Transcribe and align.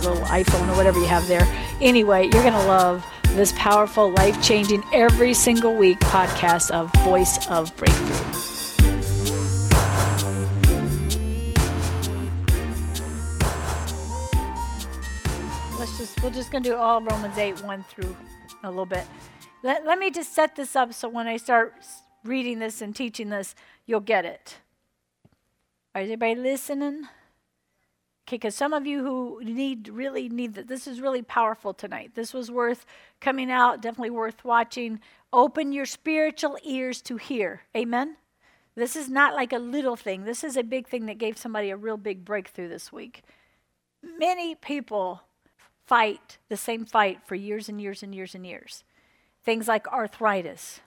little 0.00 0.24
iPhone 0.24 0.68
or 0.68 0.76
whatever 0.76 0.98
you 0.98 1.06
have 1.06 1.26
there. 1.28 1.46
Anyway, 1.80 2.24
you're 2.24 2.42
going 2.42 2.52
to 2.52 2.66
love 2.66 3.04
this 3.34 3.52
powerful, 3.56 4.10
life 4.10 4.42
changing, 4.42 4.82
every 4.92 5.34
single 5.34 5.74
week 5.74 5.98
podcast 6.00 6.70
of 6.70 6.92
Voice 7.04 7.46
of 7.48 7.74
Breakthrough. 7.76 8.08
Let's 15.78 15.98
just, 15.98 16.22
we're 16.22 16.30
just 16.30 16.50
going 16.50 16.64
to 16.64 16.70
do 16.70 16.76
all 16.76 17.00
Romans 17.00 17.38
8, 17.38 17.62
1 17.62 17.84
through 17.84 18.16
a 18.64 18.68
little 18.68 18.86
bit. 18.86 19.04
Let, 19.62 19.84
let 19.86 19.98
me 19.98 20.10
just 20.10 20.34
set 20.34 20.56
this 20.56 20.76
up 20.76 20.92
so 20.92 21.08
when 21.08 21.26
I 21.26 21.36
start 21.36 21.74
reading 22.24 22.58
this 22.58 22.80
and 22.80 22.94
teaching 22.94 23.30
this, 23.30 23.54
you'll 23.86 24.00
get 24.00 24.24
it. 24.24 24.58
Are 25.94 26.02
everybody 26.02 26.34
listening? 26.34 27.08
Because 28.30 28.54
some 28.54 28.72
of 28.72 28.86
you 28.86 29.02
who 29.02 29.40
need 29.42 29.88
really 29.88 30.28
need 30.28 30.54
that, 30.54 30.68
this 30.68 30.86
is 30.86 31.00
really 31.00 31.22
powerful 31.22 31.72
tonight. 31.72 32.12
This 32.14 32.34
was 32.34 32.50
worth 32.50 32.84
coming 33.20 33.50
out, 33.50 33.80
definitely 33.80 34.10
worth 34.10 34.44
watching. 34.44 35.00
Open 35.32 35.72
your 35.72 35.86
spiritual 35.86 36.58
ears 36.64 37.00
to 37.02 37.16
hear. 37.16 37.62
Amen. 37.76 38.16
This 38.74 38.94
is 38.94 39.08
not 39.08 39.34
like 39.34 39.52
a 39.52 39.58
little 39.58 39.96
thing. 39.96 40.24
This 40.24 40.44
is 40.44 40.56
a 40.56 40.62
big 40.62 40.86
thing 40.86 41.06
that 41.06 41.18
gave 41.18 41.36
somebody 41.36 41.70
a 41.70 41.76
real 41.76 41.96
big 41.96 42.24
breakthrough 42.24 42.68
this 42.68 42.92
week. 42.92 43.22
Many 44.02 44.54
people 44.54 45.22
fight 45.86 46.38
the 46.48 46.56
same 46.56 46.84
fight 46.84 47.20
for 47.24 47.34
years 47.34 47.68
and 47.68 47.80
years 47.80 48.02
and 48.02 48.14
years 48.14 48.34
and 48.34 48.46
years. 48.46 48.84
Things 49.44 49.66
like 49.66 49.88
arthritis, 49.88 50.80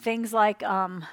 things 0.00 0.32
like 0.32 0.62
um, 0.62 1.04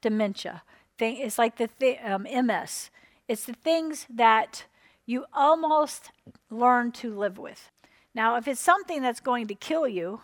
dementia, 0.00 0.62
thing, 0.96 1.16
it's 1.18 1.38
like 1.38 1.56
the 1.56 1.68
th- 1.68 1.98
um, 2.04 2.22
MS. 2.22 2.90
It's 3.28 3.44
the 3.44 3.52
things 3.52 4.06
that 4.08 4.64
you 5.10 5.24
almost 5.32 6.12
learn 6.50 6.92
to 6.92 7.12
live 7.12 7.36
with. 7.36 7.70
Now, 8.14 8.36
if 8.36 8.46
it's 8.46 8.60
something 8.60 9.02
that's 9.02 9.20
going 9.20 9.48
to 9.48 9.54
kill 9.54 9.88
you, 9.88 10.20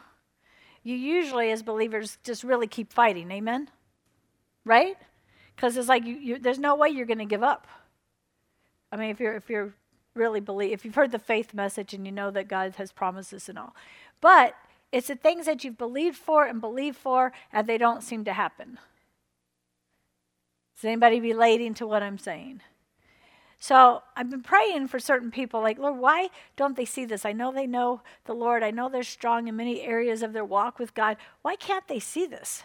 you 0.84 0.94
usually, 0.94 1.50
as 1.50 1.64
believers, 1.64 2.18
just 2.22 2.44
really 2.44 2.68
keep 2.68 2.92
fighting. 2.92 3.30
Amen? 3.32 3.68
Right? 4.64 4.96
Because 5.54 5.76
it's 5.76 5.88
like 5.88 6.04
you, 6.04 6.14
you, 6.14 6.38
there's 6.38 6.60
no 6.60 6.76
way 6.76 6.88
you're 6.88 7.06
going 7.06 7.18
to 7.18 7.24
give 7.24 7.42
up. 7.42 7.66
I 8.92 8.96
mean, 8.96 9.10
if 9.10 9.18
you're 9.18 9.34
if 9.34 9.50
you're 9.50 9.74
really 10.14 10.40
believe, 10.40 10.72
if 10.72 10.84
you've 10.84 10.94
heard 10.94 11.10
the 11.10 11.18
faith 11.18 11.52
message 11.52 11.92
and 11.92 12.06
you 12.06 12.12
know 12.12 12.30
that 12.30 12.46
God 12.46 12.76
has 12.76 12.92
promises 12.92 13.48
and 13.48 13.58
all, 13.58 13.74
but 14.20 14.54
it's 14.92 15.08
the 15.08 15.16
things 15.16 15.46
that 15.46 15.64
you've 15.64 15.76
believed 15.76 16.16
for 16.16 16.46
and 16.46 16.60
believed 16.60 16.96
for, 16.96 17.32
and 17.52 17.66
they 17.66 17.78
don't 17.78 18.02
seem 18.02 18.24
to 18.24 18.32
happen. 18.32 18.78
Is 20.78 20.84
anybody 20.84 21.20
relating 21.20 21.74
to 21.74 21.86
what 21.86 22.02
I'm 22.02 22.18
saying? 22.18 22.60
So 23.58 24.02
I've 24.14 24.30
been 24.30 24.42
praying 24.42 24.88
for 24.88 24.98
certain 24.98 25.30
people, 25.30 25.60
like, 25.60 25.78
Lord, 25.78 25.98
why 25.98 26.28
don't 26.56 26.76
they 26.76 26.84
see 26.84 27.04
this? 27.04 27.24
I 27.24 27.32
know 27.32 27.52
they 27.52 27.66
know 27.66 28.02
the 28.24 28.34
Lord. 28.34 28.62
I 28.62 28.70
know 28.70 28.88
they're 28.88 29.02
strong 29.02 29.48
in 29.48 29.56
many 29.56 29.80
areas 29.80 30.22
of 30.22 30.32
their 30.32 30.44
walk 30.44 30.78
with 30.78 30.94
God. 30.94 31.16
Why 31.42 31.56
can't 31.56 31.88
they 31.88 31.98
see 31.98 32.26
this? 32.26 32.64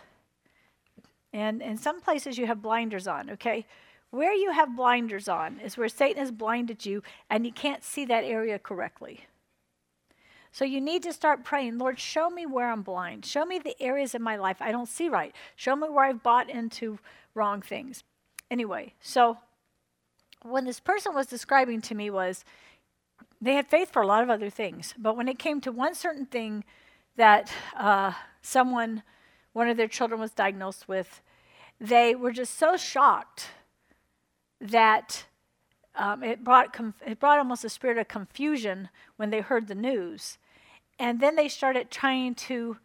And 1.34 1.62
in 1.62 1.78
some 1.78 2.02
places 2.02 2.38
you 2.38 2.46
have 2.46 2.62
blinders 2.62 3.08
on, 3.08 3.30
okay? 3.32 3.66
Where 4.10 4.34
you 4.34 4.52
have 4.52 4.76
blinders 4.76 5.30
on 5.30 5.60
is 5.62 5.78
where 5.78 5.88
Satan 5.88 6.20
has 6.20 6.32
blinded 6.32 6.86
you 6.86 7.02
and 7.30 7.46
you 7.46 7.54
can't 7.54 7.84
see 7.84 8.04
that 8.06 8.26
area 8.26 8.60
correctly. 8.60 9.26
So 10.52 10.66
you 10.66 10.82
need 10.82 11.04
to 11.04 11.14
start 11.14 11.46
praying, 11.46 11.78
Lord, 11.78 11.98
show 11.98 12.30
me 12.30 12.46
where 12.46 12.70
I'm 12.70 12.82
blind. 12.82 13.26
Show 13.26 13.46
me 13.46 13.58
the 13.58 13.82
areas 13.82 14.14
in 14.14 14.22
my 14.22 14.36
life 14.36 14.58
I 14.60 14.74
don't 14.74 14.90
see 14.90 15.08
right. 15.08 15.34
Show 15.56 15.78
me 15.78 15.88
where 15.88 16.04
I've 16.04 16.22
bought 16.22 16.50
into 16.50 17.00
wrong 17.34 17.62
things. 17.62 18.04
Anyway, 18.50 18.94
so 19.00 19.38
when 20.44 20.66
this 20.66 20.80
person 20.80 21.14
was 21.14 21.28
describing 21.28 21.82
to 21.82 21.96
me 21.96 22.10
was 22.10 22.44
they 23.40 23.54
had 23.56 23.68
faith 23.68 23.92
for 23.92 24.02
a 24.02 24.08
lot 24.08 24.24
of 24.24 24.30
other 24.30 24.50
things, 24.50 24.94
but 24.98 25.18
when 25.18 25.28
it 25.28 25.40
came 25.40 25.62
to 25.62 25.72
one 25.72 25.96
certain 25.96 26.26
thing 26.26 26.64
that 27.16 27.52
uh, 27.76 28.14
someone, 28.42 29.04
one 29.54 29.68
of 29.68 29.78
their 29.78 29.88
children 29.88 30.20
was 30.20 30.32
diagnosed 30.32 30.88
with, 30.88 31.22
they 31.80 32.14
were 32.14 32.32
just 32.32 32.58
so 32.58 32.78
shocked 32.78 33.48
that 34.60 35.26
um, 35.96 36.24
it 36.24 36.44
brought 36.44 36.72
conf- 36.72 37.02
it 37.06 37.20
brought 37.20 37.40
almost 37.40 37.66
a 37.66 37.70
spirit 37.70 37.98
of 37.98 38.08
confusion 38.08 38.90
when 39.18 39.30
they 39.32 39.42
heard 39.42 39.68
the 39.68 39.76
news, 39.76 40.38
and 41.00 41.20
then 41.20 41.36
they 41.36 41.48
started 41.48 41.90
trying 41.90 42.36
to 42.36 42.78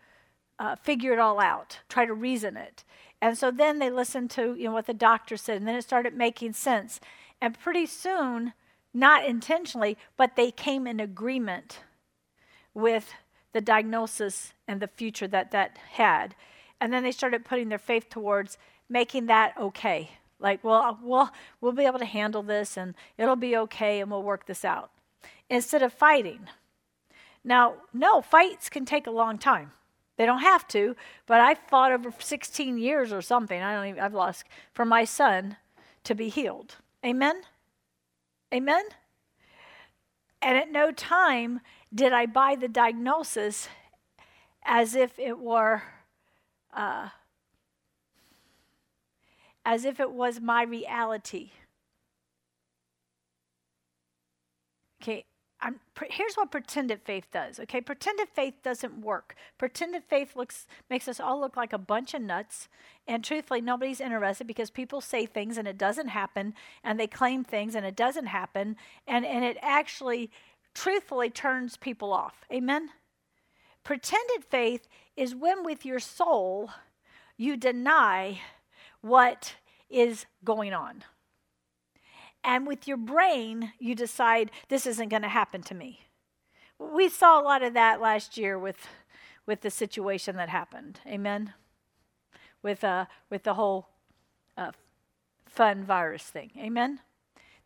uh, 0.58 0.74
figure 0.76 1.12
it 1.12 1.18
all 1.18 1.38
out, 1.38 1.80
try 1.88 2.06
to 2.06 2.14
reason 2.14 2.56
it, 2.56 2.82
and 3.20 3.36
so 3.36 3.50
then 3.50 3.78
they 3.78 3.90
listened 3.90 4.30
to 4.30 4.54
you 4.54 4.64
know 4.64 4.72
what 4.72 4.86
the 4.86 4.94
doctor 4.94 5.36
said, 5.36 5.58
and 5.58 5.68
then 5.68 5.76
it 5.76 5.82
started 5.82 6.14
making 6.14 6.54
sense. 6.54 6.98
And 7.40 7.58
pretty 7.58 7.86
soon, 7.86 8.52
not 8.94 9.24
intentionally, 9.24 9.98
but 10.16 10.36
they 10.36 10.50
came 10.50 10.86
in 10.86 11.00
agreement 11.00 11.80
with 12.72 13.12
the 13.52 13.60
diagnosis 13.60 14.52
and 14.68 14.80
the 14.80 14.88
future 14.88 15.28
that 15.28 15.50
that 15.50 15.78
had. 15.92 16.34
And 16.80 16.92
then 16.92 17.02
they 17.02 17.12
started 17.12 17.44
putting 17.44 17.68
their 17.68 17.78
faith 17.78 18.08
towards 18.08 18.58
making 18.88 19.26
that 19.26 19.54
okay. 19.58 20.10
Like, 20.38 20.62
well, 20.62 20.82
uh, 20.82 20.94
we'll, 21.02 21.30
we'll 21.60 21.72
be 21.72 21.86
able 21.86 21.98
to 21.98 22.04
handle 22.04 22.42
this 22.42 22.76
and 22.76 22.94
it'll 23.16 23.36
be 23.36 23.56
okay 23.56 24.00
and 24.00 24.10
we'll 24.10 24.22
work 24.22 24.46
this 24.46 24.64
out. 24.64 24.90
Instead 25.48 25.82
of 25.82 25.92
fighting. 25.92 26.48
Now, 27.44 27.74
no, 27.92 28.20
fights 28.20 28.68
can 28.68 28.84
take 28.84 29.06
a 29.06 29.10
long 29.10 29.38
time. 29.38 29.72
They 30.16 30.26
don't 30.26 30.40
have 30.40 30.66
to, 30.68 30.96
but 31.26 31.40
I 31.40 31.54
fought 31.54 31.92
over 31.92 32.12
16 32.18 32.78
years 32.78 33.12
or 33.12 33.22
something. 33.22 33.62
I 33.62 33.74
don't 33.74 33.86
even, 33.86 34.02
I've 34.02 34.14
lost 34.14 34.44
for 34.72 34.84
my 34.84 35.04
son 35.04 35.56
to 36.04 36.14
be 36.14 36.28
healed. 36.28 36.76
Amen? 37.06 37.42
Amen? 38.52 38.84
And 40.42 40.58
at 40.58 40.72
no 40.72 40.90
time 40.90 41.60
did 41.94 42.12
I 42.12 42.26
buy 42.26 42.56
the 42.56 42.66
diagnosis 42.66 43.68
as 44.64 44.96
if 44.96 45.16
it 45.18 45.38
were, 45.38 45.82
uh, 46.74 47.10
as 49.64 49.84
if 49.84 50.00
it 50.00 50.10
was 50.10 50.40
my 50.40 50.64
reality. 50.64 51.52
Okay, 55.00 55.24
I'm, 55.60 55.80
here's 56.10 56.34
what 56.34 56.50
pretended 56.50 57.00
faith 57.02 57.26
does. 57.32 57.58
Okay, 57.60 57.80
pretended 57.80 58.28
faith 58.28 58.54
doesn't 58.62 59.00
work. 59.00 59.34
Pretended 59.56 60.04
faith 60.04 60.36
looks 60.36 60.66
makes 60.90 61.08
us 61.08 61.18
all 61.18 61.40
look 61.40 61.56
like 61.56 61.72
a 61.72 61.78
bunch 61.78 62.12
of 62.12 62.22
nuts, 62.22 62.68
and 63.08 63.24
truthfully, 63.24 63.60
nobody's 63.62 64.00
interested 64.00 64.46
because 64.46 64.70
people 64.70 65.00
say 65.00 65.24
things 65.24 65.56
and 65.56 65.66
it 65.66 65.78
doesn't 65.78 66.08
happen, 66.08 66.54
and 66.84 67.00
they 67.00 67.06
claim 67.06 67.42
things 67.42 67.74
and 67.74 67.86
it 67.86 67.96
doesn't 67.96 68.26
happen, 68.26 68.76
and 69.06 69.24
and 69.24 69.44
it 69.44 69.56
actually, 69.62 70.30
truthfully, 70.74 71.30
turns 71.30 71.76
people 71.76 72.12
off. 72.12 72.44
Amen. 72.52 72.90
Pretended 73.82 74.44
faith 74.48 74.88
is 75.16 75.34
when 75.34 75.64
with 75.64 75.86
your 75.86 76.00
soul 76.00 76.70
you 77.36 77.56
deny 77.56 78.40
what 79.00 79.54
is 79.88 80.26
going 80.44 80.74
on. 80.74 81.04
And 82.46 82.64
with 82.64 82.86
your 82.86 82.96
brain, 82.96 83.72
you 83.80 83.96
decide 83.96 84.52
this 84.68 84.86
isn't 84.86 85.08
going 85.08 85.22
to 85.22 85.28
happen 85.28 85.62
to 85.62 85.74
me. 85.74 86.06
We 86.78 87.08
saw 87.08 87.40
a 87.40 87.42
lot 87.42 87.64
of 87.64 87.74
that 87.74 88.00
last 88.00 88.38
year 88.38 88.56
with, 88.56 88.86
with 89.46 89.62
the 89.62 89.70
situation 89.70 90.36
that 90.36 90.48
happened. 90.48 91.00
Amen? 91.08 91.54
With, 92.62 92.84
uh, 92.84 93.06
with 93.30 93.42
the 93.42 93.54
whole 93.54 93.88
uh, 94.56 94.70
fun 95.46 95.82
virus 95.82 96.22
thing. 96.22 96.52
Amen? 96.56 97.00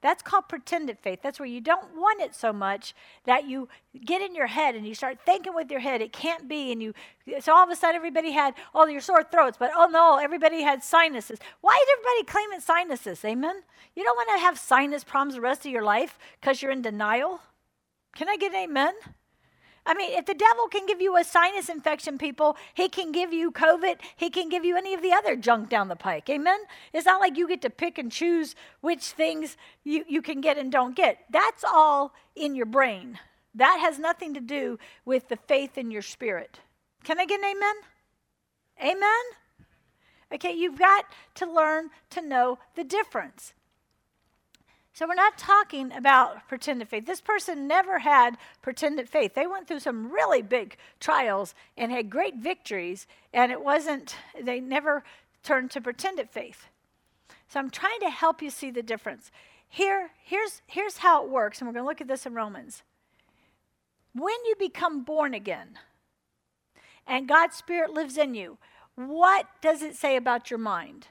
That's 0.02 0.22
called 0.22 0.48
pretended 0.48 0.98
faith. 0.98 1.20
That's 1.22 1.38
where 1.38 1.48
you 1.48 1.60
don't 1.60 1.94
want 1.94 2.20
it 2.20 2.34
so 2.34 2.52
much 2.52 2.94
that 3.24 3.46
you 3.46 3.68
get 4.04 4.22
in 4.22 4.34
your 4.34 4.46
head 4.46 4.74
and 4.74 4.86
you 4.86 4.94
start 4.94 5.18
thinking 5.26 5.54
with 5.54 5.70
your 5.70 5.80
head, 5.80 6.00
it 6.00 6.12
can't 6.12 6.48
be. 6.48 6.72
And 6.72 6.82
you, 6.82 6.94
so 7.40 7.54
all 7.54 7.64
of 7.64 7.70
a 7.70 7.76
sudden 7.76 7.96
everybody 7.96 8.32
had, 8.32 8.54
all 8.74 8.88
your 8.88 9.00
sore 9.00 9.22
throats, 9.22 9.58
but 9.58 9.70
oh 9.76 9.86
no, 9.86 10.16
everybody 10.16 10.62
had 10.62 10.82
sinuses. 10.82 11.38
Why 11.60 11.78
is 11.82 11.88
everybody 11.98 12.32
claiming 12.32 12.60
sinuses? 12.60 13.24
Amen? 13.24 13.62
You 13.94 14.04
don't 14.04 14.16
want 14.16 14.30
to 14.36 14.40
have 14.40 14.58
sinus 14.58 15.04
problems 15.04 15.34
the 15.34 15.40
rest 15.40 15.66
of 15.66 15.72
your 15.72 15.84
life 15.84 16.18
because 16.40 16.62
you're 16.62 16.72
in 16.72 16.82
denial. 16.82 17.40
Can 18.16 18.28
I 18.28 18.36
get 18.36 18.52
an 18.52 18.70
amen? 18.70 18.94
I 19.86 19.94
mean, 19.94 20.12
if 20.12 20.26
the 20.26 20.34
devil 20.34 20.68
can 20.68 20.86
give 20.86 21.00
you 21.00 21.16
a 21.16 21.24
sinus 21.24 21.68
infection, 21.68 22.18
people, 22.18 22.56
he 22.74 22.88
can 22.88 23.12
give 23.12 23.32
you 23.32 23.50
COVID. 23.50 23.96
He 24.16 24.30
can 24.30 24.48
give 24.48 24.64
you 24.64 24.76
any 24.76 24.94
of 24.94 25.02
the 25.02 25.12
other 25.12 25.36
junk 25.36 25.68
down 25.68 25.88
the 25.88 25.96
pike. 25.96 26.28
Amen? 26.28 26.60
It's 26.92 27.06
not 27.06 27.20
like 27.20 27.36
you 27.36 27.48
get 27.48 27.62
to 27.62 27.70
pick 27.70 27.98
and 27.98 28.12
choose 28.12 28.54
which 28.80 29.06
things 29.06 29.56
you, 29.82 30.04
you 30.06 30.22
can 30.22 30.40
get 30.40 30.58
and 30.58 30.70
don't 30.70 30.94
get. 30.94 31.18
That's 31.30 31.64
all 31.64 32.12
in 32.36 32.54
your 32.54 32.66
brain. 32.66 33.18
That 33.54 33.78
has 33.80 33.98
nothing 33.98 34.34
to 34.34 34.40
do 34.40 34.78
with 35.04 35.28
the 35.28 35.36
faith 35.36 35.76
in 35.76 35.90
your 35.90 36.02
spirit. 36.02 36.60
Can 37.02 37.18
I 37.18 37.24
get 37.24 37.40
an 37.40 37.46
amen? 37.46 37.74
Amen? 38.80 39.24
Okay, 40.32 40.52
you've 40.52 40.78
got 40.78 41.06
to 41.36 41.50
learn 41.50 41.90
to 42.10 42.22
know 42.22 42.58
the 42.76 42.84
difference. 42.84 43.54
So 45.00 45.08
we're 45.08 45.14
not 45.14 45.38
talking 45.38 45.92
about 45.92 46.46
pretended 46.46 46.86
faith. 46.86 47.06
This 47.06 47.22
person 47.22 47.66
never 47.66 48.00
had 48.00 48.36
pretended 48.60 49.08
faith. 49.08 49.32
They 49.32 49.46
went 49.46 49.66
through 49.66 49.80
some 49.80 50.12
really 50.12 50.42
big 50.42 50.76
trials 51.00 51.54
and 51.74 51.90
had 51.90 52.10
great 52.10 52.36
victories, 52.36 53.06
and 53.32 53.50
it 53.50 53.64
wasn't, 53.64 54.16
they 54.38 54.60
never 54.60 55.02
turned 55.42 55.70
to 55.70 55.80
pretended 55.80 56.28
faith. 56.28 56.66
So 57.48 57.58
I'm 57.58 57.70
trying 57.70 57.98
to 58.00 58.10
help 58.10 58.42
you 58.42 58.50
see 58.50 58.70
the 58.70 58.82
difference. 58.82 59.30
Here, 59.70 60.10
here's, 60.22 60.60
here's 60.66 60.98
how 60.98 61.24
it 61.24 61.30
works, 61.30 61.62
and 61.62 61.66
we're 61.66 61.72
going 61.72 61.84
to 61.84 61.88
look 61.88 62.02
at 62.02 62.08
this 62.08 62.26
in 62.26 62.34
Romans. 62.34 62.82
When 64.14 64.36
you 64.44 64.54
become 64.58 65.02
born 65.02 65.32
again 65.32 65.78
and 67.06 67.26
God's 67.26 67.56
Spirit 67.56 67.94
lives 67.94 68.18
in 68.18 68.34
you, 68.34 68.58
what 68.96 69.46
does 69.62 69.80
it 69.80 69.96
say 69.96 70.16
about 70.16 70.50
your 70.50 70.58
mind? 70.58 71.06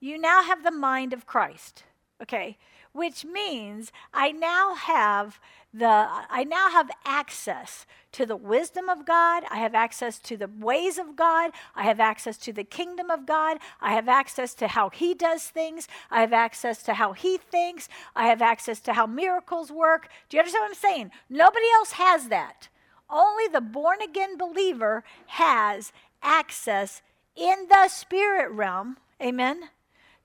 You 0.00 0.18
now 0.18 0.42
have 0.42 0.64
the 0.64 0.72
mind 0.72 1.12
of 1.12 1.24
Christ. 1.24 1.84
Okay, 2.22 2.56
which 2.92 3.24
means 3.24 3.90
I 4.14 4.30
now 4.30 4.74
have 4.74 5.40
the 5.74 5.86
I 5.88 6.44
now 6.44 6.70
have 6.70 6.90
access 7.04 7.86
to 8.12 8.26
the 8.26 8.36
wisdom 8.36 8.88
of 8.88 9.06
God, 9.06 9.42
I 9.50 9.56
have 9.56 9.74
access 9.74 10.18
to 10.20 10.36
the 10.36 10.48
ways 10.48 10.98
of 10.98 11.16
God, 11.16 11.50
I 11.74 11.82
have 11.84 11.98
access 11.98 12.36
to 12.38 12.52
the 12.52 12.62
kingdom 12.62 13.10
of 13.10 13.26
God, 13.26 13.58
I 13.80 13.94
have 13.94 14.08
access 14.08 14.54
to 14.56 14.68
how 14.68 14.90
he 14.90 15.14
does 15.14 15.44
things, 15.44 15.88
I 16.10 16.20
have 16.20 16.32
access 16.32 16.82
to 16.84 16.94
how 16.94 17.12
he 17.12 17.38
thinks, 17.38 17.88
I 18.14 18.26
have 18.26 18.42
access 18.42 18.80
to 18.80 18.92
how 18.92 19.06
miracles 19.06 19.72
work. 19.72 20.08
Do 20.28 20.36
you 20.36 20.40
understand 20.40 20.62
what 20.62 20.68
I'm 20.68 20.74
saying? 20.74 21.10
Nobody 21.30 21.66
else 21.74 21.92
has 21.92 22.28
that. 22.28 22.68
Only 23.08 23.48
the 23.48 23.60
born 23.60 24.00
again 24.02 24.36
believer 24.36 25.04
has 25.26 25.92
access 26.22 27.02
in 27.34 27.66
the 27.68 27.88
spirit 27.88 28.50
realm. 28.52 28.98
Amen 29.20 29.70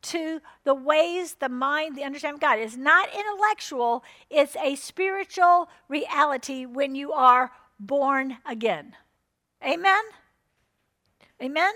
to 0.04 0.42
the 0.64 0.74
ways, 0.74 1.36
the 1.36 1.50
mind, 1.50 1.98
the 1.98 2.04
understanding 2.04 2.36
of 2.36 2.42
God. 2.42 2.60
It's 2.60 2.78
not 2.78 3.10
intellectual, 3.14 4.04
it's 4.30 4.56
a 4.58 4.76
spiritual 4.76 5.70
reality 5.90 6.66
when 6.66 6.96
you 6.96 7.12
are 7.12 7.52
born 7.80 8.38
again. 8.46 8.96
Amen? 9.64 10.04
Amen? 11.42 11.74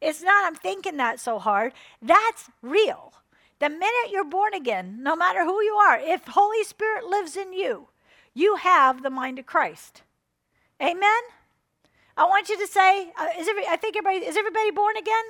It's 0.00 0.22
not, 0.22 0.46
I'm 0.46 0.54
thinking 0.54 0.96
that 0.96 1.20
so 1.20 1.38
hard. 1.38 1.72
That's 2.00 2.50
real. 2.62 3.12
The 3.58 3.68
minute 3.68 4.10
you're 4.10 4.24
born 4.24 4.54
again, 4.54 5.02
no 5.02 5.14
matter 5.14 5.44
who 5.44 5.62
you 5.62 5.74
are, 5.74 5.98
if 5.98 6.26
Holy 6.26 6.64
Spirit 6.64 7.04
lives 7.04 7.36
in 7.36 7.52
you, 7.52 7.88
you 8.32 8.56
have 8.56 9.02
the 9.02 9.10
mind 9.10 9.38
of 9.38 9.46
Christ. 9.46 10.02
Amen? 10.80 11.22
I 12.16 12.24
want 12.24 12.48
you 12.48 12.58
to 12.58 12.66
say, 12.66 13.12
uh, 13.18 13.28
is 13.38 13.48
every, 13.48 13.66
I 13.66 13.76
think 13.76 13.96
everybody, 13.96 14.24
is 14.24 14.36
everybody 14.36 14.70
born 14.70 14.96
again? 14.96 15.24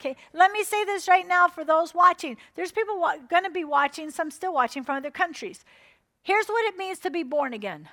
Okay, 0.00 0.14
let 0.32 0.52
me 0.52 0.62
say 0.62 0.84
this 0.84 1.08
right 1.08 1.26
now 1.26 1.48
for 1.48 1.64
those 1.64 1.92
watching. 1.92 2.36
There's 2.54 2.70
people 2.70 3.00
wa- 3.00 3.16
going 3.28 3.42
to 3.42 3.50
be 3.50 3.64
watching, 3.64 4.10
some 4.12 4.30
still 4.30 4.54
watching 4.54 4.84
from 4.84 4.96
other 4.96 5.10
countries. 5.10 5.64
Here's 6.22 6.46
what 6.46 6.64
it 6.66 6.78
means 6.78 7.00
to 7.00 7.10
be 7.10 7.22
born 7.22 7.52
again 7.52 7.88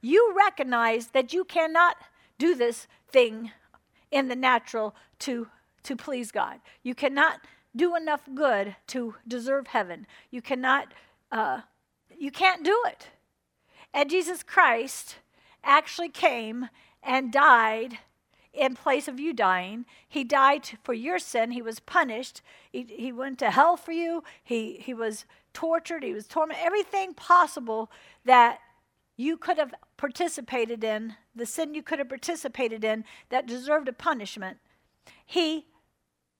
you 0.00 0.34
recognize 0.36 1.08
that 1.08 1.32
you 1.32 1.44
cannot 1.44 1.96
do 2.38 2.54
this 2.54 2.86
thing 3.10 3.52
in 4.10 4.28
the 4.28 4.36
natural 4.36 4.94
to, 5.20 5.48
to 5.84 5.96
please 5.96 6.32
God. 6.32 6.60
You 6.82 6.94
cannot 6.94 7.40
do 7.74 7.96
enough 7.96 8.22
good 8.34 8.76
to 8.88 9.14
deserve 9.26 9.68
heaven. 9.68 10.06
You 10.30 10.42
cannot, 10.42 10.92
uh, 11.30 11.60
you 12.18 12.30
can't 12.30 12.64
do 12.64 12.82
it. 12.86 13.08
And 13.94 14.10
Jesus 14.10 14.42
Christ 14.42 15.16
actually 15.62 16.08
came 16.08 16.68
and 17.02 17.32
died 17.32 17.98
in 18.52 18.74
place 18.74 19.08
of 19.08 19.18
you 19.18 19.32
dying. 19.32 19.86
He 20.08 20.24
died 20.24 20.68
for 20.82 20.92
your 20.92 21.18
sin. 21.18 21.52
He 21.52 21.62
was 21.62 21.80
punished. 21.80 22.42
He, 22.70 22.86
he 22.88 23.12
went 23.12 23.38
to 23.38 23.50
hell 23.50 23.76
for 23.76 23.92
you. 23.92 24.22
He, 24.42 24.78
he 24.80 24.92
was 24.92 25.24
tortured. 25.54 26.02
He 26.02 26.12
was 26.12 26.26
tormented. 26.26 26.64
Everything 26.64 27.14
possible 27.14 27.90
that 28.24 28.58
you 29.16 29.36
could 29.36 29.58
have 29.58 29.74
participated 29.96 30.82
in, 30.84 31.16
the 31.34 31.46
sin 31.46 31.74
you 31.74 31.82
could 31.82 31.98
have 31.98 32.08
participated 32.08 32.84
in 32.84 33.04
that 33.28 33.46
deserved 33.46 33.88
a 33.88 33.92
punishment. 33.92 34.58
He 35.24 35.66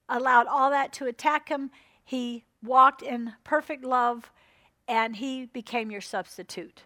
allowed 0.09 0.47
all 0.47 0.71
that 0.71 0.93
to 0.95 1.07
attack 1.07 1.49
him. 1.49 1.71
He 2.05 2.45
walked 2.63 3.03
in 3.03 3.35
perfect 3.45 3.85
love 3.85 4.31
and 4.89 5.17
he 5.17 5.47
became 5.47 5.91
your 5.91 6.01
substitute. 6.01 6.83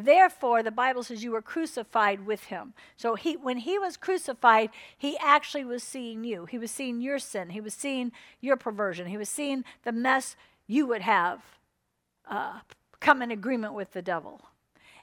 Therefore, 0.00 0.62
the 0.62 0.70
Bible 0.70 1.02
says 1.02 1.24
you 1.24 1.32
were 1.32 1.42
crucified 1.42 2.24
with 2.24 2.44
him. 2.44 2.72
So 2.96 3.16
he, 3.16 3.36
when 3.36 3.58
he 3.58 3.80
was 3.80 3.96
crucified, 3.96 4.70
he 4.96 5.18
actually 5.18 5.64
was 5.64 5.82
seeing 5.82 6.22
you. 6.22 6.44
He 6.44 6.56
was 6.56 6.70
seeing 6.70 7.00
your 7.00 7.18
sin. 7.18 7.50
He 7.50 7.60
was 7.60 7.74
seeing 7.74 8.12
your 8.40 8.56
perversion. 8.56 9.08
He 9.08 9.16
was 9.16 9.28
seeing 9.28 9.64
the 9.82 9.90
mess 9.90 10.36
you 10.68 10.86
would 10.86 11.02
have 11.02 11.40
uh, 12.30 12.60
come 13.00 13.22
in 13.22 13.32
agreement 13.32 13.74
with 13.74 13.92
the 13.92 14.00
devil. 14.00 14.42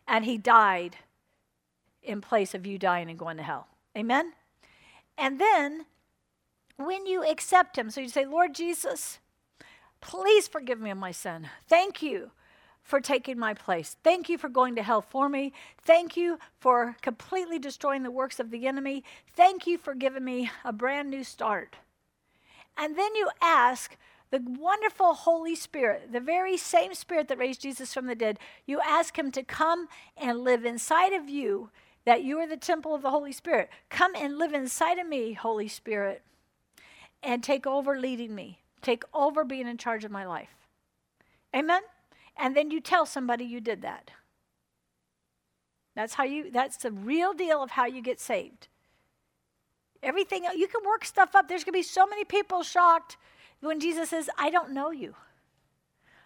And 0.07 0.23
he 0.23 0.37
died 0.37 0.95
in 2.01 2.21
place 2.21 2.55
of 2.55 2.65
you 2.65 2.77
dying 2.77 3.09
and 3.09 3.19
going 3.19 3.35
to 3.35 3.43
hell. 3.43 3.67
Amen? 3.97 4.31
And 5.17 5.41
then, 5.41 5.87
when 6.77 7.05
you 7.05 7.21
accept 7.21 7.77
him, 7.77 7.89
so 7.89 7.99
you 7.99 8.07
say, 8.07 8.23
Lord 8.23 8.55
Jesus, 8.55 9.19
please 9.99 10.47
forgive 10.47 10.79
me 10.79 10.89
of 10.89 10.97
my 10.97 11.11
sin. 11.11 11.49
Thank 11.67 12.01
you 12.01 12.31
for 12.85 13.01
taking 13.01 13.39
my 13.39 13.55
place. 13.55 13.97
Thank 14.03 14.29
you 14.29 14.37
for 14.37 14.47
going 14.47 14.75
to 14.75 14.83
hell 14.83 15.01
for 15.01 15.27
me. 15.27 15.53
Thank 15.81 16.15
you 16.15 16.37
for 16.59 16.95
completely 17.01 17.57
destroying 17.57 18.03
the 18.03 18.11
works 18.11 18.39
of 18.39 18.51
the 18.51 18.67
enemy. 18.67 19.03
Thank 19.35 19.65
you 19.65 19.79
for 19.79 19.95
giving 19.95 20.23
me 20.23 20.51
a 20.63 20.71
brand 20.71 21.09
new 21.09 21.23
start. 21.23 21.77
And 22.77 22.95
then 22.95 23.15
you 23.15 23.29
ask 23.41 23.97
the 24.29 24.39
wonderful 24.45 25.15
Holy 25.15 25.55
Spirit, 25.55 26.11
the 26.11 26.19
very 26.19 26.57
same 26.57 26.93
Spirit 26.93 27.27
that 27.27 27.39
raised 27.39 27.61
Jesus 27.61 27.91
from 27.91 28.05
the 28.05 28.15
dead, 28.15 28.37
you 28.67 28.79
ask 28.81 29.17
Him 29.17 29.31
to 29.31 29.43
come 29.43 29.87
and 30.15 30.43
live 30.43 30.63
inside 30.63 31.13
of 31.13 31.27
you, 31.27 31.71
that 32.05 32.23
you 32.23 32.37
are 32.37 32.47
the 32.47 32.55
temple 32.55 32.93
of 32.93 33.01
the 33.01 33.09
Holy 33.09 33.31
Spirit. 33.31 33.69
Come 33.89 34.13
and 34.15 34.37
live 34.37 34.53
inside 34.53 34.99
of 34.99 35.07
me, 35.07 35.33
Holy 35.33 35.67
Spirit, 35.67 36.21
and 37.23 37.43
take 37.43 37.65
over 37.65 37.99
leading 37.99 38.35
me, 38.35 38.59
take 38.83 39.03
over 39.11 39.43
being 39.43 39.67
in 39.67 39.77
charge 39.77 40.03
of 40.03 40.11
my 40.11 40.25
life. 40.25 40.55
Amen? 41.55 41.81
And 42.37 42.55
then 42.55 42.71
you 42.71 42.81
tell 42.81 43.05
somebody 43.05 43.45
you 43.45 43.61
did 43.61 43.81
that. 43.81 44.11
That's 45.95 46.15
how 46.15 46.23
you 46.25 46.51
that's 46.51 46.77
the 46.77 46.91
real 46.91 47.33
deal 47.33 47.63
of 47.63 47.71
how 47.71 47.85
you 47.85 48.01
get 48.01 48.19
saved. 48.19 48.67
Everything 50.03 50.45
you 50.55 50.67
can 50.67 50.81
work 50.85 51.05
stuff 51.05 51.35
up. 51.35 51.47
There's 51.47 51.63
going 51.63 51.73
to 51.73 51.79
be 51.79 51.83
so 51.83 52.05
many 52.05 52.25
people 52.25 52.63
shocked 52.63 53.17
when 53.61 53.79
Jesus 53.79 54.09
says, 54.09 54.29
"I 54.37 54.49
don't 54.49 54.71
know 54.71 54.91
you." 54.91 55.15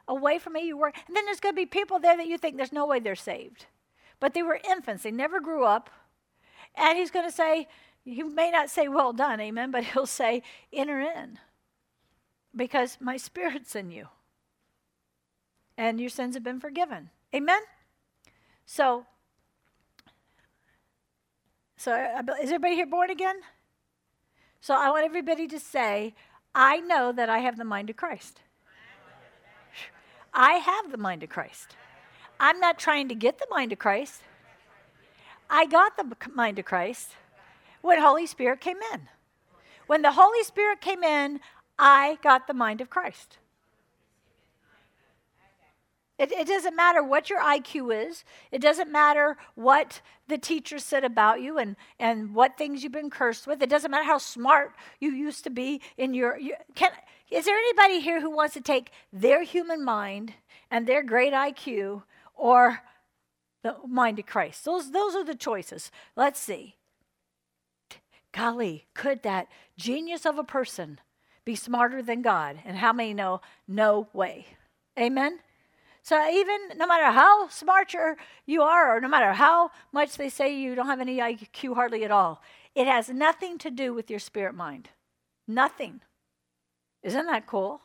Away 0.07 0.39
from 0.39 0.53
me 0.53 0.65
you 0.65 0.75
were. 0.75 0.91
And 1.07 1.15
then 1.15 1.25
there's 1.25 1.39
going 1.39 1.53
to 1.53 1.61
be 1.61 1.67
people 1.67 1.99
there 1.99 2.17
that 2.17 2.25
you 2.25 2.39
think 2.39 2.57
there's 2.57 2.73
no 2.73 2.87
way 2.87 2.99
they're 2.99 3.15
saved. 3.15 3.67
But 4.19 4.33
they 4.33 4.41
were 4.41 4.59
infants. 4.67 5.03
They 5.03 5.11
never 5.11 5.39
grew 5.39 5.63
up. 5.63 5.91
And 6.75 6.97
he's 6.97 7.11
going 7.11 7.25
to 7.25 7.31
say, 7.31 7.67
he 8.03 8.23
may 8.23 8.49
not 8.49 8.71
say 8.71 8.87
well 8.87 9.13
done, 9.13 9.39
amen, 9.39 9.69
but 9.71 9.83
he'll 9.83 10.07
say 10.07 10.41
enter 10.73 10.99
in. 10.99 11.37
Because 12.55 12.97
my 12.99 13.17
spirit's 13.17 13.75
in 13.75 13.91
you 13.91 14.07
and 15.79 15.97
your 16.01 16.09
sins 16.09 16.35
have 16.35 16.43
been 16.43 16.59
forgiven. 16.59 17.09
Amen? 17.33 17.61
So, 18.65 19.05
so 21.77 21.93
uh, 21.93 22.21
uh, 22.27 22.33
is 22.41 22.49
everybody 22.49 22.75
here 22.75 22.85
born 22.85 23.09
again? 23.09 23.37
So 24.59 24.75
I 24.75 24.89
want 24.89 25.05
everybody 25.05 25.47
to 25.47 25.57
say, 25.57 26.13
I 26.53 26.81
know 26.81 27.13
that 27.13 27.29
I 27.29 27.39
have 27.39 27.57
the 27.57 27.63
mind 27.63 27.89
of 27.89 27.95
Christ. 27.95 28.41
I 30.33 30.55
have 30.55 30.91
the 30.91 30.97
mind 30.97 31.23
of 31.23 31.29
Christ. 31.29 31.77
I'm 32.41 32.59
not 32.59 32.77
trying 32.77 33.07
to 33.07 33.15
get 33.15 33.39
the 33.39 33.47
mind 33.49 33.71
of 33.71 33.79
Christ. 33.79 34.21
I 35.49 35.65
got 35.65 35.95
the 35.95 36.13
mind 36.35 36.59
of 36.59 36.65
Christ 36.65 37.15
when 37.81 38.01
Holy 38.01 38.27
Spirit 38.27 38.59
came 38.59 38.79
in. 38.93 39.07
When 39.87 40.01
the 40.01 40.11
Holy 40.11 40.43
Spirit 40.43 40.81
came 40.81 41.03
in, 41.03 41.39
I 41.79 42.17
got 42.21 42.47
the 42.47 42.53
mind 42.53 42.81
of 42.81 42.89
Christ. 42.89 43.38
It, 46.19 46.33
it, 46.33 46.47
doesn't 46.47 46.75
matter 46.75 47.01
what 47.01 47.29
your 47.29 47.39
IQ 47.39 48.07
is. 48.07 48.25
It 48.51 48.61
doesn't 48.61 48.91
matter 48.91 49.37
what 49.55 50.01
the 50.27 50.37
teacher 50.37 50.77
said 50.77 51.05
about 51.05 51.41
you 51.41 51.57
and, 51.57 51.77
and 51.97 52.35
what 52.35 52.57
things 52.57 52.83
you've 52.83 52.91
been 52.91 53.09
cursed 53.09 53.47
with. 53.47 53.61
It 53.61 53.69
doesn't 53.69 53.89
matter 53.89 54.03
how 54.03 54.17
smart 54.17 54.75
you 54.99 55.11
used 55.11 55.45
to 55.45 55.49
be 55.49 55.81
in 55.97 56.13
your. 56.13 56.37
your 56.37 56.57
can, 56.75 56.91
is 57.31 57.45
there 57.45 57.57
anybody 57.57 58.01
here 58.01 58.19
who 58.19 58.35
wants 58.35 58.53
to 58.55 58.61
take 58.61 58.91
their 59.13 59.43
human 59.43 59.85
mind 59.85 60.33
and 60.69 60.85
their 60.85 61.03
great 61.03 61.31
IQ 61.31 62.03
or 62.35 62.81
the 63.63 63.77
mind 63.87 64.19
of 64.19 64.25
Christ? 64.25 64.65
Those, 64.65 64.91
those 64.91 65.15
are 65.15 65.23
the 65.23 65.35
choices. 65.35 65.89
Let's 66.17 66.39
see. 66.39 66.75
Golly, 68.33 68.87
could 68.93 69.23
that 69.23 69.47
genius 69.77 70.25
of 70.25 70.37
a 70.37 70.43
person 70.43 70.99
be 71.45 71.55
smarter 71.55 72.01
than 72.01 72.21
God? 72.21 72.59
And 72.65 72.77
how 72.77 72.91
many 72.91 73.13
know? 73.13 73.39
No 73.69 74.09
way. 74.11 74.47
Amen? 74.99 75.39
So 76.09 76.27
even 76.27 76.75
no 76.75 76.87
matter 76.87 77.11
how 77.11 77.49
smart 77.49 77.93
you're, 77.93 78.17
or 78.57 78.99
no 78.99 79.07
matter 79.07 79.31
how 79.33 79.69
much 79.91 80.17
they 80.17 80.27
say 80.27 80.51
you 80.55 80.73
don't 80.73 80.87
have 80.87 80.99
any 80.99 81.19
IQ 81.19 81.75
hardly 81.75 82.03
at 82.03 82.09
all, 82.09 82.41
it 82.73 82.87
has 82.87 83.09
nothing 83.09 83.59
to 83.59 83.69
do 83.69 83.93
with 83.93 84.09
your 84.09 84.17
spirit 84.17 84.55
mind. 84.55 84.89
Nothing. 85.47 86.01
Isn't 87.03 87.27
that 87.27 87.45
cool? 87.45 87.81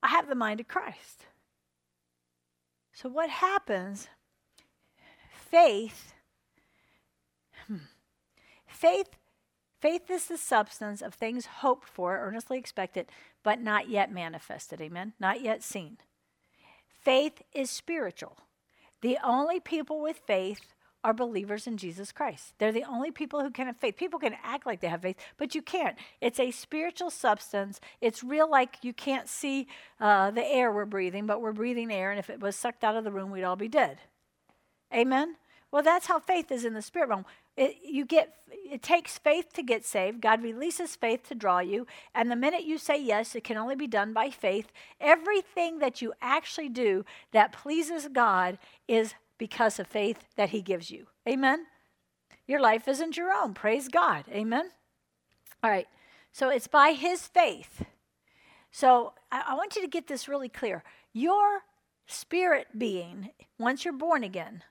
I 0.00 0.10
have 0.10 0.28
the 0.28 0.36
mind 0.36 0.60
of 0.60 0.68
Christ. 0.68 1.26
So 2.92 3.08
what 3.08 3.30
happens? 3.30 4.06
Faith. 5.50 6.14
Hmm, 7.66 7.88
faith 8.64 9.08
Faith 9.80 10.08
is 10.08 10.26
the 10.26 10.38
substance 10.38 11.02
of 11.02 11.14
things 11.14 11.46
hoped 11.46 11.88
for, 11.88 12.16
earnestly 12.16 12.58
expected, 12.58 13.06
but 13.42 13.60
not 13.60 13.88
yet 13.88 14.12
manifested. 14.12 14.80
Amen? 14.80 15.14
Not 15.18 15.42
yet 15.42 15.64
seen. 15.64 15.98
Faith 17.06 17.40
is 17.54 17.70
spiritual. 17.70 18.36
The 19.00 19.16
only 19.22 19.60
people 19.60 20.02
with 20.02 20.22
faith 20.26 20.74
are 21.04 21.14
believers 21.14 21.68
in 21.68 21.76
Jesus 21.76 22.10
Christ. 22.10 22.54
They're 22.58 22.72
the 22.72 22.82
only 22.82 23.12
people 23.12 23.42
who 23.42 23.52
can 23.52 23.68
have 23.68 23.76
faith. 23.76 23.96
People 23.96 24.18
can 24.18 24.34
act 24.42 24.66
like 24.66 24.80
they 24.80 24.88
have 24.88 25.02
faith, 25.02 25.14
but 25.36 25.54
you 25.54 25.62
can't. 25.62 25.96
It's 26.20 26.40
a 26.40 26.50
spiritual 26.50 27.10
substance. 27.10 27.78
It's 28.00 28.24
real, 28.24 28.50
like 28.50 28.78
you 28.82 28.92
can't 28.92 29.28
see 29.28 29.68
uh, 30.00 30.32
the 30.32 30.44
air 30.44 30.72
we're 30.72 30.84
breathing, 30.84 31.26
but 31.26 31.40
we're 31.40 31.52
breathing 31.52 31.92
air, 31.92 32.10
and 32.10 32.18
if 32.18 32.28
it 32.28 32.40
was 32.40 32.56
sucked 32.56 32.82
out 32.82 32.96
of 32.96 33.04
the 33.04 33.12
room, 33.12 33.30
we'd 33.30 33.44
all 33.44 33.54
be 33.54 33.68
dead. 33.68 33.98
Amen? 34.92 35.36
Well, 35.76 35.82
that's 35.82 36.06
how 36.06 36.20
faith 36.20 36.50
is 36.50 36.64
in 36.64 36.72
the 36.72 36.80
spirit 36.80 37.10
realm. 37.10 37.26
It, 37.54 37.76
you 37.84 38.06
get, 38.06 38.32
it 38.50 38.80
takes 38.80 39.18
faith 39.18 39.52
to 39.52 39.62
get 39.62 39.84
saved. 39.84 40.22
God 40.22 40.42
releases 40.42 40.96
faith 40.96 41.28
to 41.28 41.34
draw 41.34 41.58
you. 41.58 41.86
And 42.14 42.30
the 42.30 42.34
minute 42.34 42.64
you 42.64 42.78
say 42.78 42.98
yes, 42.98 43.34
it 43.34 43.44
can 43.44 43.58
only 43.58 43.76
be 43.76 43.86
done 43.86 44.14
by 44.14 44.30
faith. 44.30 44.72
Everything 45.02 45.80
that 45.80 46.00
you 46.00 46.14
actually 46.22 46.70
do 46.70 47.04
that 47.32 47.52
pleases 47.52 48.08
God 48.08 48.56
is 48.88 49.12
because 49.36 49.78
of 49.78 49.86
faith 49.86 50.24
that 50.36 50.48
He 50.48 50.62
gives 50.62 50.90
you. 50.90 51.08
Amen? 51.28 51.66
Your 52.46 52.62
life 52.62 52.88
isn't 52.88 53.18
your 53.18 53.30
own. 53.30 53.52
Praise 53.52 53.88
God. 53.88 54.24
Amen? 54.30 54.70
All 55.62 55.70
right. 55.70 55.88
So 56.32 56.48
it's 56.48 56.68
by 56.68 56.92
His 56.92 57.26
faith. 57.26 57.84
So 58.70 59.12
I, 59.30 59.48
I 59.48 59.54
want 59.54 59.76
you 59.76 59.82
to 59.82 59.88
get 59.88 60.06
this 60.06 60.26
really 60.26 60.48
clear. 60.48 60.82
Your 61.12 61.64
spirit 62.06 62.68
being, 62.78 63.28
once 63.58 63.84
you're 63.84 63.92
born 63.92 64.24
again, 64.24 64.62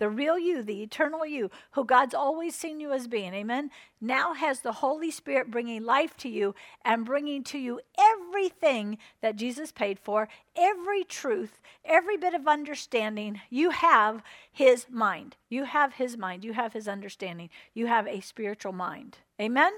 the 0.00 0.08
real 0.08 0.38
you, 0.38 0.62
the 0.62 0.82
eternal 0.82 1.24
you, 1.24 1.50
who 1.72 1.84
God's 1.84 2.14
always 2.14 2.56
seen 2.56 2.80
you 2.80 2.90
as 2.90 3.06
being, 3.06 3.32
amen, 3.34 3.70
now 4.00 4.34
has 4.34 4.60
the 4.60 4.72
Holy 4.72 5.10
Spirit 5.10 5.50
bringing 5.50 5.84
life 5.84 6.16
to 6.16 6.28
you 6.28 6.54
and 6.84 7.04
bringing 7.04 7.44
to 7.44 7.58
you 7.58 7.80
everything 7.96 8.98
that 9.20 9.36
Jesus 9.36 9.70
paid 9.70 10.00
for, 10.00 10.28
every 10.56 11.04
truth, 11.04 11.60
every 11.84 12.16
bit 12.16 12.34
of 12.34 12.48
understanding. 12.48 13.40
You 13.50 13.70
have 13.70 14.22
His 14.50 14.86
mind. 14.90 15.36
You 15.48 15.64
have 15.64 15.92
His 15.92 16.16
mind. 16.16 16.44
You 16.44 16.54
have 16.54 16.72
His 16.72 16.88
understanding. 16.88 17.50
You 17.74 17.86
have 17.86 18.08
a 18.08 18.20
spiritual 18.20 18.72
mind. 18.72 19.18
Amen? 19.40 19.72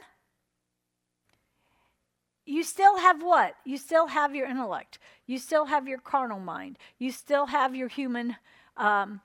you 2.45 2.65
still 2.65 2.99
have 2.99 3.23
what? 3.23 3.55
You 3.65 3.77
still 3.77 4.09
have 4.09 4.35
your 4.35 4.49
intellect. 4.49 4.99
You 5.27 5.39
still 5.39 5.67
have 5.67 5.87
your 5.87 5.99
carnal 5.99 6.41
mind. 6.41 6.77
You 6.99 7.13
still 7.13 7.47
have 7.47 7.75
your 7.77 7.87
human 7.87 8.37
um, 8.77 9.21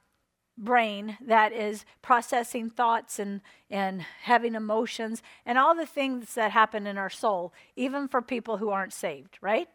brain 0.57 1.17
that 1.21 1.53
is 1.53 1.85
processing 2.01 2.69
thoughts 2.69 3.19
and, 3.19 3.41
and 3.69 4.01
having 4.23 4.55
emotions 4.55 5.21
and 5.45 5.57
all 5.57 5.75
the 5.75 5.85
things 5.85 6.33
that 6.33 6.51
happen 6.51 6.87
in 6.87 6.97
our 6.97 7.09
soul, 7.09 7.53
even 7.75 8.07
for 8.07 8.21
people 8.21 8.57
who 8.57 8.69
aren't 8.69 8.93
saved, 8.93 9.37
right? 9.41 9.67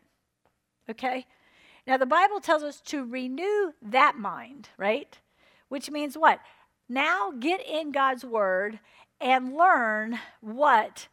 Okay? 0.90 1.26
Now, 1.86 1.96
the 1.96 2.06
Bible 2.06 2.40
tells 2.40 2.62
us 2.62 2.80
to 2.82 3.04
renew 3.04 3.72
that 3.82 4.16
mind, 4.16 4.68
right? 4.76 5.18
Which 5.68 5.90
means 5.90 6.16
what? 6.16 6.40
Now 6.88 7.32
get 7.38 7.66
in 7.66 7.92
God's 7.92 8.24
Word 8.24 8.78
and 9.20 9.54
learn 9.54 10.18
what, 10.40 11.08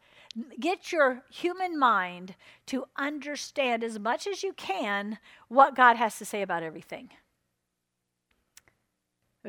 get 0.59 0.91
your 0.91 1.23
human 1.31 1.79
mind 1.79 2.35
to 2.67 2.85
understand 2.97 3.83
as 3.83 3.99
much 3.99 4.27
as 4.27 4.43
you 4.43 4.53
can 4.53 5.19
what 5.47 5.75
God 5.75 5.95
has 5.95 6.17
to 6.17 6.25
say 6.25 6.41
about 6.41 6.63
everything. 6.63 7.11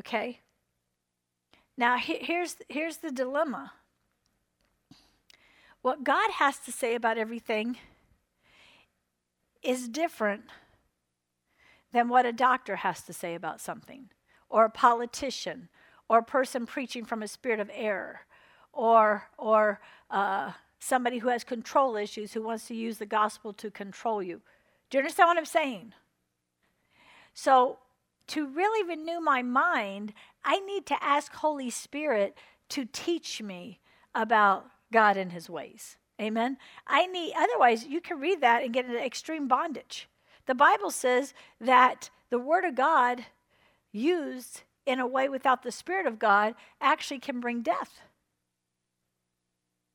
Okay? 0.01 0.39
Now, 1.77 1.97
he, 1.97 2.17
here's, 2.19 2.57
here's 2.69 2.97
the 2.97 3.11
dilemma. 3.11 3.73
What 5.83 6.03
God 6.03 6.31
has 6.31 6.57
to 6.59 6.71
say 6.71 6.95
about 6.95 7.19
everything 7.19 7.77
is 9.61 9.87
different 9.87 10.45
than 11.91 12.09
what 12.09 12.25
a 12.25 12.33
doctor 12.33 12.77
has 12.77 13.01
to 13.01 13.13
say 13.13 13.35
about 13.35 13.61
something, 13.61 14.09
or 14.49 14.65
a 14.65 14.69
politician, 14.71 15.69
or 16.09 16.19
a 16.19 16.23
person 16.23 16.65
preaching 16.65 17.05
from 17.05 17.21
a 17.21 17.27
spirit 17.27 17.59
of 17.59 17.69
error, 17.71 18.21
or, 18.73 19.29
or 19.37 19.81
uh, 20.09 20.51
somebody 20.79 21.19
who 21.19 21.27
has 21.27 21.43
control 21.43 21.95
issues 21.95 22.33
who 22.33 22.41
wants 22.41 22.67
to 22.67 22.75
use 22.75 22.97
the 22.97 23.05
gospel 23.05 23.53
to 23.53 23.69
control 23.69 24.23
you. 24.23 24.41
Do 24.89 24.97
you 24.97 25.03
understand 25.03 25.27
what 25.27 25.37
I'm 25.37 25.45
saying? 25.45 25.93
So, 27.35 27.77
to 28.27 28.47
really 28.47 28.87
renew 28.87 29.19
my 29.19 29.41
mind, 29.41 30.13
I 30.43 30.59
need 30.59 30.85
to 30.87 31.03
ask 31.03 31.33
Holy 31.33 31.69
Spirit 31.69 32.37
to 32.69 32.85
teach 32.85 33.41
me 33.41 33.79
about 34.15 34.65
God 34.91 35.17
and 35.17 35.31
his 35.31 35.49
ways. 35.49 35.97
Amen. 36.21 36.57
I 36.85 37.07
need 37.07 37.33
otherwise 37.35 37.85
you 37.85 37.99
can 37.99 38.19
read 38.19 38.41
that 38.41 38.63
and 38.63 38.73
get 38.73 38.85
into 38.85 39.03
extreme 39.03 39.47
bondage. 39.47 40.07
The 40.45 40.55
Bible 40.55 40.91
says 40.91 41.33
that 41.59 42.09
the 42.29 42.39
word 42.39 42.63
of 42.63 42.75
God 42.75 43.25
used 43.91 44.63
in 44.85 44.99
a 44.99 45.07
way 45.07 45.29
without 45.29 45.63
the 45.63 45.71
spirit 45.71 46.05
of 46.05 46.19
God 46.19 46.55
actually 46.79 47.19
can 47.19 47.39
bring 47.39 47.61
death. 47.61 48.01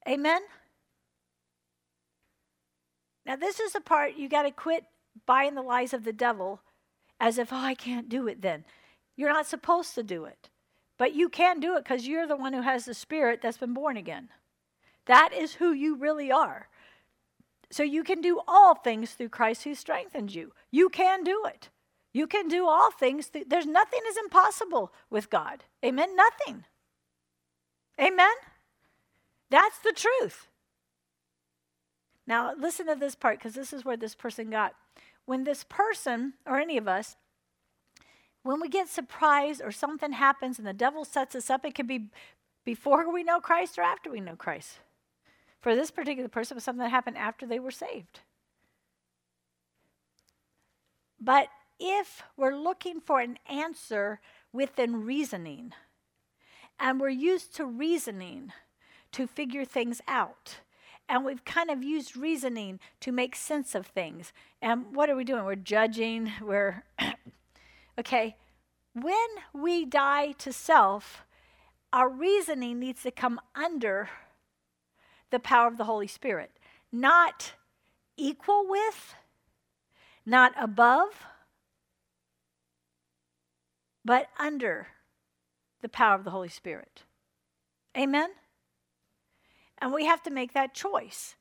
Amen. 0.09 0.42
Now 3.25 3.37
this 3.37 3.59
is 3.61 3.73
the 3.73 3.80
part 3.80 4.16
you 4.16 4.28
got 4.28 4.42
to 4.42 4.50
quit 4.50 4.85
buying 5.26 5.54
the 5.54 5.62
lies 5.62 5.92
of 5.92 6.04
the 6.04 6.12
devil 6.12 6.61
as 7.20 7.38
if, 7.38 7.52
oh, 7.52 7.56
I 7.56 7.75
can't 7.75 8.08
do 8.08 8.28
it 8.28 8.42
then. 8.42 8.64
You're 9.16 9.32
not 9.32 9.46
supposed 9.46 9.94
to 9.94 10.02
do 10.02 10.25
it. 10.25 10.50
But 10.99 11.14
you 11.14 11.28
can 11.28 11.61
do 11.61 11.76
it 11.76 11.85
because 11.85 12.06
you're 12.06 12.26
the 12.26 12.37
one 12.37 12.52
who 12.52 12.62
has 12.62 12.85
the 12.85 12.94
spirit 12.94 13.40
that's 13.42 13.58
been 13.58 13.75
born 13.75 13.96
again. 13.96 14.30
That 15.06 15.32
is 15.32 15.54
who 15.54 15.73
you 15.73 15.96
really 15.96 16.32
are. 16.32 16.68
So 17.70 17.82
you 17.82 18.02
can 18.02 18.20
do 18.20 18.40
all 18.46 18.75
things 18.75 19.12
through 19.12 19.28
Christ 19.30 19.64
who 19.64 19.75
strengthens 19.75 20.35
you. 20.35 20.52
You 20.70 20.88
can 20.88 21.25
do 21.25 21.44
it. 21.46 21.68
You 22.12 22.26
can 22.26 22.49
do 22.49 22.66
all 22.66 22.90
things. 22.90 23.26
Through, 23.26 23.44
there's 23.49 23.66
nothing 23.66 24.00
is 24.08 24.16
impossible 24.16 24.92
with 25.11 25.28
God. 25.28 25.64
Amen? 25.85 26.16
Nothing. 26.16 26.64
Amen? 28.00 28.35
That's 29.50 29.78
the 29.78 29.92
truth. 29.92 30.49
Now, 32.26 32.52
listen 32.58 32.87
to 32.87 32.94
this 32.94 33.14
part 33.14 33.38
because 33.38 33.54
this 33.54 33.73
is 33.73 33.85
where 33.85 33.96
this 33.96 34.14
person 34.14 34.50
got 34.50 34.75
when 35.26 35.45
this 35.45 35.64
person, 35.64 36.35
or 36.47 36.59
any 36.59 36.78
of 36.78 36.88
us, 36.88 37.16
when 38.42 38.61
we 38.61 38.68
get 38.68 38.88
surprised 38.88 39.61
or 39.62 39.73
something 39.73 40.12
happens 40.12 40.59
and 40.59 40.66
the 40.66 40.73
devil 40.73 41.04
sets 41.04 41.35
us 41.35 41.50
up, 41.50 41.64
it 41.64 41.75
could 41.75 41.88
be 41.88 42.09
before 42.64 43.12
we 43.12 43.25
know 43.25 43.40
Christ 43.40 43.78
or 43.78 43.83
after 43.83 44.11
we 44.11 44.21
know 44.21 44.37
Christ. 44.37 44.78
For 45.61 45.75
this 45.75 45.90
particular 45.90 46.28
person, 46.28 46.54
it 46.54 46.59
was 46.59 46.64
something 46.64 46.83
that 46.83 46.90
happened 46.90 47.18
after 47.18 47.45
they 47.45 47.59
were 47.59 47.73
saved. 47.73 48.21
But 51.21 51.49
if 51.80 52.23
we're 52.37 52.56
looking 52.56 53.00
for 53.00 53.21
an 53.21 53.38
answer 53.50 54.21
within 54.52 55.04
reasoning, 55.04 55.73
and 56.78 57.00
we're 57.00 57.09
used 57.09 57.54
to 57.56 57.64
reasoning 57.64 58.52
to 59.12 59.26
figure 59.26 59.64
things 59.64 60.00
out, 60.06 60.59
and 61.09 61.25
we've 61.25 61.45
kind 61.45 61.71
of 61.71 61.83
used 61.83 62.17
reasoning 62.17 62.81
to 63.01 63.13
make 63.13 63.37
sense 63.37 63.75
of 63.75 63.87
things. 63.87 64.33
And 64.61 64.95
what 64.95 65.09
are 65.09 65.17
we 65.17 65.25
doing? 65.25 65.45
We're 65.45 65.55
judging. 65.55 66.33
We're, 66.43 66.85
okay, 67.99 68.37
when 68.95 69.29
we 69.53 69.85
die 69.85 70.33
to 70.33 70.53
self, 70.53 71.25
our 71.93 72.09
reasoning 72.09 72.79
needs 72.79 73.03
to 73.03 73.11
come 73.11 73.41
under 73.55 74.09
the 75.31 75.39
power 75.39 75.69
of 75.69 75.77
the 75.77 75.85
Holy 75.85 76.07
Spirit, 76.07 76.51
not 76.91 77.53
equal 78.17 78.67
with, 78.69 79.15
not 80.25 80.53
above, 80.59 81.27
but 84.05 84.29
under 84.39 84.89
the 85.83 85.89
power 85.89 86.15
of 86.15 86.25
the 86.25 86.31
Holy 86.31 86.49
Spirit. 86.49 87.03
Amen? 87.97 88.31
And 89.78 89.92
we 89.92 90.06
have 90.06 90.23
to 90.25 90.30
make 90.30 90.52
that 90.54 90.75
choice. 90.75 91.35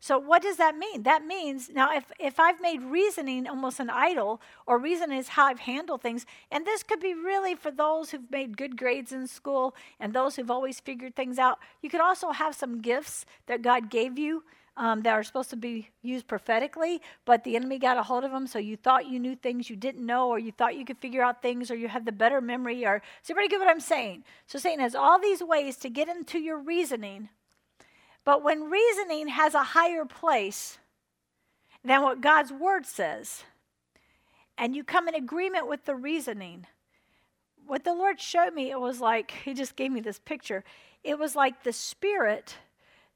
So, 0.00 0.18
what 0.18 0.42
does 0.42 0.58
that 0.58 0.76
mean? 0.76 1.04
That 1.04 1.24
means 1.24 1.70
now, 1.70 1.96
if, 1.96 2.12
if 2.20 2.38
I've 2.38 2.60
made 2.60 2.82
reasoning 2.82 3.48
almost 3.48 3.80
an 3.80 3.88
idol, 3.88 4.42
or 4.66 4.78
reason 4.78 5.10
is 5.10 5.28
how 5.28 5.46
I've 5.46 5.60
handled 5.60 6.02
things, 6.02 6.26
and 6.50 6.66
this 6.66 6.82
could 6.82 7.00
be 7.00 7.14
really 7.14 7.54
for 7.54 7.70
those 7.70 8.10
who've 8.10 8.30
made 8.30 8.58
good 8.58 8.76
grades 8.76 9.12
in 9.12 9.26
school 9.26 9.74
and 9.98 10.12
those 10.12 10.36
who've 10.36 10.50
always 10.50 10.78
figured 10.78 11.16
things 11.16 11.38
out. 11.38 11.58
You 11.80 11.88
could 11.88 12.02
also 12.02 12.32
have 12.32 12.54
some 12.54 12.82
gifts 12.82 13.24
that 13.46 13.62
God 13.62 13.88
gave 13.88 14.18
you 14.18 14.44
um, 14.76 15.02
that 15.02 15.12
are 15.12 15.22
supposed 15.22 15.50
to 15.50 15.56
be 15.56 15.90
used 16.02 16.26
prophetically, 16.26 17.00
but 17.24 17.44
the 17.44 17.54
enemy 17.56 17.78
got 17.78 17.96
a 17.96 18.02
hold 18.02 18.24
of 18.24 18.32
them. 18.32 18.46
So 18.46 18.58
you 18.58 18.76
thought 18.76 19.06
you 19.06 19.20
knew 19.20 19.36
things 19.36 19.70
you 19.70 19.76
didn't 19.76 20.04
know, 20.04 20.28
or 20.28 20.38
you 20.38 20.52
thought 20.52 20.76
you 20.76 20.84
could 20.84 20.98
figure 20.98 21.22
out 21.22 21.42
things, 21.42 21.70
or 21.70 21.76
you 21.76 21.88
had 21.88 22.04
the 22.04 22.12
better 22.12 22.40
memory. 22.40 22.84
Or 22.84 22.98
does 22.98 23.30
everybody 23.30 23.48
get 23.48 23.60
what 23.60 23.68
I'm 23.68 23.80
saying? 23.80 24.24
So 24.46 24.58
Satan 24.58 24.80
has 24.80 24.94
all 24.94 25.20
these 25.20 25.42
ways 25.42 25.76
to 25.78 25.88
get 25.88 26.08
into 26.08 26.38
your 26.38 26.58
reasoning. 26.58 27.28
But 28.24 28.42
when 28.42 28.70
reasoning 28.70 29.28
has 29.28 29.54
a 29.54 29.62
higher 29.62 30.04
place 30.04 30.78
than 31.84 32.02
what 32.02 32.20
God's 32.20 32.52
word 32.52 32.86
says, 32.86 33.44
and 34.58 34.74
you 34.74 34.82
come 34.82 35.08
in 35.08 35.14
agreement 35.14 35.68
with 35.68 35.84
the 35.84 35.94
reasoning, 35.94 36.66
what 37.66 37.84
the 37.84 37.94
Lord 37.94 38.20
showed 38.20 38.54
me, 38.54 38.70
it 38.70 38.80
was 38.80 39.00
like, 39.00 39.30
He 39.44 39.54
just 39.54 39.76
gave 39.76 39.92
me 39.92 40.00
this 40.00 40.18
picture. 40.18 40.64
It 41.04 41.18
was 41.18 41.36
like 41.36 41.62
the 41.62 41.72
spirit 41.72 42.56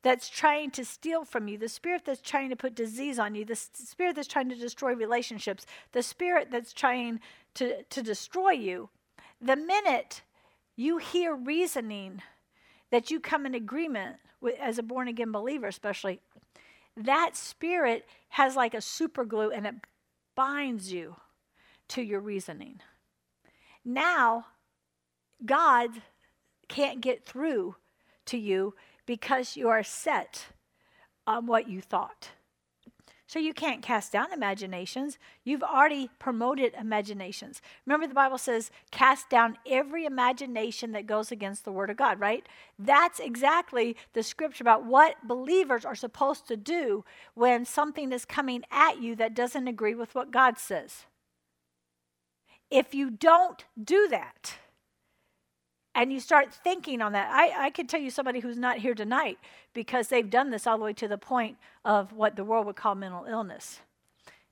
that's 0.02 0.28
trying 0.28 0.71
to 0.73 0.85
steal 0.85 1.25
from 1.25 1.49
you, 1.49 1.59
the 1.59 1.69
spirit 1.69 2.02
that's 2.05 2.21
trying 2.21 2.50
to 2.50 2.57
put 2.57 2.75
disease 2.75 3.19
on 3.19 3.35
you, 3.35 3.45
the 3.45 3.57
spirit 3.57 4.14
that's 4.14 4.28
trying 4.28 4.49
to 4.49 4.55
destroy 4.55 4.95
relationships, 4.95 5.67
the 5.93 6.02
spirit 6.02 6.49
that's 6.50 6.73
trying 6.73 7.21
to, 7.55 7.83
to 7.85 8.02
destroy 8.02 8.52
you. 8.52 8.90
The 9.40 9.57
minute 9.57 10.23
you 10.76 10.99
hear 10.99 11.35
reasoning 11.35 12.23
that 12.90 13.11
you 13.11 13.21
come 13.21 13.45
in 13.45 13.55
agreement 13.55 14.17
with, 14.40 14.55
as 14.61 14.78
a 14.78 14.83
born 14.83 15.09
again 15.09 15.33
believer, 15.33 15.67
especially, 15.67 16.21
that 16.97 17.37
spirit 17.37 18.07
has 18.31 18.57
like 18.57 18.75
a 18.75 18.81
super 18.81 19.25
glue 19.25 19.50
and 19.50 19.67
it 19.67 19.75
binds 20.37 20.93
you 20.93 21.17
to 21.88 22.02
your 22.02 22.21
reasoning. 22.21 22.81
Now, 23.85 24.47
God 25.45 25.90
can't 26.69 27.00
get 27.00 27.25
through 27.25 27.76
to 28.26 28.37
you 28.37 28.75
because 29.09 29.57
you 29.57 29.71
are 29.71 29.83
set 29.83 30.49
on 31.27 31.47
what 31.47 31.67
you 31.67 31.81
thought. 31.81 32.29
So 33.27 33.38
you 33.38 33.55
can't 33.55 33.83
cast 33.83 34.12
down 34.12 34.33
imaginations. 34.35 35.19
You've 35.45 35.62
already 35.62 36.11
promoted 36.19 36.75
imaginations. 36.79 37.62
Remember, 37.87 38.07
the 38.07 38.15
Bible 38.15 38.37
says, 38.37 38.71
cast 38.91 39.31
down 39.31 39.57
every 39.67 40.05
imagination 40.05 40.93
that 40.93 41.07
goes 41.07 41.33
against 41.33 41.65
the 41.65 41.73
Word 41.73 41.88
of 41.88 41.97
God, 41.97 42.21
right? 42.21 42.47
That's 42.79 43.19
exactly 43.19 43.97
the 44.12 44.23
scripture 44.23 44.62
about 44.62 44.85
what 44.85 45.27
believers 45.27 45.87
are 45.87 45.95
supposed 45.95 46.47
to 46.49 46.57
do 46.59 47.05
when 47.33 47.65
something 47.65 48.12
is 48.12 48.27
coming 48.27 48.62
at 48.71 49.00
you 49.00 49.17
that 49.17 49.35
doesn't 49.35 49.69
agree 49.69 49.95
with 49.95 50.15
what 50.15 50.31
God 50.31 50.59
says. 50.59 51.07
If 52.71 52.95
you 52.95 53.11
don't 53.11 53.65
do 53.83 54.07
that, 54.09 54.59
and 55.99 56.12
you 56.12 56.21
start 56.21 56.55
thinking 56.55 57.02
on 57.02 57.11
that. 57.12 57.28
I, 57.33 57.67
I 57.67 57.71
can 57.71 57.88
tell 57.88 58.00
you 58.00 58.11
somebody 58.11 58.38
who's 58.38 58.57
not 58.57 58.78
here 58.78 58.95
tonight 58.95 59.37
because 59.75 60.07
they've 60.07 60.31
done 60.31 60.50
this 60.50 60.64
all 60.64 60.78
the 60.78 60.85
way 60.85 60.93
to 60.93 61.09
the 61.09 61.19
point 61.19 61.57
of 61.85 62.12
what 62.12 62.37
the 62.37 62.45
world 62.45 62.67
would 62.67 62.76
call 62.76 62.95
mental 62.95 63.25
illness. 63.25 63.81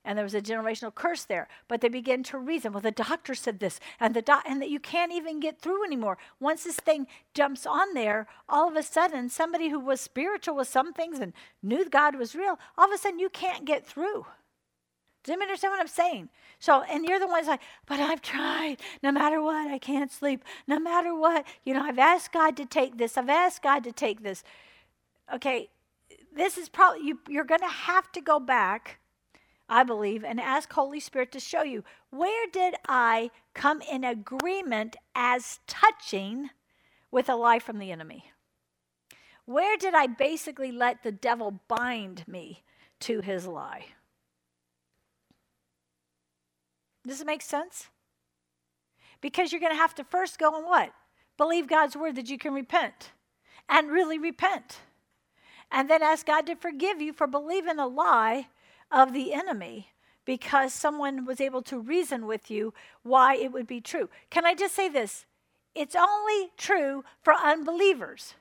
And 0.05 0.19
there 0.19 0.25
was 0.25 0.35
a 0.35 0.43
generational 0.43 0.93
curse 0.93 1.23
there. 1.23 1.47
But 1.69 1.81
they 1.81 1.89
begin 1.89 2.25
to 2.25 2.39
reason. 2.39 2.73
Well, 2.73 2.81
the 2.81 2.91
doctor 2.91 3.37
said 3.37 3.61
this, 3.61 3.79
and 4.01 4.13
the 4.13 4.23
doc- 4.23 4.45
and 4.49 4.61
that 4.61 4.71
you 4.71 4.81
can't 4.81 5.13
even 5.13 5.39
get 5.39 5.61
through 5.61 5.85
anymore. 5.85 6.19
Once 6.41 6.65
this 6.65 6.77
thing 6.77 7.07
jumps 7.33 7.65
on 7.65 7.95
there, 7.95 8.27
all 8.49 8.69
of 8.69 8.75
a 8.75 8.83
sudden, 8.83 9.29
somebody 9.29 9.69
who 9.69 9.79
was 9.79 10.01
spiritual 10.01 10.57
with 10.57 10.67
some 10.67 10.93
things 10.93 11.21
and 11.21 11.33
knew 11.63 11.89
God 11.89 12.17
was 12.17 12.35
real, 12.35 12.59
all 12.77 12.87
of 12.87 12.93
a 12.93 12.99
sudden 12.99 13.21
you 13.21 13.29
can't 13.29 13.65
get 13.65 13.87
through. 13.87 14.27
Does 15.27 15.33
anybody 15.33 15.49
understand 15.49 15.73
what 15.73 15.81
I'm 15.81 15.89
saying? 15.89 16.29
So, 16.61 16.83
and 16.83 17.05
you're 17.05 17.19
the 17.19 17.27
ones 17.27 17.49
like, 17.49 17.61
but 17.85 17.99
I've 17.99 18.23
tried. 18.23 18.77
No 19.03 19.11
matter 19.11 19.43
what, 19.43 19.69
I 19.69 19.77
can't 19.77 20.13
sleep. 20.13 20.45
No 20.69 20.79
matter 20.79 21.17
what, 21.17 21.45
you 21.65 21.75
know, 21.75 21.83
I've 21.83 21.99
asked 21.99 22.31
God 22.31 22.57
to 22.59 22.65
take 22.65 22.97
this. 22.97 23.19
I've 23.19 23.29
asked 23.29 23.61
God 23.61 23.83
to 23.83 23.91
take 23.91 24.23
this. 24.23 24.45
Okay, 25.35 25.69
this 26.33 26.57
is 26.57 26.69
probably, 26.69 27.05
you, 27.05 27.19
you're 27.29 27.43
going 27.43 27.63
to 27.63 27.67
have 27.67 28.13
to 28.13 28.21
go 28.21 28.39
back, 28.39 29.01
I 29.69 29.83
believe, 29.83 30.23
and 30.23 30.41
ask 30.41 30.73
Holy 30.73 31.01
Spirit 31.01 31.33
to 31.33 31.41
show 31.41 31.65
you 31.65 31.83
where 32.11 32.47
did 32.53 32.77
I 32.87 33.33
come 33.53 33.81
in 33.81 34.05
agreement 34.05 34.95
as 35.17 35.59
touching 35.67 36.51
with 37.11 37.29
a 37.29 37.35
lie 37.35 37.59
from 37.59 37.81
the 37.81 37.91
enemy? 37.91 38.31
Where 39.45 39.77
did 39.77 39.93
I 39.93 40.07
basically 40.07 40.71
let 40.71 41.03
the 41.03 41.11
devil 41.11 41.63
bind 41.67 42.29
me 42.29 42.63
to 43.01 43.23
his 43.23 43.49
lie? 43.49 43.87
Does 47.07 47.21
it 47.21 47.27
make 47.27 47.43
sense? 47.43 47.89
Because 49.21 49.53
you're 49.53 49.61
going 49.61 49.73
to 49.73 49.79
have 49.79 49.95
to 49.95 50.05
first 50.05 50.39
go 50.39 50.57
and 50.57 50.67
what? 50.67 50.93
Believe 51.37 51.69
God's 51.69 51.97
word 51.97 52.17
that 52.17 52.29
you 52.29 52.39
can 52.39 52.53
repent 52.53 53.13
and 53.69 53.91
really 53.91 54.19
repent. 54.19 54.79
And 55.71 55.91
then 55.91 56.03
ask 56.03 56.27
God 56.27 56.47
to 56.47 56.55
forgive 56.55 57.01
you 57.01 57.13
for 57.13 57.27
believing 57.27 57.79
a 57.79 57.87
lie 57.87 58.49
of 58.91 59.13
the 59.13 59.33
enemy 59.33 59.89
because 60.25 60.73
someone 60.73 61.25
was 61.25 61.41
able 61.41 61.63
to 61.63 61.79
reason 61.79 62.27
with 62.27 62.51
you 62.51 62.75
why 63.03 63.37
it 63.37 63.53
would 63.53 63.67
be 63.67 63.81
true. 63.81 64.09
Can 64.31 64.45
I 64.45 64.55
just 64.55 64.75
say 64.75 64.89
this? 64.89 65.25
It's 65.75 65.97
only 65.97 66.51
true 66.57 67.05
for 67.23 67.35
unbelievers. 67.35 68.35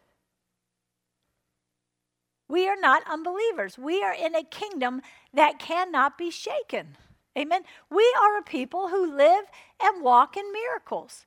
We 2.48 2.68
are 2.68 2.80
not 2.80 3.04
unbelievers. 3.10 3.78
We 3.78 4.04
are 4.04 4.14
in 4.14 4.36
a 4.36 4.44
kingdom 4.44 5.02
that 5.34 5.60
cannot 5.60 6.18
be 6.18 6.30
shaken. 6.30 6.96
Amen. 7.38 7.64
We 7.90 8.16
are 8.22 8.38
a 8.38 8.44
people 8.44 8.90
who 8.90 9.16
live 9.16 9.46
and 9.82 10.04
walk 10.04 10.38
in 10.38 10.52
miracles. 10.52 11.26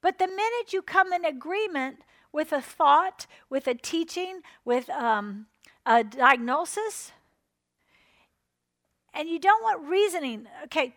But 0.00 0.18
the 0.18 0.28
minute 0.28 0.72
you 0.72 0.82
come 0.82 1.12
in 1.12 1.24
agreement 1.24 1.98
with 2.32 2.52
a 2.52 2.60
thought, 2.60 3.26
with 3.48 3.66
a 3.66 3.74
teaching, 3.74 4.40
with 4.64 4.88
um, 4.90 5.46
a 5.84 6.04
diagnosis, 6.04 7.12
and 9.12 9.28
you 9.28 9.38
don't 9.38 9.62
want 9.62 9.88
reasoning, 9.88 10.46
okay, 10.64 10.94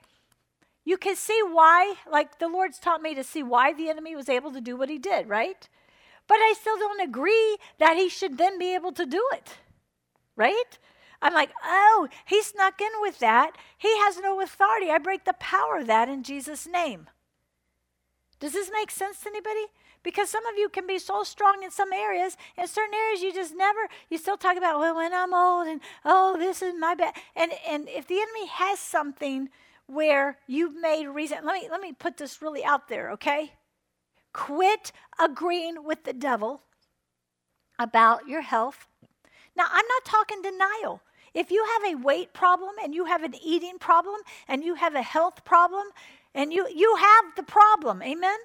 you 0.86 0.98
can 0.98 1.16
see 1.16 1.39
why, 1.52 1.96
like 2.10 2.39
the 2.39 2.48
Lord's 2.48 2.78
taught 2.78 3.02
me 3.02 3.16
to 3.16 3.24
see 3.24 3.42
why 3.42 3.74
the 3.74 3.89
enemy 3.89 4.16
was 4.16 4.30
able 4.30 4.52
to 4.52 4.62
do 4.62 4.76
what 4.76 4.89
he 4.89 5.00
did, 5.00 5.28
right? 5.28 5.68
But 6.28 6.36
I 6.36 6.54
still 6.60 6.78
don't 6.78 7.02
agree 7.02 7.58
that 7.80 7.98
he 7.98 8.10
should 8.10 8.38
then 8.38 8.60
be 8.60 8.76
able 8.76 8.92
to 8.94 9.06
do 9.06 9.24
it, 9.34 9.58
right? 10.36 10.78
I'm 11.23 11.33
like, 11.33 11.51
oh, 11.63 12.09
he 12.25 12.43
snuck 12.43 12.81
in 12.81 12.91
with 12.99 13.19
that. 13.19 13.57
He 13.77 13.88
has 13.99 14.19
no 14.19 14.41
authority. 14.41 14.91
I 14.91 14.97
break 14.97 15.23
the 15.23 15.33
power 15.33 15.77
of 15.77 15.88
that 15.88 16.09
in 16.09 16.21
Jesus' 16.21 16.67
name. 16.67 17.07
Does 18.41 18.51
this 18.51 18.69
make 18.73 18.91
sense 18.91 19.21
to 19.21 19.29
anybody? 19.29 19.67
Because 20.03 20.29
some 20.29 20.45
of 20.45 20.57
you 20.57 20.67
can 20.67 20.86
be 20.86 20.99
so 20.99 21.23
strong 21.23 21.63
in 21.63 21.71
some 21.71 21.93
areas, 21.93 22.36
in 22.57 22.67
certain 22.67 22.93
areas 22.93 23.23
you 23.23 23.33
just 23.33 23.55
never, 23.55 23.79
you 24.09 24.17
still 24.17 24.36
talk 24.36 24.57
about, 24.57 24.79
well, 24.79 24.97
when 24.97 25.13
I'm 25.13 25.33
old 25.33 25.65
and 25.65 25.79
oh, 26.03 26.36
this 26.38 26.62
is 26.62 26.73
my 26.77 26.93
bad. 26.93 27.15
And 27.38 27.53
and 27.65 27.88
if 27.88 28.05
the 28.05 28.19
enemy 28.19 28.47
has 28.47 28.79
something 28.79 29.47
where 29.88 30.39
you've 30.45 30.75
made 30.75 31.07
reason, 31.07 31.38
let 31.45 31.53
me 31.53 31.69
let 31.71 31.79
me 31.79 31.93
put 31.93 32.17
this 32.17 32.41
really 32.41 32.65
out 32.65 32.89
there, 32.89 33.12
okay? 33.12 33.53
Quit 34.33 34.91
agreeing 35.17 35.86
with 35.86 36.03
the 36.03 36.12
devil 36.12 36.63
about 37.79 38.27
your 38.27 38.41
health. 38.41 38.88
Now, 39.55 39.65
I'm 39.69 39.86
not 39.88 40.05
talking 40.05 40.41
denial. 40.41 41.01
If 41.34 41.52
you 41.52 41.65
have 41.74 41.93
a 41.93 41.98
weight 41.98 42.34
problem 42.34 42.72
and 42.84 42.93
you 42.93 43.06
have 43.06 43.24
an 43.24 43.36
eating 43.43 43.80
problem 43.80 44.22
and 44.48 44.63
you 44.63 44.76
have 44.76 44.96
a 44.96 45.02
health 45.02 45.43
problem 45.46 45.86
and 46.34 46.54
you, 46.54 46.67
you 46.74 46.96
have 46.96 47.36
the 47.36 47.43
problem, 47.43 48.02
amen? 48.04 48.38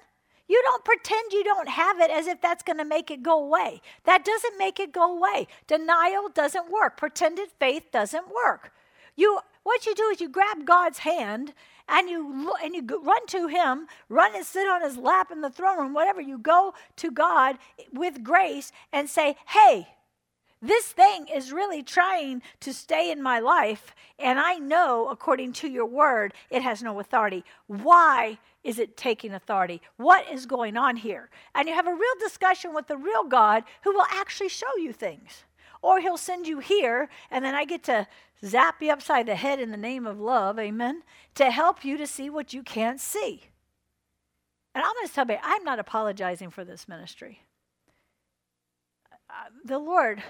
You 0.47 0.61
don't 0.63 0.83
pretend 0.83 1.31
you 1.31 1.43
don't 1.43 1.69
have 1.69 1.99
it 1.99 2.09
as 2.09 2.25
if 2.25 2.41
that's 2.41 2.63
going 2.63 2.79
to 2.79 2.85
make 2.85 3.11
it 3.11 3.21
go 3.21 3.39
away. 3.39 3.81
That 4.05 4.25
doesn't 4.25 4.57
make 4.57 4.79
it 4.79 4.91
go 4.91 5.15
away. 5.15 5.47
Denial 5.67 6.29
doesn't 6.33 6.71
work. 6.71 6.97
Pretended 6.97 7.49
faith 7.59 7.91
doesn't 7.91 8.25
work. 8.33 8.71
You 9.15 9.39
what 9.61 9.85
you 9.85 9.93
do 9.93 10.05
is 10.05 10.19
you 10.19 10.29
grab 10.29 10.65
God's 10.65 10.99
hand 10.99 11.53
and 11.87 12.09
you 12.09 12.51
and 12.63 12.73
you 12.73 12.83
run 13.03 13.27
to 13.27 13.47
him, 13.47 13.85
run 14.07 14.35
and 14.35 14.45
sit 14.45 14.67
on 14.67 14.81
his 14.81 14.97
lap 14.97 15.29
in 15.31 15.41
the 15.41 15.49
throne 15.51 15.77
room, 15.77 15.93
whatever. 15.93 16.21
You 16.21 16.39
go 16.39 16.73
to 16.95 17.11
God 17.11 17.57
with 17.93 18.23
grace 18.23 18.71
and 18.91 19.07
say, 19.07 19.35
"Hey, 19.49 19.89
this 20.61 20.87
thing 20.87 21.27
is 21.33 21.53
really 21.53 21.83
trying 21.83 22.41
to 22.59 22.73
stay 22.73 23.11
in 23.11 23.21
my 23.21 23.39
life, 23.39 23.95
and 24.17 24.37
I 24.37 24.55
know, 24.55 25.07
according 25.09 25.53
to 25.53 25.69
your 25.69 25.85
word, 25.85 26.33
it 26.49 26.61
has 26.61 26.83
no 26.83 26.99
authority. 26.99 27.45
Why 27.67 28.39
is 28.63 28.77
it 28.77 28.97
taking 28.97 29.33
authority? 29.33 29.81
What 29.95 30.29
is 30.29 30.45
going 30.45 30.75
on 30.75 30.97
here? 30.97 31.29
And 31.55 31.69
you 31.69 31.75
have 31.75 31.87
a 31.87 31.93
real 31.93 32.15
discussion 32.19 32.73
with 32.73 32.87
the 32.87 32.97
real 32.97 33.23
God 33.23 33.63
who 33.83 33.93
will 33.93 34.05
actually 34.11 34.49
show 34.49 34.75
you 34.77 34.91
things. 34.91 35.45
Or 35.81 36.01
he'll 36.01 36.17
send 36.17 36.45
you 36.45 36.59
here, 36.59 37.07
and 37.31 37.45
then 37.45 37.55
I 37.55 37.63
get 37.63 37.83
to 37.83 38.05
zap 38.45 38.81
you 38.81 38.91
upside 38.91 39.27
the 39.27 39.35
head 39.35 39.61
in 39.61 39.71
the 39.71 39.77
name 39.77 40.05
of 40.05 40.19
love, 40.19 40.59
amen, 40.59 41.03
to 41.35 41.51
help 41.51 41.85
you 41.85 41.97
to 41.97 42.05
see 42.05 42.29
what 42.29 42.53
you 42.53 42.63
can't 42.63 42.99
see. 42.99 43.43
And 44.75 44.83
I'm 44.83 44.93
going 44.93 45.07
to 45.07 45.13
tell 45.13 45.27
you, 45.27 45.37
I'm 45.41 45.63
not 45.63 45.79
apologizing 45.79 46.49
for 46.49 46.65
this 46.65 46.87
ministry. 46.87 47.43
Uh, 49.29 49.49
the 49.63 49.79
Lord 49.79 50.21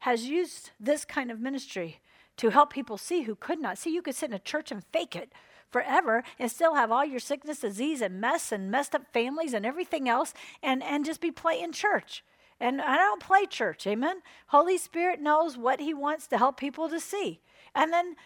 has 0.00 0.26
used 0.26 0.70
this 0.78 1.04
kind 1.04 1.30
of 1.30 1.40
ministry 1.40 2.00
to 2.36 2.50
help 2.50 2.72
people 2.72 2.96
see 2.96 3.22
who 3.22 3.34
could 3.34 3.60
not 3.60 3.78
see. 3.78 3.90
You 3.90 4.02
could 4.02 4.14
sit 4.14 4.30
in 4.30 4.36
a 4.36 4.38
church 4.38 4.70
and 4.70 4.82
fake 4.92 5.14
it 5.14 5.32
forever 5.70 6.24
and 6.38 6.50
still 6.50 6.74
have 6.74 6.90
all 6.90 7.04
your 7.04 7.20
sickness, 7.20 7.60
disease, 7.60 8.00
and 8.00 8.20
mess 8.20 8.50
and 8.50 8.70
messed 8.70 8.94
up 8.94 9.12
families 9.12 9.54
and 9.54 9.64
everything 9.64 10.08
else 10.08 10.34
and, 10.62 10.82
and 10.82 11.04
just 11.04 11.20
be 11.20 11.30
playing 11.30 11.72
church. 11.72 12.24
And 12.58 12.80
I 12.82 12.96
don't 12.96 13.22
play 13.22 13.46
church, 13.46 13.86
amen? 13.86 14.22
Holy 14.48 14.76
Spirit 14.76 15.20
knows 15.20 15.56
what 15.56 15.80
He 15.80 15.94
wants 15.94 16.26
to 16.28 16.38
help 16.38 16.58
people 16.58 16.88
to 16.88 17.00
see. 17.00 17.40
And 17.74 17.92
then 17.92 18.16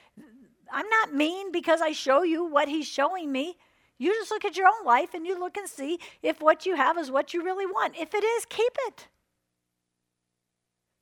I'm 0.72 0.88
not 0.88 1.14
mean 1.14 1.52
because 1.52 1.80
I 1.80 1.92
show 1.92 2.22
you 2.22 2.44
what 2.44 2.68
He's 2.68 2.88
showing 2.88 3.30
me. 3.30 3.56
You 3.98 4.12
just 4.12 4.30
look 4.30 4.44
at 4.44 4.56
your 4.56 4.66
own 4.66 4.84
life 4.84 5.14
and 5.14 5.26
you 5.26 5.38
look 5.38 5.56
and 5.56 5.68
see 5.68 5.98
if 6.22 6.40
what 6.40 6.66
you 6.66 6.74
have 6.74 6.98
is 6.98 7.10
what 7.10 7.32
you 7.32 7.44
really 7.44 7.66
want. 7.66 7.96
If 7.96 8.12
it 8.12 8.24
is, 8.24 8.44
keep 8.44 8.72
it. 8.88 9.08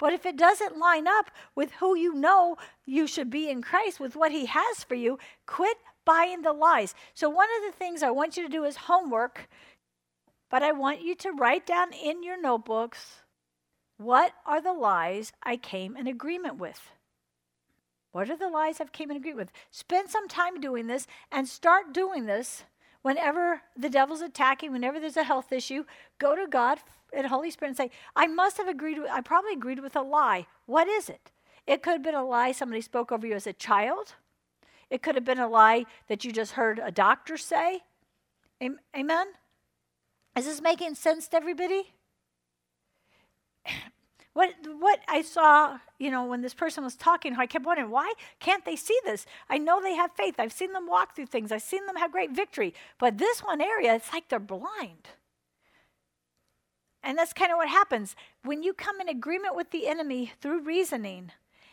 But 0.03 0.12
if 0.12 0.27
it 0.27 0.37
doesn't 0.37 0.81
line 0.81 1.07
up 1.07 1.31
with 1.55 1.71
who 1.75 1.97
you 1.97 2.12
know 2.12 2.57
you 2.85 3.07
should 3.07 3.31
be 3.31 3.49
in 3.49 3.62
Christ, 3.62 4.01
with 4.01 4.17
what 4.17 4.33
He 4.33 4.47
has 4.47 4.83
for 4.83 4.97
you, 4.97 5.17
quit 5.47 5.77
buying 6.05 6.43
the 6.43 6.53
lies. 6.53 6.97
So, 7.15 7.31
one 7.31 7.47
of 7.57 7.71
the 7.71 7.79
things 7.79 8.03
I 8.03 8.11
want 8.11 8.37
you 8.37 8.43
to 8.43 8.49
do 8.49 8.65
is 8.65 8.77
homework, 8.77 9.49
but 10.51 10.61
I 10.61 10.73
want 10.73 11.03
you 11.03 11.15
to 11.15 11.31
write 11.31 11.69
down 11.69 11.93
in 11.93 12.25
your 12.25 12.43
notebooks 12.43 13.21
what 13.97 14.33
are 14.45 14.61
the 14.61 14.73
lies 14.73 15.33
I 15.45 15.57
came 15.57 15.97
in 15.97 16.09
agreement 16.09 16.59
with. 16.59 16.81
What 18.11 18.29
are 18.29 18.37
the 18.37 18.49
lies 18.49 18.81
I've 18.81 18.91
came 18.91 19.12
in 19.12 19.17
agreement 19.17 19.38
with? 19.38 19.53
Spend 19.71 20.11
some 20.11 20.27
time 20.27 20.61
doing 20.61 20.88
this 20.88 21.07
and 21.31 21.47
start 21.47 21.95
doing 21.95 22.27
this 22.27 22.65
whenever 23.03 23.62
the 23.77 23.91
devil's 23.91 24.23
attacking, 24.23 24.73
whenever 24.73 24.99
there's 24.99 25.17
a 25.17 25.25
health 25.25 25.53
issue. 25.53 25.85
Go 26.19 26.35
to 26.35 26.47
God 26.47 26.79
and 27.12 27.27
Holy 27.27 27.51
Spirit 27.51 27.71
and 27.71 27.77
say, 27.77 27.91
I 28.17 28.27
must 28.27 28.57
have 28.57 28.69
agreed 28.69 28.99
with, 28.99 29.11
I 29.11 29.21
probably 29.21 29.53
agreed 29.53 29.81
with 29.81 29.95
a 29.95 30.03
lie. 30.03 30.47
What 30.67 30.88
is 30.88 31.09
it? 31.09 31.31
It 31.67 31.83
could 31.83 31.93
have 31.93 32.03
been 32.03 32.15
a 32.15 32.25
lie 32.25 32.53
somebody 32.53 32.81
spoke 32.81 33.12
over 33.12 33.27
you 33.27 33.35
as 33.35 33.47
a 33.47 33.53
child. 33.53 34.15
It 34.91 35.03
could 35.03 35.15
have 35.15 35.25
been 35.25 35.38
a 35.38 35.49
lie 35.49 35.87
that 36.09 36.25
you 36.25 36.33
just 36.33 36.53
heard 36.53 36.81
a 36.83 36.91
doctor 36.91 37.37
say. 37.37 37.83
Amen? 38.97 39.27
Is 40.37 40.47
this 40.47 40.61
making 40.61 40.95
sense 40.95 41.29
to 41.29 41.37
everybody? 41.37 41.93
What, 44.35 44.55
what 44.79 45.01
I 45.09 45.21
saw, 45.23 45.79
you 45.99 46.11
know, 46.11 46.25
when 46.25 46.40
this 46.40 46.55
person 46.55 46.85
was 46.85 46.97
talking, 46.97 47.35
I 47.37 47.47
kept 47.47 47.66
wondering, 47.66 47.90
why 47.90 48.14
can't 48.40 48.64
they 48.64 48.77
see 48.77 48.99
this? 49.05 49.27
I 49.51 49.59
know 49.59 49.83
they 49.83 49.95
have 49.95 50.12
faith. 50.12 50.37
I've 50.38 50.53
seen 50.53 50.73
them 50.73 50.87
walk 50.87 51.14
through 51.14 51.27
things. 51.27 51.53
I've 51.53 51.62
seen 51.62 51.85
them 51.87 51.97
have 51.97 52.12
great 52.12 52.31
victory. 52.31 52.73
But 52.99 53.18
this 53.18 53.40
one 53.40 53.61
area, 53.61 53.95
it's 53.95 54.12
like 54.12 54.29
they're 54.29 54.38
blind. 54.38 55.09
And 57.03 57.18
that's 57.18 57.33
kind 57.33 57.53
of 57.53 57.59
what 57.59 57.68
happens. 57.68 58.16
When 58.42 58.62
you 58.62 58.73
come 58.73 59.01
in 59.01 59.09
agreement 59.09 59.57
with 59.57 59.71
the 59.71 59.87
enemy 59.87 60.33
through 60.40 60.62
reasoning, 60.62 61.33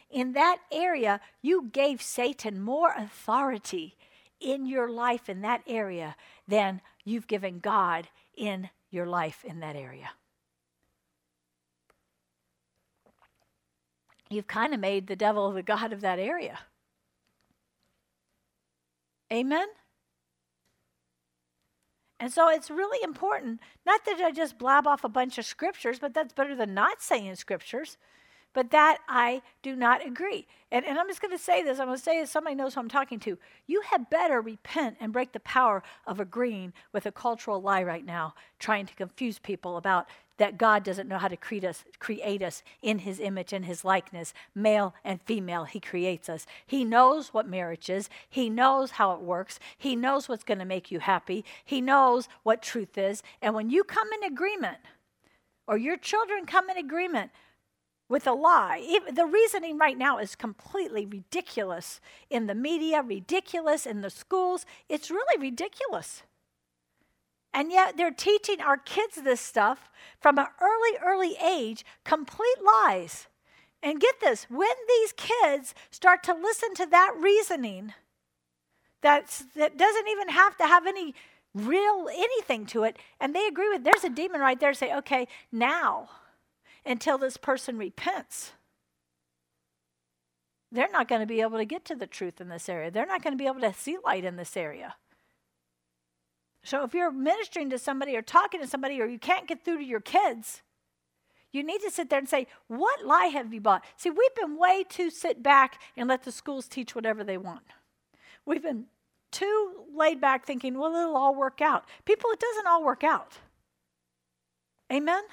in 0.09 0.33
that 0.33 0.57
area, 0.71 1.21
you 1.41 1.69
gave 1.71 2.01
Satan 2.01 2.59
more 2.59 2.93
authority 2.97 3.95
in 4.39 4.65
your 4.65 4.89
life 4.89 5.29
in 5.29 5.41
that 5.41 5.61
area 5.67 6.15
than 6.47 6.81
you've 7.03 7.27
given 7.27 7.59
God 7.59 8.07
in 8.35 8.69
your 8.89 9.05
life 9.05 9.45
in 9.45 9.59
that 9.59 9.75
area. 9.75 10.11
You've 14.29 14.47
kind 14.47 14.73
of 14.73 14.79
made 14.79 15.07
the 15.07 15.15
devil 15.15 15.51
the 15.51 15.63
God 15.63 15.91
of 15.91 16.01
that 16.01 16.19
area. 16.19 16.59
Amen? 19.31 19.67
And 22.19 22.31
so 22.31 22.49
it's 22.49 22.69
really 22.69 23.01
important, 23.01 23.61
not 23.85 24.03
that 24.05 24.19
I 24.19 24.31
just 24.31 24.57
blab 24.57 24.85
off 24.85 25.03
a 25.03 25.09
bunch 25.09 25.37
of 25.37 25.45
scriptures, 25.45 25.99
but 25.99 26.13
that's 26.13 26.33
better 26.33 26.53
than 26.53 26.73
not 26.73 27.01
saying 27.01 27.35
scriptures, 27.35 27.97
but 28.53 28.71
that 28.71 28.97
I 29.07 29.41
do 29.61 29.75
not 29.75 30.05
agree. 30.05 30.45
And, 30.69 30.85
and 30.85 30.99
I'm 30.99 31.07
just 31.07 31.21
going 31.21 31.31
to 31.31 31.41
say 31.41 31.63
this 31.63 31.79
I'm 31.79 31.87
going 31.87 31.97
to 31.97 32.03
say 32.03 32.19
this, 32.19 32.29
somebody 32.29 32.55
knows 32.55 32.73
who 32.73 32.81
I'm 32.81 32.89
talking 32.89 33.19
to. 33.21 33.37
You 33.67 33.81
had 33.81 34.09
better 34.09 34.41
repent 34.41 34.97
and 34.99 35.13
break 35.13 35.31
the 35.31 35.39
power 35.39 35.81
of 36.05 36.19
agreeing 36.19 36.73
with 36.91 37.05
a 37.05 37.11
cultural 37.11 37.61
lie 37.61 37.83
right 37.83 38.05
now, 38.05 38.33
trying 38.59 38.85
to 38.87 38.95
confuse 38.95 39.39
people 39.39 39.77
about 39.77 40.07
that 40.39 40.57
God 40.57 40.83
doesn't 40.83 41.07
know 41.07 41.19
how 41.19 41.27
to 41.27 41.37
create 41.37 41.63
us, 41.63 41.85
create 41.99 42.41
us 42.41 42.63
in 42.81 42.99
his 42.99 43.19
image 43.19 43.53
and 43.53 43.65
his 43.65 43.85
likeness, 43.85 44.33
male 44.55 44.95
and 45.03 45.21
female. 45.21 45.65
He 45.65 45.79
creates 45.79 46.27
us. 46.27 46.47
He 46.65 46.83
knows 46.83 47.33
what 47.33 47.47
marriage 47.47 47.89
is. 47.89 48.09
He 48.27 48.49
knows 48.49 48.91
how 48.91 49.11
it 49.11 49.21
works. 49.21 49.59
He 49.77 49.95
knows 49.95 50.27
what's 50.27 50.43
going 50.43 50.59
to 50.59 50.65
make 50.65 50.91
you 50.91 50.99
happy. 50.99 51.45
He 51.63 51.79
knows 51.79 52.27
what 52.43 52.61
truth 52.61 52.97
is. 52.97 53.21
And 53.41 53.53
when 53.53 53.69
you 53.69 53.83
come 53.83 54.07
in 54.11 54.31
agreement, 54.31 54.79
or 55.67 55.77
your 55.77 55.97
children 55.97 56.47
come 56.47 56.67
in 56.71 56.77
agreement 56.77 57.29
with 58.09 58.25
a 58.25 58.33
lie. 58.33 58.83
Even, 58.83 59.13
the 59.13 59.27
reasoning 59.27 59.77
right 59.77 59.97
now 59.97 60.17
is 60.17 60.35
completely 60.35 61.05
ridiculous 61.05 62.01
in 62.31 62.47
the 62.47 62.55
media, 62.55 63.03
ridiculous 63.03 63.85
in 63.85 64.01
the 64.01 64.09
schools. 64.09 64.65
It's 64.89 65.11
really 65.11 65.39
ridiculous. 65.39 66.23
And 67.53 67.71
yet 67.71 67.97
they're 67.97 68.11
teaching 68.11 68.61
our 68.61 68.77
kids 68.77 69.15
this 69.15 69.41
stuff 69.41 69.89
from 70.19 70.37
an 70.37 70.47
early, 70.61 70.97
early 71.03 71.35
age, 71.43 71.83
complete 72.03 72.63
lies. 72.63 73.27
And 73.81 74.01
get 74.01 74.19
this 74.19 74.45
when 74.49 74.69
these 74.87 75.13
kids 75.13 75.73
start 75.89 76.21
to 76.23 76.33
listen 76.33 76.73
to 76.75 76.85
that 76.87 77.13
reasoning, 77.17 77.93
that's, 79.01 79.45
that 79.55 79.77
doesn't 79.77 80.07
even 80.07 80.29
have 80.29 80.57
to 80.57 80.67
have 80.67 80.85
any 80.85 81.15
real 81.53 82.07
anything 82.11 82.65
to 82.67 82.83
it, 82.83 82.97
and 83.19 83.33
they 83.33 83.47
agree 83.47 83.69
with 83.69 83.83
there's 83.83 84.03
a 84.03 84.09
demon 84.09 84.41
right 84.41 84.59
there, 84.59 84.73
say, 84.73 84.95
okay, 84.95 85.27
now, 85.51 86.09
until 86.85 87.17
this 87.17 87.37
person 87.37 87.77
repents, 87.77 88.51
they're 90.71 90.91
not 90.91 91.07
going 91.07 91.21
to 91.21 91.27
be 91.27 91.41
able 91.41 91.57
to 91.57 91.65
get 91.65 91.85
to 91.85 91.95
the 91.95 92.05
truth 92.05 92.39
in 92.39 92.49
this 92.49 92.69
area. 92.69 92.91
They're 92.91 93.05
not 93.05 93.23
going 93.23 93.33
to 93.33 93.41
be 93.41 93.47
able 93.47 93.61
to 93.61 93.73
see 93.73 93.97
light 94.05 94.23
in 94.23 94.35
this 94.35 94.55
area. 94.55 94.95
So 96.63 96.83
if 96.83 96.93
you're 96.93 97.11
ministering 97.11 97.69
to 97.69 97.79
somebody 97.79 98.15
or 98.15 98.21
talking 98.21 98.59
to 98.61 98.67
somebody 98.67 99.01
or 99.01 99.05
you 99.05 99.19
can't 99.19 99.47
get 99.47 99.63
through 99.63 99.77
to 99.77 99.83
your 99.83 100.01
kids, 100.01 100.61
you 101.51 101.63
need 101.63 101.81
to 101.81 101.89
sit 101.89 102.09
there 102.09 102.19
and 102.19 102.29
say, 102.29 102.47
What 102.67 103.05
lie 103.05 103.27
have 103.27 103.53
you 103.53 103.61
bought? 103.61 103.83
See, 103.97 104.09
we've 104.09 104.35
been 104.35 104.57
way 104.57 104.83
too 104.87 105.09
sit 105.09 105.41
back 105.41 105.81
and 105.97 106.07
let 106.07 106.23
the 106.23 106.31
schools 106.31 106.67
teach 106.67 106.93
whatever 106.93 107.23
they 107.23 107.37
want. 107.37 107.63
We've 108.45 108.61
been 108.61 108.85
too 109.31 109.85
laid 109.95 110.21
back 110.21 110.45
thinking, 110.45 110.77
Well, 110.77 110.95
it'll 110.95 111.17
all 111.17 111.35
work 111.35 111.61
out. 111.61 111.85
People, 112.05 112.29
it 112.31 112.39
doesn't 112.39 112.67
all 112.67 112.83
work 112.83 113.03
out. 113.03 113.37
Amen? 114.91 115.23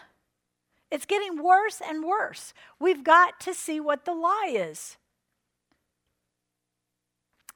It's 0.90 1.06
getting 1.06 1.42
worse 1.42 1.82
and 1.86 2.04
worse. 2.04 2.54
We've 2.78 3.02
got 3.02 3.40
to 3.40 3.52
see 3.52 3.80
what 3.80 4.04
the 4.04 4.14
lie 4.14 4.52
is. 4.54 4.96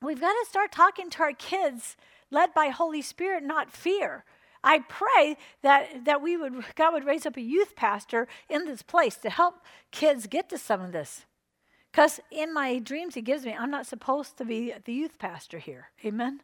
We've 0.02 0.20
got 0.20 0.32
to 0.32 0.46
start 0.48 0.72
talking 0.72 1.10
to 1.10 1.22
our 1.22 1.32
kids 1.32 1.96
led 2.30 2.54
by 2.54 2.68
Holy 2.68 3.02
Spirit, 3.02 3.42
not 3.42 3.70
fear. 3.70 4.24
I 4.62 4.80
pray 4.80 5.36
that, 5.62 6.04
that 6.04 6.20
we 6.20 6.36
would, 6.36 6.64
God 6.74 6.92
would 6.92 7.06
raise 7.06 7.26
up 7.26 7.36
a 7.36 7.42
youth 7.42 7.74
pastor 7.76 8.28
in 8.48 8.66
this 8.66 8.82
place 8.82 9.16
to 9.16 9.30
help 9.30 9.64
kids 9.90 10.26
get 10.26 10.48
to 10.50 10.58
some 10.58 10.80
of 10.80 10.92
this. 10.92 11.24
Because 11.90 12.20
in 12.30 12.54
my 12.54 12.78
dreams 12.78 13.14
he 13.14 13.22
gives 13.22 13.44
me, 13.44 13.54
I'm 13.58 13.70
not 13.70 13.86
supposed 13.86 14.36
to 14.38 14.44
be 14.44 14.72
the 14.84 14.92
youth 14.92 15.18
pastor 15.18 15.58
here. 15.58 15.90
Amen? 16.04 16.40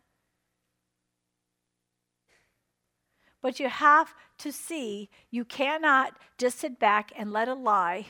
But 3.42 3.60
you 3.60 3.68
have 3.68 4.14
to 4.38 4.50
see, 4.50 5.08
you 5.30 5.44
cannot 5.44 6.14
just 6.36 6.58
sit 6.58 6.80
back 6.80 7.12
and 7.16 7.32
let 7.32 7.48
a 7.48 7.54
lie. 7.54 8.06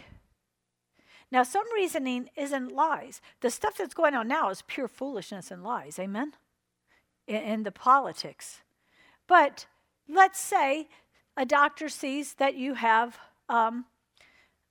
Now, 1.31 1.43
some 1.43 1.65
reasoning 1.75 2.31
isn't 2.37 2.73
lies. 2.73 3.21
The 3.41 3.51
stuff 3.51 3.77
that's 3.77 3.93
going 3.93 4.15
on 4.15 4.29
now 4.29 4.49
is 4.49 4.63
pure 4.63 4.89
foolishness 4.89 5.51
and 5.51 5.63
lies. 5.63 5.99
Amen? 5.99 6.33
In, 7.27 7.37
in 7.37 7.63
the 7.63 7.73
politics. 7.73 8.63
But 9.27 9.67
let's 10.09 10.41
say 10.41 10.89
a 11.37 11.45
doctor 11.45 11.89
sees 11.89 12.35
that 12.35 12.55
you 12.55 12.75
have 12.75 13.19
um, 13.49 13.87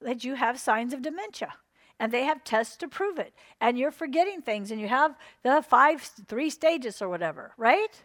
that 0.02 0.24
you 0.24 0.36
have 0.36 0.60
signs 0.60 0.94
of 0.94 1.02
dementia 1.02 1.54
and 2.00 2.12
they 2.12 2.26
have 2.26 2.44
tests 2.44 2.76
to 2.78 2.88
prove 2.88 3.18
it 3.18 3.34
and 3.62 3.78
you're 3.78 3.92
forgetting 3.92 4.42
things 4.42 4.70
and 4.70 4.82
you 4.82 4.88
have 4.88 5.16
the 5.44 5.64
five 5.68 6.02
three 6.28 6.50
stages 6.50 7.02
or 7.02 7.10
whatever 7.10 7.54
right? 7.58 8.04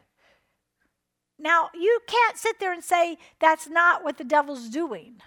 Now 1.38 1.70
you 1.74 2.00
can't 2.06 2.36
sit 2.36 2.60
there 2.60 2.72
and 2.72 2.84
say 2.84 3.18
that's 3.40 3.68
not 3.68 4.04
what 4.04 4.18
the 4.18 4.24
devil's 4.24 4.68
doing. 4.68 5.20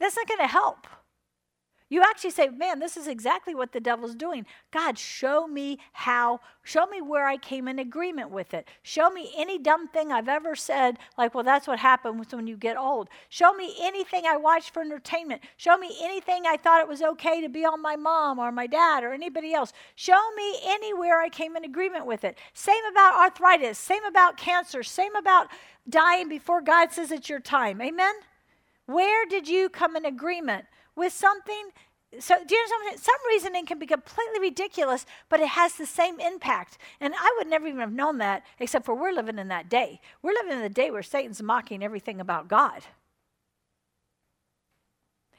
That's 0.00 0.16
not 0.16 0.28
going 0.28 0.40
to 0.40 0.46
help 0.46 0.86
you 1.90 2.02
actually 2.02 2.30
say, 2.30 2.48
man, 2.48 2.80
this 2.80 2.96
is 2.96 3.06
exactly 3.06 3.54
what 3.54 3.72
the 3.72 3.80
devil's 3.80 4.14
doing. 4.14 4.44
God, 4.70 4.98
show 4.98 5.46
me 5.46 5.78
how, 5.92 6.40
show 6.62 6.86
me 6.86 7.00
where 7.00 7.26
I 7.26 7.38
came 7.38 7.66
in 7.66 7.78
agreement 7.78 8.30
with 8.30 8.52
it. 8.52 8.68
Show 8.82 9.08
me 9.10 9.32
any 9.36 9.58
dumb 9.58 9.88
thing 9.88 10.12
I've 10.12 10.28
ever 10.28 10.54
said, 10.54 10.98
like, 11.16 11.34
well, 11.34 11.44
that's 11.44 11.66
what 11.66 11.78
happens 11.78 12.32
when 12.32 12.46
you 12.46 12.56
get 12.56 12.76
old. 12.76 13.08
Show 13.30 13.54
me 13.54 13.74
anything 13.80 14.24
I 14.26 14.36
watched 14.36 14.74
for 14.74 14.82
entertainment. 14.82 15.42
Show 15.56 15.78
me 15.78 15.96
anything 16.02 16.42
I 16.46 16.58
thought 16.58 16.82
it 16.82 16.88
was 16.88 17.00
okay 17.00 17.40
to 17.40 17.48
be 17.48 17.64
on 17.64 17.80
my 17.80 17.96
mom 17.96 18.38
or 18.38 18.52
my 18.52 18.66
dad 18.66 19.02
or 19.02 19.14
anybody 19.14 19.54
else. 19.54 19.72
Show 19.94 20.20
me 20.36 20.58
anywhere 20.66 21.20
I 21.20 21.30
came 21.30 21.56
in 21.56 21.64
agreement 21.64 22.04
with 22.04 22.22
it. 22.22 22.36
Same 22.52 22.84
about 22.90 23.14
arthritis, 23.14 23.78
same 23.78 24.04
about 24.04 24.36
cancer, 24.36 24.82
same 24.82 25.16
about 25.16 25.48
dying 25.88 26.28
before 26.28 26.60
God 26.60 26.92
says 26.92 27.10
it's 27.10 27.30
your 27.30 27.40
time. 27.40 27.80
Amen? 27.80 28.14
Where 28.84 29.24
did 29.26 29.48
you 29.48 29.70
come 29.70 29.96
in 29.96 30.04
agreement? 30.04 30.66
With 30.98 31.12
something 31.12 31.70
so 32.18 32.36
do 32.42 32.54
you 32.54 32.62
know 32.62 32.68
something? 32.68 32.98
Some 32.98 33.28
reasoning 33.28 33.66
can 33.66 33.78
be 33.78 33.86
completely 33.86 34.40
ridiculous, 34.40 35.04
but 35.28 35.40
it 35.40 35.48
has 35.48 35.74
the 35.74 35.84
same 35.84 36.18
impact. 36.20 36.78
And 37.00 37.12
I 37.14 37.34
would 37.36 37.48
never 37.48 37.66
even 37.66 37.80
have 37.80 37.92
known 37.92 38.16
that, 38.18 38.44
except 38.58 38.86
for 38.86 38.94
we're 38.94 39.12
living 39.12 39.38
in 39.38 39.48
that 39.48 39.68
day. 39.68 40.00
We're 40.22 40.32
living 40.32 40.52
in 40.52 40.62
the 40.62 40.70
day 40.70 40.90
where 40.90 41.02
Satan's 41.02 41.42
mocking 41.42 41.82
everything 41.82 42.18
about 42.18 42.48
God. 42.48 42.84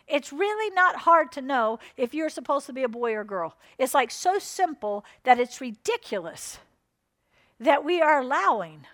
It's 0.08 0.32
really 0.34 0.74
not 0.74 0.98
hard 0.98 1.32
to 1.34 1.42
know 1.42 1.80
if 1.98 2.14
you're 2.14 2.30
supposed 2.30 2.68
to 2.68 2.74
be 2.74 2.84
a 2.84 2.90
boy 2.90 3.14
or 3.14 3.24
girl. 3.24 3.56
It's 3.80 3.94
like 3.96 4.12
so 4.12 4.38
simple 4.38 5.06
that 5.24 5.40
it's 5.40 5.62
ridiculous 5.62 6.60
that 7.60 7.84
we 7.84 8.00
are 8.00 8.20
allowing 8.20 8.86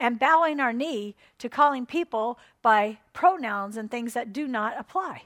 and 0.00 0.18
bowing 0.18 0.60
our 0.60 0.72
knee 0.72 1.14
to 1.38 1.48
calling 1.48 1.86
people 1.86 2.38
by 2.62 2.98
pronouns 3.12 3.76
and 3.76 3.90
things 3.90 4.14
that 4.14 4.32
do 4.32 4.46
not 4.48 4.78
apply. 4.78 5.22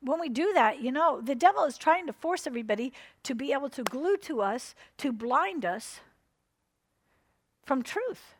When 0.00 0.20
we 0.20 0.28
do 0.28 0.52
that, 0.54 0.80
you 0.80 0.92
know, 0.92 1.20
the 1.20 1.34
devil 1.34 1.64
is 1.64 1.76
trying 1.76 2.06
to 2.06 2.12
force 2.12 2.46
everybody 2.46 2.92
to 3.24 3.34
be 3.34 3.52
able 3.52 3.68
to 3.70 3.82
glue 3.82 4.16
to 4.18 4.40
us, 4.40 4.74
to 4.98 5.12
blind 5.12 5.64
us 5.64 6.00
from 7.64 7.82
truth. 7.82 8.34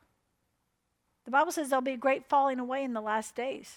The 1.25 1.31
Bible 1.31 1.53
says 1.53 1.69
there'll 1.69 1.83
be 1.83 1.93
a 1.93 1.97
great 1.99 2.27
falling 2.29 2.59
away 2.59 2.85
in 2.85 2.95
the 2.95 3.01
last 3.01 3.35
days. 3.35 3.77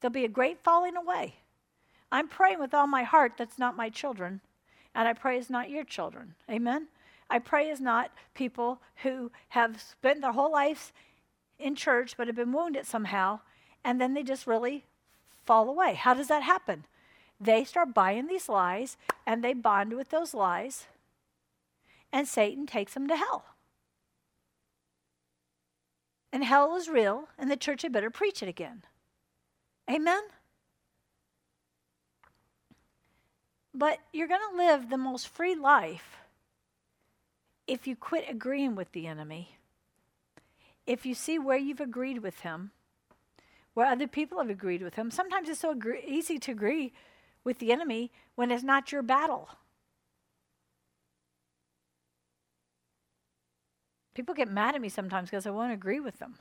There'll 0.00 0.12
be 0.12 0.24
a 0.24 0.28
great 0.28 0.62
falling 0.62 0.96
away. 0.96 1.34
I'm 2.12 2.28
praying 2.28 2.60
with 2.60 2.72
all 2.72 2.86
my 2.86 3.02
heart 3.02 3.32
that's 3.36 3.58
not 3.58 3.76
my 3.76 3.90
children, 3.90 4.40
and 4.94 5.06
I 5.06 5.12
pray 5.12 5.38
it's 5.38 5.50
not 5.50 5.70
your 5.70 5.84
children. 5.84 6.34
Amen? 6.50 6.88
I 7.28 7.38
pray 7.38 7.68
it's 7.68 7.80
not 7.80 8.10
people 8.34 8.80
who 9.02 9.30
have 9.50 9.80
spent 9.80 10.20
their 10.20 10.32
whole 10.32 10.50
lives 10.50 10.92
in 11.58 11.76
church 11.76 12.16
but 12.16 12.26
have 12.26 12.36
been 12.36 12.52
wounded 12.52 12.86
somehow, 12.86 13.40
and 13.84 14.00
then 14.00 14.14
they 14.14 14.22
just 14.22 14.46
really 14.46 14.84
fall 15.44 15.68
away. 15.68 15.94
How 15.94 16.14
does 16.14 16.28
that 16.28 16.42
happen? 16.42 16.84
They 17.40 17.64
start 17.64 17.94
buying 17.94 18.26
these 18.26 18.48
lies 18.48 18.96
and 19.26 19.42
they 19.42 19.54
bond 19.54 19.94
with 19.94 20.10
those 20.10 20.34
lies, 20.34 20.86
and 22.12 22.26
Satan 22.26 22.66
takes 22.66 22.94
them 22.94 23.08
to 23.08 23.16
hell. 23.16 23.44
And 26.32 26.44
hell 26.44 26.76
is 26.76 26.88
real, 26.88 27.28
and 27.38 27.50
the 27.50 27.56
church 27.56 27.82
had 27.82 27.92
better 27.92 28.10
preach 28.10 28.42
it 28.42 28.48
again. 28.48 28.82
Amen? 29.90 30.22
But 33.74 33.98
you're 34.12 34.28
going 34.28 34.40
to 34.50 34.56
live 34.56 34.90
the 34.90 34.98
most 34.98 35.28
free 35.28 35.54
life 35.54 36.18
if 37.66 37.86
you 37.86 37.94
quit 37.94 38.24
agreeing 38.28 38.74
with 38.74 38.90
the 38.92 39.06
enemy, 39.06 39.56
if 40.86 41.06
you 41.06 41.14
see 41.14 41.38
where 41.38 41.56
you've 41.56 41.80
agreed 41.80 42.18
with 42.18 42.40
him, 42.40 42.72
where 43.74 43.86
other 43.86 44.06
people 44.06 44.38
have 44.38 44.50
agreed 44.50 44.82
with 44.82 44.94
him. 44.94 45.10
Sometimes 45.10 45.48
it's 45.48 45.60
so 45.60 45.70
agree- 45.70 46.04
easy 46.06 46.38
to 46.38 46.52
agree 46.52 46.92
with 47.44 47.58
the 47.58 47.72
enemy 47.72 48.12
when 48.34 48.50
it's 48.50 48.62
not 48.62 48.92
your 48.92 49.02
battle. 49.02 49.48
People 54.14 54.34
get 54.34 54.50
mad 54.50 54.74
at 54.74 54.80
me 54.80 54.88
sometimes 54.88 55.30
because 55.30 55.46
I 55.46 55.50
won't 55.50 55.72
agree 55.72 56.00
with 56.00 56.18
them. 56.18 56.34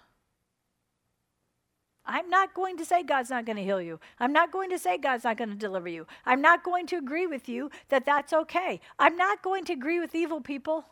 I'm 2.05 2.29
not 2.29 2.55
going 2.55 2.75
to 2.77 2.85
say 2.85 3.03
God's 3.03 3.29
not 3.29 3.45
going 3.45 3.57
to 3.57 3.63
heal 3.63 3.81
you. 3.81 3.99
I'm 4.19 4.33
not 4.33 4.51
going 4.51 4.71
to 4.71 4.79
say 4.79 4.97
God's 4.97 5.23
not 5.23 5.37
going 5.37 5.51
to 5.51 5.55
deliver 5.55 5.87
you. 5.87 6.07
I'm 6.25 6.41
not 6.41 6.63
going 6.63 6.87
to 6.87 6.97
agree 6.97 7.27
with 7.27 7.47
you 7.47 7.69
that 7.89 8.05
that's 8.05 8.33
okay. 8.33 8.81
I'm 8.97 9.15
not 9.15 9.43
going 9.43 9.63
to 9.65 9.73
agree 9.73 9.99
with 9.99 10.15
evil 10.15 10.41
people. 10.41 10.85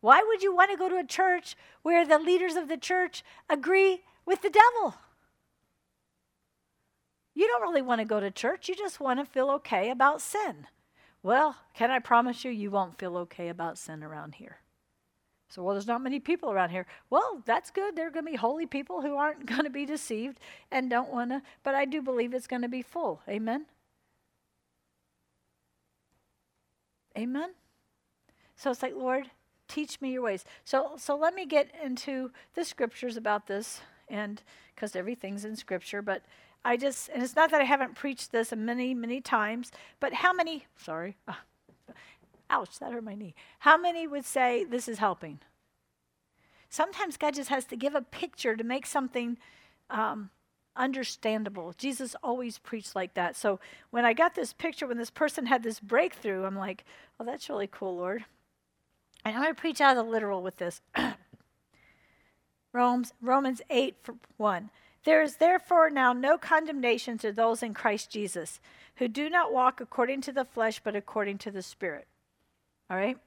Why 0.00 0.20
would 0.26 0.42
you 0.42 0.54
want 0.54 0.72
to 0.72 0.76
go 0.76 0.88
to 0.88 0.96
a 0.96 1.06
church 1.06 1.56
where 1.82 2.04
the 2.04 2.18
leaders 2.18 2.56
of 2.56 2.66
the 2.66 2.76
church 2.76 3.22
agree 3.48 4.00
with 4.26 4.42
the 4.42 4.50
devil? 4.50 4.96
You 7.34 7.46
don't 7.48 7.62
really 7.62 7.82
want 7.82 8.00
to 8.00 8.04
go 8.04 8.20
to 8.20 8.30
church. 8.30 8.68
You 8.68 8.74
just 8.74 9.00
want 9.00 9.18
to 9.18 9.24
feel 9.24 9.50
okay 9.50 9.90
about 9.90 10.20
sin. 10.20 10.66
Well, 11.22 11.56
can 11.74 11.90
I 11.90 11.98
promise 11.98 12.44
you, 12.44 12.50
you 12.50 12.70
won't 12.70 12.98
feel 12.98 13.16
okay 13.18 13.48
about 13.48 13.78
sin 13.78 14.02
around 14.02 14.34
here. 14.36 14.58
So, 15.48 15.62
well, 15.62 15.74
there's 15.74 15.86
not 15.86 16.02
many 16.02 16.18
people 16.18 16.50
around 16.50 16.70
here. 16.70 16.86
Well, 17.10 17.42
that's 17.44 17.70
good. 17.70 17.94
There 17.94 18.06
are 18.06 18.10
going 18.10 18.24
to 18.24 18.30
be 18.30 18.38
holy 18.38 18.66
people 18.66 19.02
who 19.02 19.16
aren't 19.16 19.46
going 19.46 19.64
to 19.64 19.70
be 19.70 19.84
deceived 19.84 20.40
and 20.70 20.88
don't 20.88 21.12
want 21.12 21.30
to, 21.30 21.42
but 21.62 21.74
I 21.74 21.84
do 21.84 22.00
believe 22.00 22.32
it's 22.34 22.46
going 22.46 22.62
to 22.62 22.68
be 22.68 22.82
full. 22.82 23.20
Amen? 23.28 23.66
Amen? 27.16 27.50
So 28.56 28.70
it's 28.70 28.82
like, 28.82 28.94
Lord, 28.96 29.30
teach 29.68 30.00
me 30.00 30.12
your 30.12 30.22
ways. 30.22 30.44
So, 30.64 30.92
so 30.96 31.16
let 31.16 31.34
me 31.34 31.46
get 31.46 31.70
into 31.82 32.30
the 32.54 32.64
scriptures 32.64 33.16
about 33.16 33.46
this, 33.46 33.80
and 34.08 34.42
because 34.82 34.96
everything's 34.96 35.44
in 35.44 35.54
scripture, 35.54 36.02
but 36.02 36.22
I 36.64 36.76
just, 36.76 37.08
and 37.10 37.22
it's 37.22 37.36
not 37.36 37.52
that 37.52 37.60
I 37.60 37.64
haven't 37.64 37.94
preached 37.94 38.32
this 38.32 38.52
many, 38.52 38.94
many 38.94 39.20
times, 39.20 39.70
but 40.00 40.12
how 40.12 40.32
many, 40.32 40.66
sorry, 40.76 41.16
uh, 41.28 41.34
ouch, 42.50 42.80
that 42.80 42.90
hurt 42.90 43.04
my 43.04 43.14
knee. 43.14 43.36
How 43.60 43.76
many 43.76 44.08
would 44.08 44.24
say 44.24 44.64
this 44.64 44.88
is 44.88 44.98
helping? 44.98 45.38
Sometimes 46.68 47.16
God 47.16 47.34
just 47.34 47.48
has 47.48 47.64
to 47.66 47.76
give 47.76 47.94
a 47.94 48.02
picture 48.02 48.56
to 48.56 48.64
make 48.64 48.84
something 48.84 49.38
um, 49.88 50.30
understandable. 50.74 51.74
Jesus 51.78 52.16
always 52.20 52.58
preached 52.58 52.96
like 52.96 53.14
that. 53.14 53.36
So 53.36 53.60
when 53.92 54.04
I 54.04 54.14
got 54.14 54.34
this 54.34 54.52
picture, 54.52 54.88
when 54.88 54.98
this 54.98 55.10
person 55.10 55.46
had 55.46 55.62
this 55.62 55.78
breakthrough, 55.78 56.44
I'm 56.44 56.56
like, 56.56 56.84
oh, 57.20 57.24
that's 57.24 57.48
really 57.48 57.68
cool, 57.70 57.98
Lord. 57.98 58.24
And 59.24 59.36
I'm 59.36 59.42
going 59.42 59.54
to 59.54 59.60
preach 59.60 59.80
out 59.80 59.96
of 59.96 60.04
the 60.04 60.10
literal 60.10 60.42
with 60.42 60.56
this. 60.56 60.80
Romans, 62.72 63.12
Romans 63.20 63.62
8, 63.70 63.96
1. 64.36 64.70
There 65.04 65.22
is 65.22 65.36
therefore 65.36 65.90
now 65.90 66.12
no 66.12 66.38
condemnation 66.38 67.18
to 67.18 67.32
those 67.32 67.62
in 67.62 67.74
Christ 67.74 68.10
Jesus, 68.10 68.60
who 68.96 69.08
do 69.08 69.28
not 69.28 69.52
walk 69.52 69.80
according 69.80 70.20
to 70.22 70.32
the 70.32 70.44
flesh, 70.44 70.80
but 70.82 70.96
according 70.96 71.38
to 71.38 71.50
the 71.50 71.62
Spirit. 71.62 72.06
All 72.90 72.96
right? 72.96 73.18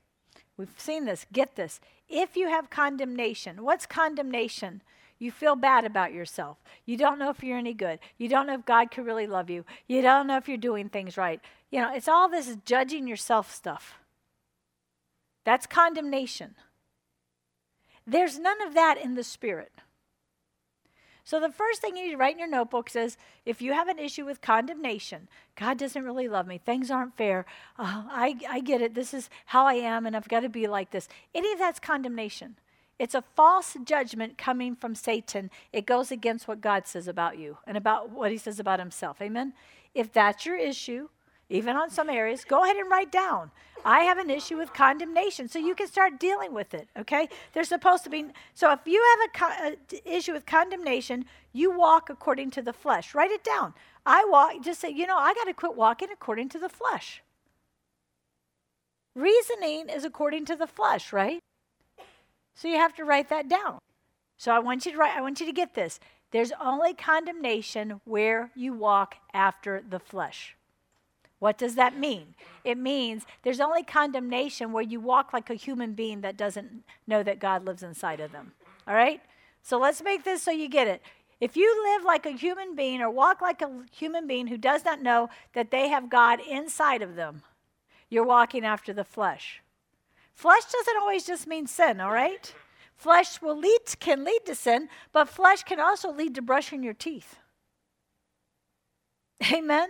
We've 0.57 0.69
seen 0.77 1.05
this. 1.05 1.25
Get 1.33 1.55
this. 1.55 1.79
If 2.07 2.37
you 2.37 2.49
have 2.49 2.69
condemnation, 2.69 3.63
what's 3.63 3.85
condemnation? 3.85 4.81
You 5.17 5.31
feel 5.31 5.55
bad 5.55 5.85
about 5.85 6.13
yourself. 6.13 6.57
You 6.85 6.97
don't 6.97 7.19
know 7.19 7.29
if 7.29 7.43
you're 7.43 7.57
any 7.57 7.73
good. 7.73 7.99
You 8.17 8.27
don't 8.27 8.47
know 8.47 8.53
if 8.53 8.65
God 8.65 8.91
could 8.91 9.05
really 9.05 9.27
love 9.27 9.49
you. 9.49 9.65
You 9.87 10.01
don't 10.01 10.27
know 10.27 10.37
if 10.37 10.47
you're 10.47 10.57
doing 10.57 10.89
things 10.89 11.17
right. 11.17 11.39
You 11.71 11.81
know, 11.81 11.93
it's 11.93 12.07
all 12.07 12.29
this 12.29 12.55
judging 12.65 13.07
yourself 13.07 13.53
stuff. 13.53 13.95
That's 15.45 15.67
condemnation. 15.67 16.55
There's 18.07 18.37
none 18.39 18.61
of 18.61 18.73
that 18.73 18.97
in 18.97 19.15
the 19.15 19.23
Spirit. 19.23 19.71
So 21.23 21.39
the 21.39 21.51
first 21.51 21.81
thing 21.81 21.97
you 21.97 22.05
need 22.05 22.11
to 22.11 22.17
write 22.17 22.33
in 22.33 22.39
your 22.39 22.47
notebook 22.47 22.95
is 22.95 23.17
if 23.45 23.59
you 23.59 23.73
have 23.73 23.87
an 23.87 23.97
issue 23.97 24.25
with 24.25 24.41
condemnation, 24.41 25.27
God 25.55 25.79
doesn't 25.79 26.03
really 26.03 26.27
love 26.27 26.45
me, 26.45 26.59
things 26.59 26.91
aren't 26.91 27.17
fair, 27.17 27.47
uh, 27.79 28.03
I, 28.11 28.37
I 28.47 28.59
get 28.59 28.79
it, 28.79 28.93
this 28.93 29.11
is 29.11 29.27
how 29.47 29.65
I 29.65 29.73
am, 29.73 30.05
and 30.05 30.15
I've 30.15 30.27
got 30.27 30.41
to 30.41 30.49
be 30.49 30.67
like 30.67 30.91
this. 30.91 31.09
Any 31.33 31.51
of 31.51 31.57
that's 31.57 31.79
condemnation. 31.79 32.57
It's 32.99 33.15
a 33.15 33.23
false 33.35 33.75
judgment 33.83 34.37
coming 34.37 34.75
from 34.75 34.93
Satan. 34.93 35.49
It 35.73 35.87
goes 35.87 36.11
against 36.11 36.47
what 36.47 36.61
God 36.61 36.85
says 36.85 37.07
about 37.07 37.39
you 37.39 37.57
and 37.65 37.75
about 37.75 38.11
what 38.11 38.31
he 38.31 38.37
says 38.37 38.59
about 38.59 38.79
himself. 38.79 39.19
Amen? 39.19 39.53
If 39.95 40.13
that's 40.13 40.45
your 40.45 40.57
issue, 40.57 41.09
even 41.49 41.75
on 41.75 41.89
some 41.89 42.09
areas, 42.09 42.43
go 42.43 42.63
ahead 42.63 42.77
and 42.77 42.89
write 42.89 43.11
down. 43.11 43.51
I 43.83 44.01
have 44.01 44.17
an 44.17 44.31
issue 44.31 44.57
with 44.57 44.73
condemnation, 44.73 45.47
so 45.47 45.59
you 45.59 45.75
can 45.75 45.87
start 45.87 46.19
dealing 46.19 46.53
with 46.53 46.73
it. 46.73 46.87
Okay? 46.97 47.29
There's 47.53 47.69
supposed 47.69 48.03
to 48.05 48.09
be. 48.09 48.25
So 48.55 48.71
if 48.71 48.79
you 48.85 49.03
have 49.33 49.51
an 49.61 49.75
issue 50.05 50.33
with 50.33 50.47
condemnation, 50.47 51.25
you 51.53 51.71
walk 51.71 52.09
according 52.09 52.49
to 52.51 52.63
the 52.63 52.73
flesh. 52.73 53.13
Write 53.13 53.29
it 53.29 53.43
down. 53.43 53.75
I 54.05 54.25
walk. 54.27 54.63
Just 54.63 54.81
say, 54.81 54.89
you 54.89 55.05
know, 55.05 55.17
I 55.17 55.35
got 55.35 55.43
to 55.43 55.53
quit 55.53 55.75
walking 55.75 56.09
according 56.11 56.49
to 56.49 56.59
the 56.59 56.69
flesh. 56.69 57.21
Reasoning 59.13 59.87
is 59.89 60.03
according 60.03 60.45
to 60.45 60.55
the 60.55 60.67
flesh, 60.67 61.13
right? 61.13 61.39
So 62.55 62.67
you 62.67 62.77
have 62.77 62.95
to 62.95 63.05
write 63.05 63.29
that 63.29 63.47
down. 63.47 63.77
So 64.37 64.51
I 64.51 64.59
want 64.59 64.85
you 64.85 64.93
to 64.93 64.97
write. 64.97 65.15
I 65.15 65.21
want 65.21 65.39
you 65.39 65.45
to 65.45 65.53
get 65.53 65.75
this. 65.75 65.99
There's 66.31 66.51
only 66.59 66.95
condemnation 66.95 68.01
where 68.03 68.51
you 68.55 68.73
walk 68.73 69.15
after 69.33 69.83
the 69.87 69.99
flesh. 69.99 70.55
What 71.39 71.57
does 71.57 71.75
that 71.75 71.97
mean? 71.97 72.35
It 72.63 72.77
means 72.77 73.25
there's 73.43 73.59
only 73.59 73.83
condemnation 73.83 74.71
where 74.71 74.83
you 74.83 74.99
walk 74.99 75.33
like 75.33 75.49
a 75.49 75.55
human 75.55 75.93
being 75.93 76.21
that 76.21 76.37
doesn't 76.37 76.83
know 77.05 77.23
that 77.23 77.39
God 77.39 77.65
lives 77.65 77.83
inside 77.83 78.19
of 78.19 78.31
them. 78.31 78.53
All 78.87 78.95
right? 78.95 79.21
So 79.61 79.77
let's 79.77 80.01
make 80.01 80.23
this 80.23 80.43
so 80.43 80.51
you 80.51 80.69
get 80.69 80.87
it. 80.87 81.01
If 81.41 81.57
you 81.57 81.83
live 81.83 82.05
like 82.05 82.25
a 82.25 82.31
human 82.31 82.75
being 82.75 83.01
or 83.01 83.09
walk 83.09 83.41
like 83.41 83.61
a 83.61 83.69
human 83.91 84.25
being 84.25 84.47
who 84.47 84.57
does 84.57 84.85
not 84.85 85.01
know 85.01 85.29
that 85.53 85.71
they 85.71 85.89
have 85.89 86.09
God 86.09 86.39
inside 86.39 87.01
of 87.01 87.15
them, 87.15 87.43
you're 88.09 88.23
walking 88.23 88.63
after 88.63 88.93
the 88.93 89.03
flesh. 89.03 89.61
Flesh 90.33 90.63
doesn't 90.71 90.97
always 91.01 91.25
just 91.25 91.47
mean 91.47 91.67
sin, 91.67 91.99
all 91.99 92.11
right? 92.11 92.53
Flesh 92.95 93.41
will 93.41 93.57
lead 93.57 93.81
can 93.99 94.23
lead 94.23 94.45
to 94.45 94.55
sin, 94.55 94.87
but 95.11 95.27
flesh 95.27 95.63
can 95.63 95.79
also 95.79 96.11
lead 96.11 96.35
to 96.35 96.41
brushing 96.41 96.81
your 96.83 96.93
teeth. 96.93 97.37
Amen. 99.51 99.89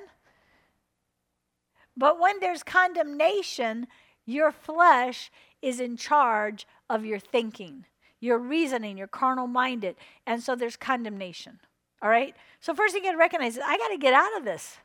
But 1.98 2.20
when 2.20 2.40
there's 2.40 2.64
condemnation, 2.64 3.88
your 4.26 4.52
flesh 4.52 5.32
is 5.62 5.80
in 5.80 5.98
charge 5.98 6.68
of 6.90 7.06
your 7.06 7.20
thinking, 7.20 7.86
your 8.20 8.38
reasoning, 8.38 8.98
your 8.98 9.08
carnal 9.08 9.48
minded. 9.48 9.96
And 10.26 10.44
so 10.44 10.56
there's 10.56 10.76
condemnation. 10.76 11.60
All 12.02 12.10
right? 12.10 12.36
So, 12.60 12.74
first 12.74 12.94
thing 12.94 13.04
you 13.04 13.10
got 13.10 13.14
to 13.14 13.18
recognize 13.18 13.56
is 13.56 13.64
I 13.66 13.78
got 13.78 13.88
to 13.90 13.98
get 13.98 14.14
out 14.14 14.38
of 14.38 14.46
this 14.46 14.78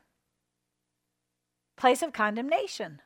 place 1.77 2.03
of 2.03 2.13
condemnation. 2.13 3.01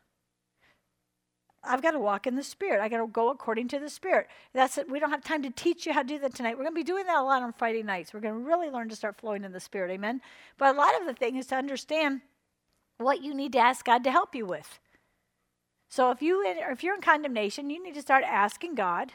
I've 1.67 1.81
got 1.81 1.91
to 1.91 1.99
walk 1.99 2.27
in 2.27 2.35
the 2.35 2.43
Spirit. 2.43 2.81
I 2.81 2.89
got 2.89 2.99
to 2.99 3.07
go 3.07 3.29
according 3.29 3.69
to 3.69 3.79
the 3.79 3.89
Spirit. 3.89 4.27
That's 4.53 4.77
it. 4.77 4.89
We 4.89 4.99
don't 4.99 5.09
have 5.09 5.23
time 5.23 5.41
to 5.43 5.49
teach 5.49 5.85
you 5.85 5.93
how 5.93 6.03
to 6.03 6.07
do 6.07 6.19
that 6.19 6.35
tonight. 6.35 6.57
We're 6.57 6.63
going 6.63 6.75
to 6.75 6.79
be 6.79 6.83
doing 6.83 7.07
that 7.07 7.17
a 7.17 7.23
lot 7.23 7.41
on 7.41 7.53
Friday 7.53 7.81
nights. 7.81 8.13
We're 8.13 8.19
going 8.19 8.35
to 8.35 8.47
really 8.47 8.69
learn 8.69 8.89
to 8.89 8.95
start 8.95 9.17
flowing 9.17 9.43
in 9.43 9.51
the 9.51 9.59
Spirit. 9.59 9.91
Amen. 9.91 10.21
But 10.57 10.75
a 10.75 10.77
lot 10.77 10.99
of 10.99 11.07
the 11.07 11.13
thing 11.13 11.35
is 11.35 11.47
to 11.47 11.55
understand 11.55 12.21
what 12.97 13.23
you 13.23 13.33
need 13.33 13.51
to 13.53 13.59
ask 13.59 13.85
God 13.85 14.03
to 14.03 14.11
help 14.11 14.35
you 14.35 14.45
with. 14.45 14.79
So 15.89 16.11
if 16.11 16.21
you 16.21 16.43
if 16.45 16.83
you're 16.83 16.95
in 16.95 17.01
condemnation, 17.01 17.69
you 17.69 17.81
need 17.81 17.95
to 17.95 18.01
start 18.01 18.23
asking 18.25 18.75
God 18.75 19.13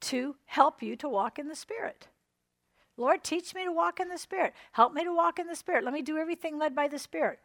to 0.00 0.36
help 0.46 0.82
you 0.82 0.96
to 0.96 1.08
walk 1.08 1.38
in 1.38 1.48
the 1.48 1.56
Spirit. 1.56 2.08
Lord, 2.96 3.22
teach 3.22 3.54
me 3.54 3.64
to 3.64 3.72
walk 3.72 4.00
in 4.00 4.08
the 4.08 4.18
Spirit. 4.18 4.54
Help 4.72 4.92
me 4.92 5.04
to 5.04 5.14
walk 5.14 5.38
in 5.38 5.46
the 5.46 5.54
Spirit. 5.54 5.84
Let 5.84 5.94
me 5.94 6.02
do 6.02 6.18
everything 6.18 6.58
led 6.58 6.74
by 6.74 6.88
the 6.88 6.98
Spirit. 6.98 7.38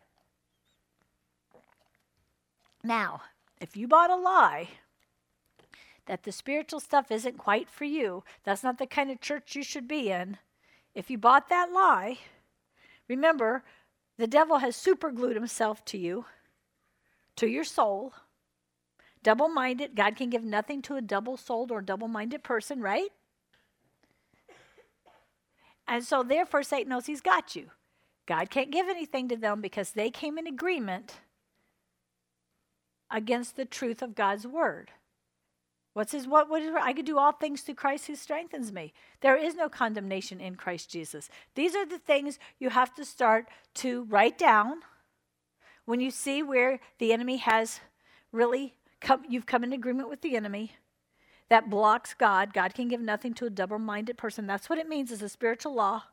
Now, 2.83 3.21
if 3.61 3.77
you 3.77 3.87
bought 3.87 4.09
a 4.09 4.15
lie 4.15 4.69
that 6.05 6.23
the 6.23 6.31
spiritual 6.31 6.79
stuff 6.79 7.11
isn't 7.11 7.37
quite 7.37 7.69
for 7.69 7.85
you, 7.85 8.23
that's 8.43 8.63
not 8.63 8.77
the 8.77 8.87
kind 8.87 9.09
of 9.09 9.21
church 9.21 9.55
you 9.55 9.63
should 9.63 9.87
be 9.87 10.09
in. 10.09 10.37
If 10.93 11.09
you 11.09 11.17
bought 11.17 11.49
that 11.49 11.71
lie, 11.71 12.17
remember, 13.07 13.63
the 14.17 14.27
devil 14.27 14.59
has 14.59 14.75
superglued 14.75 15.35
himself 15.35 15.83
to 15.85 15.97
you, 15.97 16.25
to 17.35 17.47
your 17.47 17.63
soul. 17.63 18.13
Double 19.23 19.47
minded, 19.47 19.95
God 19.95 20.15
can 20.15 20.29
give 20.29 20.43
nothing 20.43 20.81
to 20.83 20.95
a 20.95 21.01
double 21.01 21.37
souled 21.37 21.71
or 21.71 21.81
double 21.81 22.07
minded 22.07 22.43
person, 22.43 22.81
right? 22.81 23.09
And 25.87 26.03
so, 26.03 26.23
therefore, 26.23 26.63
Satan 26.63 26.89
knows 26.89 27.05
he's 27.05 27.21
got 27.21 27.55
you. 27.55 27.71
God 28.25 28.49
can't 28.49 28.71
give 28.71 28.87
anything 28.87 29.27
to 29.29 29.35
them 29.35 29.61
because 29.61 29.91
they 29.91 30.09
came 30.09 30.37
in 30.37 30.47
agreement 30.47 31.15
against 33.11 33.55
the 33.55 33.65
truth 33.65 34.01
of 34.01 34.15
God's 34.15 34.47
word. 34.47 34.91
What's 35.93 36.11
his 36.11 36.27
what 36.27 36.49
what 36.49 36.61
is 36.61 36.73
I 36.79 36.93
could 36.93 37.05
do 37.05 37.19
all 37.19 37.31
things 37.31 37.61
through 37.61 37.75
Christ 37.75 38.07
who 38.07 38.15
strengthens 38.15 38.71
me. 38.71 38.93
There 39.21 39.37
is 39.37 39.55
no 39.55 39.69
condemnation 39.69 40.41
in 40.41 40.55
Christ 40.55 40.89
Jesus. 40.89 41.29
These 41.55 41.75
are 41.75 41.85
the 41.85 41.99
things 41.99 42.39
you 42.59 42.69
have 42.69 42.93
to 42.95 43.05
start 43.05 43.47
to 43.75 44.03
write 44.05 44.37
down 44.37 44.81
when 45.85 45.99
you 45.99 46.09
see 46.09 46.41
where 46.41 46.79
the 46.97 47.13
enemy 47.13 47.37
has 47.37 47.79
really 48.31 48.73
come 49.01 49.23
you've 49.29 49.45
come 49.45 49.63
in 49.63 49.71
agreement 49.71 50.09
with 50.09 50.21
the 50.21 50.35
enemy 50.35 50.73
that 51.49 51.69
blocks 51.69 52.15
God. 52.15 52.53
God 52.53 52.73
can 52.73 52.87
give 52.87 53.01
nothing 53.01 53.35
to 53.35 53.45
a 53.45 53.51
double-minded 53.51 54.17
person. 54.17 54.47
That's 54.47 54.69
what 54.69 54.79
it 54.79 54.89
means 54.89 55.11
as 55.11 55.21
a 55.21 55.29
spiritual 55.29 55.75
law. 55.75 56.03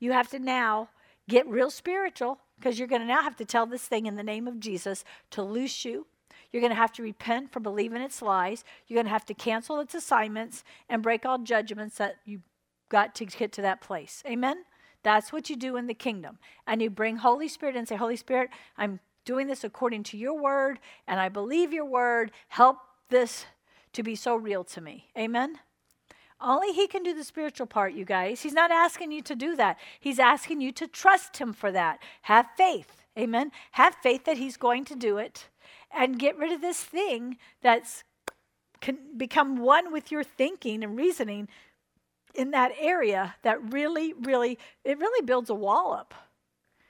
You 0.00 0.12
have 0.12 0.28
to 0.30 0.40
now 0.40 0.88
get 1.28 1.46
real 1.46 1.70
spiritual 1.70 2.40
because 2.58 2.78
you're 2.78 2.88
going 2.88 3.02
to 3.02 3.06
now 3.06 3.22
have 3.22 3.36
to 3.36 3.44
tell 3.44 3.66
this 3.66 3.82
thing 3.82 4.06
in 4.06 4.16
the 4.16 4.22
name 4.24 4.48
of 4.48 4.58
Jesus 4.58 5.04
to 5.30 5.42
loose 5.42 5.84
you 5.84 6.06
you're 6.56 6.62
going 6.62 6.70
to 6.70 6.76
have 6.76 6.92
to 6.94 7.02
repent 7.02 7.52
for 7.52 7.60
believing 7.60 8.00
its 8.00 8.22
lies. 8.22 8.64
You're 8.86 8.96
going 8.96 9.04
to 9.04 9.12
have 9.12 9.26
to 9.26 9.34
cancel 9.34 9.78
its 9.78 9.94
assignments 9.94 10.64
and 10.88 11.02
break 11.02 11.26
all 11.26 11.36
judgments 11.36 11.98
that 11.98 12.16
you 12.24 12.40
got 12.88 13.14
to 13.16 13.26
get 13.26 13.52
to 13.52 13.60
that 13.60 13.82
place. 13.82 14.22
Amen? 14.26 14.64
That's 15.02 15.34
what 15.34 15.50
you 15.50 15.56
do 15.56 15.76
in 15.76 15.86
the 15.86 15.92
kingdom. 15.92 16.38
And 16.66 16.80
you 16.80 16.88
bring 16.88 17.18
Holy 17.18 17.46
Spirit 17.46 17.76
and 17.76 17.86
say, 17.86 17.96
Holy 17.96 18.16
Spirit, 18.16 18.48
I'm 18.78 19.00
doing 19.26 19.48
this 19.48 19.64
according 19.64 20.04
to 20.04 20.16
your 20.16 20.40
word, 20.40 20.78
and 21.06 21.20
I 21.20 21.28
believe 21.28 21.74
your 21.74 21.84
word. 21.84 22.30
Help 22.48 22.78
this 23.10 23.44
to 23.92 24.02
be 24.02 24.14
so 24.14 24.34
real 24.34 24.64
to 24.64 24.80
me. 24.80 25.10
Amen? 25.18 25.58
Only 26.40 26.72
He 26.72 26.86
can 26.86 27.02
do 27.02 27.12
the 27.12 27.22
spiritual 27.22 27.66
part, 27.66 27.92
you 27.92 28.06
guys. 28.06 28.40
He's 28.40 28.54
not 28.54 28.70
asking 28.70 29.12
you 29.12 29.20
to 29.20 29.36
do 29.36 29.56
that. 29.56 29.76
He's 30.00 30.18
asking 30.18 30.62
you 30.62 30.72
to 30.72 30.86
trust 30.86 31.36
Him 31.36 31.52
for 31.52 31.70
that. 31.70 31.98
Have 32.22 32.46
faith. 32.56 33.02
Amen? 33.18 33.52
Have 33.72 33.94
faith 34.02 34.24
that 34.24 34.38
He's 34.38 34.56
going 34.56 34.86
to 34.86 34.94
do 34.94 35.18
it 35.18 35.48
and 35.96 36.18
get 36.18 36.38
rid 36.38 36.52
of 36.52 36.60
this 36.60 36.82
thing 36.82 37.38
that's 37.62 38.04
can 38.80 38.98
become 39.16 39.56
one 39.56 39.92
with 39.92 40.12
your 40.12 40.22
thinking 40.22 40.84
and 40.84 40.96
reasoning 40.96 41.48
in 42.34 42.50
that 42.50 42.72
area 42.78 43.34
that 43.42 43.72
really, 43.72 44.12
really, 44.12 44.58
it 44.84 44.98
really 44.98 45.24
builds 45.24 45.48
a 45.48 45.54
wall 45.54 45.92
up. 45.92 46.14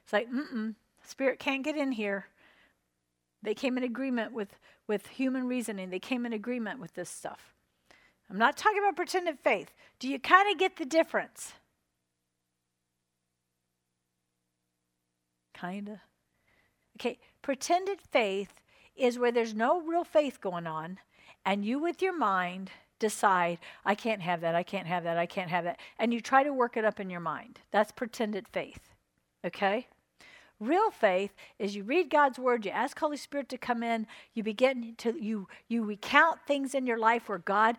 It's 0.03 0.12
like, 0.12 0.31
mm-mm, 0.31 0.75
spirit 1.05 1.38
can't 1.38 1.64
get 1.64 1.77
in 1.77 1.92
here. 1.92 2.27
They 3.42 3.55
came 3.55 3.79
in 3.79 3.85
agreement 3.85 4.33
with, 4.33 4.59
with 4.88 5.07
human 5.07 5.47
reasoning. 5.47 5.90
They 5.90 6.01
came 6.01 6.27
in 6.27 6.33
agreement 6.33 6.81
with 6.81 6.95
this 6.95 7.09
stuff. 7.09 7.55
I'm 8.29 8.38
not 8.38 8.57
talking 8.57 8.81
about 8.81 8.97
pretended 8.97 9.38
faith. 9.38 9.73
Do 10.01 10.09
you 10.09 10.19
kind 10.19 10.51
of 10.51 10.59
get 10.59 10.77
the 10.77 10.85
difference? 10.85 11.53
Kind 15.55 15.88
of. 15.88 15.99
Okay, 16.99 17.19
pretended 17.40 18.01
faith 18.01 18.61
is 18.97 19.19
where 19.19 19.33
there's 19.33 19.55
no 19.55 19.81
real 19.81 20.05
faith 20.05 20.41
going 20.41 20.67
on, 20.67 20.99
and 21.45 21.65
you 21.65 21.79
with 21.79 22.03
your 22.03 22.17
mind 22.17 22.71
decide, 22.99 23.59
I 23.85 23.95
can't 23.95 24.23
have 24.23 24.41
that, 24.41 24.55
I 24.55 24.63
can't 24.63 24.87
have 24.87 25.05
that, 25.05 25.19
I 25.19 25.27
can't 25.27 25.51
have 25.51 25.65
that. 25.65 25.79
And 25.99 26.13
you 26.13 26.21
try 26.21 26.43
to 26.43 26.53
work 26.53 26.77
it 26.77 26.85
up 26.85 26.99
in 27.01 27.11
your 27.11 27.21
mind. 27.21 27.61
That's 27.71 27.93
pretended 27.93 28.49
faith. 28.49 28.95
Okay? 29.45 29.87
Real 30.59 30.91
faith 30.91 31.33
is 31.59 31.77
you 31.77 31.85
read 31.85 32.09
God's 32.09 32.39
word, 32.39 32.65
you 32.65 32.71
ask 32.71 32.99
Holy 32.99 33.19
Spirit 33.19 33.51
to 33.51 33.59
come 33.59 33.83
in, 33.83 34.07
you 34.33 34.43
begin 34.43 34.95
to 34.99 35.15
you 35.23 35.49
you 35.69 35.85
recount 35.85 36.41
things 36.47 36.75
in 36.75 36.87
your 36.87 36.99
life 36.99 37.29
where 37.29 37.39
God 37.39 37.77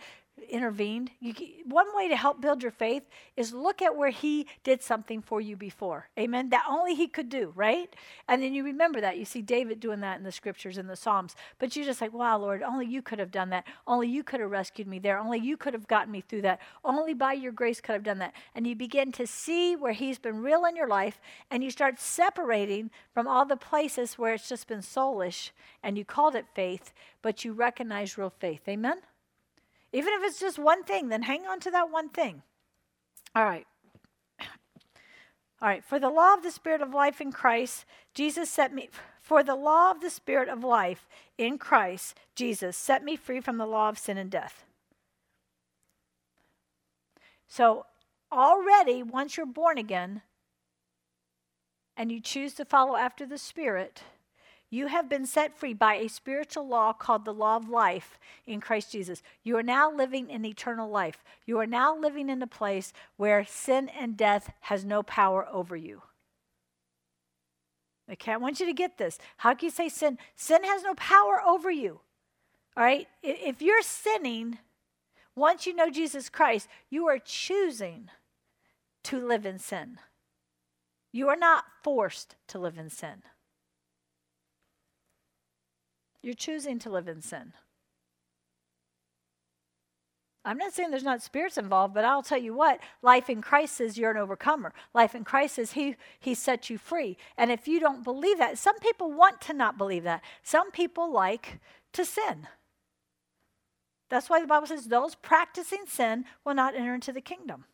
intervened. 0.49 1.11
You, 1.19 1.33
one 1.65 1.87
way 1.95 2.07
to 2.07 2.15
help 2.15 2.41
build 2.41 2.61
your 2.61 2.71
faith 2.71 3.03
is 3.35 3.53
look 3.53 3.81
at 3.81 3.95
where 3.95 4.09
He 4.09 4.47
did 4.63 4.81
something 4.81 5.21
for 5.21 5.41
you 5.41 5.55
before. 5.55 6.09
Amen. 6.17 6.49
That 6.49 6.65
only 6.69 6.95
He 6.95 7.07
could 7.07 7.29
do, 7.29 7.53
right? 7.55 7.93
And 8.27 8.41
then 8.41 8.53
you 8.53 8.63
remember 8.63 9.01
that. 9.01 9.17
You 9.17 9.25
see 9.25 9.41
David 9.41 9.79
doing 9.79 9.99
that 10.01 10.17
in 10.17 10.23
the 10.23 10.31
scriptures 10.31 10.77
in 10.77 10.87
the 10.87 10.95
Psalms. 10.95 11.35
But 11.59 11.75
you're 11.75 11.85
just 11.85 12.01
like, 12.01 12.13
wow, 12.13 12.37
Lord, 12.37 12.63
only 12.63 12.85
you 12.85 13.01
could 13.01 13.19
have 13.19 13.31
done 13.31 13.49
that. 13.49 13.65
Only 13.85 14.07
you 14.07 14.23
could 14.23 14.39
have 14.39 14.51
rescued 14.51 14.87
me 14.87 14.99
there. 14.99 15.17
Only 15.17 15.39
you 15.39 15.57
could 15.57 15.73
have 15.73 15.87
gotten 15.87 16.11
me 16.11 16.21
through 16.21 16.43
that. 16.43 16.59
Only 16.83 17.13
by 17.13 17.33
your 17.33 17.51
grace 17.51 17.81
could 17.81 17.93
have 17.93 18.03
done 18.03 18.19
that. 18.19 18.33
And 18.55 18.65
you 18.67 18.75
begin 18.75 19.11
to 19.13 19.27
see 19.27 19.75
where 19.75 19.93
He's 19.93 20.19
been 20.19 20.41
real 20.41 20.65
in 20.65 20.75
your 20.75 20.87
life, 20.87 21.19
and 21.49 21.63
you 21.63 21.71
start 21.71 21.99
separating 21.99 22.91
from 23.13 23.27
all 23.27 23.45
the 23.45 23.57
places 23.57 24.17
where 24.17 24.33
it's 24.33 24.49
just 24.49 24.67
been 24.67 24.79
soulish, 24.79 25.51
and 25.83 25.97
you 25.97 26.05
called 26.05 26.35
it 26.35 26.45
faith, 26.53 26.93
but 27.21 27.43
you 27.43 27.53
recognize 27.53 28.17
real 28.17 28.33
faith. 28.39 28.61
Amen. 28.67 29.01
Even 29.97 30.13
if 30.13 30.21
it's 30.25 30.39
just 30.39 30.59
one 30.59 30.83
thing, 30.83 31.09
then 31.09 31.23
hang 31.23 31.47
on 31.47 31.59
to 31.61 31.71
that 31.71 31.89
one 31.89 32.09
thing. 32.09 32.43
All 33.35 33.43
right. 33.43 33.65
All 34.39 34.47
right. 35.67 35.83
For 35.83 35.97
the 35.97 36.11
law 36.11 36.35
of 36.35 36.43
the 36.43 36.51
Spirit 36.51 36.83
of 36.83 36.93
life 36.93 37.19
in 37.19 37.31
Christ, 37.31 37.83
Jesus 38.13 38.47
set 38.47 38.71
me. 38.71 38.89
For 39.19 39.41
the 39.41 39.55
law 39.55 39.89
of 39.89 39.99
the 39.99 40.11
Spirit 40.11 40.49
of 40.49 40.63
life 40.63 41.07
in 41.35 41.57
Christ, 41.57 42.15
Jesus 42.35 42.77
set 42.77 43.03
me 43.03 43.15
free 43.15 43.41
from 43.41 43.57
the 43.57 43.65
law 43.65 43.89
of 43.89 43.97
sin 43.97 44.19
and 44.19 44.29
death. 44.29 44.65
So, 47.47 47.87
already, 48.31 49.01
once 49.01 49.35
you're 49.35 49.47
born 49.47 49.79
again 49.79 50.21
and 51.95 52.11
you 52.11 52.21
choose 52.21 52.53
to 52.53 52.65
follow 52.65 52.97
after 52.97 53.25
the 53.25 53.39
Spirit, 53.39 54.03
you 54.69 54.87
have 54.87 55.07
been 55.07 55.25
set 55.25 55.57
free 55.57 55.73
by 55.73 55.95
a 55.95 56.09
spiritual 56.09 56.67
law 56.67 56.91
called 56.91 57.23
the 57.23 57.33
law 57.33 57.55
of 57.55 57.69
life 57.69 58.19
in 58.45 58.59
Christ 58.59 58.91
Jesus. 58.91 59.23
You 59.43 59.57
are 59.57 59.63
now 59.63 59.91
living 59.91 60.29
in 60.29 60.43
eternal 60.43 60.89
life. 60.89 61.23
You 61.45 61.59
are 61.59 61.65
now 61.65 61.97
living 61.97 62.29
in 62.29 62.41
a 62.41 62.47
place 62.47 62.91
where 63.15 63.45
sin 63.45 63.89
and 63.89 64.17
death 64.17 64.51
has 64.61 64.83
no 64.83 65.03
power 65.03 65.47
over 65.51 65.75
you. 65.75 66.01
Okay, 68.11 68.31
I 68.31 68.37
want 68.37 68.59
you 68.59 68.65
to 68.65 68.73
get 68.73 68.97
this. 68.97 69.17
How 69.37 69.53
can 69.53 69.67
you 69.67 69.71
say 69.71 69.89
sin? 69.89 70.17
Sin 70.35 70.63
has 70.63 70.83
no 70.83 70.95
power 70.95 71.41
over 71.45 71.71
you. 71.71 72.01
All 72.75 72.83
right? 72.83 73.07
If 73.23 73.61
you're 73.61 73.81
sinning, 73.81 74.59
once 75.35 75.65
you 75.65 75.75
know 75.75 75.89
Jesus 75.89 76.29
Christ, 76.29 76.67
you 76.89 77.07
are 77.07 77.19
choosing 77.19 78.09
to 79.03 79.25
live 79.25 79.45
in 79.45 79.59
sin. 79.59 79.99
You 81.11 81.29
are 81.29 81.37
not 81.37 81.65
forced 81.83 82.35
to 82.47 82.59
live 82.59 82.77
in 82.77 82.89
sin. 82.89 83.23
You're 86.21 86.33
choosing 86.33 86.79
to 86.79 86.89
live 86.89 87.07
in 87.07 87.21
sin. 87.21 87.53
I'm 90.47 90.57
not 90.57 90.71
saying 90.71 90.91
there's 90.91 91.03
not 91.03 91.21
spirits 91.21 91.57
involved, 91.57 91.93
but 91.93 92.05
I'll 92.05 92.23
tell 92.23 92.37
you 92.37 92.53
what, 92.53 92.79
life 93.01 93.29
in 93.29 93.41
Christ 93.41 93.75
says 93.75 93.97
you're 93.97 94.11
an 94.11 94.17
overcomer. 94.17 94.73
Life 94.93 95.13
in 95.13 95.25
Christ 95.25 95.55
says 95.55 95.73
he, 95.73 95.97
he 96.21 96.33
set 96.33 96.69
you 96.69 96.77
free. 96.77 97.17
And 97.37 97.51
if 97.51 97.67
you 97.67 97.81
don't 97.81 98.01
believe 98.01 98.37
that, 98.37 98.57
some 98.57 98.79
people 98.79 99.11
want 99.11 99.41
to 99.41 99.53
not 99.53 99.77
believe 99.77 100.03
that. 100.03 100.23
Some 100.43 100.71
people 100.71 101.11
like 101.11 101.59
to 101.91 102.05
sin. 102.05 102.47
That's 104.09 104.29
why 104.29 104.39
the 104.39 104.47
Bible 104.47 104.67
says 104.67 104.85
those 104.85 105.15
practicing 105.15 105.83
sin 105.85 106.23
will 106.45 106.53
not 106.53 106.75
enter 106.75 106.95
into 106.95 107.11
the 107.11 107.19
kingdom. 107.19 107.65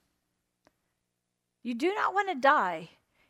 You 1.62 1.76
do 1.76 1.94
not 1.94 2.16
want 2.16 2.30
to 2.30 2.36
die 2.36 2.90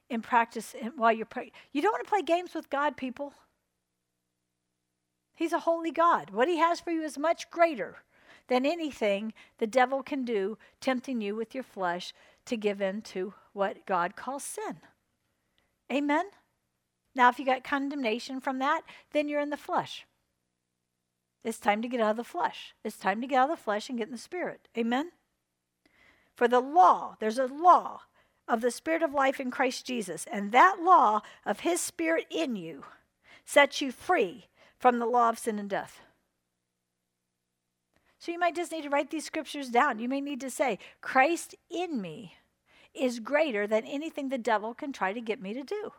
in 0.10 0.22
practice 0.22 0.74
while 0.96 1.12
you're 1.12 1.26
praying. 1.26 1.52
You 1.74 1.82
don't 1.82 1.92
want 1.92 2.06
to 2.06 2.10
play 2.10 2.22
games 2.22 2.54
with 2.54 2.70
God, 2.70 2.96
people. 2.96 3.34
He's 5.36 5.54
a 5.54 5.60
holy 5.60 5.92
God. 5.92 6.30
What 6.30 6.48
he 6.48 6.58
has 6.58 6.80
for 6.80 6.92
you 6.92 7.04
is 7.04 7.18
much 7.18 7.50
greater 7.50 7.98
than 8.48 8.66
anything 8.66 9.34
the 9.58 9.68
devil 9.68 10.04
can 10.04 10.26
do, 10.26 10.58
tempting 10.80 11.22
you 11.22 11.36
with 11.36 11.56
your 11.56 11.64
flesh 11.64 12.14
to 12.46 12.58
give 12.58 12.82
in 12.82 13.02
to 13.02 13.34
what 13.54 13.86
God 13.86 14.16
calls 14.16 14.44
sin. 14.44 14.78
Amen? 15.92 16.26
Now, 17.16 17.30
if 17.30 17.40
you 17.40 17.46
got 17.46 17.64
condemnation 17.64 18.40
from 18.40 18.60
that, 18.60 18.82
then 19.12 19.28
you're 19.28 19.42
in 19.42 19.50
the 19.50 19.58
flesh. 19.58 20.06
It's 21.44 21.60
time 21.60 21.82
to 21.82 21.88
get 21.88 22.02
out 22.02 22.12
of 22.12 22.18
the 22.18 22.24
flesh. 22.24 22.74
It's 22.84 22.98
time 22.98 23.22
to 23.22 23.28
get 23.28 23.38
out 23.38 23.50
of 23.50 23.58
the 23.58 23.64
flesh 23.64 23.90
and 23.90 23.98
get 23.98 24.08
in 24.08 24.14
the 24.14 24.18
spirit. 24.18 24.68
Amen? 24.78 25.12
For 26.36 26.48
the 26.48 26.62
law, 26.62 27.16
there's 27.20 27.38
a 27.38 27.46
law 27.46 28.02
of 28.48 28.62
the 28.62 28.72
Spirit 28.72 29.04
of 29.04 29.14
life 29.14 29.40
in 29.40 29.52
Christ 29.52 29.86
Jesus, 29.86 30.26
and 30.32 30.52
that 30.52 30.78
law 30.82 31.22
of 31.46 31.62
His 31.62 31.80
Spirit 31.80 32.26
in 32.30 32.56
you 32.56 32.84
sets 33.46 33.82
you 33.82 33.92
free 33.92 34.48
from 34.84 35.00
the 35.00 35.06
law 35.06 35.30
of 35.30 35.40
sin 35.40 35.60
and 35.60 35.70
death. 35.70 36.02
So 38.20 38.34
you 38.34 38.38
might 38.38 38.54
just 38.54 38.70
need 38.70 38.82
to 38.82 38.90
write 38.90 39.12
these 39.12 39.24
scriptures 39.24 39.70
down. 39.70 40.00
You 40.00 40.10
may 40.10 40.20
need 40.20 40.42
to 40.42 40.50
say, 40.50 40.78
Christ 41.00 41.56
in 41.72 42.02
me 42.02 42.34
is 42.94 43.22
greater 43.22 43.66
than 43.66 43.86
anything 43.86 44.28
the 44.28 44.38
devil 44.38 44.74
can 44.74 44.92
try 44.92 45.14
to 45.14 45.22
get 45.22 45.42
me 45.42 45.54
to 45.54 45.64
do. 45.64 45.94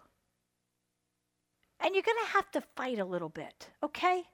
And 1.80 1.94
you're 1.94 2.02
going 2.02 2.26
to 2.26 2.32
have 2.32 2.50
to 2.50 2.60
fight 2.60 2.98
a 2.98 3.06
little 3.06 3.30
bit, 3.30 3.70
okay? 3.82 4.24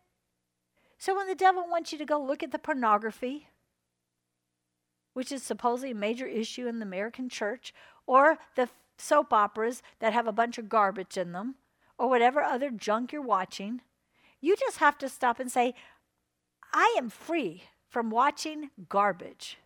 So 0.99 1.15
when 1.15 1.29
the 1.29 1.37
devil 1.37 1.65
wants 1.71 1.93
you 1.93 1.99
to 1.99 2.05
go 2.05 2.21
look 2.21 2.43
at 2.43 2.51
the 2.51 2.59
pornography, 2.59 3.47
which 5.15 5.31
is 5.31 5.45
supposedly 5.45 5.93
a 5.93 5.95
major 5.95 6.27
issue 6.27 6.67
in 6.67 6.81
the 6.81 6.87
American 6.87 7.29
church, 7.29 7.73
or 8.05 8.39
the 8.57 8.69
soap 8.99 9.33
operas 9.33 9.81
that 10.01 10.13
have 10.13 10.27
a 10.27 10.33
bunch 10.33 10.59
of 10.59 10.69
garbage 10.69 11.17
in 11.17 11.31
them, 11.31 11.55
or 11.97 12.09
whatever 12.09 12.43
other 12.43 12.73
junk 12.73 13.13
you're 13.13 13.23
watching, 13.23 13.83
you 14.41 14.57
just 14.57 14.79
have 14.79 14.99
to 14.99 15.09
stop 15.09 15.41
and 15.41 15.51
say, 15.51 15.75
I 16.73 16.95
am 16.99 17.11
free 17.11 17.65
from 17.89 18.11
watching 18.11 18.71
garbage. 18.89 19.59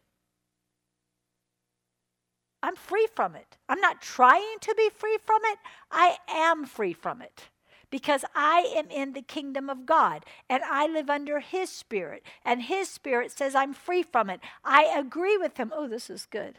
I'm 2.63 2.77
free 2.77 3.07
from 3.15 3.37
it. 3.37 3.59
I'm 3.69 3.81
not 3.81 4.01
trying 4.01 4.57
to 4.63 4.75
be 4.77 4.89
free 4.89 5.19
from 5.23 5.41
it. 5.45 5.59
I 5.91 6.17
am 6.29 6.65
free 6.65 6.95
from 6.95 7.21
it 7.21 7.49
because 7.91 8.25
I 8.35 8.73
am 8.75 8.89
in 8.91 9.13
the 9.13 9.23
kingdom 9.23 9.69
of 9.69 9.85
God 9.85 10.25
and 10.49 10.63
I 10.65 10.87
live 10.87 11.11
under 11.11 11.41
His 11.41 11.69
Spirit. 11.69 12.23
And 12.43 12.63
His 12.63 12.89
Spirit 12.89 13.33
says 13.33 13.55
I'm 13.55 13.75
free 13.75 14.03
from 14.03 14.31
it. 14.31 14.41
I 14.65 14.85
agree 14.97 15.37
with 15.37 15.59
Him. 15.59 15.73
Oh, 15.77 15.87
this 15.87 16.09
is 16.09 16.27
good. 16.27 16.59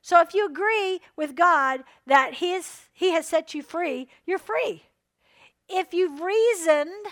So 0.00 0.20
if 0.22 0.32
you 0.32 0.46
agree 0.46 1.00
with 1.16 1.34
God 1.36 1.84
that 2.06 2.34
he, 2.34 2.54
is, 2.54 2.82
he 2.94 3.10
has 3.12 3.26
set 3.26 3.52
you 3.52 3.62
free, 3.62 4.08
you're 4.24 4.38
free. 4.38 4.84
If 5.68 5.92
you've 5.92 6.20
reasoned, 6.20 7.06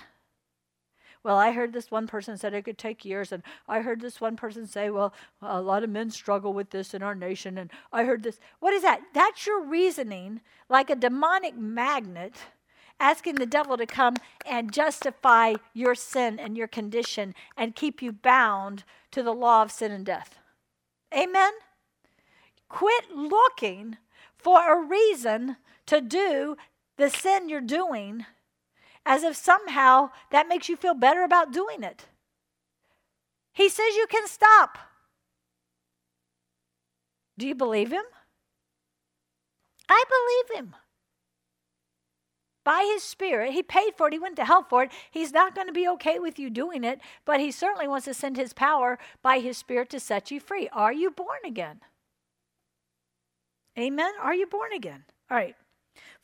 well, 1.23 1.37
I 1.37 1.51
heard 1.51 1.73
this 1.73 1.91
one 1.91 2.07
person 2.07 2.37
said 2.37 2.55
it 2.55 2.65
could 2.65 2.79
take 2.79 3.05
years, 3.05 3.33
and 3.33 3.43
I 3.69 3.81
heard 3.81 4.01
this 4.01 4.21
one 4.21 4.37
person 4.37 4.67
say, 4.67 4.91
well, 4.91 5.13
a 5.43 5.61
lot 5.61 5.83
of 5.83 5.91
men 5.91 6.11
struggle 6.11 6.53
with 6.53 6.71
this 6.71 6.95
in 6.95 7.03
our 7.03 7.15
nation, 7.15 7.59
and 7.59 7.71
I 7.93 8.05
heard 8.05 8.23
this. 8.23 8.39
What 8.61 8.73
is 8.73 8.83
that? 8.83 9.03
That's 9.13 9.47
your 9.47 9.65
reasoning, 9.65 10.41
like 10.69 10.89
a 10.89 10.95
demonic 10.95 11.57
magnet, 11.57 12.35
asking 13.01 13.35
the 13.35 13.45
devil 13.45 13.77
to 13.77 13.87
come 13.87 14.15
and 14.47 14.73
justify 14.73 15.55
your 15.75 15.95
sin 15.95 16.39
and 16.39 16.57
your 16.57 16.69
condition 16.69 17.35
and 17.57 17.75
keep 17.75 18.01
you 18.01 18.13
bound 18.13 18.85
to 19.11 19.23
the 19.23 19.35
law 19.35 19.63
of 19.63 19.73
sin 19.73 19.93
and 19.93 20.07
death. 20.07 20.39
Amen? 21.13 21.53
Quit 22.69 23.11
looking 23.15 23.97
for 24.39 24.73
a 24.73 24.87
reason 24.87 25.57
to 25.87 26.01
do 26.01 26.57
the 26.97 27.11
sin 27.11 27.49
you're 27.49 27.61
doing 27.61 28.27
as 29.07 29.23
if 29.23 29.37
somehow 29.37 30.11
that 30.31 30.49
makes 30.49 30.69
you 30.69 30.77
feel 30.77 30.95
better 30.95 31.23
about 31.23 31.53
doing 31.53 31.83
it. 31.83 32.07
He 33.53 33.69
says 33.69 33.97
you 33.97 34.07
can 34.11 34.27
stop. 34.27 34.79
Do 37.39 37.47
you 37.47 37.55
believe 37.55 37.93
him? 37.93 38.03
I 39.89 40.05
believe 40.11 40.59
him. 40.59 40.75
By 42.65 42.91
his 42.93 43.05
spirit, 43.05 43.53
he 43.53 43.63
paid 43.63 43.93
for 43.97 44.09
it, 44.09 44.13
he 44.13 44.19
went 44.19 44.35
to 44.37 44.45
hell 44.45 44.67
for 44.69 44.83
it. 44.83 44.91
He's 45.13 45.33
not 45.33 45.55
going 45.55 45.69
to 45.69 45.73
be 45.73 45.87
okay 45.89 46.19
with 46.19 46.37
you 46.37 46.51
doing 46.51 46.83
it, 46.83 47.01
but 47.25 47.39
he 47.39 47.53
certainly 47.53 47.87
wants 47.87 48.07
to 48.07 48.15
send 48.15 48.37
his 48.37 48.53
power 48.53 48.99
by 49.23 49.39
his 49.39 49.57
spirit 49.57 49.89
to 49.91 50.01
set 50.01 50.33
you 50.33 50.41
free. 50.41 50.69
Are 50.73 50.93
you 50.93 51.13
born 51.13 51.39
again? 51.47 51.81
Amen. 53.79 54.15
Are 54.21 54.35
you 54.35 54.47
born 54.47 54.73
again? 54.73 55.05
All 55.31 55.37
right. 55.37 55.55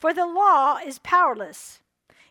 For 0.00 0.12
the 0.12 0.26
law 0.26 0.78
is 0.84 0.98
powerless 0.98 1.78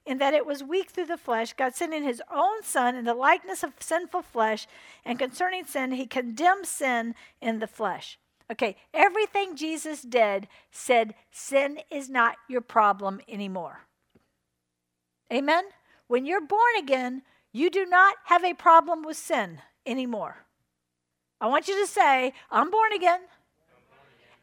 in 0.06 0.18
that 0.18 0.34
it 0.34 0.46
was 0.46 0.64
weak 0.64 0.90
through 0.90 1.06
the 1.06 1.18
flesh, 1.18 1.54
God 1.54 1.76
sending 1.76 2.04
his 2.04 2.22
own 2.34 2.64
Son 2.64 2.96
in 2.96 3.06
the 3.06 3.14
likeness 3.14 3.64
of 3.64 3.74
sinful 3.80 4.24
flesh, 4.24 4.68
and 5.06 5.20
concerning 5.20 5.66
sin, 5.66 5.92
he 5.92 6.08
condemned 6.08 6.66
sin 6.66 7.16
in 7.42 7.60
the 7.60 7.68
flesh. 7.68 8.18
Okay, 8.52 8.76
everything 8.94 9.56
Jesus 9.56 10.02
did 10.02 10.48
said 10.72 11.14
sin 11.32 11.80
is 11.90 12.10
not 12.10 12.36
your 12.50 12.62
problem 12.62 13.22
anymore. 13.30 13.86
Amen? 15.32 15.64
When 16.08 16.26
you're 16.26 16.46
born 16.46 16.76
again, 16.78 17.22
you 17.54 17.70
do 17.70 17.86
not 17.86 18.16
have 18.26 18.44
a 18.44 18.54
problem 18.54 19.04
with 19.04 19.16
sin 19.16 19.62
anymore. 19.86 20.46
I 21.40 21.48
want 21.48 21.68
you 21.68 21.80
to 21.80 21.88
say, 21.88 22.34
I'm 22.50 22.70
born 22.70 22.92
again. 22.92 23.22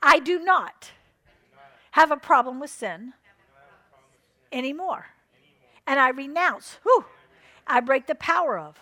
I 0.03 0.19
do 0.21 0.39
not 0.39 0.91
have 1.91 2.11
a 2.11 2.17
problem 2.17 2.61
with 2.61 2.71
sin 2.71 3.13
anymore. 4.51 5.07
And 5.89 5.99
I 5.99 6.11
renounce, 6.11 6.78
whew, 6.82 7.07
I 7.66 7.80
break 7.80 8.07
the 8.07 8.14
power 8.14 8.59
of, 8.59 8.78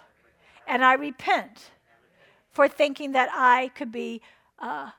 and 0.66 0.84
I 0.84 0.94
repent 0.94 1.70
for 2.50 2.66
thinking 2.66 3.12
that 3.12 3.28
I 3.32 3.68
could 3.76 3.92
be 3.92 4.20
uh, 4.58 4.90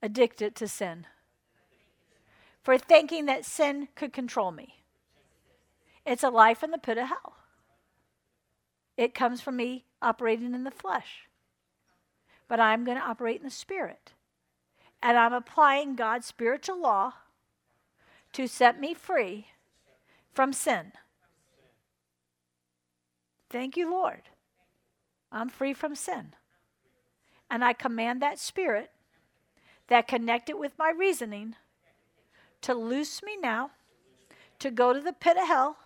addicted 0.00 0.54
to 0.54 0.68
sin, 0.68 1.06
for 2.62 2.78
thinking 2.78 3.26
that 3.26 3.44
sin 3.44 3.88
could 3.96 4.12
control 4.12 4.52
me. 4.52 4.76
It's 6.06 6.22
a 6.22 6.30
life 6.30 6.62
in 6.62 6.70
the 6.70 6.78
pit 6.78 6.98
of 6.98 7.08
hell. 7.08 7.34
It 8.96 9.12
comes 9.12 9.40
from 9.40 9.56
me 9.56 9.86
operating 10.00 10.54
in 10.54 10.62
the 10.62 10.70
flesh. 10.70 11.26
But 12.46 12.60
I'm 12.60 12.84
going 12.84 12.96
to 12.96 13.04
operate 13.04 13.38
in 13.38 13.44
the 13.44 13.50
spirit 13.50 14.12
and 15.02 15.18
I'm 15.18 15.32
applying 15.32 15.96
God's 15.96 16.26
spiritual 16.26 16.80
law 16.80 17.14
to 18.34 18.46
set 18.46 18.80
me 18.80 18.94
free 18.94 19.48
from 20.32 20.52
sin. 20.52 20.92
Thank 23.50 23.76
you, 23.76 23.90
Lord. 23.90 24.22
I'm 25.30 25.48
free 25.48 25.74
from 25.74 25.94
sin. 25.94 26.34
And 27.50 27.64
I 27.64 27.72
command 27.72 28.20
that 28.22 28.38
spirit 28.38 28.90
that 29.88 30.08
connected 30.08 30.56
with 30.56 30.72
my 30.78 30.90
reasoning 30.90 31.54
to 32.62 32.74
loose 32.74 33.22
me 33.22 33.36
now, 33.36 33.70
to 34.58 34.70
go 34.70 34.92
to 34.92 35.00
the 35.00 35.12
pit 35.12 35.36
of 35.36 35.46
hell 35.46 35.76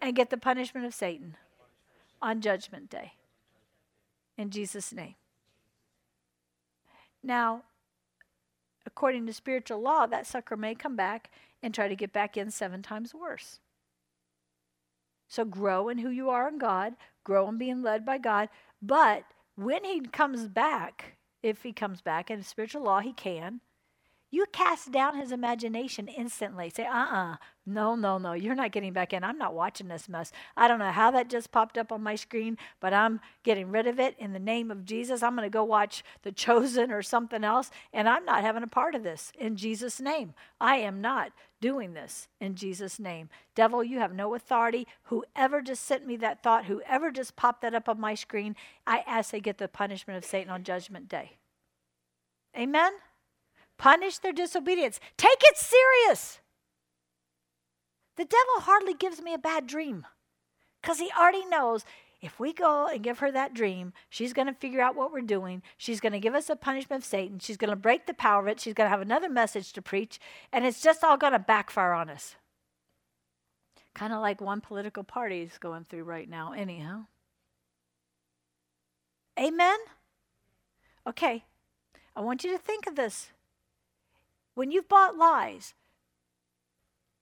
and 0.00 0.14
get 0.14 0.30
the 0.30 0.36
punishment 0.36 0.86
of 0.86 0.94
Satan 0.94 1.36
on 2.22 2.40
Judgment 2.40 2.88
Day. 2.88 3.14
In 4.36 4.50
Jesus' 4.50 4.92
name. 4.92 5.16
Now, 7.22 7.64
according 8.86 9.26
to 9.26 9.32
spiritual 9.32 9.80
law, 9.80 10.06
that 10.06 10.26
sucker 10.26 10.56
may 10.56 10.74
come 10.74 10.94
back 10.94 11.30
and 11.62 11.74
try 11.74 11.88
to 11.88 11.96
get 11.96 12.12
back 12.12 12.36
in 12.36 12.50
seven 12.50 12.82
times 12.82 13.12
worse. 13.12 13.58
So 15.28 15.44
grow 15.44 15.88
in 15.88 15.98
who 15.98 16.10
you 16.10 16.30
are 16.30 16.48
in 16.48 16.58
God, 16.58 16.94
grow 17.24 17.48
in 17.48 17.58
being 17.58 17.82
led 17.82 18.04
by 18.04 18.18
God. 18.18 18.48
But 18.80 19.24
when 19.56 19.84
he 19.84 20.00
comes 20.00 20.48
back, 20.48 21.16
if 21.42 21.62
he 21.62 21.72
comes 21.72 22.00
back 22.00 22.30
in 22.30 22.42
spiritual 22.42 22.82
law, 22.82 23.00
he 23.00 23.12
can, 23.12 23.60
you 24.30 24.44
cast 24.52 24.92
down 24.92 25.16
his 25.16 25.32
imagination 25.32 26.08
instantly. 26.08 26.70
Say, 26.70 26.84
uh 26.84 26.92
uh-uh, 26.92 27.32
uh 27.32 27.36
no, 27.64 27.94
no, 27.94 28.16
no, 28.16 28.32
you're 28.32 28.54
not 28.54 28.72
getting 28.72 28.94
back 28.94 29.12
in. 29.12 29.22
I'm 29.22 29.36
not 29.36 29.54
watching 29.54 29.88
this 29.88 30.08
mess. 30.08 30.32
I 30.56 30.68
don't 30.68 30.78
know 30.78 30.90
how 30.90 31.10
that 31.10 31.28
just 31.28 31.52
popped 31.52 31.76
up 31.76 31.92
on 31.92 32.02
my 32.02 32.14
screen, 32.14 32.56
but 32.80 32.94
I'm 32.94 33.20
getting 33.42 33.70
rid 33.70 33.86
of 33.86 34.00
it 34.00 34.16
in 34.18 34.32
the 34.32 34.38
name 34.38 34.70
of 34.70 34.86
Jesus. 34.86 35.22
I'm 35.22 35.36
going 35.36 35.46
to 35.46 35.50
go 35.52 35.64
watch 35.64 36.02
The 36.22 36.32
Chosen 36.32 36.90
or 36.90 37.02
something 37.02 37.44
else, 37.44 37.70
and 37.92 38.08
I'm 38.08 38.24
not 38.24 38.42
having 38.42 38.62
a 38.62 38.68
part 38.68 38.94
of 38.94 39.02
this 39.02 39.32
in 39.38 39.56
Jesus' 39.56 40.00
name. 40.00 40.34
I 40.60 40.76
am 40.76 41.00
not 41.00 41.32
doing 41.60 41.92
this 41.92 42.28
in 42.40 42.54
Jesus' 42.54 42.98
name. 42.98 43.28
Devil, 43.54 43.84
you 43.84 43.98
have 43.98 44.14
no 44.14 44.34
authority. 44.34 44.86
Whoever 45.04 45.60
just 45.60 45.84
sent 45.84 46.06
me 46.06 46.16
that 46.18 46.42
thought, 46.42 46.66
whoever 46.66 47.10
just 47.10 47.36
popped 47.36 47.62
that 47.62 47.74
up 47.74 47.88
on 47.88 48.00
my 48.00 48.14
screen, 48.14 48.56
I 48.86 49.04
ask 49.06 49.30
they 49.30 49.40
get 49.40 49.58
the 49.58 49.68
punishment 49.68 50.16
of 50.16 50.24
Satan 50.24 50.50
on 50.50 50.64
Judgment 50.64 51.08
Day. 51.08 51.36
Amen? 52.56 52.92
Punish 53.78 54.18
their 54.18 54.32
disobedience. 54.32 55.00
Take 55.16 55.38
it 55.42 55.56
serious. 55.56 56.40
The 58.16 58.24
devil 58.24 58.60
hardly 58.60 58.94
gives 58.94 59.22
me 59.22 59.32
a 59.32 59.38
bad 59.38 59.66
dream 59.66 60.04
because 60.82 60.98
he 60.98 61.10
already 61.16 61.46
knows 61.46 61.84
if 62.20 62.40
we 62.40 62.52
go 62.52 62.88
and 62.88 63.02
give 63.02 63.20
her 63.20 63.30
that 63.30 63.54
dream, 63.54 63.92
she's 64.10 64.32
going 64.32 64.48
to 64.48 64.54
figure 64.54 64.80
out 64.80 64.96
what 64.96 65.12
we're 65.12 65.20
doing. 65.20 65.62
She's 65.76 66.00
going 66.00 66.12
to 66.12 66.18
give 66.18 66.34
us 66.34 66.50
a 66.50 66.56
punishment 66.56 67.04
of 67.04 67.08
Satan. 67.08 67.38
She's 67.38 67.56
going 67.56 67.70
to 67.70 67.76
break 67.76 68.06
the 68.06 68.14
power 68.14 68.42
of 68.42 68.48
it. 68.48 68.58
She's 68.58 68.74
going 68.74 68.86
to 68.86 68.90
have 68.90 69.00
another 69.00 69.28
message 69.28 69.72
to 69.74 69.82
preach, 69.82 70.18
and 70.52 70.66
it's 70.66 70.82
just 70.82 71.04
all 71.04 71.16
going 71.16 71.32
to 71.32 71.38
backfire 71.38 71.92
on 71.92 72.10
us. 72.10 72.34
Kind 73.94 74.12
of 74.12 74.20
like 74.20 74.40
one 74.40 74.60
political 74.60 75.04
party 75.04 75.42
is 75.42 75.58
going 75.58 75.84
through 75.84 76.04
right 76.04 76.28
now, 76.28 76.52
anyhow. 76.52 77.06
Amen? 79.38 79.78
Okay, 81.06 81.44
I 82.16 82.20
want 82.20 82.42
you 82.42 82.50
to 82.50 82.58
think 82.58 82.88
of 82.88 82.96
this. 82.96 83.30
When 84.58 84.72
you've 84.72 84.88
bought 84.88 85.16
lies, 85.16 85.74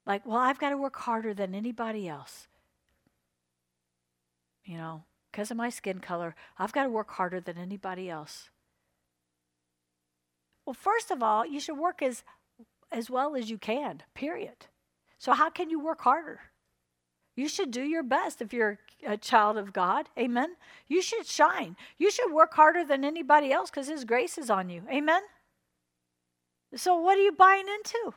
like, 0.07 0.25
well, 0.25 0.39
I've 0.39 0.59
got 0.59 0.71
to 0.71 0.79
work 0.79 0.97
harder 0.97 1.35
than 1.35 1.55
anybody 1.55 2.09
else. 2.09 2.49
You 4.65 4.79
know, 4.79 5.03
because 5.31 5.51
of 5.51 5.59
my 5.59 5.69
skin 5.69 5.99
color, 5.99 6.35
I've 6.59 6.73
got 6.73 6.85
to 6.85 6.89
work 6.89 7.11
harder 7.11 7.43
than 7.43 7.59
anybody 7.59 8.09
else. 8.09 8.49
Well, 10.65 10.73
first 10.73 11.11
of 11.11 11.23
all, 11.23 11.45
you 11.45 11.61
should 11.61 11.77
work 11.77 12.01
as 12.01 12.25
as 12.91 13.11
well 13.11 13.37
as 13.37 13.51
you 13.51 13.59
can, 13.59 14.03
period. 14.15 14.69
So 15.19 15.35
how 15.35 15.51
can 15.51 15.69
you 15.69 15.79
work 15.79 16.01
harder? 16.01 16.41
You 17.35 17.49
should 17.49 17.71
do 17.71 17.83
your 17.83 18.03
best 18.03 18.41
if 18.41 18.55
you're 18.55 18.79
a 19.07 19.19
child 19.19 19.59
of 19.59 19.75
God. 19.75 20.09
Amen. 20.19 20.57
You 20.89 21.03
should 21.03 21.27
shine. 21.27 21.77
You 21.99 22.11
should 22.11 22.33
work 22.33 22.55
harder 22.55 22.83
than 22.83 23.05
anybody 23.05 23.53
else 23.53 23.69
because 23.69 23.89
His 23.89 24.07
grace 24.07 24.39
is 24.39 24.49
on 24.49 24.71
you. 24.71 24.85
Amen. 24.91 25.21
So, 26.77 26.97
what 26.97 27.19
are 27.19 27.23
you 27.23 27.33
buying 27.33 27.67
into? 27.69 28.15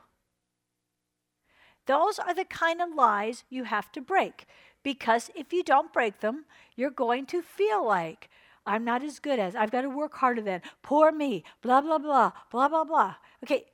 Those 1.88 2.20
are 2.20 2.34
the 2.34 2.46
kind 2.46 2.82
of 2.82 2.94
lies 2.94 3.44
you 3.50 3.64
have 3.64 3.92
to 3.94 4.02
break 4.02 4.46
because 4.84 5.32
if 5.36 5.52
you 5.52 5.64
don't 5.64 5.92
break 5.92 6.20
them, 6.20 6.46
you're 6.76 6.92
going 6.92 7.26
to 7.28 7.42
feel 7.42 7.86
like 7.86 8.30
I'm 8.66 8.86
not 8.86 9.04
as 9.04 9.20
good 9.20 9.40
as, 9.40 9.56
I've 9.56 9.72
got 9.72 9.82
to 9.82 9.90
work 9.90 10.14
harder 10.16 10.42
than, 10.42 10.62
poor 10.84 11.12
me, 11.12 11.44
blah, 11.62 11.82
blah, 11.82 11.98
blah, 11.98 12.32
blah, 12.52 12.68
blah, 12.68 12.84
blah. 12.84 13.16
Okay. 13.44 13.66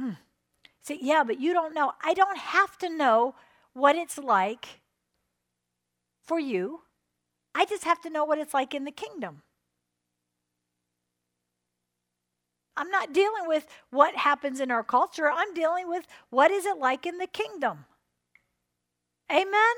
Mm. 0.00 0.16
Say, 0.82 0.98
yeah, 1.00 1.22
but 1.22 1.40
you 1.40 1.52
don't 1.52 1.74
know. 1.74 1.92
I 2.02 2.14
don't 2.14 2.38
have 2.38 2.78
to 2.78 2.88
know 2.88 3.34
what 3.74 3.94
it's 3.94 4.18
like 4.18 4.80
for 6.24 6.40
you. 6.40 6.80
I 7.54 7.64
just 7.66 7.84
have 7.84 8.00
to 8.02 8.10
know 8.10 8.24
what 8.24 8.38
it's 8.38 8.54
like 8.54 8.74
in 8.74 8.84
the 8.84 8.90
kingdom. 8.90 9.42
I'm 12.78 12.90
not 12.90 13.12
dealing 13.12 13.46
with 13.46 13.66
what 13.90 14.14
happens 14.14 14.60
in 14.60 14.70
our 14.70 14.84
culture. 14.84 15.28
I'm 15.30 15.52
dealing 15.52 15.88
with 15.88 16.06
what 16.30 16.52
is 16.52 16.64
it 16.64 16.78
like 16.78 17.04
in 17.04 17.18
the 17.18 17.26
kingdom. 17.26 17.86
Amen? 19.30 19.76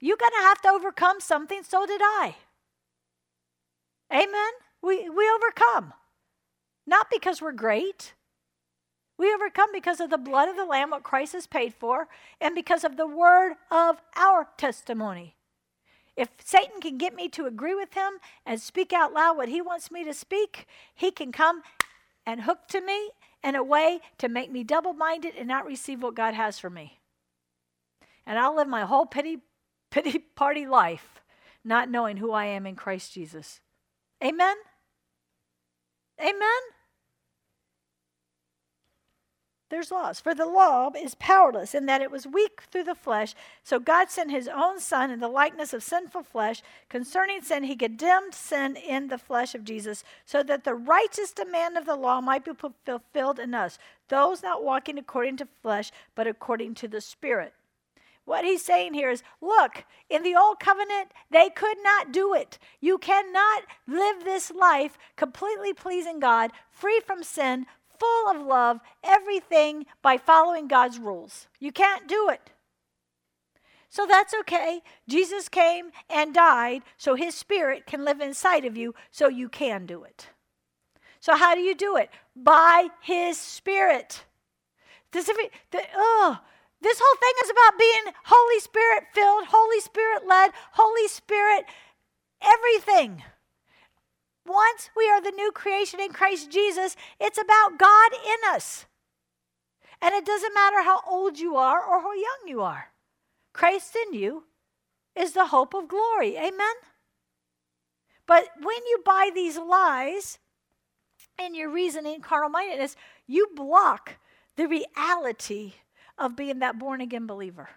You're 0.00 0.16
going 0.16 0.32
to 0.38 0.46
have 0.46 0.60
to 0.62 0.70
overcome 0.70 1.20
something, 1.20 1.62
so 1.62 1.86
did 1.86 2.00
I. 2.02 2.34
Amen? 4.10 4.52
We, 4.82 5.08
we 5.10 5.30
overcome. 5.30 5.92
Not 6.86 7.08
because 7.10 7.42
we're 7.42 7.52
great. 7.52 8.14
We 9.18 9.32
overcome 9.32 9.68
because 9.72 10.00
of 10.00 10.08
the 10.10 10.18
blood 10.18 10.48
of 10.48 10.56
the 10.56 10.64
Lamb, 10.64 10.90
what 10.90 11.02
Christ 11.02 11.34
has 11.34 11.46
paid 11.46 11.74
for, 11.74 12.08
and 12.40 12.54
because 12.54 12.84
of 12.84 12.96
the 12.96 13.06
word 13.06 13.54
of 13.70 14.00
our 14.16 14.48
testimony. 14.56 15.35
If 16.16 16.30
Satan 16.44 16.80
can 16.80 16.96
get 16.96 17.14
me 17.14 17.28
to 17.30 17.46
agree 17.46 17.74
with 17.74 17.94
him 17.94 18.14
and 18.44 18.60
speak 18.60 18.92
out 18.92 19.12
loud 19.12 19.36
what 19.36 19.48
he 19.48 19.60
wants 19.60 19.90
me 19.90 20.04
to 20.04 20.14
speak, 20.14 20.66
he 20.94 21.10
can 21.10 21.30
come 21.30 21.62
and 22.24 22.42
hook 22.42 22.68
to 22.68 22.80
me 22.80 23.10
in 23.44 23.54
a 23.54 23.62
way 23.62 24.00
to 24.18 24.28
make 24.28 24.50
me 24.50 24.64
double 24.64 24.94
minded 24.94 25.34
and 25.36 25.46
not 25.46 25.66
receive 25.66 26.02
what 26.02 26.14
God 26.14 26.34
has 26.34 26.58
for 26.58 26.70
me. 26.70 27.00
And 28.26 28.38
I'll 28.38 28.56
live 28.56 28.66
my 28.66 28.84
whole 28.84 29.06
pity, 29.06 29.38
pity 29.90 30.18
party 30.18 30.66
life 30.66 31.20
not 31.66 31.90
knowing 31.90 32.16
who 32.16 32.32
I 32.32 32.46
am 32.46 32.64
in 32.66 32.76
Christ 32.76 33.12
Jesus. 33.12 33.60
Amen? 34.24 34.56
Amen? 36.20 36.62
There's 39.68 39.90
laws. 39.90 40.20
For 40.20 40.34
the 40.34 40.46
law 40.46 40.90
is 40.96 41.16
powerless 41.16 41.74
in 41.74 41.86
that 41.86 42.00
it 42.00 42.10
was 42.10 42.26
weak 42.26 42.62
through 42.70 42.84
the 42.84 42.94
flesh. 42.94 43.34
So 43.64 43.80
God 43.80 44.10
sent 44.10 44.30
his 44.30 44.48
own 44.48 44.78
Son 44.78 45.10
in 45.10 45.18
the 45.18 45.28
likeness 45.28 45.72
of 45.72 45.82
sinful 45.82 46.22
flesh. 46.22 46.62
Concerning 46.88 47.42
sin, 47.42 47.64
he 47.64 47.74
condemned 47.74 48.34
sin 48.34 48.76
in 48.76 49.08
the 49.08 49.18
flesh 49.18 49.54
of 49.54 49.64
Jesus, 49.64 50.04
so 50.24 50.44
that 50.44 50.62
the 50.62 50.74
righteous 50.74 51.32
demand 51.32 51.76
of 51.76 51.84
the 51.84 51.96
law 51.96 52.20
might 52.20 52.44
be 52.44 52.52
fulfilled 52.54 53.40
in 53.40 53.54
us, 53.54 53.78
those 54.08 54.42
not 54.42 54.62
walking 54.62 54.98
according 54.98 55.36
to 55.38 55.48
flesh, 55.62 55.90
but 56.14 56.28
according 56.28 56.74
to 56.74 56.86
the 56.86 57.00
Spirit. 57.00 57.52
What 58.26 58.44
he's 58.44 58.62
saying 58.62 58.94
here 58.94 59.10
is 59.10 59.22
look, 59.40 59.84
in 60.10 60.24
the 60.24 60.34
old 60.34 60.58
covenant, 60.58 61.12
they 61.30 61.48
could 61.48 61.76
not 61.82 62.12
do 62.12 62.34
it. 62.34 62.58
You 62.80 62.98
cannot 62.98 63.62
live 63.86 64.24
this 64.24 64.50
life 64.50 64.98
completely 65.14 65.72
pleasing 65.72 66.18
God, 66.18 66.50
free 66.70 67.00
from 67.06 67.22
sin, 67.22 67.66
full 67.98 68.30
of 68.30 68.46
love, 68.46 68.80
everything 69.02 69.86
by 70.02 70.16
following 70.16 70.68
God's 70.68 70.98
rules. 70.98 71.46
You 71.58 71.72
can't 71.72 72.08
do 72.08 72.28
it. 72.30 72.50
So 73.88 74.06
that's 74.06 74.34
okay. 74.40 74.82
Jesus 75.08 75.48
came 75.48 75.90
and 76.10 76.34
died 76.34 76.82
so 76.96 77.14
his 77.14 77.34
spirit 77.34 77.86
can 77.86 78.04
live 78.04 78.20
inside 78.20 78.64
of 78.64 78.76
you 78.76 78.94
so 79.10 79.28
you 79.28 79.48
can 79.48 79.86
do 79.86 80.04
it. 80.04 80.28
So, 81.20 81.34
how 81.34 81.54
do 81.54 81.60
you 81.60 81.74
do 81.74 81.96
it? 81.96 82.10
By 82.36 82.88
his 83.00 83.38
spirit. 83.38 84.24
This, 85.12 85.26
the, 85.26 85.82
oh, 85.96 86.38
this 86.80 87.00
whole 87.02 87.16
thing 87.16 87.32
is 87.44 87.50
about 87.50 87.78
being 87.78 88.14
Holy 88.24 88.60
Spirit 88.60 89.04
filled, 89.14 89.46
Holy 89.48 89.80
Spirit 89.80 90.26
led, 90.26 90.50
Holy 90.72 91.08
Spirit 91.08 91.64
everything. 92.42 93.22
Once 94.46 94.90
we 94.96 95.08
are 95.08 95.20
the 95.20 95.32
new 95.32 95.50
creation 95.52 96.00
in 96.00 96.12
Christ 96.12 96.50
Jesus, 96.50 96.96
it's 97.20 97.38
about 97.38 97.78
God 97.78 98.12
in 98.12 98.54
us. 98.54 98.86
And 100.00 100.14
it 100.14 100.24
doesn't 100.24 100.54
matter 100.54 100.82
how 100.82 101.00
old 101.08 101.38
you 101.38 101.56
are 101.56 101.82
or 101.82 102.00
how 102.00 102.12
young 102.12 102.46
you 102.46 102.60
are. 102.62 102.92
Christ 103.52 103.96
in 104.06 104.14
you 104.14 104.44
is 105.16 105.32
the 105.32 105.46
hope 105.46 105.74
of 105.74 105.88
glory. 105.88 106.36
Amen? 106.36 106.76
But 108.26 108.48
when 108.60 108.76
you 108.88 109.00
buy 109.04 109.30
these 109.34 109.56
lies 109.56 110.38
and 111.38 111.56
your 111.56 111.70
reasoning, 111.70 112.20
carnal 112.20 112.50
mindedness, 112.50 112.96
you 113.26 113.48
block 113.54 114.16
the 114.56 114.66
reality 114.66 115.74
of 116.18 116.36
being 116.36 116.58
that 116.58 116.78
born 116.78 117.00
again 117.00 117.26
believer. 117.26 117.70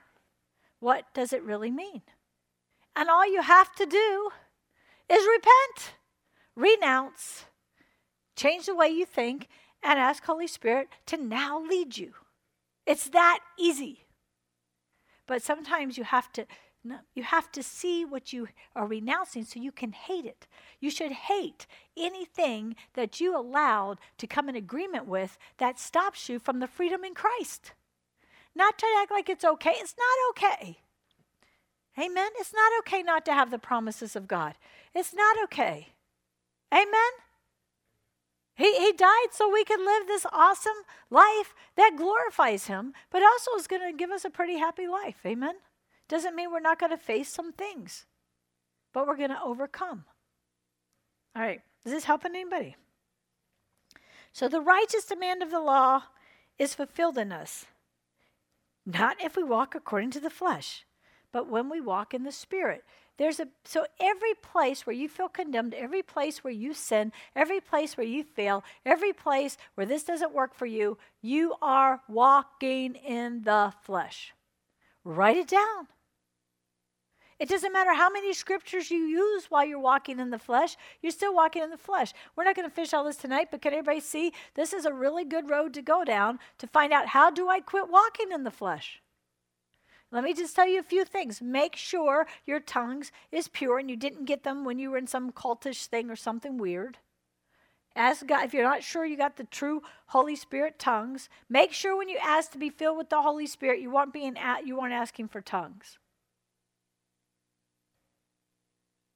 What 0.79 1.05
does 1.13 1.33
it 1.33 1.43
really 1.43 1.71
mean? 1.71 2.01
And 2.95 3.09
all 3.09 3.31
you 3.31 3.41
have 3.41 3.73
to 3.75 3.85
do 3.85 4.29
is 5.09 5.25
repent 5.25 5.93
renounce, 6.59 7.45
change 8.35 8.65
the 8.65 8.75
way 8.75 8.89
you 8.89 9.05
think, 9.05 9.47
and 9.81 9.97
ask 9.97 10.23
Holy 10.25 10.47
Spirit 10.47 10.89
to 11.05 11.17
now 11.17 11.61
lead 11.61 11.97
you. 11.97 12.13
It's 12.85 13.09
that 13.09 13.39
easy. 13.57 14.05
But 15.27 15.41
sometimes 15.41 15.97
you 15.97 16.03
have 16.03 16.31
to 16.33 16.45
you 17.13 17.23
have 17.23 17.51
to 17.51 17.61
see 17.61 18.05
what 18.05 18.31
you 18.31 18.47
are 18.73 18.87
renouncing 18.87 19.43
so 19.43 19.59
you 19.59 19.71
can 19.71 19.91
hate 19.91 20.25
it. 20.25 20.47
You 20.79 20.89
should 20.89 21.11
hate 21.11 21.67
anything 21.97 22.75
that 22.93 23.19
you 23.19 23.37
allowed 23.37 23.99
to 24.17 24.27
come 24.27 24.47
in 24.47 24.55
agreement 24.55 25.05
with 25.05 25.37
that 25.57 25.77
stops 25.77 26.29
you 26.29 26.39
from 26.39 26.59
the 26.59 26.67
freedom 26.67 27.03
in 27.03 27.13
Christ. 27.13 27.73
Not 28.55 28.77
to 28.77 28.85
act 28.97 29.11
like 29.11 29.29
it's 29.29 29.43
okay. 29.43 29.73
It's 29.75 29.95
not 29.97 30.29
okay. 30.31 30.79
Amen. 31.97 32.29
It's 32.37 32.53
not 32.53 32.71
okay 32.79 33.03
not 33.03 33.25
to 33.25 33.33
have 33.33 33.51
the 33.51 33.59
promises 33.59 34.15
of 34.15 34.27
God. 34.27 34.55
It's 34.95 35.13
not 35.13 35.35
okay. 35.43 35.89
Amen? 36.73 37.11
He, 38.55 38.77
he 38.77 38.91
died 38.91 39.27
so 39.31 39.49
we 39.49 39.63
could 39.63 39.79
live 39.79 40.05
this 40.05 40.25
awesome 40.33 40.83
life 41.09 41.55
that 41.77 41.95
glorifies 41.95 42.67
Him, 42.67 42.93
but 43.09 43.23
also 43.23 43.51
is 43.57 43.67
going 43.67 43.89
to 43.89 43.97
give 43.97 44.11
us 44.11 44.25
a 44.25 44.29
pretty 44.29 44.57
happy 44.57 44.87
life. 44.87 45.17
Amen? 45.25 45.55
Doesn't 46.09 46.35
mean 46.35 46.51
we're 46.51 46.59
not 46.59 46.79
going 46.79 46.91
to 46.91 46.97
face 46.97 47.29
some 47.29 47.53
things, 47.53 48.05
but 48.93 49.07
we're 49.07 49.15
going 49.15 49.29
to 49.29 49.41
overcome. 49.41 50.03
All 51.35 51.41
right, 51.41 51.61
is 51.85 51.93
this 51.93 52.03
helping 52.03 52.35
anybody? 52.35 52.75
So 54.33 54.47
the 54.49 54.61
righteous 54.61 55.05
demand 55.05 55.41
of 55.41 55.51
the 55.51 55.59
law 55.59 56.03
is 56.57 56.75
fulfilled 56.75 57.17
in 57.17 57.31
us, 57.31 57.65
not 58.85 59.17
if 59.23 59.37
we 59.37 59.43
walk 59.43 59.73
according 59.73 60.11
to 60.11 60.19
the 60.19 60.29
flesh, 60.29 60.85
but 61.31 61.49
when 61.49 61.69
we 61.69 61.79
walk 61.79 62.13
in 62.13 62.23
the 62.23 62.31
Spirit. 62.31 62.83
There's 63.19 63.41
a 63.41 63.49
so 63.65 63.85
every 63.99 64.33
place 64.33 64.87
where 64.87 64.95
you 64.95 65.09
feel 65.09 65.27
condemned, 65.27 65.73
every 65.73 66.01
place 66.01 66.41
where 66.41 66.53
you 66.53 66.73
sin, 66.73 67.11
every 67.35 67.59
place 67.59 67.97
where 67.97 68.07
you 68.07 68.23
fail, 68.23 68.63
every 68.85 69.11
place 69.11 69.57
where 69.75 69.85
this 69.85 70.05
doesn't 70.05 70.33
work 70.33 70.55
for 70.55 70.65
you, 70.65 70.97
you 71.21 71.55
are 71.61 71.99
walking 72.07 72.95
in 72.95 73.41
the 73.41 73.73
flesh. 73.81 74.33
Write 75.03 75.35
it 75.35 75.49
down. 75.49 75.89
It 77.39 77.49
doesn't 77.49 77.73
matter 77.73 77.93
how 77.93 78.09
many 78.09 78.33
scriptures 78.33 78.89
you 78.89 78.99
use 78.99 79.47
while 79.51 79.65
you're 79.65 79.79
walking 79.79 80.19
in 80.19 80.29
the 80.29 80.39
flesh, 80.39 80.77
you're 81.01 81.11
still 81.11 81.35
walking 81.35 81.61
in 81.61 81.71
the 81.71 81.77
flesh. 81.77 82.13
We're 82.37 82.45
not 82.45 82.55
going 82.55 82.69
to 82.69 82.73
fish 82.73 82.93
all 82.93 83.03
this 83.03 83.17
tonight, 83.17 83.49
but 83.51 83.61
can 83.61 83.73
everybody 83.73 83.99
see 83.99 84.31
this 84.55 84.71
is 84.71 84.85
a 84.85 84.93
really 84.93 85.25
good 85.25 85.49
road 85.49 85.73
to 85.73 85.81
go 85.81 86.05
down 86.05 86.39
to 86.57 86.67
find 86.67 86.93
out 86.93 87.07
how 87.07 87.29
do 87.31 87.49
I 87.49 87.59
quit 87.59 87.89
walking 87.89 88.31
in 88.31 88.45
the 88.45 88.51
flesh? 88.51 89.01
Let 90.11 90.23
me 90.23 90.33
just 90.33 90.55
tell 90.55 90.67
you 90.67 90.79
a 90.79 90.83
few 90.83 91.05
things. 91.05 91.41
Make 91.41 91.75
sure 91.75 92.25
your 92.45 92.59
tongues 92.59 93.11
is 93.31 93.47
pure 93.47 93.77
and 93.77 93.89
you 93.89 93.95
didn't 93.95 94.25
get 94.25 94.43
them 94.43 94.65
when 94.65 94.79
you 94.79 94.89
were 94.89 94.97
in 94.97 95.07
some 95.07 95.31
cultish 95.31 95.85
thing 95.85 96.09
or 96.09 96.15
something 96.15 96.57
weird. 96.57 96.97
Ask 97.95 98.25
God 98.25 98.45
if 98.45 98.53
you're 98.53 98.63
not 98.63 98.83
sure 98.83 99.05
you 99.05 99.17
got 99.17 99.37
the 99.37 99.43
true 99.43 99.83
Holy 100.07 100.35
Spirit 100.35 100.79
tongues. 100.79 101.29
Make 101.47 101.73
sure 101.73 101.97
when 101.97 102.09
you 102.09 102.17
ask 102.21 102.51
to 102.51 102.57
be 102.57 102.69
filled 102.69 102.97
with 102.97 103.09
the 103.09 103.21
Holy 103.21 103.45
Spirit, 103.45 103.81
you 103.81 103.91
weren't 103.91 104.13
being 104.13 104.37
at, 104.37 104.65
you 104.65 104.79
weren't 104.79 104.93
asking 104.93 105.27
for 105.27 105.41
tongues. 105.41 105.97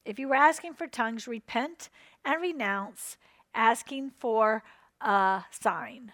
If 0.06 0.20
you 0.20 0.28
were 0.28 0.36
asking 0.36 0.74
for 0.74 0.86
tongues, 0.86 1.28
repent 1.28 1.89
and 2.26 2.41
renounce 2.41 3.18
asking 3.56 4.12
for 4.20 4.64
a 5.00 5.46
sign. 5.50 6.12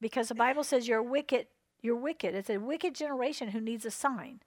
Because 0.00 0.28
the 0.28 0.34
Bible 0.34 0.64
says 0.64 0.88
you're 0.88 1.02
wicked 1.02 1.46
you're 1.82 1.96
wicked. 1.96 2.34
It's 2.34 2.50
a 2.50 2.58
wicked 2.58 2.94
generation 2.94 3.48
who 3.48 3.60
needs 3.60 3.84
a 3.84 3.90
sign. 3.90 4.40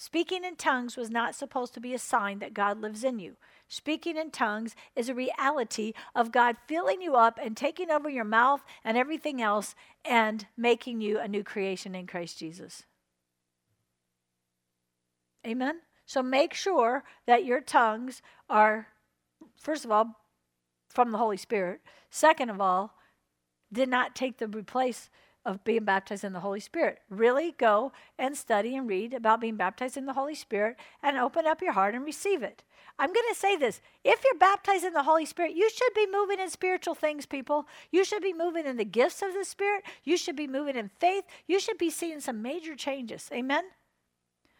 Speaking 0.00 0.44
in 0.44 0.54
tongues 0.54 0.96
was 0.96 1.10
not 1.10 1.34
supposed 1.34 1.74
to 1.74 1.80
be 1.80 1.92
a 1.92 1.98
sign 1.98 2.38
that 2.38 2.54
God 2.54 2.80
lives 2.80 3.02
in 3.02 3.18
you. 3.18 3.36
Speaking 3.66 4.16
in 4.16 4.30
tongues 4.30 4.76
is 4.94 5.08
a 5.08 5.14
reality 5.14 5.92
of 6.14 6.30
God 6.30 6.56
filling 6.68 7.02
you 7.02 7.16
up 7.16 7.38
and 7.42 7.56
taking 7.56 7.90
over 7.90 8.08
your 8.08 8.24
mouth 8.24 8.62
and 8.84 8.96
everything 8.96 9.42
else 9.42 9.74
and 10.04 10.46
making 10.56 11.00
you 11.00 11.18
a 11.18 11.26
new 11.26 11.42
creation 11.42 11.96
in 11.96 12.06
Christ 12.06 12.38
Jesus. 12.38 12.84
Amen? 15.44 15.80
So 16.06 16.22
make 16.22 16.54
sure 16.54 17.02
that 17.26 17.44
your 17.44 17.60
tongues 17.60 18.22
are, 18.48 18.86
first 19.60 19.84
of 19.84 19.90
all, 19.90 20.14
from 20.88 21.10
the 21.10 21.18
Holy 21.18 21.36
Spirit. 21.36 21.80
Second 22.08 22.50
of 22.50 22.60
all, 22.60 22.94
did 23.72 23.88
not 23.88 24.14
take 24.14 24.38
the 24.38 24.48
replace 24.48 25.10
of 25.48 25.64
being 25.64 25.84
baptized 25.84 26.24
in 26.24 26.34
the 26.34 26.40
Holy 26.40 26.60
Spirit. 26.60 27.00
Really 27.08 27.54
go 27.56 27.90
and 28.18 28.36
study 28.36 28.76
and 28.76 28.86
read 28.86 29.14
about 29.14 29.40
being 29.40 29.56
baptized 29.56 29.96
in 29.96 30.04
the 30.04 30.12
Holy 30.12 30.34
Spirit 30.34 30.76
and 31.02 31.16
open 31.16 31.46
up 31.46 31.62
your 31.62 31.72
heart 31.72 31.94
and 31.94 32.04
receive 32.04 32.42
it. 32.42 32.62
I'm 32.98 33.14
going 33.14 33.26
to 33.30 33.38
say 33.38 33.56
this. 33.56 33.80
If 34.04 34.22
you're 34.24 34.38
baptized 34.38 34.84
in 34.84 34.92
the 34.92 35.04
Holy 35.04 35.24
Spirit, 35.24 35.54
you 35.54 35.70
should 35.70 35.94
be 35.94 36.06
moving 36.06 36.38
in 36.38 36.50
spiritual 36.50 36.94
things, 36.94 37.24
people. 37.24 37.66
You 37.90 38.04
should 38.04 38.22
be 38.22 38.34
moving 38.34 38.66
in 38.66 38.76
the 38.76 38.84
gifts 38.84 39.22
of 39.22 39.32
the 39.32 39.44
Spirit. 39.44 39.84
You 40.04 40.18
should 40.18 40.36
be 40.36 40.46
moving 40.46 40.76
in 40.76 40.90
faith. 40.98 41.24
You 41.46 41.60
should 41.60 41.78
be 41.78 41.90
seeing 41.90 42.20
some 42.20 42.42
major 42.42 42.76
changes. 42.76 43.30
Amen? 43.32 43.64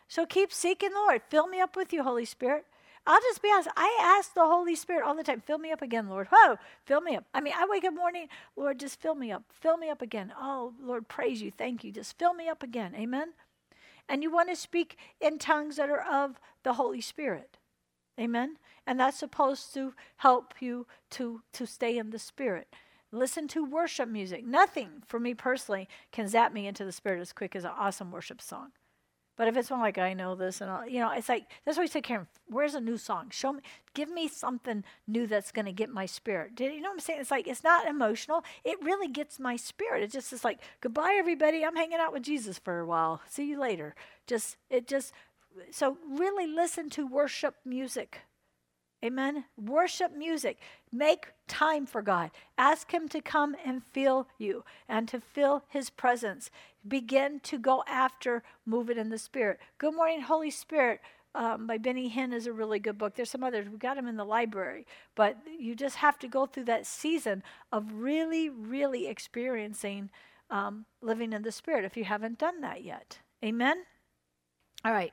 So 0.08 0.24
keep 0.24 0.52
seeking 0.52 0.90
the 0.90 0.96
Lord. 0.96 1.20
Fill 1.28 1.48
me 1.48 1.60
up 1.60 1.76
with 1.76 1.92
you, 1.92 2.02
Holy 2.02 2.24
Spirit. 2.24 2.64
I'll 3.08 3.20
just 3.22 3.40
be 3.40 3.50
honest. 3.50 3.70
I 3.74 3.98
ask 4.18 4.34
the 4.34 4.46
Holy 4.46 4.76
Spirit 4.76 5.02
all 5.02 5.16
the 5.16 5.22
time, 5.22 5.40
fill 5.40 5.56
me 5.56 5.72
up 5.72 5.80
again, 5.80 6.10
Lord. 6.10 6.28
Whoa, 6.30 6.58
fill 6.84 7.00
me 7.00 7.16
up. 7.16 7.24
I 7.32 7.40
mean, 7.40 7.54
I 7.56 7.66
wake 7.66 7.84
up 7.84 7.94
morning, 7.94 8.28
Lord, 8.54 8.78
just 8.78 9.00
fill 9.00 9.14
me 9.14 9.32
up. 9.32 9.44
Fill 9.50 9.78
me 9.78 9.88
up 9.88 10.02
again. 10.02 10.30
Oh, 10.38 10.74
Lord, 10.78 11.08
praise 11.08 11.40
you. 11.40 11.50
Thank 11.50 11.82
you. 11.82 11.90
Just 11.90 12.18
fill 12.18 12.34
me 12.34 12.50
up 12.50 12.62
again. 12.62 12.94
Amen. 12.94 13.30
And 14.10 14.22
you 14.22 14.30
want 14.30 14.50
to 14.50 14.56
speak 14.56 14.98
in 15.22 15.38
tongues 15.38 15.76
that 15.76 15.88
are 15.88 16.02
of 16.02 16.38
the 16.64 16.74
Holy 16.74 17.00
Spirit. 17.00 17.56
Amen. 18.20 18.56
And 18.86 19.00
that's 19.00 19.18
supposed 19.18 19.72
to 19.72 19.94
help 20.18 20.52
you 20.60 20.86
to, 21.10 21.40
to 21.54 21.66
stay 21.66 21.96
in 21.96 22.10
the 22.10 22.18
Spirit. 22.18 22.68
Listen 23.10 23.48
to 23.48 23.64
worship 23.64 24.10
music. 24.10 24.46
Nothing 24.46 25.02
for 25.06 25.18
me 25.18 25.32
personally 25.32 25.88
can 26.12 26.28
zap 26.28 26.52
me 26.52 26.66
into 26.66 26.84
the 26.84 26.92
Spirit 26.92 27.22
as 27.22 27.32
quick 27.32 27.56
as 27.56 27.64
an 27.64 27.70
awesome 27.74 28.10
worship 28.10 28.42
song. 28.42 28.72
But 29.38 29.46
if 29.46 29.56
it's 29.56 29.70
one 29.70 29.78
like 29.78 29.98
I 29.98 30.14
know 30.14 30.34
this 30.34 30.60
and 30.60 30.68
all, 30.68 30.84
you 30.84 30.98
know, 30.98 31.12
it's 31.12 31.28
like 31.28 31.44
that's 31.64 31.78
why 31.78 31.84
we 31.84 31.88
say, 31.88 32.00
Karen, 32.00 32.26
where's 32.48 32.74
a 32.74 32.80
new 32.80 32.98
song? 32.98 33.28
Show 33.30 33.52
me, 33.52 33.62
give 33.94 34.10
me 34.10 34.26
something 34.26 34.82
new 35.06 35.28
that's 35.28 35.52
going 35.52 35.66
to 35.66 35.72
get 35.72 35.90
my 35.90 36.06
spirit. 36.06 36.56
Did 36.56 36.74
you 36.74 36.80
know 36.80 36.88
what 36.88 36.94
I'm 36.94 37.00
saying? 37.00 37.20
It's 37.20 37.30
like 37.30 37.46
it's 37.46 37.62
not 37.62 37.86
emotional. 37.86 38.44
It 38.64 38.82
really 38.82 39.06
gets 39.06 39.38
my 39.38 39.54
spirit. 39.54 40.02
It 40.02 40.10
just 40.10 40.32
is 40.32 40.42
like 40.42 40.58
goodbye, 40.80 41.14
everybody. 41.16 41.64
I'm 41.64 41.76
hanging 41.76 42.00
out 42.00 42.12
with 42.12 42.24
Jesus 42.24 42.58
for 42.58 42.80
a 42.80 42.86
while. 42.86 43.22
See 43.28 43.48
you 43.48 43.60
later. 43.60 43.94
Just 44.26 44.56
it 44.70 44.88
just 44.88 45.12
so 45.70 45.96
really 46.10 46.48
listen 46.48 46.90
to 46.90 47.06
worship 47.06 47.54
music. 47.64 48.22
Amen. 49.04 49.44
Worship 49.56 50.16
music. 50.16 50.58
Make 50.92 51.32
time 51.46 51.86
for 51.86 52.02
God. 52.02 52.30
Ask 52.56 52.92
Him 52.92 53.08
to 53.08 53.20
come 53.20 53.56
and 53.64 53.82
fill 53.82 54.28
you 54.38 54.64
and 54.88 55.08
to 55.08 55.20
fill 55.20 55.64
His 55.68 55.90
presence. 55.90 56.50
Begin 56.86 57.40
to 57.40 57.58
go 57.58 57.84
after 57.86 58.42
moving 58.64 58.98
in 58.98 59.10
the 59.10 59.18
Spirit. 59.18 59.58
Good 59.78 59.94
Morning, 59.94 60.22
Holy 60.22 60.50
Spirit 60.50 61.00
um, 61.34 61.66
by 61.66 61.78
Benny 61.78 62.10
Hinn 62.10 62.32
is 62.32 62.46
a 62.46 62.52
really 62.52 62.78
good 62.78 62.98
book. 62.98 63.14
There's 63.14 63.30
some 63.30 63.44
others. 63.44 63.68
We 63.68 63.78
got 63.78 63.96
them 63.96 64.08
in 64.08 64.16
the 64.16 64.24
library. 64.24 64.86
But 65.14 65.36
you 65.58 65.74
just 65.74 65.96
have 65.96 66.18
to 66.20 66.28
go 66.28 66.46
through 66.46 66.64
that 66.64 66.86
season 66.86 67.42
of 67.70 67.92
really, 67.92 68.48
really 68.48 69.06
experiencing 69.06 70.10
um, 70.50 70.86
living 71.02 71.32
in 71.32 71.42
the 71.42 71.52
Spirit 71.52 71.84
if 71.84 71.96
you 71.96 72.04
haven't 72.04 72.38
done 72.38 72.60
that 72.62 72.82
yet. 72.82 73.18
Amen? 73.44 73.84
All 74.84 74.92
right. 74.92 75.12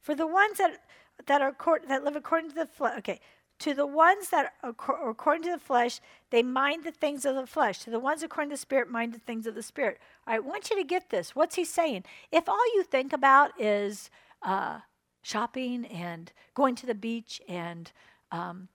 For 0.00 0.14
the 0.14 0.26
ones 0.26 0.58
that 0.58 0.80
that 1.26 1.40
are 1.40 1.54
that 1.86 2.02
live 2.02 2.16
according 2.16 2.50
to 2.50 2.56
the 2.56 2.66
flesh. 2.66 2.98
Okay, 2.98 3.20
to 3.62 3.74
the 3.74 3.86
ones 3.86 4.30
that 4.30 4.54
according 4.62 5.44
to 5.44 5.52
the 5.52 5.58
flesh, 5.58 6.00
they 6.30 6.42
mind 6.42 6.82
the 6.82 6.90
things 6.90 7.24
of 7.24 7.36
the 7.36 7.46
flesh. 7.46 7.78
To 7.80 7.90
the 7.90 8.00
ones 8.00 8.24
according 8.24 8.50
to 8.50 8.54
the 8.54 8.60
spirit, 8.60 8.90
mind 8.90 9.14
the 9.14 9.20
things 9.20 9.46
of 9.46 9.54
the 9.54 9.62
spirit. 9.62 9.98
I 10.26 10.40
want 10.40 10.68
you 10.68 10.76
to 10.76 10.84
get 10.84 11.10
this. 11.10 11.36
What's 11.36 11.54
he 11.54 11.64
saying? 11.64 12.04
If 12.32 12.48
all 12.48 12.74
you 12.74 12.82
think 12.82 13.12
about 13.12 13.52
is 13.60 14.10
uh, 14.42 14.80
shopping 15.22 15.86
and 15.86 16.32
going 16.54 16.74
to 16.74 16.86
the 16.86 16.94
beach 16.94 17.40
and 17.48 17.92
um, 18.32 18.66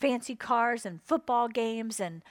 fancy 0.00 0.36
cars 0.36 0.86
and 0.86 1.02
football 1.02 1.48
games 1.48 1.98
and 1.98 2.22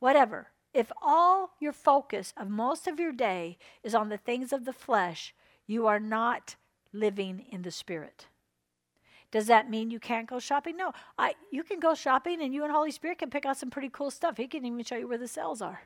whatever, 0.00 0.48
if 0.74 0.90
all 1.00 1.52
your 1.60 1.72
focus 1.72 2.32
of 2.36 2.50
most 2.50 2.88
of 2.88 2.98
your 2.98 3.12
day 3.12 3.56
is 3.84 3.94
on 3.94 4.08
the 4.08 4.18
things 4.18 4.52
of 4.52 4.64
the 4.64 4.72
flesh, 4.72 5.32
you 5.68 5.86
are 5.86 6.00
not 6.00 6.56
living 6.92 7.46
in 7.52 7.62
the 7.62 7.70
spirit. 7.70 8.26
Does 9.30 9.46
that 9.46 9.70
mean 9.70 9.90
you 9.90 10.00
can't 10.00 10.28
go 10.28 10.38
shopping? 10.38 10.76
No. 10.76 10.92
I, 11.18 11.34
you 11.52 11.62
can 11.62 11.78
go 11.78 11.94
shopping 11.94 12.42
and 12.42 12.52
you 12.52 12.64
and 12.64 12.72
Holy 12.72 12.90
Spirit 12.90 13.18
can 13.18 13.30
pick 13.30 13.46
out 13.46 13.56
some 13.56 13.70
pretty 13.70 13.90
cool 13.90 14.10
stuff. 14.10 14.36
He 14.36 14.48
can 14.48 14.64
even 14.64 14.82
show 14.82 14.96
you 14.96 15.06
where 15.06 15.18
the 15.18 15.28
sales 15.28 15.62
are. 15.62 15.82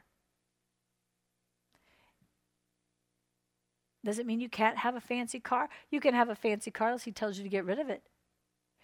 Does 4.04 4.18
it 4.18 4.26
mean 4.26 4.40
you 4.40 4.48
can't 4.50 4.78
have 4.78 4.96
a 4.96 5.00
fancy 5.00 5.40
car? 5.40 5.68
You 5.90 6.00
can 6.00 6.14
have 6.14 6.28
a 6.28 6.34
fancy 6.34 6.70
car 6.70 6.88
unless 6.88 7.04
he 7.04 7.12
tells 7.12 7.38
you 7.38 7.44
to 7.44 7.50
get 7.50 7.64
rid 7.64 7.78
of 7.78 7.88
it. 7.88 8.02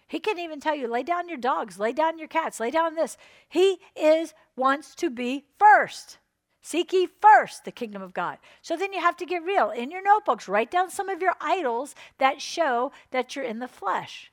He 0.07 0.19
can 0.19 0.37
even 0.39 0.59
tell 0.59 0.75
you, 0.75 0.87
lay 0.87 1.03
down 1.03 1.29
your 1.29 1.37
dogs, 1.37 1.79
lay 1.79 1.93
down 1.93 2.19
your 2.19 2.27
cats, 2.27 2.59
lay 2.59 2.69
down 2.69 2.95
this. 2.95 3.17
He 3.47 3.79
is 3.95 4.33
wants 4.55 4.93
to 4.95 5.09
be 5.09 5.45
first. 5.57 6.17
Seek 6.61 6.91
ye 6.91 7.07
first 7.21 7.65
the 7.65 7.71
kingdom 7.71 8.01
of 8.01 8.13
God. 8.13 8.37
So 8.61 8.75
then 8.75 8.93
you 8.93 8.99
have 8.99 9.15
to 9.17 9.25
get 9.25 9.43
real. 9.43 9.69
In 9.69 9.89
your 9.89 10.03
notebooks, 10.03 10.47
write 10.47 10.69
down 10.69 10.89
some 10.89 11.07
of 11.07 11.21
your 11.21 11.35
idols 11.39 11.95
that 12.17 12.41
show 12.41 12.91
that 13.11 13.35
you're 13.35 13.45
in 13.45 13.59
the 13.59 13.67
flesh. 13.67 14.31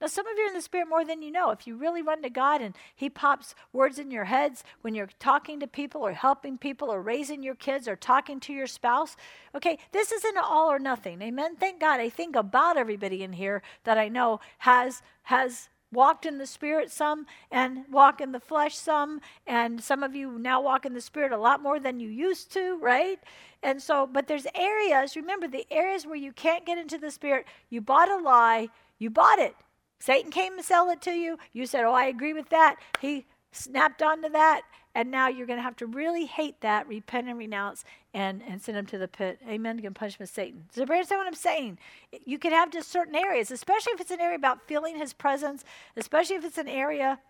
Now, 0.00 0.06
some 0.06 0.26
of 0.26 0.36
you 0.36 0.44
are 0.44 0.48
in 0.48 0.54
the 0.54 0.62
Spirit 0.62 0.88
more 0.88 1.04
than 1.04 1.20
you 1.20 1.30
know. 1.30 1.50
If 1.50 1.66
you 1.66 1.76
really 1.76 2.00
run 2.00 2.22
to 2.22 2.30
God 2.30 2.62
and 2.62 2.74
He 2.94 3.10
pops 3.10 3.54
words 3.72 3.98
in 3.98 4.10
your 4.10 4.24
heads 4.24 4.64
when 4.80 4.94
you're 4.94 5.10
talking 5.18 5.60
to 5.60 5.66
people 5.66 6.02
or 6.02 6.12
helping 6.12 6.56
people 6.56 6.90
or 6.90 7.02
raising 7.02 7.42
your 7.42 7.54
kids 7.54 7.86
or 7.86 7.96
talking 7.96 8.40
to 8.40 8.52
your 8.52 8.66
spouse, 8.66 9.16
okay, 9.54 9.78
this 9.92 10.10
isn't 10.10 10.38
all 10.38 10.70
or 10.70 10.78
nothing. 10.78 11.20
Amen. 11.20 11.56
Thank 11.56 11.80
God. 11.80 12.00
I 12.00 12.08
think 12.08 12.34
about 12.34 12.76
everybody 12.76 13.22
in 13.22 13.34
here 13.34 13.62
that 13.84 13.98
I 13.98 14.08
know 14.08 14.40
has 14.58 15.02
has 15.24 15.68
walked 15.92 16.24
in 16.24 16.38
the 16.38 16.46
spirit 16.46 16.90
some 16.90 17.26
and 17.50 17.84
walk 17.90 18.20
in 18.20 18.32
the 18.32 18.40
flesh 18.40 18.76
some 18.76 19.20
and 19.46 19.82
some 19.82 20.02
of 20.02 20.14
you 20.14 20.38
now 20.38 20.60
walk 20.60 20.86
in 20.86 20.94
the 20.94 21.00
spirit 21.00 21.32
a 21.32 21.36
lot 21.36 21.60
more 21.60 21.80
than 21.80 21.98
you 21.98 22.08
used 22.08 22.52
to 22.52 22.78
right 22.78 23.18
and 23.62 23.82
so 23.82 24.06
but 24.06 24.28
there's 24.28 24.46
areas 24.54 25.16
remember 25.16 25.48
the 25.48 25.66
areas 25.70 26.06
where 26.06 26.16
you 26.16 26.32
can't 26.32 26.64
get 26.64 26.78
into 26.78 26.96
the 26.96 27.10
spirit 27.10 27.44
you 27.70 27.80
bought 27.80 28.08
a 28.08 28.16
lie 28.22 28.68
you 28.98 29.10
bought 29.10 29.40
it 29.40 29.56
Satan 30.00 30.30
came 30.30 30.56
to 30.56 30.62
sell 30.62 30.90
it 30.90 31.00
to 31.02 31.12
you. 31.12 31.38
You 31.52 31.66
said, 31.66 31.84
Oh, 31.84 31.92
I 31.92 32.06
agree 32.06 32.32
with 32.32 32.48
that. 32.48 32.76
He 33.00 33.26
snapped 33.52 34.02
onto 34.02 34.30
that. 34.30 34.62
And 34.94 35.10
now 35.10 35.28
you're 35.28 35.46
going 35.46 35.58
to 35.58 35.62
have 35.62 35.76
to 35.76 35.86
really 35.86 36.26
hate 36.26 36.60
that, 36.62 36.88
repent 36.88 37.28
and 37.28 37.38
renounce, 37.38 37.84
and, 38.12 38.42
and 38.42 38.60
send 38.60 38.76
him 38.76 38.86
to 38.86 38.98
the 38.98 39.06
pit. 39.06 39.38
Amen. 39.48 39.76
You 39.78 39.82
can 39.82 39.94
punishment 39.94 40.28
Satan. 40.28 40.64
Does 40.68 40.78
everybody 40.78 40.98
understand 40.98 41.20
what 41.20 41.26
I'm 41.28 41.34
saying? 41.34 41.78
You 42.24 42.40
can 42.40 42.50
have 42.50 42.72
just 42.72 42.90
certain 42.90 43.14
areas, 43.14 43.52
especially 43.52 43.92
if 43.92 44.00
it's 44.00 44.10
an 44.10 44.20
area 44.20 44.34
about 44.34 44.66
feeling 44.66 44.98
his 44.98 45.12
presence, 45.12 45.64
especially 45.96 46.34
if 46.36 46.44
it's 46.44 46.58
an 46.58 46.66
area 46.66 47.20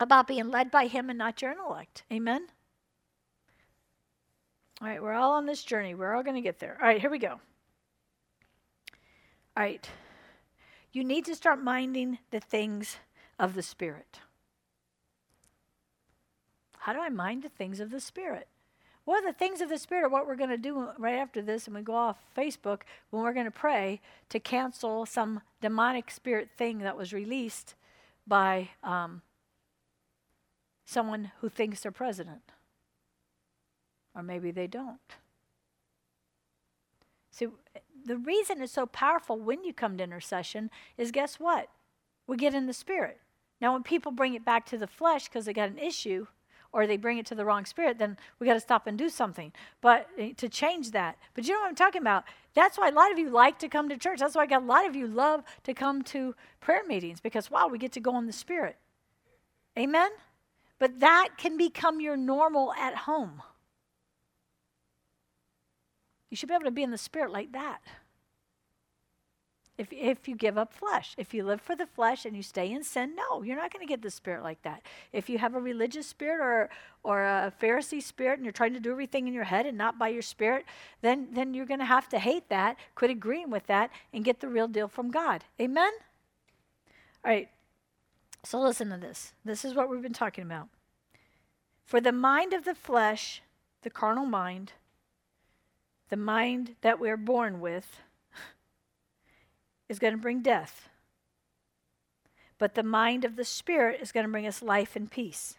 about 0.00 0.26
being 0.26 0.50
led 0.50 0.72
by 0.72 0.88
him 0.88 1.08
and 1.08 1.18
not 1.18 1.40
your 1.40 1.52
intellect. 1.52 2.02
Amen. 2.12 2.48
All 4.80 4.88
right, 4.88 5.00
we're 5.00 5.12
all 5.12 5.34
on 5.34 5.46
this 5.46 5.62
journey. 5.62 5.94
We're 5.94 6.16
all 6.16 6.24
going 6.24 6.34
to 6.34 6.42
get 6.42 6.58
there. 6.58 6.76
All 6.80 6.88
right, 6.88 7.00
here 7.00 7.10
we 7.10 7.20
go. 7.20 7.38
All 9.56 9.62
right. 9.62 9.88
You 10.92 11.04
need 11.04 11.24
to 11.24 11.34
start 11.34 11.62
minding 11.62 12.18
the 12.30 12.40
things 12.40 12.96
of 13.38 13.54
the 13.54 13.62
Spirit. 13.62 14.20
How 16.80 16.92
do 16.92 17.00
I 17.00 17.08
mind 17.08 17.42
the 17.42 17.48
things 17.48 17.80
of 17.80 17.90
the 17.90 18.00
Spirit? 18.00 18.48
Well, 19.06 19.22
the 19.22 19.32
things 19.32 19.60
of 19.60 19.68
the 19.68 19.78
Spirit 19.78 20.04
are 20.04 20.08
what 20.08 20.26
we're 20.26 20.36
going 20.36 20.50
to 20.50 20.56
do 20.56 20.88
right 20.98 21.16
after 21.16 21.42
this, 21.42 21.66
and 21.66 21.74
we 21.74 21.82
go 21.82 21.94
off 21.94 22.18
Facebook 22.36 22.82
when 23.10 23.22
we're 23.22 23.32
going 23.32 23.46
to 23.46 23.50
pray 23.50 24.00
to 24.28 24.38
cancel 24.38 25.06
some 25.06 25.40
demonic 25.60 26.10
spirit 26.10 26.50
thing 26.56 26.78
that 26.80 26.96
was 26.96 27.12
released 27.12 27.74
by 28.26 28.70
um, 28.84 29.22
someone 30.84 31.32
who 31.40 31.48
thinks 31.48 31.80
they're 31.80 31.90
president. 31.90 32.42
Or 34.14 34.22
maybe 34.22 34.50
they 34.50 34.66
don't. 34.66 35.00
See, 37.30 37.48
the 38.04 38.16
reason 38.16 38.62
it's 38.62 38.72
so 38.72 38.86
powerful 38.86 39.38
when 39.38 39.64
you 39.64 39.72
come 39.72 39.96
to 39.98 40.04
intercession 40.04 40.70
is 40.96 41.10
guess 41.10 41.40
what? 41.40 41.68
We 42.26 42.36
get 42.36 42.54
in 42.54 42.66
the 42.66 42.72
spirit. 42.72 43.18
Now, 43.60 43.72
when 43.72 43.82
people 43.82 44.12
bring 44.12 44.34
it 44.34 44.44
back 44.44 44.66
to 44.66 44.78
the 44.78 44.86
flesh 44.86 45.28
because 45.28 45.44
they 45.44 45.52
got 45.52 45.68
an 45.68 45.78
issue 45.78 46.26
or 46.72 46.86
they 46.86 46.96
bring 46.96 47.18
it 47.18 47.26
to 47.26 47.34
the 47.34 47.44
wrong 47.44 47.64
spirit, 47.64 47.98
then 47.98 48.16
we 48.38 48.46
got 48.46 48.54
to 48.54 48.60
stop 48.60 48.86
and 48.86 48.96
do 48.96 49.08
something. 49.08 49.52
But 49.80 50.08
eh, 50.18 50.32
to 50.38 50.48
change 50.48 50.90
that. 50.92 51.16
But 51.34 51.46
you 51.46 51.54
know 51.54 51.60
what 51.60 51.68
I'm 51.68 51.74
talking 51.74 52.00
about? 52.00 52.24
That's 52.54 52.78
why 52.78 52.88
a 52.88 52.92
lot 52.92 53.12
of 53.12 53.18
you 53.18 53.30
like 53.30 53.58
to 53.60 53.68
come 53.68 53.88
to 53.88 53.96
church. 53.96 54.20
That's 54.20 54.34
why 54.34 54.42
I 54.42 54.46
got 54.46 54.62
a 54.62 54.66
lot 54.66 54.86
of 54.86 54.96
you 54.96 55.06
love 55.06 55.44
to 55.64 55.74
come 55.74 56.02
to 56.04 56.34
prayer 56.60 56.82
meetings 56.86 57.20
because, 57.20 57.50
wow, 57.50 57.68
we 57.68 57.78
get 57.78 57.92
to 57.92 58.00
go 58.00 58.18
in 58.18 58.26
the 58.26 58.32
spirit. 58.32 58.76
Amen? 59.78 60.10
But 60.78 61.00
that 61.00 61.30
can 61.36 61.56
become 61.56 62.00
your 62.00 62.16
normal 62.16 62.72
at 62.74 62.96
home. 62.96 63.42
You 66.32 66.36
should 66.36 66.48
be 66.48 66.54
able 66.54 66.64
to 66.64 66.70
be 66.70 66.82
in 66.82 66.90
the 66.90 66.96
spirit 66.96 67.30
like 67.30 67.52
that. 67.52 67.82
If, 69.76 69.92
if 69.92 70.26
you 70.26 70.34
give 70.34 70.56
up 70.56 70.72
flesh, 70.72 71.14
if 71.18 71.34
you 71.34 71.44
live 71.44 71.60
for 71.60 71.76
the 71.76 71.84
flesh 71.84 72.24
and 72.24 72.34
you 72.34 72.42
stay 72.42 72.72
in 72.72 72.84
sin, 72.84 73.14
no, 73.14 73.42
you're 73.42 73.58
not 73.58 73.70
going 73.70 73.86
to 73.86 73.88
get 73.88 74.00
the 74.00 74.10
spirit 74.10 74.42
like 74.42 74.62
that. 74.62 74.80
If 75.12 75.28
you 75.28 75.36
have 75.36 75.54
a 75.54 75.60
religious 75.60 76.06
spirit 76.06 76.40
or, 76.40 76.70
or 77.02 77.22
a 77.22 77.52
Pharisee 77.60 78.02
spirit 78.02 78.38
and 78.38 78.46
you're 78.46 78.52
trying 78.52 78.72
to 78.72 78.80
do 78.80 78.90
everything 78.90 79.28
in 79.28 79.34
your 79.34 79.44
head 79.44 79.66
and 79.66 79.76
not 79.76 79.98
by 79.98 80.08
your 80.08 80.22
spirit, 80.22 80.64
then, 81.02 81.28
then 81.32 81.52
you're 81.52 81.66
going 81.66 81.80
to 81.80 81.84
have 81.84 82.08
to 82.08 82.18
hate 82.18 82.48
that, 82.48 82.78
quit 82.94 83.10
agreeing 83.10 83.50
with 83.50 83.66
that, 83.66 83.90
and 84.14 84.24
get 84.24 84.40
the 84.40 84.48
real 84.48 84.68
deal 84.68 84.88
from 84.88 85.10
God. 85.10 85.44
Amen? 85.60 85.92
All 87.26 87.30
right, 87.30 87.50
so 88.42 88.58
listen 88.58 88.88
to 88.88 88.96
this. 88.96 89.34
This 89.44 89.66
is 89.66 89.74
what 89.74 89.90
we've 89.90 90.00
been 90.00 90.14
talking 90.14 90.44
about. 90.44 90.68
For 91.84 92.00
the 92.00 92.10
mind 92.10 92.54
of 92.54 92.64
the 92.64 92.74
flesh, 92.74 93.42
the 93.82 93.90
carnal 93.90 94.24
mind, 94.24 94.72
the 96.12 96.16
mind 96.18 96.76
that 96.82 97.00
we're 97.00 97.16
born 97.16 97.58
with, 97.58 97.98
is 99.88 99.98
going 99.98 100.12
to 100.12 100.20
bring 100.20 100.42
death. 100.42 100.90
But 102.58 102.74
the 102.74 102.82
mind 102.82 103.24
of 103.24 103.36
the 103.36 103.46
Spirit 103.46 103.98
is 104.02 104.12
going 104.12 104.26
to 104.26 104.30
bring 104.30 104.46
us 104.46 104.60
life 104.60 104.94
and 104.94 105.10
peace. 105.10 105.54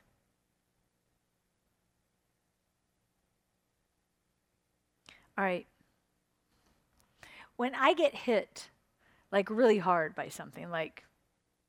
All 5.35 5.43
right. 5.43 5.65
When 7.55 7.73
I 7.73 7.95
get 7.95 8.13
hit, 8.13 8.69
like 9.31 9.49
really 9.49 9.79
hard 9.79 10.13
by 10.13 10.29
something, 10.29 10.69
like, 10.69 11.03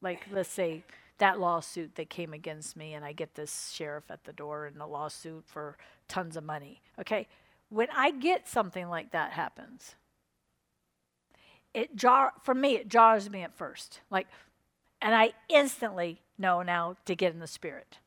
like 0.02 0.26
let's 0.30 0.50
say 0.50 0.84
that 1.16 1.40
lawsuit 1.40 1.94
that 1.94 2.10
came 2.10 2.34
against 2.34 2.76
me, 2.76 2.92
and 2.92 3.02
I 3.02 3.14
get 3.14 3.34
this 3.34 3.70
sheriff 3.70 4.10
at 4.10 4.24
the 4.24 4.34
door 4.34 4.66
and 4.66 4.78
a 4.82 4.86
lawsuit 4.86 5.44
for 5.46 5.78
tons 6.06 6.36
of 6.36 6.44
money. 6.44 6.82
Okay, 7.00 7.28
when 7.74 7.88
I 7.94 8.12
get 8.12 8.46
something 8.46 8.88
like 8.88 9.10
that 9.10 9.32
happens, 9.32 9.96
it 11.74 11.96
jar 11.96 12.32
for 12.42 12.54
me 12.54 12.76
it 12.76 12.88
jars 12.88 13.28
me 13.28 13.42
at 13.42 13.56
first. 13.56 14.00
Like 14.10 14.28
and 15.02 15.14
i 15.14 15.32
instantly 15.48 16.22
know 16.38 16.62
now 16.62 16.96
to 17.04 17.16
get 17.16 17.34
in 17.34 17.40
the 17.40 17.48
spirit. 17.48 17.98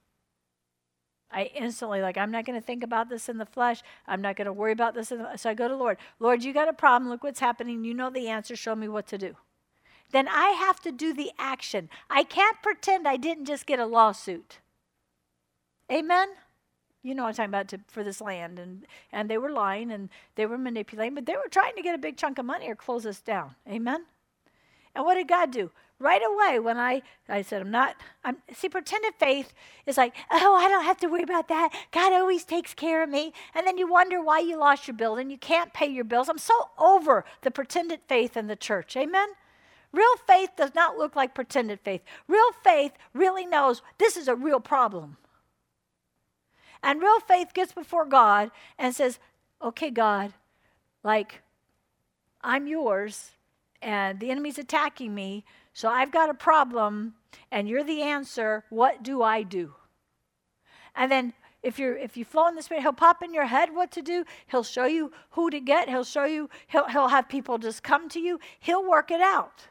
I 1.30 1.51
instantly 1.53 2.01
like 2.01 2.18
i'm 2.18 2.32
not 2.32 2.45
going 2.45 2.59
to 2.59 2.65
think 2.65 2.82
about 2.82 3.09
this 3.09 3.28
in 3.28 3.38
the 3.38 3.45
flesh. 3.45 3.84
I'm 4.07 4.22
not 4.22 4.38
going 4.38 4.45
to 4.45 4.53
worry 4.53 4.72
about 4.72 4.95
this 4.95 5.09
so 5.09 5.49
i 5.49 5.53
go 5.53 5.68
to 5.68 5.76
lord. 5.76 5.97
Lord 6.20 6.45
you 6.45 6.53
got 6.53 6.70
a 6.70 6.74
problem. 6.74 7.09
Look 7.09 7.24
what's 7.24 7.41
happening. 7.41 7.84
You 7.84 7.93
know 7.93 8.09
the 8.09 8.30
answer. 8.30 8.55
Show 8.55 8.76
me 8.76 8.88
what 8.88 9.07
to 9.07 9.18
do. 9.18 9.36
Then 10.11 10.30
i 10.30 10.51
have 10.51 10.80
to 10.84 10.93
do 10.93 11.13
the 11.13 11.32
action. 11.38 11.89
I 12.09 12.24
can't 12.24 12.63
pretend 12.63 13.05
i 13.05 13.18
didn't 13.18 13.45
just 13.45 13.65
get 13.65 13.80
a 13.80 13.86
lawsuit. 13.86 14.59
Amen 15.91 16.30
you 17.07 17.15
know 17.15 17.23
what 17.23 17.29
I'm 17.29 17.35
talking 17.35 17.49
about 17.49 17.67
to, 17.69 17.79
for 17.87 18.03
this 18.03 18.19
land. 18.19 18.59
And, 18.59 18.85
and 19.11 19.29
they 19.29 19.37
were 19.37 19.51
lying 19.51 19.91
and 19.91 20.09
they 20.35 20.45
were 20.45 20.57
manipulating, 20.57 21.15
but 21.15 21.25
they 21.25 21.35
were 21.35 21.47
trying 21.49 21.75
to 21.75 21.81
get 21.81 21.95
a 21.95 21.97
big 21.97 22.17
chunk 22.17 22.37
of 22.37 22.45
money 22.45 22.69
or 22.69 22.75
close 22.75 23.05
us 23.05 23.21
down. 23.21 23.55
Amen? 23.67 24.05
And 24.93 25.05
what 25.05 25.15
did 25.15 25.27
God 25.27 25.51
do? 25.51 25.71
Right 25.99 26.21
away, 26.21 26.59
when 26.59 26.77
I, 26.77 27.01
I 27.29 27.41
said, 27.41 27.61
I'm 27.61 27.71
not, 27.71 27.95
I'm, 28.23 28.37
see, 28.53 28.69
pretended 28.69 29.13
faith 29.19 29.53
is 29.85 29.97
like, 29.97 30.15
oh, 30.31 30.55
I 30.55 30.67
don't 30.67 30.83
have 30.83 30.97
to 30.97 31.07
worry 31.07 31.23
about 31.23 31.47
that. 31.47 31.69
God 31.91 32.13
always 32.13 32.43
takes 32.43 32.73
care 32.73 33.01
of 33.01 33.09
me. 33.09 33.33
And 33.55 33.65
then 33.65 33.77
you 33.77 33.89
wonder 33.89 34.21
why 34.21 34.39
you 34.39 34.57
lost 34.57 34.87
your 34.87 34.97
building. 34.97 35.31
You 35.31 35.37
can't 35.37 35.73
pay 35.73 35.87
your 35.87 36.03
bills. 36.03 36.29
I'm 36.29 36.37
so 36.37 36.53
over 36.77 37.25
the 37.41 37.51
pretended 37.51 38.01
faith 38.07 38.35
in 38.35 38.47
the 38.47 38.55
church. 38.55 38.95
Amen? 38.97 39.29
Real 39.91 40.17
faith 40.27 40.51
does 40.57 40.75
not 40.75 40.97
look 40.97 41.15
like 41.15 41.33
pretended 41.33 41.79
faith. 41.79 42.01
Real 42.27 42.51
faith 42.63 42.91
really 43.13 43.45
knows 43.45 43.81
this 43.97 44.17
is 44.17 44.27
a 44.27 44.35
real 44.35 44.59
problem. 44.59 45.17
And 46.84 47.01
real 47.01 47.19
faith 47.19 47.53
gets 47.53 47.73
before 47.73 48.05
God 48.05 48.51
and 48.78 48.95
says, 48.95 49.19
okay, 49.61 49.89
God, 49.89 50.34
like, 51.03 51.41
I'm 52.41 52.67
yours 52.67 53.32
and 53.82 54.19
the 54.19 54.32
enemy's 54.32 54.57
attacking 54.57 55.13
me, 55.13 55.45
so 55.73 55.89
I've 55.89 56.11
got 56.11 56.30
a 56.30 56.34
problem 56.34 57.15
and 57.51 57.69
you're 57.69 57.84
the 57.84 58.01
answer. 58.01 58.63
What 58.69 59.03
do 59.03 59.21
I 59.21 59.43
do? 59.43 59.73
And 60.95 61.11
then 61.11 61.34
if 61.63 61.78
you're 61.78 61.97
if 61.97 62.17
you 62.17 62.25
flow 62.25 62.47
in 62.47 62.55
the 62.55 62.61
spirit, 62.61 62.82
he'll 62.82 62.93
pop 62.93 63.21
in 63.21 63.34
your 63.34 63.45
head 63.45 63.73
what 63.73 63.91
to 63.91 64.01
do. 64.01 64.25
He'll 64.47 64.63
show 64.63 64.86
you 64.86 65.11
who 65.32 65.49
to 65.49 65.59
get. 65.59 65.89
He'll 65.89 66.03
show 66.03 66.25
you, 66.25 66.49
he'll 66.67 66.88
he'll 66.88 67.09
have 67.09 67.30
people 67.30 67.57
just 67.57 67.84
come 67.84 68.09
to 68.09 68.19
you. 68.19 68.39
He'll 68.59 68.88
work 68.88 69.11
it 69.11 69.21
out. 69.21 69.67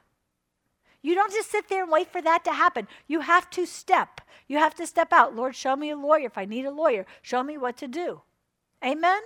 You 1.02 1.14
don't 1.14 1.32
just 1.32 1.50
sit 1.50 1.68
there 1.68 1.82
and 1.82 1.92
wait 1.92 2.10
for 2.10 2.22
that 2.22 2.44
to 2.44 2.52
happen. 2.52 2.88
You 3.06 3.20
have 3.20 3.48
to 3.50 3.66
step. 3.66 4.20
You 4.48 4.58
have 4.58 4.74
to 4.76 4.86
step 4.86 5.12
out. 5.12 5.36
Lord, 5.36 5.54
show 5.54 5.76
me 5.76 5.90
a 5.90 5.96
lawyer 5.96 6.26
if 6.26 6.38
I 6.38 6.44
need 6.44 6.64
a 6.64 6.70
lawyer. 6.70 7.06
Show 7.22 7.42
me 7.42 7.58
what 7.58 7.76
to 7.78 7.88
do. 7.88 8.22
Amen? 8.84 9.22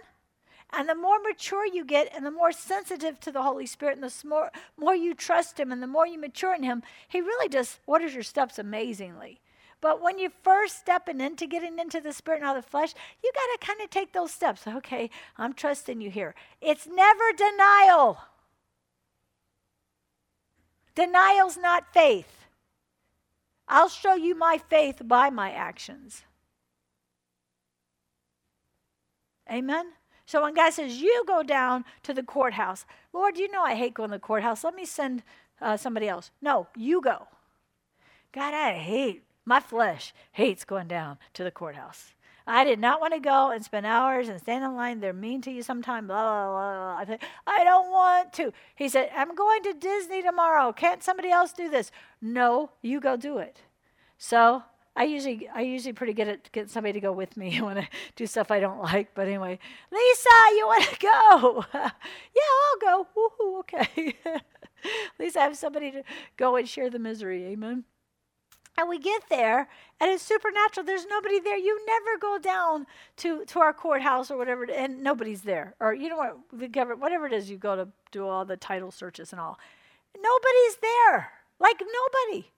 And 0.72 0.88
the 0.88 0.94
more 0.94 1.18
mature 1.20 1.66
you 1.66 1.84
get 1.84 2.14
and 2.14 2.24
the 2.24 2.30
more 2.30 2.52
sensitive 2.52 3.18
to 3.20 3.32
the 3.32 3.42
Holy 3.42 3.66
Spirit 3.66 3.98
and 3.98 4.04
the 4.04 4.28
more, 4.28 4.50
more 4.76 4.94
you 4.94 5.14
trust 5.14 5.58
Him 5.58 5.72
and 5.72 5.82
the 5.82 5.86
more 5.86 6.06
you 6.06 6.18
mature 6.18 6.54
in 6.54 6.62
Him, 6.62 6.82
He 7.08 7.20
really 7.20 7.48
just 7.48 7.80
orders 7.86 8.14
your 8.14 8.22
steps 8.22 8.58
amazingly. 8.58 9.40
But 9.80 10.02
when 10.02 10.18
you're 10.18 10.30
first 10.44 10.78
stepping 10.78 11.20
into 11.20 11.46
getting 11.46 11.78
into 11.78 12.00
the 12.00 12.12
spirit 12.12 12.40
and 12.40 12.46
out 12.46 12.56
of 12.56 12.64
the 12.64 12.70
flesh, 12.70 12.94
you 13.24 13.32
got 13.34 13.60
to 13.60 13.66
kind 13.66 13.80
of 13.80 13.90
take 13.90 14.12
those 14.12 14.30
steps. 14.30 14.66
Okay, 14.66 15.10
I'm 15.38 15.54
trusting 15.54 16.00
you 16.00 16.10
here. 16.10 16.34
It's 16.60 16.86
never 16.86 17.32
denial. 17.36 18.18
Denial's 20.94 21.56
not 21.56 21.92
faith. 21.92 22.46
I'll 23.68 23.88
show 23.88 24.14
you 24.14 24.34
my 24.34 24.58
faith 24.58 25.02
by 25.04 25.30
my 25.30 25.52
actions. 25.52 26.24
Amen? 29.50 29.92
So 30.26 30.42
when 30.42 30.54
God 30.54 30.72
says, 30.72 31.00
You 31.00 31.24
go 31.26 31.42
down 31.42 31.84
to 32.02 32.14
the 32.14 32.22
courthouse, 32.22 32.84
Lord, 33.12 33.38
you 33.38 33.50
know 33.50 33.62
I 33.62 33.74
hate 33.74 33.94
going 33.94 34.10
to 34.10 34.16
the 34.16 34.20
courthouse. 34.20 34.64
Let 34.64 34.74
me 34.74 34.84
send 34.84 35.22
uh, 35.60 35.76
somebody 35.76 36.08
else. 36.08 36.30
No, 36.40 36.68
you 36.76 37.00
go. 37.00 37.26
God, 38.32 38.54
I 38.54 38.74
hate, 38.74 39.24
my 39.44 39.60
flesh 39.60 40.14
hates 40.32 40.64
going 40.64 40.86
down 40.86 41.18
to 41.34 41.42
the 41.42 41.50
courthouse. 41.50 42.12
I 42.50 42.64
did 42.64 42.80
not 42.80 43.00
want 43.00 43.14
to 43.14 43.20
go 43.20 43.50
and 43.50 43.64
spend 43.64 43.86
hours 43.86 44.28
and 44.28 44.40
stand 44.40 44.64
in 44.64 44.74
line. 44.74 45.00
They're 45.00 45.12
mean 45.12 45.40
to 45.42 45.50
you 45.50 45.62
sometimes. 45.62 46.08
Blah, 46.08 46.20
blah, 46.20 46.50
blah, 46.50 46.74
blah. 46.74 46.96
I 46.96 47.04
said, 47.06 47.20
I 47.46 47.62
don't 47.62 47.90
want 47.90 48.32
to. 48.34 48.52
He 48.74 48.88
said, 48.88 49.10
I'm 49.16 49.34
going 49.34 49.62
to 49.62 49.72
Disney 49.72 50.20
tomorrow. 50.20 50.72
Can't 50.72 51.02
somebody 51.02 51.30
else 51.30 51.52
do 51.52 51.70
this? 51.70 51.92
No, 52.20 52.72
you 52.82 53.00
go 53.00 53.16
do 53.16 53.38
it. 53.38 53.62
So 54.18 54.64
I 54.96 55.04
usually 55.04 55.48
I 55.54 55.62
usually 55.62 55.92
pretty 55.92 56.12
good 56.12 56.28
at 56.28 56.50
getting 56.52 56.68
somebody 56.68 56.94
to 56.94 57.00
go 57.00 57.12
with 57.12 57.36
me 57.36 57.60
when 57.62 57.78
I 57.78 57.88
do 58.16 58.26
stuff 58.26 58.50
I 58.50 58.60
don't 58.60 58.82
like. 58.82 59.14
But 59.14 59.28
anyway, 59.28 59.58
Lisa, 59.92 60.28
you 60.56 60.66
want 60.66 60.84
to 60.84 60.98
go? 61.00 61.64
yeah, 61.74 62.50
I'll 62.66 62.80
go. 62.80 63.06
Woohoo, 63.16 63.60
okay. 63.60 64.16
at 64.26 64.42
least 65.18 65.36
I 65.36 65.44
have 65.44 65.56
somebody 65.56 65.92
to 65.92 66.02
go 66.36 66.56
and 66.56 66.68
share 66.68 66.90
the 66.90 66.98
misery. 66.98 67.44
Amen. 67.46 67.84
And 68.78 68.88
we 68.88 68.98
get 68.98 69.22
there, 69.28 69.68
and 70.00 70.10
it's 70.10 70.22
supernatural. 70.22 70.86
There's 70.86 71.06
nobody 71.06 71.38
there. 71.40 71.58
You 71.58 71.78
never 71.86 72.18
go 72.18 72.38
down 72.38 72.86
to, 73.18 73.44
to 73.46 73.60
our 73.60 73.72
courthouse 73.72 74.30
or 74.30 74.38
whatever, 74.38 74.64
and 74.70 75.02
nobody's 75.02 75.42
there. 75.42 75.74
Or 75.80 75.92
you 75.92 76.08
know 76.08 76.16
what, 76.16 76.38
the 76.52 76.68
government, 76.68 77.00
whatever 77.00 77.26
it 77.26 77.32
is, 77.32 77.50
you 77.50 77.58
go 77.58 77.76
to 77.76 77.88
do 78.10 78.26
all 78.26 78.44
the 78.44 78.56
title 78.56 78.90
searches 78.90 79.32
and 79.32 79.40
all. 79.40 79.58
Nobody's 80.16 80.76
there. 80.80 81.32
Like 81.58 81.80
nobody. 81.80 82.48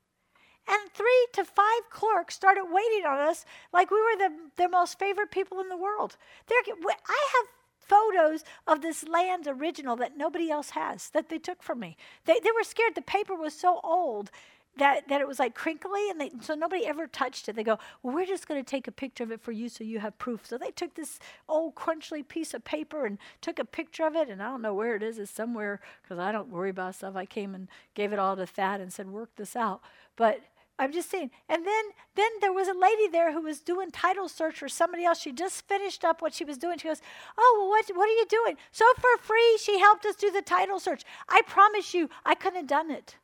And 0.68 0.92
three 0.94 1.26
to 1.32 1.44
five 1.44 1.90
clerks 1.90 2.36
started 2.36 2.66
waiting 2.70 3.04
on 3.04 3.18
us 3.18 3.44
like 3.72 3.90
we 3.90 4.00
were 4.00 4.16
the, 4.16 4.30
their 4.56 4.68
most 4.68 4.98
favorite 4.98 5.32
people 5.32 5.60
in 5.60 5.68
the 5.68 5.76
world. 5.76 6.16
They're, 6.46 6.62
I 6.86 7.28
have 7.36 7.48
photos 7.80 8.44
of 8.66 8.80
this 8.80 9.06
land 9.08 9.46
original 9.48 9.96
that 9.96 10.16
nobody 10.16 10.50
else 10.50 10.70
has 10.70 11.10
that 11.10 11.28
they 11.28 11.38
took 11.38 11.62
from 11.62 11.80
me. 11.80 11.96
They, 12.24 12.38
they 12.40 12.50
were 12.54 12.62
scared. 12.62 12.94
The 12.94 13.02
paper 13.02 13.34
was 13.34 13.54
so 13.54 13.80
old 13.82 14.30
that, 14.78 15.08
that 15.08 15.20
it 15.20 15.28
was 15.28 15.38
like 15.38 15.54
crinkly 15.54 16.08
and 16.10 16.20
they, 16.20 16.30
so 16.40 16.54
nobody 16.54 16.86
ever 16.86 17.06
touched 17.06 17.48
it. 17.48 17.56
They 17.56 17.64
go, 17.64 17.78
well, 18.02 18.14
we're 18.14 18.26
just 18.26 18.48
going 18.48 18.62
to 18.62 18.68
take 18.68 18.88
a 18.88 18.92
picture 18.92 19.24
of 19.24 19.30
it 19.30 19.40
for 19.40 19.52
you 19.52 19.68
so 19.68 19.84
you 19.84 19.98
have 19.98 20.18
proof. 20.18 20.46
So 20.46 20.56
they 20.56 20.70
took 20.70 20.94
this 20.94 21.18
old 21.48 21.74
crunchly 21.74 22.26
piece 22.26 22.54
of 22.54 22.64
paper 22.64 23.04
and 23.04 23.18
took 23.40 23.58
a 23.58 23.64
picture 23.64 24.06
of 24.06 24.16
it. 24.16 24.28
And 24.28 24.42
I 24.42 24.46
don't 24.46 24.62
know 24.62 24.74
where 24.74 24.96
it 24.96 25.02
is. 25.02 25.18
It's 25.18 25.30
somewhere 25.30 25.80
because 26.02 26.18
I 26.18 26.32
don't 26.32 26.48
worry 26.48 26.70
about 26.70 26.94
stuff. 26.94 27.16
I 27.16 27.26
came 27.26 27.54
and 27.54 27.68
gave 27.94 28.12
it 28.12 28.18
all 28.18 28.36
to 28.36 28.46
Thad 28.46 28.80
and 28.80 28.92
said, 28.92 29.10
work 29.10 29.30
this 29.36 29.56
out. 29.56 29.82
But 30.16 30.40
I'm 30.78 30.92
just 30.92 31.10
saying. 31.10 31.30
And 31.48 31.66
then, 31.66 31.84
then 32.14 32.30
there 32.40 32.52
was 32.52 32.66
a 32.66 32.74
lady 32.74 33.06
there 33.06 33.32
who 33.32 33.42
was 33.42 33.60
doing 33.60 33.90
title 33.90 34.28
search 34.28 34.58
for 34.58 34.68
somebody 34.68 35.04
else. 35.04 35.20
She 35.20 35.32
just 35.32 35.68
finished 35.68 36.04
up 36.04 36.22
what 36.22 36.34
she 36.34 36.44
was 36.44 36.58
doing. 36.58 36.78
She 36.78 36.88
goes, 36.88 37.02
"Oh, 37.38 37.56
well, 37.58 37.68
what 37.68 37.84
what 37.94 38.08
are 38.08 38.12
you 38.12 38.26
doing?" 38.26 38.56
So 38.72 38.84
for 38.96 39.22
free, 39.22 39.58
she 39.62 39.78
helped 39.78 40.06
us 40.06 40.16
do 40.16 40.30
the 40.32 40.42
title 40.42 40.80
search. 40.80 41.04
I 41.28 41.42
promise 41.46 41.94
you, 41.94 42.08
I 42.24 42.34
couldn't 42.34 42.56
have 42.56 42.66
done 42.66 42.90
it. 42.90 43.16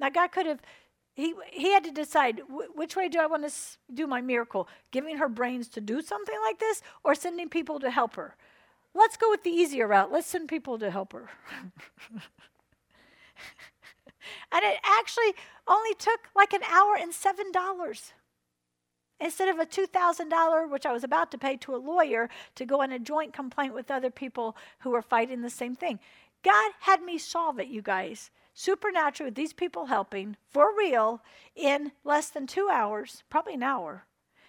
Now, 0.00 0.08
God 0.08 0.32
could 0.32 0.46
have, 0.46 0.60
he, 1.14 1.34
he 1.52 1.72
had 1.72 1.84
to 1.84 1.92
decide 1.92 2.40
which 2.74 2.96
way 2.96 3.08
do 3.08 3.20
I 3.20 3.26
want 3.26 3.46
to 3.46 3.52
do 3.92 4.06
my 4.06 4.22
miracle? 4.22 4.66
Giving 4.90 5.18
her 5.18 5.28
brains 5.28 5.68
to 5.68 5.80
do 5.80 6.00
something 6.00 6.36
like 6.42 6.58
this 6.58 6.82
or 7.04 7.14
sending 7.14 7.48
people 7.48 7.78
to 7.80 7.90
help 7.90 8.16
her? 8.16 8.34
Let's 8.94 9.16
go 9.16 9.30
with 9.30 9.44
the 9.44 9.50
easier 9.50 9.86
route. 9.86 10.10
Let's 10.10 10.26
send 10.26 10.48
people 10.48 10.78
to 10.78 10.90
help 10.90 11.12
her. 11.12 11.28
and 14.52 14.64
it 14.64 14.78
actually 14.82 15.34
only 15.68 15.94
took 15.94 16.20
like 16.34 16.52
an 16.52 16.62
hour 16.64 16.96
and 17.00 17.12
$7. 17.12 18.12
instead 19.20 19.48
of 19.48 19.58
a 19.58 19.66
$2,000, 19.66 20.70
which 20.70 20.86
I 20.86 20.92
was 20.92 21.04
about 21.04 21.30
to 21.30 21.38
pay 21.38 21.56
to 21.58 21.76
a 21.76 21.76
lawyer 21.76 22.30
to 22.54 22.64
go 22.64 22.82
on 22.82 22.90
a 22.90 22.98
joint 22.98 23.32
complaint 23.32 23.74
with 23.74 23.90
other 23.90 24.10
people 24.10 24.56
who 24.80 24.90
were 24.90 25.02
fighting 25.02 25.42
the 25.42 25.50
same 25.50 25.76
thing. 25.76 26.00
God 26.42 26.72
had 26.80 27.02
me 27.02 27.18
solve 27.18 27.60
it, 27.60 27.68
you 27.68 27.82
guys. 27.82 28.30
Supernaturally, 28.54 29.28
with 29.28 29.36
these 29.36 29.52
people 29.52 29.86
helping 29.86 30.36
for 30.50 30.76
real 30.76 31.22
in 31.54 31.92
less 32.04 32.28
than 32.28 32.46
two 32.46 32.68
hours, 32.70 33.22
probably 33.30 33.54
an 33.54 33.62
hour. 33.62 34.04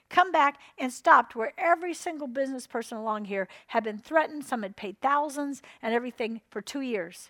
Come 0.09 0.31
back 0.31 0.59
and 0.77 0.91
stopped 0.91 1.35
where 1.35 1.53
every 1.57 1.93
single 1.93 2.27
business 2.27 2.67
person 2.67 2.97
along 2.97 3.25
here 3.25 3.47
had 3.67 3.83
been 3.83 3.97
threatened. 3.97 4.43
Some 4.43 4.63
had 4.63 4.75
paid 4.75 4.99
thousands 4.99 5.61
and 5.81 5.93
everything 5.93 6.41
for 6.49 6.61
two 6.61 6.81
years. 6.81 7.29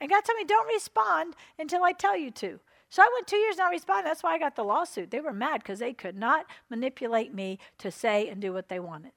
And 0.00 0.10
God 0.10 0.24
told 0.24 0.38
me, 0.38 0.44
don't 0.44 0.66
respond 0.66 1.34
until 1.58 1.84
I 1.84 1.92
tell 1.92 2.16
you 2.16 2.30
to. 2.30 2.60
So 2.88 3.02
I 3.02 3.10
went 3.14 3.26
two 3.26 3.36
years 3.36 3.56
not 3.56 3.70
responding. 3.70 4.04
That's 4.04 4.22
why 4.22 4.34
I 4.34 4.38
got 4.38 4.56
the 4.56 4.64
lawsuit. 4.64 5.10
They 5.10 5.20
were 5.20 5.32
mad 5.32 5.62
because 5.62 5.80
they 5.80 5.92
could 5.92 6.16
not 6.16 6.46
manipulate 6.70 7.34
me 7.34 7.58
to 7.78 7.90
say 7.90 8.28
and 8.28 8.40
do 8.40 8.52
what 8.52 8.68
they 8.68 8.80
wanted. 8.80 9.12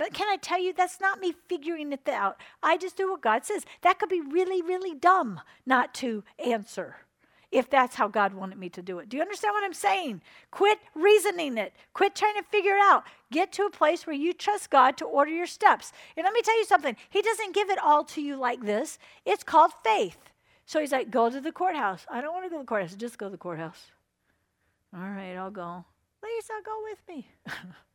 But 0.00 0.14
can 0.14 0.30
I 0.30 0.38
tell 0.38 0.58
you, 0.58 0.72
that's 0.72 0.98
not 0.98 1.20
me 1.20 1.34
figuring 1.46 1.92
it 1.92 2.08
out. 2.08 2.40
I 2.62 2.78
just 2.78 2.96
do 2.96 3.10
what 3.10 3.20
God 3.20 3.44
says. 3.44 3.66
That 3.82 3.98
could 3.98 4.08
be 4.08 4.22
really, 4.22 4.62
really 4.62 4.94
dumb 4.94 5.42
not 5.66 5.92
to 5.96 6.24
answer 6.42 6.96
if 7.52 7.68
that's 7.68 7.96
how 7.96 8.08
God 8.08 8.32
wanted 8.32 8.56
me 8.56 8.70
to 8.70 8.80
do 8.80 8.98
it. 8.98 9.10
Do 9.10 9.18
you 9.18 9.22
understand 9.22 9.52
what 9.52 9.62
I'm 9.62 9.74
saying? 9.74 10.22
Quit 10.50 10.78
reasoning 10.94 11.58
it. 11.58 11.74
Quit 11.92 12.14
trying 12.14 12.36
to 12.36 12.42
figure 12.44 12.76
it 12.76 12.82
out. 12.82 13.04
Get 13.30 13.52
to 13.52 13.64
a 13.64 13.70
place 13.70 14.06
where 14.06 14.16
you 14.16 14.32
trust 14.32 14.70
God 14.70 14.96
to 14.96 15.04
order 15.04 15.32
your 15.32 15.46
steps. 15.46 15.92
And 16.16 16.24
let 16.24 16.32
me 16.32 16.40
tell 16.40 16.56
you 16.56 16.64
something 16.64 16.96
He 17.10 17.20
doesn't 17.20 17.54
give 17.54 17.68
it 17.68 17.78
all 17.78 18.02
to 18.04 18.22
you 18.22 18.36
like 18.36 18.64
this, 18.64 18.98
it's 19.26 19.44
called 19.44 19.72
faith. 19.84 20.30
So 20.64 20.80
He's 20.80 20.92
like, 20.92 21.10
go 21.10 21.28
to 21.28 21.42
the 21.42 21.52
courthouse. 21.52 22.06
I 22.10 22.22
don't 22.22 22.32
want 22.32 22.46
to 22.46 22.48
go 22.48 22.56
to 22.56 22.62
the 22.62 22.66
courthouse. 22.66 22.94
Just 22.94 23.18
go 23.18 23.26
to 23.26 23.32
the 23.32 23.36
courthouse. 23.36 23.90
All 24.94 25.10
right, 25.10 25.34
I'll 25.34 25.50
go. 25.50 25.84
Lisa, 26.22 26.54
go 26.64 26.84
with 26.84 27.00
me. 27.06 27.28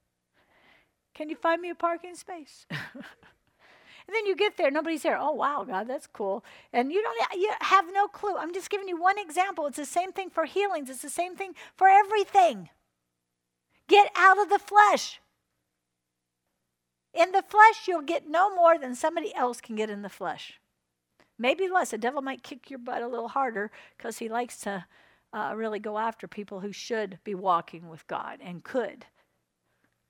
Can 1.15 1.29
you 1.29 1.35
find 1.35 1.61
me 1.61 1.69
a 1.69 1.75
parking 1.75 2.15
space? 2.15 2.67
And 4.07 4.13
then 4.13 4.25
you 4.27 4.35
get 4.35 4.57
there, 4.57 4.69
nobody's 4.69 5.01
there. 5.01 5.17
Oh, 5.19 5.31
wow, 5.31 5.65
God, 5.67 5.87
that's 5.87 6.07
cool. 6.07 6.43
And 6.71 6.91
you 6.91 7.01
don't 7.01 7.41
you 7.41 7.51
have 7.61 7.85
no 7.91 8.07
clue. 8.07 8.35
I'm 8.37 8.53
just 8.53 8.69
giving 8.69 8.87
you 8.87 8.99
one 8.99 9.17
example. 9.17 9.65
It's 9.65 9.77
the 9.77 9.85
same 9.85 10.11
thing 10.11 10.29
for 10.29 10.45
healings, 10.45 10.89
it's 10.89 11.01
the 11.01 11.09
same 11.09 11.35
thing 11.35 11.53
for 11.75 11.87
everything. 11.87 12.69
Get 13.87 14.11
out 14.15 14.39
of 14.39 14.49
the 14.49 14.59
flesh. 14.59 15.19
In 17.13 17.31
the 17.31 17.43
flesh, 17.43 17.87
you'll 17.87 18.01
get 18.01 18.27
no 18.27 18.53
more 18.53 18.77
than 18.77 18.93
somebody 18.93 19.33
else 19.33 19.61
can 19.61 19.75
get 19.75 19.89
in 19.89 20.01
the 20.01 20.09
flesh. 20.09 20.59
Maybe 21.37 21.67
less. 21.69 21.91
The 21.91 21.97
devil 21.97 22.21
might 22.21 22.43
kick 22.43 22.69
your 22.69 22.79
butt 22.79 23.01
a 23.01 23.07
little 23.07 23.29
harder 23.29 23.71
because 23.97 24.17
he 24.17 24.27
likes 24.27 24.57
to 24.61 24.85
uh, 25.33 25.53
really 25.55 25.79
go 25.79 25.97
after 25.97 26.27
people 26.27 26.59
who 26.59 26.71
should 26.71 27.19
be 27.23 27.33
walking 27.35 27.89
with 27.89 28.05
God 28.07 28.39
and 28.41 28.63
could. 28.63 29.05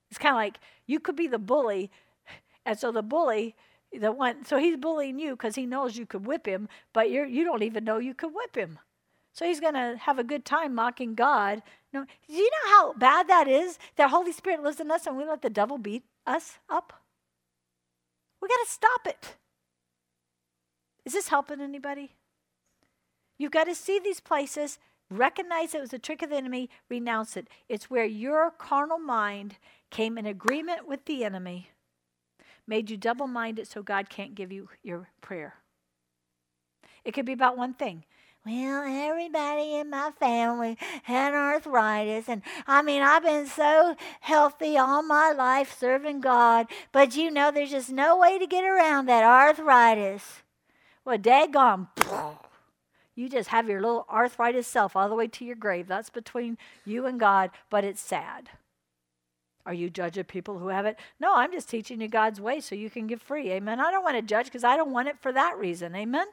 It's 0.10 0.18
kind 0.18 0.34
of 0.34 0.38
like 0.38 0.60
you 0.86 1.00
could 1.00 1.16
be 1.16 1.28
the 1.28 1.40
bully, 1.40 1.92
and 2.66 2.78
so 2.78 2.92
the 2.92 3.04
bully 3.04 3.56
the 4.00 4.12
one 4.12 4.44
so 4.46 4.58
he's 4.58 4.78
bullying 4.78 5.20
you 5.20 5.32
because 5.32 5.56
he 5.56 5.66
knows 5.66 5.98
you 5.98 6.06
could 6.06 6.26
whip 6.26 6.46
him 6.46 6.68
but 6.94 7.10
you're 7.10 7.26
you 7.26 7.44
don't 7.44 7.64
even 7.64 7.84
know 7.84 7.98
you 7.98 8.14
could 8.14 8.34
whip 8.34 8.56
him. 8.56 8.80
So 9.34 9.46
he's 9.46 9.60
going 9.60 9.74
to 9.74 9.98
have 10.00 10.18
a 10.18 10.24
good 10.24 10.46
time 10.46 10.74
mocking 10.74 11.14
god. 11.14 11.62
No 11.94 12.06
do 12.28 12.34
you 12.34 12.50
know 12.50 12.72
how 12.72 12.94
bad 12.94 13.28
that 13.28 13.48
is? 13.48 13.78
That 13.96 14.10
holy 14.10 14.32
spirit 14.32 14.64
lives 14.64 14.80
in 14.80 14.92
us 14.92 15.08
and 15.08 15.18
we 15.18 15.26
let 15.26 15.42
the 15.42 15.50
devil 15.50 15.78
beat 15.78 16.04
us 16.26 16.60
up? 16.70 16.94
We 18.42 18.48
got 18.48 18.66
to 18.66 18.72
stop 18.72 19.08
it. 19.08 19.36
Is 21.06 21.14
this 21.14 21.30
helping 21.30 21.62
anybody? 21.62 22.14
You've 23.38 23.52
got 23.52 23.66
to 23.66 23.76
see 23.76 24.00
these 24.00 24.20
places 24.20 24.80
recognize 25.10 25.76
it 25.76 25.82
was 25.82 25.94
a 25.94 26.00
trick 26.00 26.22
of 26.22 26.30
the 26.30 26.36
enemy 26.36 26.70
renounce 26.90 27.38
it. 27.38 27.48
It's 27.70 27.90
where 27.90 28.06
your 28.06 28.52
carnal 28.52 28.98
mind 28.98 29.58
came 29.96 30.18
in 30.18 30.26
agreement 30.26 30.86
with 30.86 31.06
the 31.06 31.24
enemy 31.24 31.70
made 32.68 32.90
you 32.90 32.98
double 32.98 33.28
minded 33.28 33.66
so 33.66 33.82
God 33.82 34.10
can't 34.10 34.36
give 34.36 34.52
you 34.52 34.68
your 34.84 35.08
prayer. 35.22 35.54
It 37.06 37.14
could 37.14 37.26
be 37.26 37.32
about 37.32 37.58
one 37.58 37.74
thing. 37.74 38.04
Well, 38.46 38.84
everybody 38.86 39.76
in 39.76 39.90
my 39.90 40.12
family 40.20 40.78
had 41.04 41.34
arthritis. 41.34 42.28
And 42.28 42.42
I 42.68 42.82
mean, 42.82 43.04
I've 43.04 43.24
been 43.24 43.48
so 43.48 43.96
healthy 44.20 44.78
all 44.78 45.02
my 45.02 45.32
life 45.32 45.80
serving 45.80 46.20
God. 46.20 46.68
But 46.92 47.16
you 47.16 47.32
know, 47.32 47.50
there's 47.50 47.72
just 47.72 47.90
no 47.90 48.18
way 48.18 48.38
to 48.38 48.46
get 48.48 48.66
around 48.66 49.06
that 49.06 49.24
arthritis. 49.24 50.42
Well, 51.06 51.18
daggone. 51.18 51.88
You 53.18 53.30
just 53.30 53.48
have 53.48 53.70
your 53.70 53.80
little 53.80 54.06
arthritis 54.10 54.68
self 54.68 54.94
all 54.94 55.08
the 55.08 55.16
way 55.16 55.30
to 55.30 55.46
your 55.46 55.56
grave. 55.56 55.88
That's 55.88 56.10
between 56.10 56.58
you 56.84 57.06
and 57.06 57.18
God, 57.18 57.52
but 57.70 57.86
it's 57.86 58.02
sad. 58.02 58.50
Are 59.66 59.74
you 59.74 59.90
judging 59.90 60.26
people 60.26 60.60
who 60.60 60.68
have 60.68 60.86
it? 60.86 60.98
No, 61.20 61.36
I'm 61.36 61.52
just 61.52 61.70
teaching 61.70 62.00
you 62.00 62.08
God's 62.08 62.40
way 62.40 62.60
so 62.60 62.76
you 62.76 62.90
can 62.90 63.08
get 63.08 63.22
free. 63.22 63.52
Amen. 63.52 63.80
I 63.80 63.92
don't 63.92 64.04
want 64.04 64.16
to 64.16 64.22
judge 64.22 64.46
because 64.46 64.64
I 64.64 64.78
don't 64.78 64.92
want 64.92 65.08
it 65.08 65.18
for 65.20 65.32
that 65.32 65.58
reason. 65.58 65.96
Amen. 65.96 66.28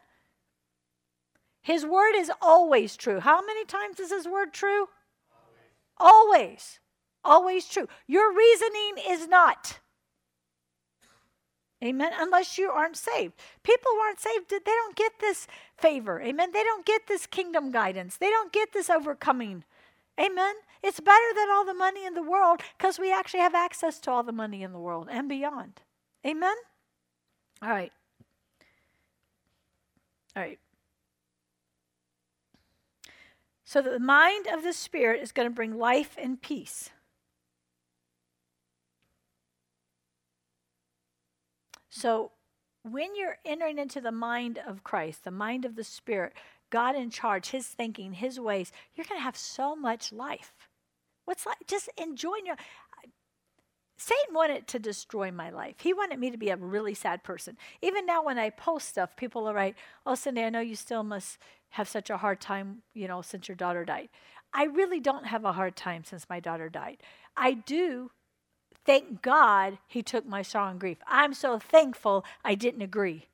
His 1.62 1.86
word 1.86 2.14
is 2.14 2.30
always 2.42 2.96
true. 2.96 3.20
How 3.20 3.40
many 3.44 3.64
times 3.64 4.00
is 4.00 4.10
his 4.10 4.26
word 4.26 4.52
true? 4.52 4.88
Always. 5.98 6.40
Always, 6.44 6.80
always 7.24 7.68
true. 7.68 7.88
Your 8.06 8.34
reasoning 8.34 8.94
is 9.08 9.28
not. 9.28 9.78
Amen. 11.82 12.12
Unless 12.16 12.58
you 12.58 12.70
aren't 12.70 12.96
saved. 12.96 13.34
People 13.62 13.90
who 13.92 13.98
aren't 13.98 14.20
saved, 14.20 14.50
they 14.50 14.58
don't 14.64 14.94
get 14.94 15.12
this 15.20 15.46
favor. 15.76 16.20
Amen. 16.20 16.50
They 16.52 16.62
don't 16.62 16.86
get 16.86 17.08
this 17.08 17.26
kingdom 17.26 17.72
guidance. 17.72 18.16
They 18.16 18.30
don't 18.30 18.52
get 18.52 18.72
this 18.72 18.90
overcoming. 18.90 19.64
Amen. 20.20 20.54
It's 20.82 21.00
better 21.00 21.34
than 21.36 21.48
all 21.50 21.64
the 21.64 21.74
money 21.74 22.04
in 22.04 22.14
the 22.14 22.22
world 22.22 22.60
because 22.76 22.98
we 22.98 23.12
actually 23.12 23.40
have 23.40 23.54
access 23.54 24.00
to 24.00 24.10
all 24.10 24.22
the 24.22 24.32
money 24.32 24.62
in 24.62 24.72
the 24.72 24.80
world 24.80 25.08
and 25.10 25.28
beyond. 25.28 25.80
Amen? 26.26 26.56
All 27.62 27.70
right. 27.70 27.92
All 30.36 30.42
right. 30.42 30.58
So 33.64 33.80
the 33.80 33.98
mind 33.98 34.46
of 34.52 34.64
the 34.64 34.72
Spirit 34.72 35.22
is 35.22 35.32
going 35.32 35.48
to 35.48 35.54
bring 35.54 35.78
life 35.78 36.16
and 36.20 36.40
peace. 36.40 36.90
So 41.88 42.32
when 42.82 43.14
you're 43.14 43.38
entering 43.44 43.78
into 43.78 44.00
the 44.00 44.12
mind 44.12 44.58
of 44.66 44.82
Christ, 44.82 45.24
the 45.24 45.30
mind 45.30 45.64
of 45.64 45.76
the 45.76 45.84
Spirit, 45.84 46.32
God 46.70 46.96
in 46.96 47.10
charge, 47.10 47.50
His 47.50 47.66
thinking, 47.66 48.14
His 48.14 48.40
ways, 48.40 48.72
you're 48.94 49.06
going 49.08 49.20
to 49.20 49.24
have 49.24 49.36
so 49.36 49.76
much 49.76 50.12
life. 50.12 50.52
What's 51.24 51.46
like 51.46 51.66
just 51.66 51.88
enjoying 51.96 52.46
your 52.46 52.56
Satan 54.02 54.34
wanted 54.34 54.66
to 54.66 54.80
destroy 54.80 55.30
my 55.30 55.50
life. 55.50 55.76
He 55.80 55.92
wanted 55.92 56.18
me 56.18 56.32
to 56.32 56.36
be 56.36 56.48
a 56.48 56.56
really 56.56 56.92
sad 56.92 57.22
person. 57.22 57.56
Even 57.82 58.04
now, 58.04 58.24
when 58.24 58.36
I 58.36 58.50
post 58.50 58.88
stuff, 58.88 59.16
people 59.16 59.44
will 59.44 59.54
write, 59.54 59.76
Oh, 60.04 60.16
Cindy, 60.16 60.42
I 60.42 60.50
know 60.50 60.58
you 60.58 60.74
still 60.74 61.04
must 61.04 61.38
have 61.70 61.88
such 61.88 62.10
a 62.10 62.16
hard 62.16 62.40
time, 62.40 62.82
you 62.94 63.06
know, 63.06 63.22
since 63.22 63.46
your 63.46 63.54
daughter 63.54 63.84
died. 63.84 64.08
I 64.52 64.64
really 64.64 64.98
don't 64.98 65.26
have 65.26 65.44
a 65.44 65.52
hard 65.52 65.76
time 65.76 66.02
since 66.02 66.28
my 66.28 66.40
daughter 66.40 66.68
died. 66.68 66.98
I 67.36 67.52
do 67.52 68.10
thank 68.84 69.22
God 69.22 69.78
he 69.86 70.02
took 70.02 70.26
my 70.26 70.42
sorrow 70.42 70.70
and 70.70 70.80
grief. 70.80 70.98
I'm 71.06 71.32
so 71.32 71.60
thankful 71.60 72.24
I 72.44 72.56
didn't 72.56 72.82
agree 72.82 73.28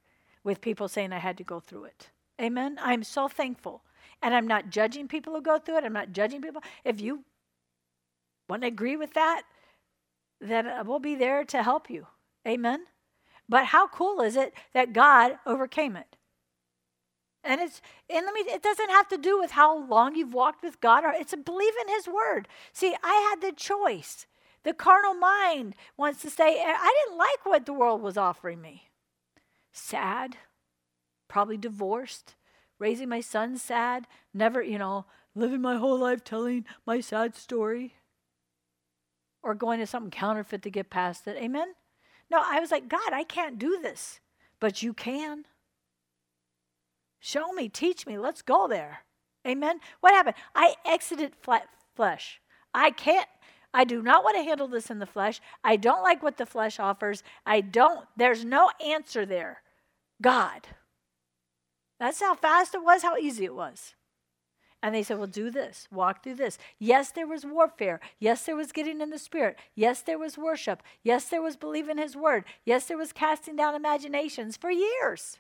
with 0.44 0.60
people 0.60 0.86
saying 0.86 1.12
I 1.12 1.18
had 1.18 1.38
to 1.38 1.44
go 1.44 1.60
through 1.60 1.84
it. 1.84 2.10
Amen. 2.40 2.78
I'm 2.80 3.02
so 3.04 3.26
thankful. 3.26 3.82
And 4.22 4.34
I'm 4.34 4.46
not 4.46 4.70
judging 4.70 5.08
people 5.08 5.34
who 5.34 5.40
go 5.40 5.58
through 5.58 5.78
it. 5.78 5.84
I'm 5.84 5.92
not 5.92 6.12
judging 6.12 6.42
people. 6.42 6.62
If 6.84 7.00
you 7.00 7.24
want 8.48 8.62
to 8.62 8.68
agree 8.68 8.96
with 8.96 9.14
that, 9.14 9.42
then 10.40 10.66
uh, 10.66 10.84
we'll 10.86 10.98
be 10.98 11.14
there 11.14 11.44
to 11.44 11.62
help 11.62 11.90
you. 11.90 12.06
Amen. 12.46 12.86
But 13.48 13.66
how 13.66 13.88
cool 13.88 14.20
is 14.20 14.36
it 14.36 14.54
that 14.74 14.92
God 14.92 15.38
overcame 15.46 15.96
it? 15.96 16.16
And 17.44 17.60
it's 17.60 17.80
and 18.10 18.26
let 18.26 18.34
me 18.34 18.40
it 18.40 18.62
doesn't 18.62 18.90
have 18.90 19.08
to 19.08 19.16
do 19.16 19.38
with 19.38 19.52
how 19.52 19.86
long 19.86 20.14
you've 20.14 20.34
walked 20.34 20.62
with 20.62 20.80
God 20.80 21.04
or 21.04 21.12
it's 21.12 21.32
a 21.32 21.36
believe 21.36 21.72
in 21.80 21.94
his 21.94 22.06
word. 22.06 22.48
See, 22.72 22.94
I 23.02 23.30
had 23.30 23.40
the 23.40 23.54
choice. 23.54 24.26
The 24.64 24.74
carnal 24.74 25.14
mind 25.14 25.74
wants 25.96 26.20
to 26.22 26.30
say, 26.30 26.58
eh, 26.58 26.76
I 26.78 27.04
didn't 27.04 27.18
like 27.18 27.44
what 27.44 27.64
the 27.64 27.72
world 27.72 28.02
was 28.02 28.16
offering 28.16 28.60
me. 28.60 28.90
Sad, 29.72 30.36
probably 31.28 31.56
divorced, 31.56 32.34
raising 32.78 33.08
my 33.08 33.20
son 33.20 33.56
sad, 33.56 34.06
never, 34.34 34.60
you 34.60 34.78
know, 34.78 35.06
living 35.34 35.62
my 35.62 35.76
whole 35.76 35.98
life 35.98 36.24
telling 36.24 36.64
my 36.84 37.00
sad 37.00 37.36
story 37.36 37.94
or 39.42 39.54
going 39.54 39.80
to 39.80 39.86
something 39.86 40.10
counterfeit 40.10 40.62
to 40.62 40.70
get 40.70 40.90
past 40.90 41.26
it. 41.26 41.36
Amen? 41.36 41.68
No, 42.30 42.42
I 42.44 42.60
was 42.60 42.70
like, 42.70 42.88
God, 42.88 43.12
I 43.12 43.24
can't 43.24 43.58
do 43.58 43.78
this, 43.80 44.20
but 44.60 44.82
you 44.82 44.92
can. 44.92 45.44
Show 47.20 47.52
me, 47.52 47.68
teach 47.68 48.06
me, 48.06 48.18
let's 48.18 48.42
go 48.42 48.68
there. 48.68 49.00
Amen? 49.46 49.80
What 50.00 50.14
happened? 50.14 50.36
I 50.54 50.74
exited 50.86 51.34
flat 51.40 51.68
flesh. 51.96 52.40
I 52.74 52.90
can't, 52.90 53.28
I 53.72 53.84
do 53.84 54.02
not 54.02 54.24
want 54.24 54.36
to 54.36 54.42
handle 54.42 54.68
this 54.68 54.90
in 54.90 54.98
the 54.98 55.06
flesh. 55.06 55.40
I 55.64 55.76
don't 55.76 56.02
like 56.02 56.22
what 56.22 56.36
the 56.36 56.46
flesh 56.46 56.78
offers. 56.78 57.22
I 57.46 57.60
don't, 57.60 58.06
there's 58.16 58.44
no 58.44 58.70
answer 58.84 59.24
there. 59.24 59.62
God. 60.20 60.66
That's 61.98 62.20
how 62.20 62.34
fast 62.34 62.74
it 62.74 62.84
was, 62.84 63.02
how 63.02 63.16
easy 63.16 63.44
it 63.44 63.54
was. 63.54 63.94
And 64.82 64.94
they 64.94 65.02
said, 65.02 65.18
Well, 65.18 65.26
do 65.26 65.50
this, 65.50 65.88
walk 65.90 66.22
through 66.22 66.36
this. 66.36 66.58
Yes, 66.78 67.10
there 67.10 67.26
was 67.26 67.44
warfare. 67.44 68.00
Yes, 68.18 68.44
there 68.44 68.56
was 68.56 68.72
getting 68.72 69.00
in 69.00 69.10
the 69.10 69.18
spirit. 69.18 69.58
Yes, 69.74 70.02
there 70.02 70.18
was 70.18 70.38
worship. 70.38 70.82
Yes, 71.02 71.24
there 71.24 71.42
was 71.42 71.56
believing 71.56 71.98
his 71.98 72.16
word. 72.16 72.44
Yes, 72.64 72.86
there 72.86 72.98
was 72.98 73.12
casting 73.12 73.56
down 73.56 73.74
imaginations 73.74 74.56
for 74.56 74.70
years. 74.70 75.38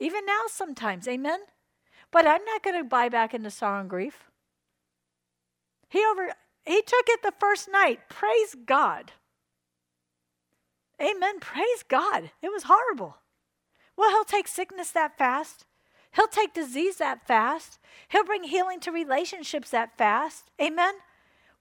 Even 0.00 0.26
now, 0.26 0.42
sometimes. 0.48 1.06
Amen? 1.06 1.40
But 2.10 2.26
I'm 2.26 2.44
not 2.44 2.62
going 2.62 2.76
to 2.76 2.84
buy 2.84 3.08
back 3.08 3.34
into 3.34 3.50
sorrow 3.50 3.80
and 3.80 3.90
grief. 3.90 4.30
He 5.88 6.04
over 6.04 6.32
he 6.64 6.82
took 6.82 7.08
it 7.08 7.22
the 7.22 7.32
first 7.38 7.68
night. 7.70 8.00
Praise 8.08 8.56
God. 8.66 9.12
Amen. 11.00 11.38
Praise 11.40 11.84
God. 11.88 12.30
It 12.42 12.50
was 12.50 12.64
horrible. 12.64 13.18
Well, 13.96 14.10
he'll 14.10 14.24
take 14.24 14.48
sickness 14.48 14.90
that 14.90 15.16
fast. 15.16 15.64
He'll 16.16 16.26
take 16.26 16.54
disease 16.54 16.96
that 16.96 17.26
fast. 17.26 17.78
He'll 18.08 18.24
bring 18.24 18.44
healing 18.44 18.80
to 18.80 18.90
relationships 18.90 19.70
that 19.70 19.96
fast. 19.98 20.50
Amen. 20.60 20.94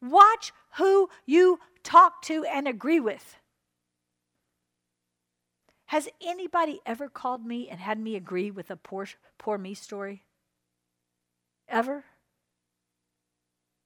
Watch 0.01 0.53
who 0.77 1.09
you 1.25 1.59
talk 1.83 2.21
to 2.23 2.45
and 2.45 2.67
agree 2.67 3.01
with. 3.01 3.35
Has 5.87 6.07
anybody 6.25 6.79
ever 6.85 7.09
called 7.09 7.45
me 7.45 7.69
and 7.69 7.79
had 7.79 7.99
me 7.99 8.15
agree 8.15 8.49
with 8.49 8.71
a 8.71 8.77
poor, 8.77 9.07
poor 9.37 9.57
me 9.57 9.73
story? 9.73 10.23
Ever? 11.67 12.05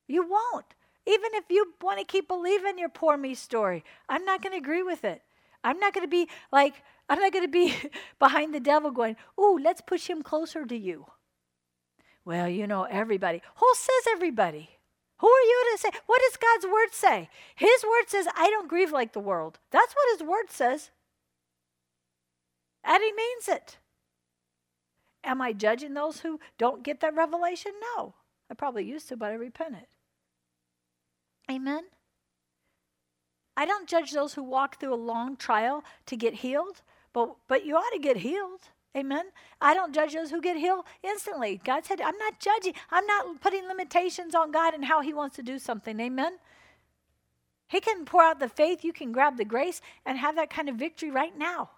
You 0.07 0.27
won't. 0.29 0.75
Even 1.05 1.31
if 1.33 1.45
you 1.49 1.73
want 1.81 1.99
to 1.99 2.05
keep 2.05 2.27
believing 2.27 2.77
your 2.77 2.89
poor 2.89 3.17
me 3.17 3.33
story, 3.33 3.83
I'm 4.07 4.23
not 4.23 4.43
going 4.43 4.53
to 4.53 4.63
agree 4.63 4.83
with 4.83 5.03
it. 5.03 5.23
I'm 5.63 5.79
not 5.79 5.93
going 5.93 6.05
to 6.05 6.09
be 6.09 6.29
like, 6.51 6.75
I'm 7.09 7.19
not 7.19 7.33
going 7.33 7.45
to 7.45 7.51
be 7.51 7.75
behind 8.19 8.53
the 8.53 8.59
devil 8.59 8.91
going, 8.91 9.15
Ooh, 9.39 9.57
let's 9.61 9.81
push 9.81 10.09
him 10.09 10.21
closer 10.21 10.65
to 10.65 10.77
you. 10.77 11.07
Well, 12.23 12.47
you 12.47 12.67
know, 12.67 12.83
everybody. 12.83 13.41
Who 13.55 13.67
says 13.75 14.13
everybody? 14.13 14.69
Who 15.17 15.27
are 15.27 15.41
you 15.41 15.65
to 15.73 15.77
say? 15.79 15.89
What 16.05 16.21
does 16.21 16.37
God's 16.37 16.71
word 16.71 16.93
say? 16.93 17.29
His 17.55 17.83
word 17.83 18.07
says, 18.07 18.27
I 18.37 18.49
don't 18.49 18.69
grieve 18.69 18.91
like 18.91 19.13
the 19.13 19.19
world. 19.19 19.59
That's 19.71 19.93
what 19.93 20.17
his 20.17 20.25
word 20.25 20.49
says. 20.49 20.91
And 22.83 23.03
he 23.03 23.11
means 23.11 23.47
it. 23.47 23.77
Am 25.23 25.41
I 25.41 25.51
judging 25.51 25.93
those 25.93 26.21
who 26.21 26.39
don't 26.57 26.83
get 26.83 27.01
that 27.01 27.15
revelation? 27.15 27.73
No. 27.97 28.13
I 28.49 28.53
probably 28.53 28.85
used 28.85 29.09
to, 29.09 29.17
but 29.17 29.31
I 29.31 29.33
repented. 29.33 29.87
Amen. 31.51 31.83
I 33.57 33.65
don't 33.65 33.89
judge 33.89 34.11
those 34.11 34.35
who 34.35 34.43
walk 34.43 34.79
through 34.79 34.93
a 34.93 34.95
long 34.95 35.35
trial 35.35 35.83
to 36.05 36.15
get 36.15 36.35
healed, 36.35 36.81
but 37.25 37.35
but 37.47 37.65
you 37.65 37.75
ought 37.75 37.93
to 37.93 37.99
get 37.99 38.17
healed. 38.17 38.61
Amen. 38.97 39.25
I 39.61 39.73
don't 39.73 39.93
judge 39.93 40.13
those 40.13 40.31
who 40.31 40.41
get 40.41 40.57
healed 40.57 40.85
instantly. 41.03 41.61
God 41.63 41.85
said, 41.85 42.01
I'm 42.01 42.17
not 42.17 42.39
judging. 42.39 42.73
I'm 42.89 43.05
not 43.05 43.39
putting 43.39 43.67
limitations 43.67 44.33
on 44.33 44.51
God 44.51 44.73
and 44.73 44.85
how 44.85 45.01
He 45.01 45.13
wants 45.13 45.35
to 45.35 45.43
do 45.43 45.59
something. 45.59 45.99
Amen. 45.99 46.37
He 47.67 47.79
can 47.79 48.03
pour 48.03 48.23
out 48.23 48.39
the 48.39 48.49
faith. 48.49 48.83
You 48.83 48.91
can 48.91 49.11
grab 49.11 49.37
the 49.37 49.45
grace 49.45 49.79
and 50.05 50.17
have 50.17 50.35
that 50.35 50.49
kind 50.49 50.69
of 50.69 50.75
victory 50.75 51.11
right 51.11 51.37
now. 51.37 51.69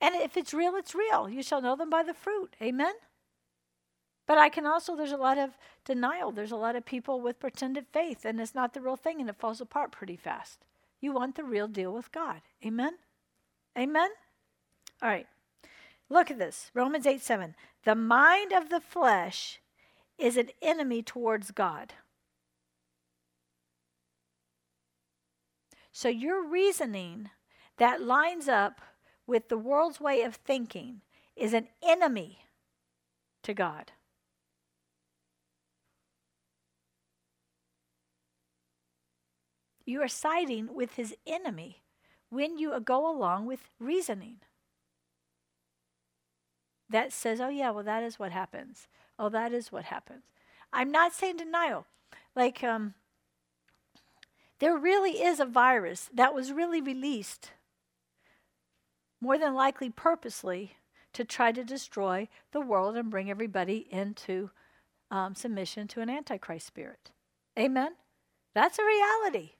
And 0.00 0.14
if 0.14 0.36
it's 0.36 0.54
real, 0.54 0.76
it's 0.76 0.94
real. 0.94 1.28
You 1.28 1.42
shall 1.42 1.60
know 1.60 1.74
them 1.74 1.90
by 1.90 2.04
the 2.04 2.14
fruit. 2.14 2.54
Amen. 2.62 2.94
But 4.26 4.38
I 4.38 4.48
can 4.48 4.66
also, 4.66 4.94
there's 4.96 5.12
a 5.12 5.16
lot 5.16 5.38
of 5.38 5.50
denial. 5.84 6.30
There's 6.30 6.52
a 6.52 6.56
lot 6.56 6.76
of 6.76 6.84
people 6.84 7.20
with 7.20 7.40
pretended 7.40 7.86
faith, 7.92 8.24
and 8.24 8.40
it's 8.40 8.54
not 8.54 8.74
the 8.74 8.80
real 8.80 8.96
thing, 8.96 9.20
and 9.20 9.30
it 9.30 9.36
falls 9.38 9.60
apart 9.60 9.92
pretty 9.92 10.16
fast. 10.16 10.64
You 11.00 11.12
want 11.12 11.36
the 11.36 11.44
real 11.44 11.68
deal 11.68 11.92
with 11.92 12.12
God. 12.12 12.42
Amen? 12.64 12.94
Amen? 13.78 14.10
All 15.02 15.08
right. 15.08 15.26
Look 16.08 16.30
at 16.30 16.38
this 16.38 16.70
Romans 16.74 17.06
8 17.06 17.20
7. 17.20 17.54
The 17.84 17.94
mind 17.94 18.52
of 18.52 18.68
the 18.68 18.80
flesh 18.80 19.60
is 20.18 20.36
an 20.36 20.50
enemy 20.62 21.02
towards 21.02 21.50
God. 21.50 21.94
So 25.92 26.08
your 26.08 26.46
reasoning 26.46 27.30
that 27.78 28.02
lines 28.02 28.48
up 28.48 28.80
with 29.26 29.48
the 29.48 29.58
world's 29.58 30.00
way 30.00 30.22
of 30.22 30.36
thinking 30.36 31.00
is 31.34 31.52
an 31.52 31.68
enemy 31.82 32.44
to 33.42 33.54
God. 33.54 33.92
You 39.84 40.02
are 40.02 40.08
siding 40.08 40.74
with 40.74 40.94
his 40.94 41.14
enemy 41.26 41.82
when 42.28 42.58
you 42.58 42.78
go 42.80 43.08
along 43.08 43.46
with 43.46 43.70
reasoning. 43.78 44.40
That 46.88 47.12
says, 47.12 47.40
oh, 47.40 47.48
yeah, 47.48 47.70
well, 47.70 47.84
that 47.84 48.02
is 48.02 48.18
what 48.18 48.32
happens. 48.32 48.86
Oh, 49.18 49.28
that 49.30 49.52
is 49.52 49.72
what 49.72 49.84
happens. 49.84 50.24
I'm 50.72 50.90
not 50.90 51.12
saying 51.12 51.38
denial. 51.38 51.86
Like, 52.34 52.62
um, 52.62 52.94
there 54.58 54.76
really 54.76 55.22
is 55.22 55.40
a 55.40 55.46
virus 55.46 56.08
that 56.14 56.34
was 56.34 56.52
really 56.52 56.80
released, 56.80 57.50
more 59.20 59.38
than 59.38 59.54
likely 59.54 59.90
purposely, 59.90 60.76
to 61.12 61.24
try 61.24 61.50
to 61.50 61.64
destroy 61.64 62.28
the 62.52 62.60
world 62.60 62.96
and 62.96 63.10
bring 63.10 63.30
everybody 63.30 63.86
into 63.90 64.50
um, 65.10 65.34
submission 65.34 65.88
to 65.88 66.00
an 66.00 66.10
antichrist 66.10 66.66
spirit. 66.66 67.10
Amen? 67.58 67.92
That's 68.54 68.78
a 68.78 68.84
reality. 68.84 69.52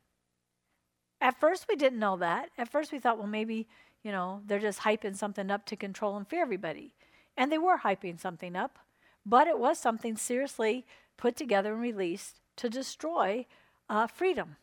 At 1.20 1.40
first, 1.40 1.66
we 1.68 1.76
didn't 1.76 1.98
know 1.98 2.16
that. 2.18 2.50
At 2.58 2.70
first, 2.70 2.92
we 2.92 2.98
thought, 2.98 3.18
well, 3.18 3.26
maybe, 3.26 3.68
you 4.02 4.12
know, 4.12 4.42
they're 4.46 4.58
just 4.58 4.80
hyping 4.80 5.16
something 5.16 5.50
up 5.50 5.64
to 5.66 5.76
control 5.76 6.16
and 6.16 6.28
fear 6.28 6.42
everybody. 6.42 6.94
And 7.36 7.52
they 7.52 7.58
were 7.58 7.78
hyping 7.78 8.18
something 8.18 8.56
up, 8.56 8.78
but 9.24 9.46
it 9.46 9.58
was 9.58 9.78
something 9.78 10.16
seriously 10.16 10.86
put 11.16 11.36
together 11.36 11.72
and 11.72 11.82
released 11.82 12.40
to 12.56 12.70
destroy 12.70 13.46
uh, 13.88 14.06
freedom. 14.06 14.56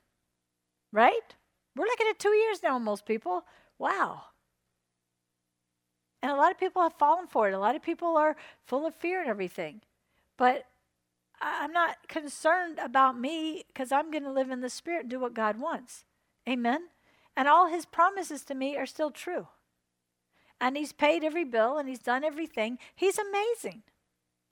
Right? 0.91 1.35
We're 1.75 1.85
looking 1.85 2.07
at 2.09 2.19
two 2.19 2.33
years 2.33 2.61
now, 2.63 2.77
most 2.79 3.05
people. 3.05 3.43
Wow. 3.79 4.23
And 6.21 6.31
a 6.31 6.35
lot 6.35 6.51
of 6.51 6.59
people 6.59 6.81
have 6.81 6.93
fallen 6.93 7.27
for 7.27 7.49
it. 7.49 7.53
A 7.53 7.59
lot 7.59 7.75
of 7.75 7.81
people 7.81 8.15
are 8.15 8.35
full 8.65 8.85
of 8.85 8.95
fear 8.95 9.19
and 9.19 9.29
everything. 9.29 9.81
But 10.37 10.65
I'm 11.41 11.73
not 11.73 12.07
concerned 12.07 12.79
about 12.79 13.19
me 13.19 13.65
because 13.67 13.91
I'm 13.91 14.09
going 14.09 14.23
to 14.23 14.31
live 14.31 14.49
in 14.49 14.61
the 14.61 14.69
Spirit 14.69 15.01
and 15.01 15.09
do 15.09 15.19
what 15.19 15.33
God 15.33 15.59
wants. 15.59 16.05
Amen. 16.47 16.83
And 17.35 17.47
all 17.47 17.67
his 17.67 17.85
promises 17.85 18.45
to 18.45 18.55
me 18.55 18.77
are 18.77 18.85
still 18.85 19.11
true. 19.11 19.47
And 20.63 20.77
he's 20.77 20.93
paid 20.93 21.25
every 21.25 21.43
bill 21.43 21.77
and 21.77 21.89
he's 21.89 21.99
done 21.99 22.23
everything. 22.23 22.79
He's 22.95 23.19
amazing. 23.19 23.83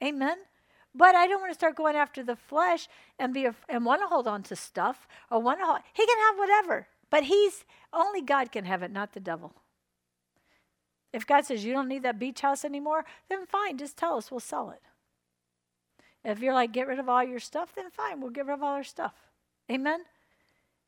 Amen. 0.04 0.36
But 0.94 1.14
I 1.14 1.26
don't 1.26 1.40
want 1.40 1.52
to 1.52 1.58
start 1.58 1.74
going 1.74 1.96
after 1.96 2.22
the 2.22 2.36
flesh 2.36 2.86
and 3.18 3.32
be 3.32 3.46
a, 3.46 3.54
and 3.66 3.86
want 3.86 4.02
to 4.02 4.06
hold 4.06 4.28
on 4.28 4.42
to 4.42 4.54
stuff 4.54 5.08
or 5.30 5.38
want 5.38 5.60
to. 5.60 5.64
Hold, 5.64 5.78
he 5.94 6.04
can 6.04 6.18
have 6.18 6.38
whatever, 6.38 6.86
but 7.08 7.24
he's 7.24 7.64
only 7.94 8.20
God 8.20 8.52
can 8.52 8.66
have 8.66 8.82
it, 8.82 8.92
not 8.92 9.14
the 9.14 9.20
devil. 9.20 9.54
If 11.14 11.26
God 11.26 11.46
says 11.46 11.64
you 11.64 11.72
don't 11.72 11.88
need 11.88 12.02
that 12.02 12.18
beach 12.18 12.42
house 12.42 12.62
anymore, 12.62 13.06
then 13.30 13.46
fine, 13.46 13.78
just 13.78 13.96
tell 13.96 14.18
us, 14.18 14.30
we'll 14.30 14.40
sell 14.40 14.68
it. 14.68 14.82
If 16.22 16.40
you're 16.40 16.52
like, 16.52 16.72
get 16.72 16.88
rid 16.88 16.98
of 16.98 17.08
all 17.08 17.24
your 17.24 17.40
stuff, 17.40 17.72
then 17.74 17.90
fine, 17.90 18.20
we'll 18.20 18.28
get 18.28 18.44
rid 18.44 18.52
of 18.52 18.62
all 18.62 18.74
our 18.74 18.84
stuff. 18.84 19.14
Amen? 19.70 20.02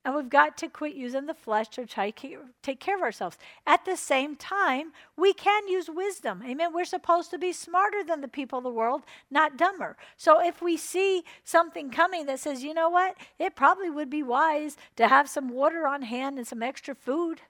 And 0.05 0.15
we've 0.15 0.29
got 0.29 0.59
to 0.59 0.69
quit 0.69 0.95
using 0.95 1.25
the 1.25 1.33
flesh 1.33 1.69
to 1.69 1.87
try 1.87 2.11
to 2.11 2.39
take 2.63 2.79
care 2.79 2.97
of 2.97 3.03
ourselves. 3.03 3.39
At 3.67 3.87
the 3.87 3.97
same 3.97 4.37
time, 4.37 4.93
we 5.17 5.33
can 5.33 5.67
use 5.67 5.89
wisdom. 5.89 6.43
Amen. 6.47 6.75
We're 6.75 6.85
supposed 6.85 7.31
to 7.31 7.39
be 7.39 7.55
smarter 7.55 8.05
than 8.05 8.21
the 8.21 8.29
people 8.29 8.59
of 8.59 8.65
the 8.65 8.71
world, 8.71 9.03
not 9.31 9.57
dumber. 9.57 9.97
So 10.19 10.45
if 10.47 10.61
we 10.61 10.77
see 10.77 11.25
something 11.43 11.91
coming 11.91 12.27
that 12.27 12.41
says, 12.41 12.63
you 12.63 12.75
know 12.75 12.91
what, 12.91 13.17
it 13.39 13.57
probably 13.57 13.89
would 13.89 14.11
be 14.11 14.23
wise 14.23 14.77
to 14.97 15.09
have 15.09 15.29
some 15.29 15.49
water 15.49 15.87
on 15.87 16.03
hand 16.03 16.37
and 16.37 16.47
some 16.47 16.63
extra 16.63 16.95
food, 16.95 17.41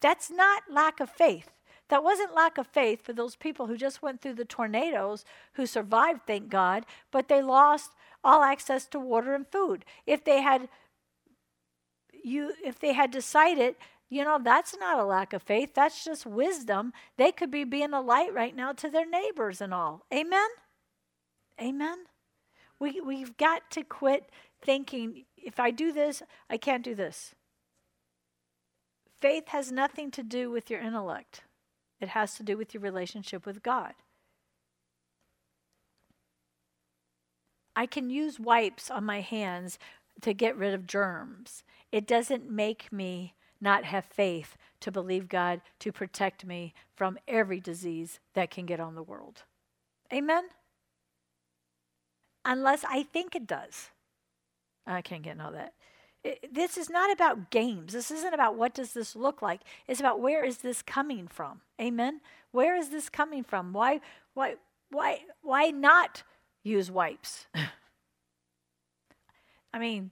that's 0.00 0.30
not 0.30 0.64
lack 0.68 0.98
of 0.98 1.08
faith. 1.08 1.50
That 1.88 2.02
wasn't 2.02 2.34
lack 2.34 2.58
of 2.58 2.66
faith 2.66 3.02
for 3.02 3.12
those 3.12 3.36
people 3.36 3.66
who 3.66 3.76
just 3.76 4.02
went 4.02 4.20
through 4.20 4.34
the 4.34 4.44
tornadoes, 4.44 5.24
who 5.52 5.66
survived, 5.66 6.22
thank 6.26 6.48
God, 6.48 6.84
but 7.12 7.28
they 7.28 7.42
lost 7.42 7.92
all 8.24 8.42
access 8.42 8.86
to 8.86 8.98
water 8.98 9.34
and 9.34 9.46
food. 9.46 9.84
If 10.06 10.24
they 10.24 10.40
had 10.40 10.68
you 12.24 12.52
if 12.64 12.78
they 12.78 12.94
had 12.94 13.10
decided, 13.10 13.76
you 14.08 14.24
know, 14.24 14.38
that's 14.42 14.76
not 14.78 14.98
a 14.98 15.04
lack 15.04 15.32
of 15.32 15.42
faith, 15.42 15.74
that's 15.74 16.04
just 16.04 16.24
wisdom, 16.26 16.92
they 17.18 17.30
could 17.30 17.50
be 17.50 17.64
being 17.64 17.92
a 17.92 18.00
light 18.00 18.32
right 18.32 18.56
now 18.56 18.72
to 18.72 18.88
their 18.88 19.08
neighbors 19.08 19.60
and 19.60 19.74
all. 19.74 20.06
Amen. 20.12 20.48
Amen. 21.60 22.04
We 22.80 23.00
we've 23.00 23.36
got 23.36 23.70
to 23.72 23.82
quit 23.82 24.30
thinking 24.62 25.24
if 25.36 25.60
I 25.60 25.70
do 25.70 25.92
this, 25.92 26.22
I 26.48 26.56
can't 26.56 26.82
do 26.82 26.94
this. 26.94 27.34
Faith 29.20 29.48
has 29.48 29.70
nothing 29.70 30.10
to 30.12 30.22
do 30.22 30.50
with 30.50 30.70
your 30.70 30.80
intellect. 30.80 31.42
It 32.00 32.08
has 32.08 32.34
to 32.34 32.42
do 32.42 32.56
with 32.56 32.74
your 32.74 32.82
relationship 32.82 33.46
with 33.46 33.62
God. 33.62 33.94
I 37.84 37.86
can 37.86 38.10
use 38.10 38.40
wipes 38.40 38.90
on 38.90 39.04
my 39.04 39.20
hands 39.20 39.78
to 40.22 40.34
get 40.34 40.56
rid 40.56 40.74
of 40.74 40.86
germs. 40.86 41.62
It 41.92 42.06
doesn't 42.06 42.50
make 42.50 42.92
me 42.92 43.34
not 43.60 43.84
have 43.84 44.04
faith 44.04 44.56
to 44.80 44.90
believe 44.90 45.28
God 45.28 45.60
to 45.78 45.92
protect 45.92 46.44
me 46.44 46.74
from 46.96 47.18
every 47.28 47.60
disease 47.60 48.18
that 48.34 48.50
can 48.50 48.66
get 48.66 48.80
on 48.80 48.94
the 48.94 49.02
world. 49.02 49.44
Amen? 50.12 50.44
unless 52.44 52.84
I 52.84 53.02
think 53.02 53.34
it 53.34 53.46
does. 53.46 53.90
I 54.86 55.00
can't 55.02 55.22
get 55.22 55.32
into 55.32 55.44
all 55.44 55.52
that. 55.52 55.72
It, 56.22 56.54
this 56.54 56.76
is 56.76 56.90
not 56.90 57.12
about 57.12 57.50
games. 57.50 57.92
This 57.92 58.10
isn't 58.10 58.34
about 58.34 58.56
what 58.56 58.74
does 58.74 58.92
this 58.92 59.16
look 59.16 59.42
like. 59.42 59.60
It's 59.88 60.00
about 60.00 60.20
where 60.20 60.44
is 60.44 60.58
this 60.58 60.82
coming 60.82 61.26
from. 61.26 61.60
Amen. 61.80 62.20
Where 62.52 62.76
is 62.76 62.90
this 62.90 63.08
coming 63.08 63.44
from? 63.44 63.72
Why 63.72 64.00
why 64.34 64.54
why 64.90 65.20
why 65.42 65.70
not 65.70 66.22
use 66.64 66.90
wipes? 66.90 67.46
I 69.72 69.78
mean, 69.78 70.10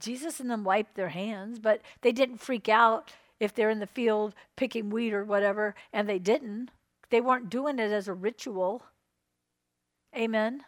Jesus 0.00 0.40
and 0.40 0.50
them 0.50 0.64
wiped 0.64 0.96
their 0.96 1.10
hands, 1.10 1.58
but 1.58 1.80
they 2.00 2.12
didn't 2.12 2.38
freak 2.38 2.68
out 2.68 3.12
if 3.38 3.54
they're 3.54 3.70
in 3.70 3.80
the 3.80 3.86
field 3.86 4.34
picking 4.56 4.90
wheat 4.90 5.14
or 5.14 5.24
whatever, 5.24 5.74
and 5.92 6.08
they 6.08 6.18
didn't. 6.18 6.70
They 7.10 7.20
weren't 7.20 7.50
doing 7.50 7.78
it 7.78 7.90
as 7.90 8.08
a 8.08 8.14
ritual. 8.14 8.84
Amen. 10.16 10.64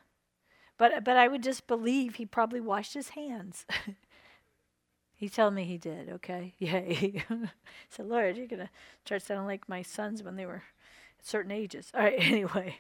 But 0.79 1.05
but 1.05 1.17
I 1.17 1.29
would 1.29 1.43
just 1.43 1.67
believe 1.67 2.17
he 2.17 2.27
probably 2.27 2.61
washed 2.61 2.95
his 2.95 3.11
hands. 3.11 3.67
he 5.15 5.29
told 5.29 5.55
me 5.55 5.65
he 5.65 5.79
did, 5.79 6.09
okay? 6.11 6.55
Yay. 6.59 7.25
said, 7.89 8.07
Lord, 8.07 8.37
you're 8.37 8.47
gonna 8.47 8.71
start 9.05 9.23
sounding 9.23 9.47
like 9.47 9.69
my 9.69 9.83
sons 9.83 10.23
when 10.23 10.37
they 10.37 10.47
were 10.47 10.63
certain 11.23 11.53
ages. 11.53 11.91
All 11.95 12.03
right, 12.03 12.19
anyway. 12.19 12.79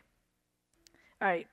All 1.20 1.28
right. 1.28 1.46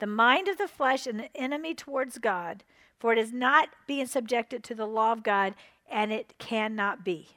The 0.00 0.06
mind 0.06 0.48
of 0.48 0.58
the 0.58 0.68
flesh 0.68 1.06
is 1.06 1.14
an 1.14 1.28
enemy 1.34 1.74
towards 1.74 2.18
God 2.18 2.64
for 3.00 3.12
it 3.12 3.18
is 3.18 3.32
not 3.32 3.70
being 3.86 4.06
subjected 4.06 4.62
to 4.62 4.74
the 4.74 4.86
law 4.86 5.12
of 5.12 5.22
God, 5.22 5.54
and 5.90 6.12
it 6.12 6.34
cannot 6.38 7.02
be. 7.02 7.30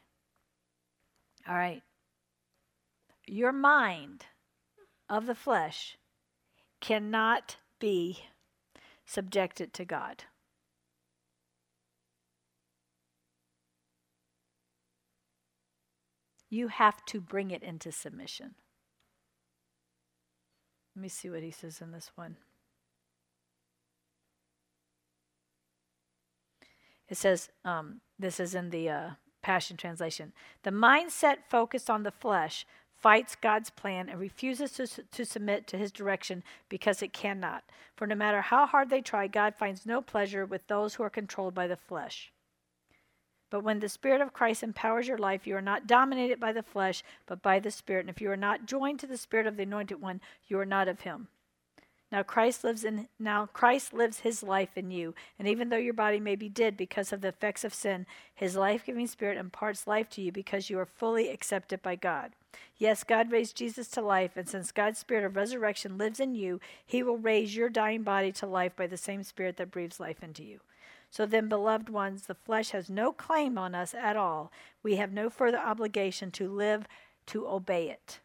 All 1.48 1.56
right. 1.56 1.82
Your 3.26 3.54
mind 3.54 4.26
of 5.10 5.26
the 5.26 5.36
flesh 5.36 5.98
cannot 6.82 7.56
be 7.80 8.20
subjected 9.06 9.74
to 9.74 9.86
God. 9.86 10.26
You 16.50 16.68
have 16.68 17.04
to 17.06 17.22
bring 17.22 17.52
it 17.52 17.64
into 17.64 17.92
submission. 17.92 18.56
Let 20.96 21.02
me 21.02 21.10
see 21.10 21.30
what 21.30 21.42
he 21.42 21.52
says 21.52 21.82
in 21.82 21.92
this 21.92 22.12
one. 22.16 22.36
It 27.14 27.18
says, 27.18 27.52
um, 27.64 28.02
this 28.18 28.40
is 28.40 28.56
in 28.56 28.72
the 28.72 28.90
uh, 28.90 29.10
Passion 29.44 29.78
Translation. 29.78 30.34
The 30.64 30.72
mindset 30.72 31.46
focused 31.48 31.88
on 31.88 32.02
the 32.02 32.10
flesh 32.10 32.66
fights 32.96 33.36
God's 33.36 33.70
plan 33.70 34.10
and 34.10 34.20
refuses 34.20 34.72
to, 34.72 34.88
to 34.88 35.24
submit 35.24 35.68
to 35.68 35.78
his 35.78 35.92
direction 35.92 36.42
because 36.70 37.04
it 37.04 37.14
cannot. 37.14 37.66
For 37.96 38.08
no 38.08 38.16
matter 38.16 38.42
how 38.42 38.66
hard 38.66 38.90
they 38.90 39.02
try, 39.02 39.28
God 39.28 39.54
finds 39.54 39.86
no 39.86 40.02
pleasure 40.02 40.44
with 40.44 40.66
those 40.66 40.96
who 40.96 41.04
are 41.04 41.10
controlled 41.12 41.54
by 41.54 41.68
the 41.68 41.78
flesh. 41.78 42.34
But 43.52 43.64
when 43.64 43.80
the 43.80 43.90
Spirit 43.90 44.20
of 44.20 44.34
Christ 44.34 44.64
empowers 44.64 45.08
your 45.08 45.20
life, 45.20 45.46
you 45.46 45.56
are 45.56 45.62
not 45.62 45.86
dominated 45.86 46.40
by 46.40 46.52
the 46.52 46.64
flesh, 46.64 47.04
but 47.28 47.44
by 47.44 47.60
the 47.60 47.70
Spirit. 47.70 48.08
And 48.08 48.10
if 48.10 48.22
you 48.22 48.32
are 48.32 48.36
not 48.36 48.66
joined 48.66 49.00
to 49.02 49.08
the 49.08 49.18
Spirit 49.18 49.46
of 49.46 49.56
the 49.56 49.62
Anointed 49.62 50.02
One, 50.02 50.20
you 50.48 50.58
are 50.58 50.66
not 50.66 50.88
of 50.88 51.02
Him. 51.02 51.28
Now 52.14 52.22
Christ 52.22 52.64
lives 52.64 52.84
in 52.84 53.08
now 53.18 53.48
Christ 53.48 53.92
lives 53.92 54.20
his 54.20 54.44
life 54.44 54.78
in 54.78 54.92
you, 54.92 55.16
and 55.40 55.48
even 55.48 55.70
though 55.70 55.78
your 55.78 55.96
body 55.96 56.20
may 56.20 56.36
be 56.36 56.48
dead 56.48 56.78
because 56.78 57.12
of 57.12 57.22
the 57.22 57.30
effects 57.30 57.64
of 57.64 57.74
sin, 57.74 58.06
his 58.36 58.56
life-giving 58.56 59.08
spirit 59.08 59.40
imparts 59.40 59.88
life 59.88 60.10
to 60.12 60.22
you 60.22 60.32
because 60.32 60.70
you 60.70 60.78
are 60.78 60.86
fully 60.86 61.30
accepted 61.30 61.82
by 61.82 61.96
God. 61.96 62.34
Yes, 62.78 63.04
God 63.04 63.32
raised 63.32 63.58
Jesus 63.58 63.88
to 63.88 64.02
life, 64.02 64.38
and 64.38 64.48
since 64.48 64.72
God's 64.72 65.00
spirit 65.00 65.26
of 65.26 65.36
resurrection 65.36 65.98
lives 65.98 66.20
in 66.20 66.36
you, 66.36 66.62
he 66.86 67.02
will 67.02 67.18
raise 67.18 67.56
your 67.56 67.68
dying 67.68 68.04
body 68.04 68.32
to 68.34 68.46
life 68.46 68.76
by 68.76 68.86
the 68.86 68.96
same 68.96 69.24
spirit 69.24 69.58
that 69.58 69.72
breathes 69.72 70.00
life 70.00 70.22
into 70.22 70.44
you. 70.44 70.60
So 71.10 71.26
then, 71.26 71.50
beloved 71.50 71.90
ones, 71.90 72.28
the 72.28 72.36
flesh 72.36 72.70
has 72.70 72.92
no 72.92 73.12
claim 73.12 73.58
on 73.58 73.74
us 73.74 73.96
at 73.96 74.16
all. 74.16 74.52
We 74.84 74.98
have 74.98 75.12
no 75.12 75.32
further 75.32 75.58
obligation 75.58 76.30
to 76.34 76.48
live 76.48 76.88
to 77.26 77.48
obey 77.48 77.90
it. 77.90 78.20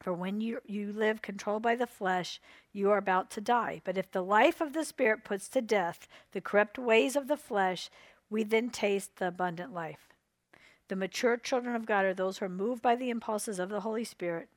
For 0.00 0.12
when 0.12 0.40
you, 0.40 0.60
you 0.64 0.92
live 0.92 1.22
controlled 1.22 1.62
by 1.62 1.74
the 1.74 1.86
flesh, 1.86 2.40
you 2.72 2.90
are 2.90 2.98
about 2.98 3.30
to 3.32 3.40
die. 3.40 3.82
But 3.84 3.98
if 3.98 4.10
the 4.10 4.22
life 4.22 4.60
of 4.60 4.72
the 4.72 4.84
Spirit 4.84 5.24
puts 5.24 5.48
to 5.48 5.60
death 5.60 6.06
the 6.32 6.40
corrupt 6.40 6.78
ways 6.78 7.16
of 7.16 7.26
the 7.26 7.36
flesh, 7.36 7.90
we 8.30 8.44
then 8.44 8.70
taste 8.70 9.16
the 9.16 9.28
abundant 9.28 9.74
life. 9.74 10.08
The 10.86 10.96
mature 10.96 11.36
children 11.36 11.74
of 11.74 11.84
God 11.84 12.04
are 12.04 12.14
those 12.14 12.38
who 12.38 12.46
are 12.46 12.50
moved 12.50 12.80
by 12.80 12.94
the 12.94 13.10
impulses 13.10 13.58
of 13.58 13.70
the 13.70 13.80
Holy 13.80 14.04
Spirit. 14.04 14.48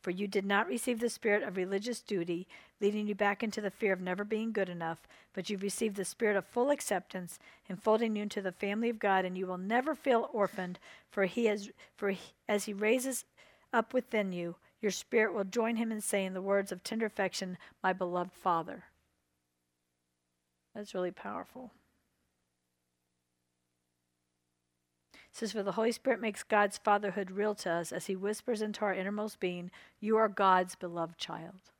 For 0.00 0.12
you 0.12 0.28
did 0.28 0.46
not 0.46 0.68
receive 0.68 1.00
the 1.00 1.10
spirit 1.10 1.42
of 1.42 1.56
religious 1.56 2.00
duty, 2.00 2.46
leading 2.80 3.08
you 3.08 3.16
back 3.16 3.42
into 3.42 3.60
the 3.60 3.70
fear 3.70 3.92
of 3.92 4.00
never 4.00 4.22
being 4.22 4.52
good 4.52 4.68
enough, 4.68 5.08
but 5.34 5.50
you've 5.50 5.62
received 5.62 5.96
the 5.96 6.04
spirit 6.04 6.36
of 6.36 6.46
full 6.46 6.70
acceptance, 6.70 7.40
enfolding 7.68 8.14
you 8.14 8.22
into 8.22 8.40
the 8.40 8.52
family 8.52 8.88
of 8.88 9.00
God, 9.00 9.24
and 9.24 9.36
you 9.36 9.46
will 9.46 9.58
never 9.58 9.96
feel 9.96 10.30
orphaned, 10.32 10.78
for 11.10 11.24
he 11.24 11.46
has 11.46 11.70
for 11.96 12.10
he, 12.10 12.20
as 12.48 12.66
he 12.66 12.72
raises 12.72 13.24
up 13.72 13.92
within 13.92 14.32
you 14.32 14.54
your 14.80 14.90
spirit 14.90 15.34
will 15.34 15.44
join 15.44 15.76
him 15.76 15.90
in 15.90 16.00
saying 16.00 16.34
the 16.34 16.42
words 16.42 16.70
of 16.70 16.82
tender 16.82 17.06
affection, 17.06 17.58
My 17.82 17.92
beloved 17.92 18.32
Father. 18.32 18.84
That's 20.74 20.94
really 20.94 21.10
powerful. 21.10 21.72
It 25.14 25.20
says, 25.32 25.52
For 25.52 25.62
the 25.62 25.72
Holy 25.72 25.92
Spirit 25.92 26.20
makes 26.20 26.42
God's 26.44 26.78
fatherhood 26.78 27.30
real 27.30 27.54
to 27.56 27.70
us 27.70 27.92
as 27.92 28.06
he 28.06 28.14
whispers 28.14 28.62
into 28.62 28.82
our 28.82 28.94
innermost 28.94 29.40
being, 29.40 29.70
You 30.00 30.16
are 30.16 30.28
God's 30.28 30.76
beloved 30.76 31.18
child. 31.18 31.72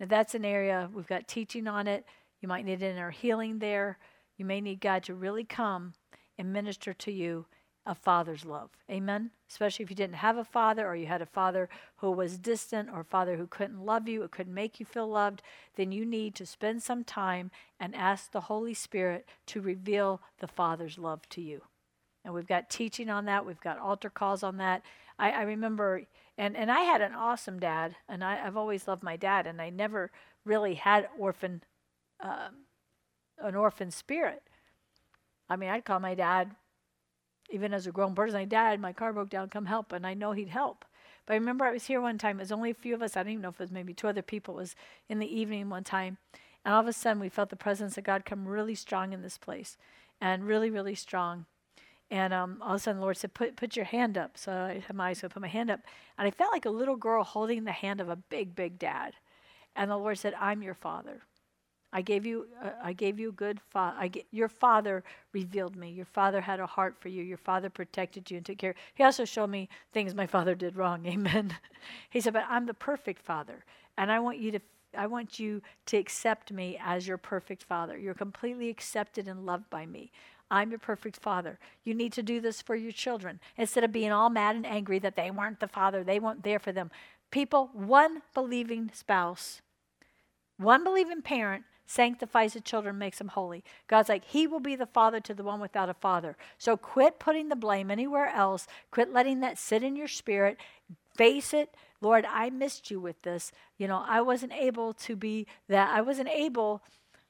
Now, 0.00 0.06
that's 0.06 0.34
an 0.34 0.44
area 0.44 0.90
we've 0.92 1.06
got 1.06 1.28
teaching 1.28 1.68
on 1.68 1.86
it. 1.86 2.04
You 2.40 2.48
might 2.48 2.64
need 2.64 2.82
inner 2.82 3.10
healing 3.10 3.58
there. 3.58 3.98
You 4.36 4.44
may 4.44 4.60
need 4.60 4.80
God 4.80 5.02
to 5.04 5.14
really 5.14 5.44
come 5.44 5.92
and 6.38 6.52
minister 6.52 6.94
to 6.94 7.12
you 7.12 7.46
a 7.86 7.94
father's 7.94 8.44
love. 8.44 8.70
Amen? 8.90 9.30
Especially 9.48 9.82
if 9.82 9.90
you 9.90 9.96
didn't 9.96 10.16
have 10.16 10.36
a 10.36 10.44
father 10.44 10.86
or 10.86 10.94
you 10.94 11.06
had 11.06 11.22
a 11.22 11.26
father 11.26 11.68
who 11.96 12.10
was 12.10 12.38
distant 12.38 12.88
or 12.92 13.00
a 13.00 13.04
father 13.04 13.36
who 13.36 13.46
couldn't 13.46 13.84
love 13.84 14.08
you, 14.08 14.22
or 14.22 14.28
couldn't 14.28 14.54
make 14.54 14.78
you 14.78 14.86
feel 14.86 15.08
loved, 15.08 15.42
then 15.76 15.90
you 15.90 16.04
need 16.04 16.34
to 16.34 16.46
spend 16.46 16.82
some 16.82 17.04
time 17.04 17.50
and 17.78 17.94
ask 17.94 18.30
the 18.30 18.42
Holy 18.42 18.74
Spirit 18.74 19.26
to 19.46 19.60
reveal 19.60 20.20
the 20.40 20.46
Father's 20.46 20.98
love 20.98 21.28
to 21.30 21.40
you. 21.40 21.62
And 22.24 22.34
we've 22.34 22.46
got 22.46 22.68
teaching 22.68 23.08
on 23.08 23.24
that, 23.24 23.46
we've 23.46 23.60
got 23.60 23.78
altar 23.78 24.10
calls 24.10 24.42
on 24.42 24.58
that. 24.58 24.82
I, 25.18 25.30
I 25.30 25.42
remember, 25.42 26.02
and, 26.36 26.56
and 26.56 26.70
I 26.70 26.80
had 26.80 27.00
an 27.00 27.14
awesome 27.14 27.58
dad, 27.58 27.96
and 28.08 28.22
I, 28.22 28.36
have 28.36 28.56
always 28.56 28.86
loved 28.86 29.02
my 29.02 29.16
dad, 29.16 29.46
and 29.46 29.60
I 29.60 29.70
never 29.70 30.10
really 30.44 30.74
had 30.74 31.08
orphan, 31.18 31.62
uh, 32.22 32.48
an 33.38 33.54
orphan 33.54 33.90
spirit. 33.90 34.42
I 35.48 35.56
mean, 35.56 35.70
I'd 35.70 35.84
call 35.84 35.98
my 35.98 36.14
dad 36.14 36.50
even 37.50 37.74
as 37.74 37.86
a 37.86 37.92
grown 37.92 38.14
person, 38.14 38.38
I 38.38 38.44
dad, 38.44 38.80
my 38.80 38.92
car 38.92 39.12
broke 39.12 39.30
down, 39.30 39.48
come 39.48 39.66
help. 39.66 39.92
And 39.92 40.06
I 40.06 40.14
know 40.14 40.32
he'd 40.32 40.48
help. 40.48 40.84
But 41.26 41.34
I 41.34 41.36
remember 41.36 41.64
I 41.64 41.72
was 41.72 41.86
here 41.86 42.00
one 42.00 42.18
time, 42.18 42.38
it 42.38 42.42
was 42.42 42.52
only 42.52 42.70
a 42.70 42.74
few 42.74 42.94
of 42.94 43.02
us, 43.02 43.16
I 43.16 43.22
don't 43.22 43.32
even 43.32 43.42
know 43.42 43.50
if 43.50 43.60
it 43.60 43.64
was 43.64 43.70
maybe 43.70 43.94
two 43.94 44.08
other 44.08 44.22
people, 44.22 44.54
it 44.54 44.62
was 44.62 44.76
in 45.08 45.18
the 45.18 45.38
evening 45.38 45.68
one 45.68 45.84
time. 45.84 46.18
And 46.64 46.74
all 46.74 46.80
of 46.80 46.88
a 46.88 46.92
sudden 46.92 47.20
we 47.20 47.28
felt 47.28 47.50
the 47.50 47.56
presence 47.56 47.96
of 47.96 48.04
God 48.04 48.24
come 48.24 48.48
really 48.48 48.74
strong 48.74 49.12
in 49.12 49.22
this 49.22 49.38
place. 49.38 49.76
And 50.20 50.44
really, 50.46 50.70
really 50.70 50.94
strong. 50.94 51.46
And 52.10 52.34
um, 52.34 52.58
all 52.60 52.74
of 52.74 52.76
a 52.76 52.78
sudden 52.80 52.98
the 52.98 53.04
Lord 53.04 53.16
said, 53.16 53.32
put, 53.32 53.56
put 53.56 53.76
your 53.76 53.84
hand 53.86 54.18
up. 54.18 54.36
So 54.36 54.52
I 54.52 54.82
had 54.86 54.96
my 54.96 55.10
eyes, 55.10 55.18
so 55.18 55.26
I 55.26 55.28
put 55.28 55.40
my 55.40 55.48
hand 55.48 55.70
up. 55.70 55.80
And 56.18 56.26
I 56.26 56.30
felt 56.30 56.52
like 56.52 56.66
a 56.66 56.70
little 56.70 56.96
girl 56.96 57.22
holding 57.22 57.64
the 57.64 57.72
hand 57.72 58.00
of 58.00 58.08
a 58.08 58.16
big, 58.16 58.54
big 58.54 58.78
dad. 58.78 59.14
And 59.76 59.90
the 59.90 59.96
Lord 59.96 60.18
said, 60.18 60.34
I'm 60.38 60.62
your 60.62 60.74
father. 60.74 61.22
I 61.92 62.02
gave 62.02 62.24
you, 62.24 62.46
uh, 62.62 62.70
I 62.82 62.92
gave 62.92 63.18
you 63.18 63.32
good 63.32 63.60
father. 63.70 64.08
Your 64.30 64.48
father 64.48 65.02
revealed 65.32 65.74
me. 65.74 65.90
Your 65.90 66.04
father 66.04 66.40
had 66.40 66.60
a 66.60 66.66
heart 66.66 66.96
for 67.00 67.08
you. 67.08 67.22
Your 67.22 67.36
father 67.36 67.68
protected 67.68 68.30
you 68.30 68.36
and 68.36 68.46
took 68.46 68.58
care. 68.58 68.74
He 68.94 69.02
also 69.02 69.24
showed 69.24 69.50
me 69.50 69.68
things 69.92 70.14
my 70.14 70.26
father 70.26 70.54
did 70.54 70.76
wrong. 70.76 71.04
Amen. 71.06 71.56
he 72.08 72.20
said, 72.20 72.32
"But 72.32 72.46
I'm 72.48 72.66
the 72.66 72.74
perfect 72.74 73.22
father, 73.22 73.64
and 73.98 74.12
I 74.12 74.20
want 74.20 74.38
you 74.38 74.52
to, 74.52 74.60
I 74.96 75.08
want 75.08 75.40
you 75.40 75.62
to 75.86 75.96
accept 75.96 76.52
me 76.52 76.78
as 76.82 77.08
your 77.08 77.18
perfect 77.18 77.64
father. 77.64 77.98
You're 77.98 78.14
completely 78.14 78.68
accepted 78.68 79.26
and 79.26 79.44
loved 79.44 79.68
by 79.68 79.86
me. 79.86 80.12
I'm 80.50 80.70
your 80.70 80.80
perfect 80.80 81.16
father. 81.16 81.58
You 81.84 81.94
need 81.94 82.12
to 82.14 82.22
do 82.22 82.40
this 82.40 82.60
for 82.60 82.74
your 82.74 82.92
children 82.92 83.40
instead 83.56 83.84
of 83.84 83.92
being 83.92 84.10
all 84.10 84.30
mad 84.30 84.56
and 84.56 84.66
angry 84.66 84.98
that 85.00 85.16
they 85.16 85.30
weren't 85.30 85.60
the 85.60 85.68
father. 85.68 86.02
They 86.02 86.18
weren't 86.18 86.42
there 86.42 86.58
for 86.58 86.72
them. 86.72 86.90
People, 87.30 87.70
one 87.72 88.22
believing 88.34 88.90
spouse, 88.92 89.62
one 90.56 90.82
believing 90.82 91.22
parent 91.22 91.64
sanctifies 91.90 92.52
the 92.52 92.60
children, 92.60 92.98
makes 92.98 93.18
them 93.18 93.28
holy. 93.28 93.64
God's 93.88 94.08
like, 94.08 94.24
He 94.24 94.46
will 94.46 94.60
be 94.60 94.76
the 94.76 94.86
father 94.86 95.20
to 95.20 95.34
the 95.34 95.42
one 95.42 95.60
without 95.60 95.88
a 95.88 95.94
father. 95.94 96.36
So 96.56 96.76
quit 96.76 97.18
putting 97.18 97.48
the 97.48 97.56
blame 97.56 97.90
anywhere 97.90 98.28
else. 98.28 98.66
Quit 98.90 99.12
letting 99.12 99.40
that 99.40 99.58
sit 99.58 99.82
in 99.82 99.96
your 99.96 100.08
spirit. 100.08 100.56
Face 101.16 101.52
it. 101.52 101.74
Lord, 102.00 102.24
I 102.30 102.48
missed 102.48 102.90
you 102.90 103.00
with 103.00 103.20
this. 103.22 103.52
You 103.76 103.88
know, 103.88 104.04
I 104.06 104.20
wasn't 104.20 104.52
able 104.52 104.94
to 104.94 105.16
be 105.16 105.46
that. 105.68 105.90
I 105.94 106.00
wasn't 106.00 106.28
able 106.28 106.82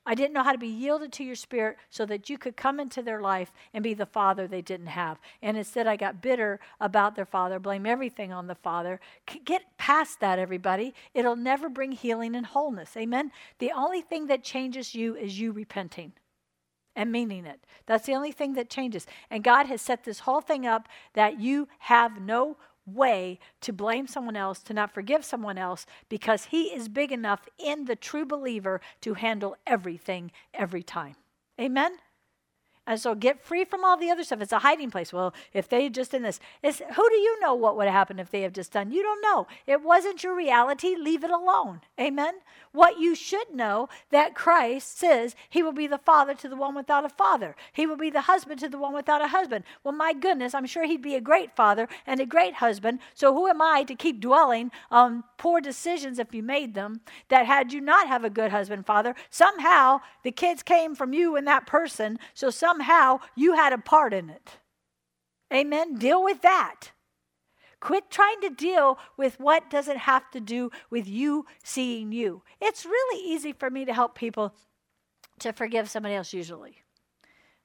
I 0.06 0.14
didn't 0.14 0.32
know 0.32 0.42
how 0.42 0.52
to 0.52 0.58
be 0.58 0.66
yielded 0.66 1.12
to 1.12 1.24
your 1.24 1.34
spirit 1.34 1.76
so 1.90 2.06
that 2.06 2.30
you 2.30 2.38
could 2.38 2.56
come 2.56 2.80
into 2.80 3.02
their 3.02 3.20
life 3.20 3.52
and 3.74 3.84
be 3.84 3.94
the 3.94 4.06
father 4.06 4.46
they 4.46 4.62
didn't 4.62 4.86
have. 4.86 5.20
And 5.42 5.56
instead, 5.56 5.86
I 5.86 5.96
got 5.96 6.22
bitter 6.22 6.58
about 6.80 7.16
their 7.16 7.26
father, 7.26 7.58
blame 7.58 7.84
everything 7.84 8.32
on 8.32 8.46
the 8.46 8.54
father. 8.54 8.98
Get 9.44 9.76
past 9.76 10.20
that, 10.20 10.38
everybody. 10.38 10.94
It'll 11.12 11.36
never 11.36 11.68
bring 11.68 11.92
healing 11.92 12.34
and 12.34 12.46
wholeness. 12.46 12.96
Amen? 12.96 13.30
The 13.58 13.72
only 13.72 14.00
thing 14.00 14.26
that 14.28 14.42
changes 14.42 14.94
you 14.94 15.16
is 15.16 15.38
you 15.38 15.52
repenting 15.52 16.12
and 16.96 17.12
meaning 17.12 17.46
it. 17.46 17.60
That's 17.86 18.06
the 18.06 18.14
only 18.14 18.32
thing 18.32 18.54
that 18.54 18.70
changes. 18.70 19.06
And 19.30 19.44
God 19.44 19.66
has 19.66 19.80
set 19.80 20.04
this 20.04 20.20
whole 20.20 20.40
thing 20.40 20.66
up 20.66 20.88
that 21.14 21.40
you 21.40 21.68
have 21.80 22.20
no 22.20 22.56
way 22.86 23.38
to 23.60 23.72
blame 23.72 24.06
someone 24.06 24.36
else, 24.36 24.62
to 24.64 24.74
not 24.74 24.92
forgive 24.92 25.24
someone 25.24 25.58
else, 25.58 25.86
because 26.08 26.46
He 26.46 26.64
is 26.64 26.88
big 26.88 27.12
enough 27.12 27.48
in 27.58 27.84
the 27.84 27.96
true 27.96 28.24
believer 28.24 28.80
to 29.02 29.14
handle 29.14 29.56
everything 29.66 30.32
every 30.54 30.82
time. 30.82 31.16
Amen? 31.60 31.92
And 32.90 33.00
so 33.00 33.14
get 33.14 33.40
free 33.40 33.64
from 33.64 33.84
all 33.84 33.96
the 33.96 34.10
other 34.10 34.24
stuff. 34.24 34.40
It's 34.40 34.50
a 34.50 34.58
hiding 34.58 34.90
place. 34.90 35.12
Well, 35.12 35.32
if 35.52 35.68
they 35.68 35.84
had 35.84 35.94
just 35.94 36.10
done 36.10 36.22
this, 36.22 36.40
it's, 36.60 36.80
who 36.80 37.08
do 37.08 37.14
you 37.14 37.38
know 37.38 37.54
what 37.54 37.76
would 37.76 37.86
have 37.86 37.94
happened 37.94 38.18
if 38.18 38.32
they 38.32 38.42
have 38.42 38.52
just 38.52 38.72
done? 38.72 38.90
You 38.90 39.04
don't 39.04 39.22
know. 39.22 39.46
It 39.64 39.80
wasn't 39.80 40.24
your 40.24 40.34
reality. 40.34 40.96
Leave 40.96 41.22
it 41.22 41.30
alone. 41.30 41.82
Amen. 42.00 42.40
What 42.72 42.98
you 42.98 43.14
should 43.14 43.54
know 43.54 43.88
that 44.10 44.34
Christ 44.34 44.98
says 44.98 45.36
he 45.48 45.62
will 45.62 45.72
be 45.72 45.86
the 45.86 45.98
father 45.98 46.34
to 46.34 46.48
the 46.48 46.56
one 46.56 46.74
without 46.74 47.04
a 47.04 47.08
father. 47.08 47.54
He 47.72 47.86
will 47.86 47.96
be 47.96 48.10
the 48.10 48.22
husband 48.22 48.58
to 48.58 48.68
the 48.68 48.78
one 48.78 48.92
without 48.92 49.22
a 49.22 49.28
husband. 49.28 49.64
Well, 49.84 49.94
my 49.94 50.12
goodness, 50.12 50.52
I'm 50.52 50.66
sure 50.66 50.84
he'd 50.84 51.00
be 51.00 51.14
a 51.14 51.20
great 51.20 51.54
father 51.54 51.88
and 52.08 52.18
a 52.18 52.26
great 52.26 52.54
husband. 52.54 52.98
So 53.14 53.32
who 53.32 53.46
am 53.46 53.62
I 53.62 53.84
to 53.84 53.94
keep 53.94 54.20
dwelling 54.20 54.72
on 54.90 55.22
poor 55.36 55.60
decisions 55.60 56.18
if 56.18 56.34
you 56.34 56.42
made 56.42 56.74
them 56.74 57.02
that 57.28 57.46
had 57.46 57.72
you 57.72 57.80
not 57.80 58.08
have 58.08 58.24
a 58.24 58.30
good 58.30 58.50
husband, 58.50 58.84
father, 58.84 59.14
somehow 59.30 60.00
the 60.24 60.32
kids 60.32 60.64
came 60.64 60.96
from 60.96 61.12
you 61.12 61.36
and 61.36 61.46
that 61.46 61.68
person. 61.68 62.18
So 62.34 62.50
somehow 62.50 62.79
you 63.36 63.54
had 63.54 63.72
a 63.72 63.78
part 63.78 64.12
in 64.12 64.30
it. 64.30 64.58
Amen. 65.52 65.96
Deal 65.96 66.22
with 66.22 66.42
that. 66.42 66.92
Quit 67.80 68.10
trying 68.10 68.40
to 68.42 68.50
deal 68.50 68.98
with 69.16 69.40
what 69.40 69.70
doesn't 69.70 69.98
have 69.98 70.30
to 70.32 70.40
do 70.40 70.70
with 70.90 71.08
you 71.08 71.46
seeing 71.64 72.12
you. 72.12 72.42
It's 72.60 72.84
really 72.84 73.24
easy 73.24 73.52
for 73.52 73.70
me 73.70 73.86
to 73.86 73.94
help 73.94 74.14
people 74.14 74.54
to 75.38 75.52
forgive 75.52 75.88
somebody 75.88 76.14
else, 76.14 76.32
usually. 76.32 76.82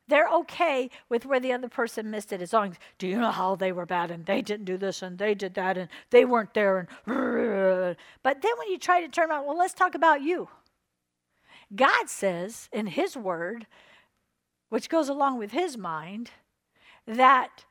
They're 0.08 0.30
okay 0.30 0.90
with 1.10 1.26
where 1.26 1.40
the 1.40 1.52
other 1.52 1.68
person 1.68 2.12
missed 2.12 2.32
it 2.32 2.42
as 2.42 2.54
long 2.54 2.72
as, 2.72 2.76
do 2.98 3.08
you 3.08 3.20
know 3.20 3.32
how 3.32 3.56
they 3.56 3.72
were 3.72 3.88
bad 3.88 4.12
and 4.12 4.26
they 4.26 4.42
didn't 4.42 4.66
do 4.66 4.78
this 4.78 5.02
and 5.02 5.18
they 5.18 5.34
did 5.34 5.56
that 5.56 5.78
and 5.78 5.90
they 6.12 6.26
weren't 6.26 6.54
there 6.54 6.78
and, 6.78 6.88
but 8.24 8.42
then 8.42 8.52
when 8.58 8.70
you 8.70 8.78
try 8.78 9.02
to 9.02 9.08
turn 9.08 9.32
around, 9.32 9.46
well, 9.46 9.58
let's 9.58 9.74
talk 9.74 9.96
about 9.96 10.22
you. 10.22 10.48
God 11.76 12.08
says 12.08 12.70
in 12.72 12.88
His 12.88 13.18
Word, 13.18 13.66
which 14.70 14.90
goes 14.90 15.10
along 15.10 15.38
with 15.38 15.52
His 15.52 15.78
mind, 15.78 16.32
that 17.06 17.66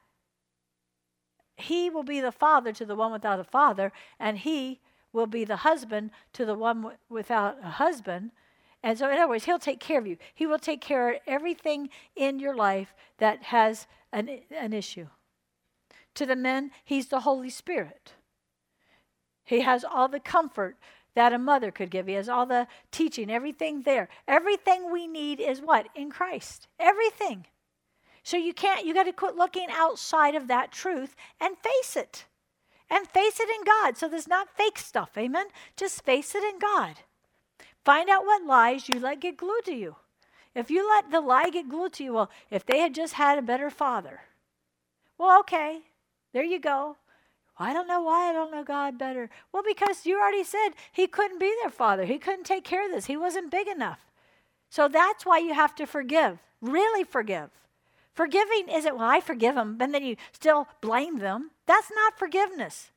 he 1.57 1.89
will 1.89 2.03
be 2.03 2.21
the 2.21 2.33
father 2.33 2.73
to 2.73 2.85
the 2.85 2.97
one 2.97 3.13
without 3.13 3.41
a 3.41 3.45
father, 3.45 3.93
and 4.19 4.39
he 4.39 4.81
will 5.13 5.27
be 5.27 5.45
the 5.45 5.59
husband 5.59 6.11
to 6.33 6.45
the 6.45 6.55
one 6.55 6.83
w- 6.83 6.99
without 7.09 7.59
a 7.63 7.71
husband. 7.71 8.33
And 8.83 8.99
so, 8.99 9.09
in 9.09 9.17
other 9.17 9.29
words, 9.29 9.45
he'll 9.45 9.59
take 9.59 9.81
care 9.81 9.99
of 9.99 10.07
you. 10.07 10.17
He 10.35 10.47
will 10.47 10.59
take 10.59 10.81
care 10.81 11.11
of 11.11 11.21
everything 11.27 11.91
in 12.17 12.41
your 12.41 12.55
life 12.55 12.95
that 13.19 13.45
has 13.45 13.87
an, 14.13 14.41
an 14.51 14.73
issue. 14.73 15.07
To 16.17 16.27
the 16.27 16.37
men, 16.37 16.71
he's 16.85 17.07
the 17.07 17.21
Holy 17.21 17.51
Spirit. 17.51 18.13
He 19.45 19.61
has 19.61 19.85
all 19.85 20.09
the 20.09 20.21
comfort 20.21 20.77
that 21.15 21.33
a 21.33 21.39
mother 21.39 21.71
could 21.71 21.91
give. 21.91 22.07
He 22.07 22.15
has 22.15 22.29
all 22.29 22.47
the 22.47 22.67
teaching, 22.91 23.31
everything 23.31 23.83
there. 23.83 24.09
Everything 24.27 24.91
we 24.91 25.07
need 25.07 25.41
is 25.41 25.61
what? 25.61 25.89
In 25.95 26.11
Christ. 26.11 26.69
Everything. 26.79 27.47
So 28.23 28.37
you 28.37 28.55
can't, 28.55 28.87
you 28.87 28.95
got 28.95 29.05
to 29.05 29.13
quit 29.13 29.37
looking 29.37 29.69
outside 29.71 30.35
of 30.35 30.49
that 30.49 30.73
truth 30.73 31.15
and 31.41 31.57
face 31.59 31.97
it. 31.97 32.25
And 32.91 33.07
face 33.07 33.41
it 33.41 33.49
in 33.49 33.65
God. 33.65 33.97
So 33.97 34.09
there's 34.09 34.29
not 34.29 34.57
fake 34.57 34.79
stuff. 34.79 35.11
Amen. 35.17 35.47
Just 35.77 36.05
face 36.05 36.35
it 36.35 36.43
in 36.43 36.59
God. 36.59 36.97
Find 37.85 38.09
out 38.09 38.25
what 38.25 38.47
lies 38.47 38.89
you 38.89 38.99
let 38.99 39.21
get 39.21 39.37
glued 39.37 39.65
to 39.67 39.75
you. 39.75 39.97
If 40.55 40.71
you 40.71 40.89
let 40.89 41.11
the 41.11 41.21
lie 41.21 41.51
get 41.51 41.69
glued 41.69 41.93
to 41.95 42.05
you, 42.05 42.15
well, 42.15 42.31
if 42.51 42.65
they 42.65 42.79
had 42.79 42.95
just 42.95 43.15
had 43.15 43.39
a 43.39 43.43
better 43.43 43.71
father, 43.71 44.21
well, 45.19 45.41
okay, 45.41 45.81
there 46.33 46.45
you 46.45 46.61
go. 46.61 46.97
I 47.57 47.73
don't 47.73 47.87
know 47.87 48.03
why 48.03 48.29
I 48.29 48.33
don't 48.33 48.51
know 48.51 48.65
God 48.65 48.99
better. 48.99 49.31
Well, 49.53 49.63
because 49.67 50.07
you 50.07 50.19
already 50.19 50.45
said 50.45 50.71
he 50.93 51.07
couldn't 51.07 51.39
be 51.39 51.55
their 51.63 51.71
father. 51.71 52.05
He 52.05 52.19
couldn't 52.19 52.45
take 52.45 52.65
care 52.65 52.85
of 52.85 52.91
this. 52.91 53.07
He 53.07 53.17
wasn't 53.17 53.51
big 53.51 53.69
enough. 53.69 54.07
So 54.71 54.89
that's 54.89 55.25
why 55.25 55.39
you 55.39 55.55
have 55.55 55.75
to 55.77 55.87
forgive. 55.87 56.39
Really 56.61 57.05
forgive. 57.05 57.51
Forgiving 58.13 58.69
isn't, 58.71 58.97
well, 58.97 59.09
I 59.09 59.21
forgive 59.21 59.55
them, 59.55 59.77
and 59.81 59.93
then 59.93 60.05
you 60.05 60.17
still 60.33 60.69
blame 60.81 61.19
them. 61.19 61.51
That's 61.67 61.91
not 61.95 62.19
forgiveness. 62.19 62.91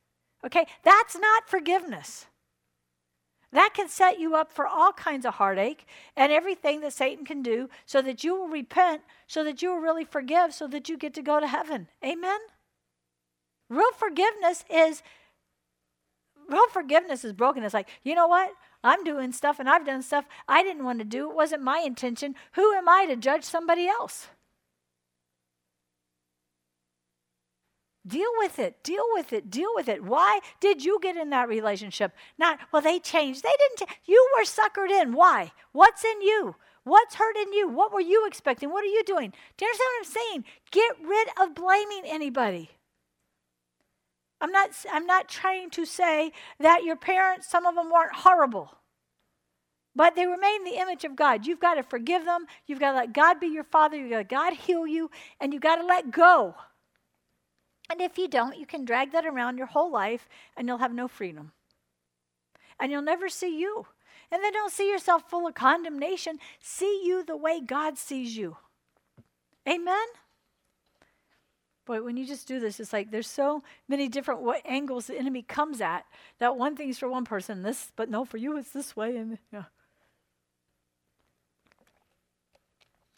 Okay? 0.44 0.66
That's 0.84 1.16
not 1.16 1.48
forgiveness. 1.48 2.26
That 3.52 3.70
can 3.74 3.88
set 3.88 4.20
you 4.20 4.34
up 4.34 4.52
for 4.52 4.66
all 4.66 4.92
kinds 4.92 5.24
of 5.24 5.34
heartache 5.34 5.86
and 6.16 6.30
everything 6.30 6.80
that 6.80 6.92
Satan 6.92 7.24
can 7.24 7.42
do 7.42 7.68
so 7.86 8.02
that 8.02 8.22
you 8.22 8.34
will 8.34 8.48
repent, 8.48 9.02
so 9.26 9.42
that 9.44 9.62
you 9.62 9.70
will 9.70 9.80
really 9.80 10.04
forgive, 10.04 10.52
so 10.52 10.66
that 10.68 10.88
you 10.88 10.98
get 10.98 11.14
to 11.14 11.22
go 11.22 11.40
to 11.40 11.46
heaven. 11.46 11.88
Amen? 12.04 12.38
Real 13.68 13.92
forgiveness 13.96 14.64
is 14.70 15.02
real 16.48 16.68
forgiveness 16.68 17.24
is 17.24 17.32
broken. 17.32 17.62
It's 17.62 17.74
like, 17.74 17.88
you 18.02 18.14
know 18.14 18.26
what? 18.26 18.52
I'm 18.82 19.04
doing 19.04 19.32
stuff 19.32 19.58
and 19.58 19.68
I've 19.68 19.84
done 19.84 20.02
stuff 20.02 20.26
I 20.46 20.62
didn't 20.62 20.84
want 20.84 21.00
to 21.00 21.04
do. 21.04 21.30
It 21.30 21.36
wasn't 21.36 21.62
my 21.62 21.82
intention. 21.84 22.34
Who 22.52 22.72
am 22.72 22.88
I 22.88 23.06
to 23.06 23.16
judge 23.16 23.44
somebody 23.44 23.86
else? 23.86 24.28
Deal 28.06 28.30
with 28.38 28.58
it. 28.58 28.82
Deal 28.82 29.04
with 29.12 29.32
it. 29.34 29.50
Deal 29.50 29.68
with 29.74 29.88
it. 29.88 30.02
Why 30.02 30.40
did 30.60 30.82
you 30.82 30.98
get 31.02 31.16
in 31.16 31.28
that 31.30 31.48
relationship? 31.48 32.12
Not, 32.38 32.58
well, 32.72 32.80
they 32.80 32.98
changed. 32.98 33.42
They 33.42 33.54
didn't. 33.58 33.90
you 34.06 34.26
were 34.36 34.44
suckered 34.44 34.90
in. 34.90 35.12
Why? 35.12 35.52
What's 35.72 36.04
in 36.04 36.22
you? 36.22 36.56
What's 36.84 37.16
hurting 37.16 37.52
you? 37.52 37.68
What 37.68 37.92
were 37.92 38.00
you 38.00 38.26
expecting? 38.26 38.70
What 38.70 38.82
are 38.82 38.86
you 38.86 39.02
doing? 39.04 39.34
Do 39.58 39.64
you 39.66 39.68
understand 39.68 39.88
what 39.90 39.98
I'm 39.98 40.12
saying? 40.12 40.44
Get 40.70 41.06
rid 41.06 41.28
of 41.38 41.54
blaming 41.54 42.04
anybody. 42.06 42.70
I'm 44.40 44.52
not, 44.52 44.70
I'm 44.90 45.06
not 45.06 45.28
trying 45.28 45.70
to 45.70 45.84
say 45.84 46.32
that 46.60 46.84
your 46.84 46.96
parents, 46.96 47.48
some 47.48 47.66
of 47.66 47.74
them 47.74 47.90
weren't 47.90 48.14
horrible, 48.14 48.78
but 49.96 50.14
they 50.14 50.26
remain 50.26 50.64
the 50.64 50.78
image 50.80 51.04
of 51.04 51.16
God. 51.16 51.46
You've 51.46 51.60
got 51.60 51.74
to 51.74 51.82
forgive 51.82 52.24
them. 52.24 52.46
You've 52.66 52.78
got 52.78 52.92
to 52.92 52.98
let 52.98 53.12
God 53.12 53.40
be 53.40 53.48
your 53.48 53.64
father. 53.64 53.96
You've 53.96 54.10
got 54.10 54.18
to 54.18 54.24
God 54.24 54.52
heal 54.54 54.86
you, 54.86 55.10
and 55.40 55.52
you've 55.52 55.62
got 55.62 55.76
to 55.76 55.86
let 55.86 56.12
go. 56.12 56.54
And 57.90 58.00
if 58.00 58.18
you 58.18 58.28
don't, 58.28 58.58
you 58.58 58.66
can 58.66 58.84
drag 58.84 59.12
that 59.12 59.26
around 59.26 59.56
your 59.56 59.66
whole 59.66 59.90
life 59.90 60.28
and 60.56 60.68
you'll 60.68 60.78
have 60.78 60.92
no 60.92 61.08
freedom. 61.08 61.52
And 62.78 62.92
you'll 62.92 63.02
never 63.02 63.28
see 63.28 63.58
you. 63.58 63.86
And 64.30 64.44
then 64.44 64.52
don't 64.52 64.72
see 64.72 64.90
yourself 64.90 65.28
full 65.28 65.46
of 65.46 65.54
condemnation. 65.54 66.38
See 66.60 67.02
you 67.04 67.24
the 67.24 67.36
way 67.36 67.60
God 67.60 67.96
sees 67.96 68.36
you. 68.36 68.58
Amen? 69.66 70.06
Boy, 71.88 72.02
when 72.02 72.18
you 72.18 72.26
just 72.26 72.46
do 72.46 72.60
this, 72.60 72.80
it's 72.80 72.92
like 72.92 73.10
there's 73.10 73.26
so 73.26 73.62
many 73.88 74.08
different 74.08 74.42
what 74.42 74.60
angles 74.66 75.06
the 75.06 75.18
enemy 75.18 75.40
comes 75.40 75.80
at. 75.80 76.04
That 76.38 76.54
one 76.54 76.76
thing's 76.76 76.98
for 76.98 77.08
one 77.08 77.24
person, 77.24 77.62
this, 77.62 77.92
but 77.96 78.10
no, 78.10 78.26
for 78.26 78.36
you 78.36 78.58
it's 78.58 78.72
this 78.72 78.94
way. 78.94 79.16
And 79.16 79.38
yeah. 79.50 79.64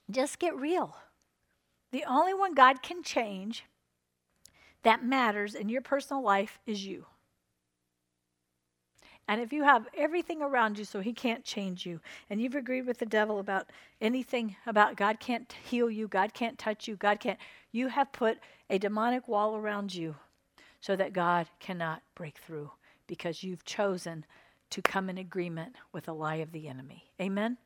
Just 0.08 0.38
get 0.38 0.56
real. 0.56 0.96
The 1.90 2.04
only 2.08 2.32
one 2.32 2.54
God 2.54 2.80
can 2.80 3.02
change 3.02 3.64
that 4.84 5.04
matters 5.04 5.56
in 5.56 5.68
your 5.68 5.82
personal 5.82 6.22
life 6.22 6.60
is 6.64 6.86
you. 6.86 7.06
And 9.26 9.40
if 9.40 9.52
you 9.52 9.62
have 9.64 9.86
everything 9.96 10.42
around 10.42 10.78
you 10.78 10.84
so 10.84 11.00
he 11.00 11.12
can't 11.12 11.44
change 11.44 11.86
you, 11.86 12.00
and 12.28 12.40
you've 12.40 12.56
agreed 12.56 12.86
with 12.86 12.98
the 12.98 13.06
devil 13.06 13.38
about 13.38 13.70
anything 14.00 14.56
about 14.66 14.96
God 14.96 15.20
can't 15.20 15.52
heal 15.64 15.88
you, 15.88 16.08
God 16.08 16.34
can't 16.34 16.58
touch 16.58 16.88
you, 16.88 16.96
God 16.96 17.20
can't, 17.20 17.38
you 17.70 17.86
have 17.88 18.12
put 18.12 18.38
a 18.70 18.78
demonic 18.78 19.28
wall 19.28 19.56
around 19.56 19.94
you 19.94 20.14
so 20.80 20.96
that 20.96 21.12
God 21.12 21.48
cannot 21.58 22.02
break 22.14 22.38
through 22.38 22.70
because 23.06 23.42
you've 23.42 23.64
chosen 23.64 24.24
to 24.70 24.80
come 24.80 25.10
in 25.10 25.18
agreement 25.18 25.74
with 25.92 26.08
a 26.08 26.12
lie 26.12 26.36
of 26.36 26.52
the 26.52 26.68
enemy. 26.68 27.10
Amen? 27.20 27.58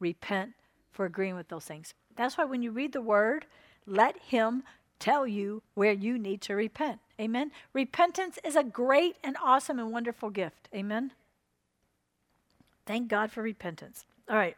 Repent 0.00 0.54
for 0.90 1.04
agreeing 1.04 1.36
with 1.36 1.48
those 1.48 1.66
things. 1.66 1.92
That's 2.16 2.38
why 2.38 2.44
when 2.44 2.62
you 2.62 2.70
read 2.70 2.92
the 2.92 3.02
word, 3.02 3.46
let 3.86 4.18
him 4.18 4.62
tell 4.98 5.26
you 5.26 5.62
where 5.74 5.92
you 5.92 6.18
need 6.18 6.40
to 6.42 6.54
repent. 6.54 7.00
Amen. 7.20 7.52
Repentance 7.72 8.38
is 8.44 8.56
a 8.56 8.64
great 8.64 9.16
and 9.22 9.36
awesome 9.42 9.78
and 9.78 9.92
wonderful 9.92 10.30
gift. 10.30 10.68
Amen. 10.74 11.12
Thank 12.86 13.08
God 13.08 13.30
for 13.30 13.42
repentance. 13.42 14.06
All 14.28 14.36
right. 14.36 14.56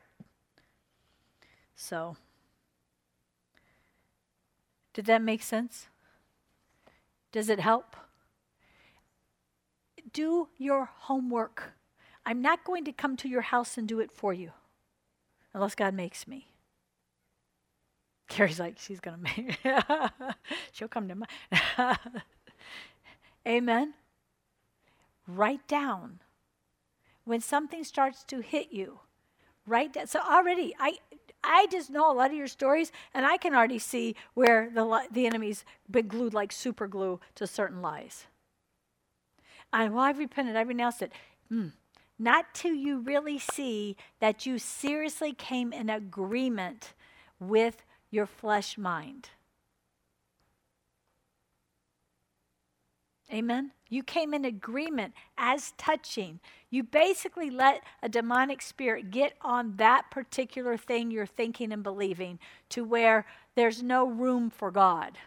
So, 1.74 2.16
did 4.92 5.06
that 5.06 5.22
make 5.22 5.42
sense? 5.42 5.88
Does 7.32 7.48
it 7.48 7.60
help? 7.60 7.96
Do 10.12 10.48
your 10.58 10.90
homework. 11.02 11.74
I'm 12.26 12.42
not 12.42 12.64
going 12.64 12.84
to 12.84 12.92
come 12.92 13.16
to 13.18 13.28
your 13.28 13.42
house 13.42 13.78
and 13.78 13.86
do 13.88 14.00
it 14.00 14.10
for 14.12 14.32
you. 14.32 14.52
unless 15.54 15.74
God 15.74 15.94
makes 15.94 16.26
me. 16.28 16.48
Carrie's 18.28 18.60
like, 18.60 18.78
she's 18.78 19.00
going 19.00 19.16
to 19.16 19.22
make 19.22 19.58
She'll 20.72 20.88
come 20.88 21.08
to 21.08 21.14
my. 21.14 21.26
Amen. 23.48 23.94
Write 25.26 25.66
down. 25.66 26.20
When 27.24 27.40
something 27.40 27.84
starts 27.84 28.24
to 28.24 28.40
hit 28.40 28.72
you, 28.72 29.00
write 29.66 29.92
down. 29.94 30.06
So 30.06 30.20
already, 30.20 30.74
I, 30.78 30.98
I 31.42 31.66
just 31.70 31.90
know 31.90 32.10
a 32.10 32.14
lot 32.14 32.30
of 32.30 32.36
your 32.36 32.46
stories, 32.46 32.92
and 33.14 33.24
I 33.24 33.36
can 33.36 33.54
already 33.54 33.78
see 33.78 34.14
where 34.34 34.70
the, 34.72 35.02
the 35.10 35.26
enemy's 35.26 35.64
been 35.90 36.08
glued 36.08 36.34
like 36.34 36.52
super 36.52 36.86
glue 36.86 37.20
to 37.36 37.46
certain 37.46 37.80
lies. 37.80 38.26
And 39.72 39.94
well, 39.94 40.04
I've 40.04 40.18
repented, 40.18 40.56
I've 40.56 40.68
renounced 40.68 41.02
it. 41.02 41.12
Mm. 41.50 41.72
Not 42.18 42.52
till 42.52 42.74
you 42.74 42.98
really 42.98 43.38
see 43.38 43.96
that 44.20 44.44
you 44.44 44.58
seriously 44.58 45.32
came 45.32 45.72
in 45.72 45.88
agreement 45.88 46.92
with 47.38 47.82
your 48.10 48.26
flesh 48.26 48.76
mind. 48.76 49.30
Amen. 53.32 53.72
You 53.88 54.02
came 54.02 54.34
in 54.34 54.44
agreement 54.44 55.14
as 55.38 55.72
touching. 55.78 56.40
You 56.68 56.82
basically 56.82 57.50
let 57.50 57.82
a 58.02 58.08
demonic 58.08 58.60
spirit 58.60 59.10
get 59.10 59.34
on 59.40 59.76
that 59.76 60.10
particular 60.10 60.76
thing 60.76 61.10
you're 61.10 61.26
thinking 61.26 61.72
and 61.72 61.82
believing 61.82 62.38
to 62.70 62.84
where 62.84 63.26
there's 63.54 63.82
no 63.82 64.06
room 64.06 64.50
for 64.50 64.70
God. 64.70 65.18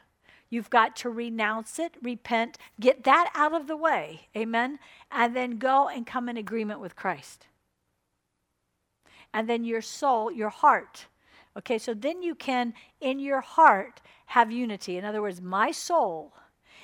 You've 0.50 0.70
got 0.70 0.96
to 0.98 1.10
renounce 1.10 1.80
it, 1.80 1.96
repent, 2.02 2.58
get 2.80 3.04
that 3.06 3.32
out 3.34 3.54
of 3.54 3.68
the 3.68 3.78
way. 3.78 4.28
Amen. 4.36 4.80
And 5.12 5.36
then 5.36 5.58
go 5.58 5.88
and 5.88 6.06
come 6.06 6.30
in 6.30 6.38
agreement 6.38 6.80
with 6.80 6.96
Christ. 6.96 7.48
And 9.34 9.50
then 9.50 9.64
your 9.64 9.82
soul, 9.82 10.32
your 10.32 10.50
heart. 10.50 11.08
Okay, 11.58 11.78
so 11.78 11.94
then 11.94 12.22
you 12.22 12.36
can, 12.36 12.74
in 13.02 13.20
your 13.20 13.42
heart, 13.42 14.02
have 14.28 14.52
unity. 14.52 14.98
In 14.98 15.06
other 15.06 15.22
words, 15.22 15.42
my 15.42 15.72
soul 15.72 16.34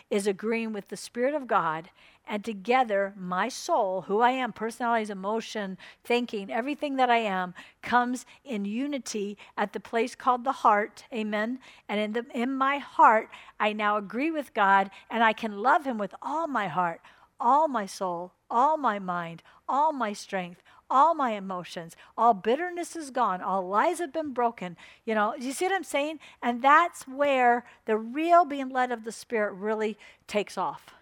is 0.09 0.27
agreeing 0.27 0.73
with 0.73 0.89
the 0.89 0.97
Spirit 0.97 1.33
of 1.33 1.47
God 1.47 1.89
and 2.29 2.45
together, 2.45 3.13
my 3.17 3.49
soul, 3.49 4.01
who 4.01 4.19
I 4.19 4.31
am, 4.31 4.53
personalities, 4.53 5.09
emotion, 5.09 5.77
thinking, 6.03 6.51
everything 6.51 6.95
that 6.97 7.09
I 7.09 7.17
am, 7.17 7.55
comes 7.81 8.25
in 8.45 8.65
unity 8.65 9.35
at 9.57 9.73
the 9.73 9.79
place 9.79 10.13
called 10.13 10.43
the 10.43 10.51
heart. 10.51 11.05
Amen. 11.11 11.59
And 11.87 11.99
in, 11.99 12.13
the, 12.13 12.25
in 12.33 12.53
my 12.53 12.77
heart, 12.77 13.29
I 13.59 13.73
now 13.73 13.97
agree 13.97 14.29
with 14.29 14.53
God 14.53 14.91
and 15.09 15.23
I 15.23 15.33
can 15.33 15.57
love 15.57 15.85
Him 15.85 15.97
with 15.97 16.13
all 16.21 16.47
my 16.47 16.67
heart, 16.67 17.01
all 17.39 17.67
my 17.67 17.87
soul, 17.87 18.33
all 18.49 18.77
my 18.77 18.99
mind, 18.99 19.41
all 19.67 19.91
my 19.91 20.13
strength, 20.13 20.61
all 20.89 21.13
my 21.13 21.31
emotions. 21.31 21.95
All 22.17 22.33
bitterness 22.33 22.95
is 22.95 23.11
gone. 23.11 23.41
All 23.41 23.67
lies 23.67 23.99
have 23.99 24.13
been 24.13 24.33
broken. 24.33 24.77
You 25.05 25.15
know, 25.15 25.35
you 25.35 25.51
see 25.51 25.65
what 25.65 25.73
I'm 25.73 25.83
saying? 25.83 26.19
And 26.41 26.61
that's 26.61 27.07
where 27.07 27.65
the 27.85 27.97
real 27.97 28.45
being 28.45 28.69
led 28.69 28.91
of 28.91 29.03
the 29.03 29.11
Spirit 29.11 29.53
really 29.53 29.97
takes 30.27 30.57
off 30.57 30.93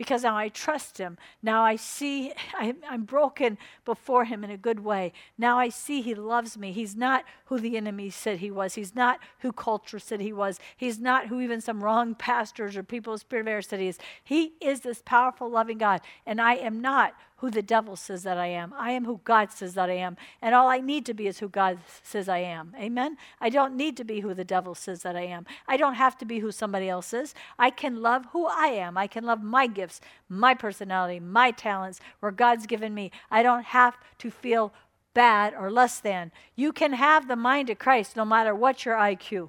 because 0.00 0.22
now 0.22 0.34
I 0.34 0.48
trust 0.48 0.96
him. 0.96 1.18
Now 1.42 1.62
I 1.62 1.76
see 1.76 2.32
I, 2.58 2.74
am 2.90 3.04
broken 3.04 3.58
before 3.84 4.24
him 4.24 4.42
in 4.42 4.50
a 4.50 4.56
good 4.56 4.80
way. 4.80 5.12
Now 5.36 5.58
I 5.58 5.68
see 5.68 6.00
he 6.00 6.14
loves 6.14 6.56
me. 6.56 6.72
He's 6.72 6.96
not 6.96 7.22
who 7.44 7.60
the 7.60 7.76
enemy 7.76 8.08
said 8.08 8.38
he 8.38 8.50
was. 8.50 8.76
He's 8.76 8.94
not 8.94 9.18
who 9.40 9.52
culture 9.52 9.98
said 9.98 10.22
he 10.22 10.32
was. 10.32 10.58
He's 10.74 10.98
not 10.98 11.26
who 11.26 11.42
even 11.42 11.60
some 11.60 11.84
wrong 11.84 12.14
pastors 12.14 12.78
or 12.78 12.82
people 12.82 13.12
of 13.12 13.20
spirit 13.20 13.66
said 13.66 13.78
he 13.78 13.88
is. 13.88 13.98
He 14.24 14.54
is 14.62 14.80
this 14.80 15.02
powerful, 15.04 15.50
loving 15.50 15.76
God. 15.76 16.00
And 16.24 16.40
I 16.40 16.54
am 16.54 16.80
not 16.80 17.12
who 17.40 17.50
the 17.50 17.62
devil 17.62 17.96
says 17.96 18.22
that 18.22 18.36
I 18.36 18.48
am. 18.48 18.74
I 18.76 18.90
am 18.90 19.06
who 19.06 19.20
God 19.24 19.50
says 19.50 19.72
that 19.72 19.88
I 19.88 19.94
am. 19.94 20.18
And 20.42 20.54
all 20.54 20.68
I 20.68 20.80
need 20.80 21.06
to 21.06 21.14
be 21.14 21.26
is 21.26 21.38
who 21.38 21.48
God 21.48 21.78
says 22.02 22.28
I 22.28 22.38
am. 22.38 22.74
Amen? 22.78 23.16
I 23.40 23.48
don't 23.48 23.76
need 23.76 23.96
to 23.96 24.04
be 24.04 24.20
who 24.20 24.34
the 24.34 24.44
devil 24.44 24.74
says 24.74 25.02
that 25.04 25.16
I 25.16 25.22
am. 25.22 25.46
I 25.66 25.78
don't 25.78 25.94
have 25.94 26.18
to 26.18 26.26
be 26.26 26.40
who 26.40 26.52
somebody 26.52 26.90
else 26.90 27.14
is. 27.14 27.34
I 27.58 27.70
can 27.70 28.02
love 28.02 28.26
who 28.32 28.44
I 28.46 28.66
am. 28.66 28.98
I 28.98 29.06
can 29.06 29.24
love 29.24 29.42
my 29.42 29.66
gifts, 29.66 30.02
my 30.28 30.52
personality, 30.52 31.18
my 31.18 31.50
talents, 31.50 31.98
where 32.20 32.30
God's 32.30 32.66
given 32.66 32.92
me. 32.92 33.10
I 33.30 33.42
don't 33.42 33.64
have 33.64 33.96
to 34.18 34.30
feel 34.30 34.74
bad 35.14 35.54
or 35.54 35.70
less 35.70 35.98
than. 35.98 36.32
You 36.56 36.74
can 36.74 36.92
have 36.92 37.26
the 37.26 37.36
mind 37.36 37.70
of 37.70 37.78
Christ 37.78 38.16
no 38.16 38.26
matter 38.26 38.54
what 38.54 38.84
your 38.84 38.96
IQ. 38.96 39.48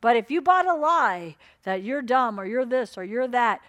But 0.00 0.16
if 0.16 0.32
you 0.32 0.42
bought 0.42 0.66
a 0.66 0.74
lie 0.74 1.36
that 1.62 1.84
you're 1.84 2.02
dumb 2.02 2.40
or 2.40 2.44
you're 2.44 2.64
this 2.64 2.98
or 2.98 3.04
you're 3.04 3.28
that, 3.28 3.60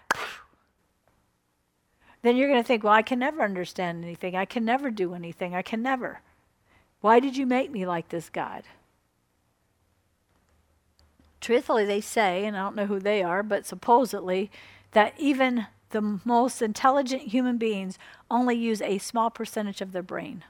then 2.24 2.36
you're 2.36 2.48
going 2.48 2.62
to 2.62 2.66
think, 2.66 2.82
well, 2.82 2.94
I 2.94 3.02
can 3.02 3.18
never 3.18 3.42
understand 3.42 4.02
anything. 4.02 4.34
I 4.34 4.46
can 4.46 4.64
never 4.64 4.90
do 4.90 5.12
anything. 5.12 5.54
I 5.54 5.60
can 5.60 5.82
never. 5.82 6.20
Why 7.02 7.20
did 7.20 7.36
you 7.36 7.44
make 7.44 7.70
me 7.70 7.84
like 7.84 8.08
this, 8.08 8.30
God? 8.30 8.64
Truthfully, 11.38 11.84
they 11.84 12.00
say, 12.00 12.46
and 12.46 12.56
I 12.56 12.60
don't 12.60 12.76
know 12.76 12.86
who 12.86 12.98
they 12.98 13.22
are, 13.22 13.42
but 13.42 13.66
supposedly, 13.66 14.50
that 14.92 15.12
even 15.18 15.66
the 15.90 16.20
most 16.24 16.62
intelligent 16.62 17.24
human 17.24 17.58
beings 17.58 17.98
only 18.30 18.56
use 18.56 18.80
a 18.80 18.96
small 18.96 19.28
percentage 19.28 19.82
of 19.82 19.92
their 19.92 20.02
brain. 20.02 20.44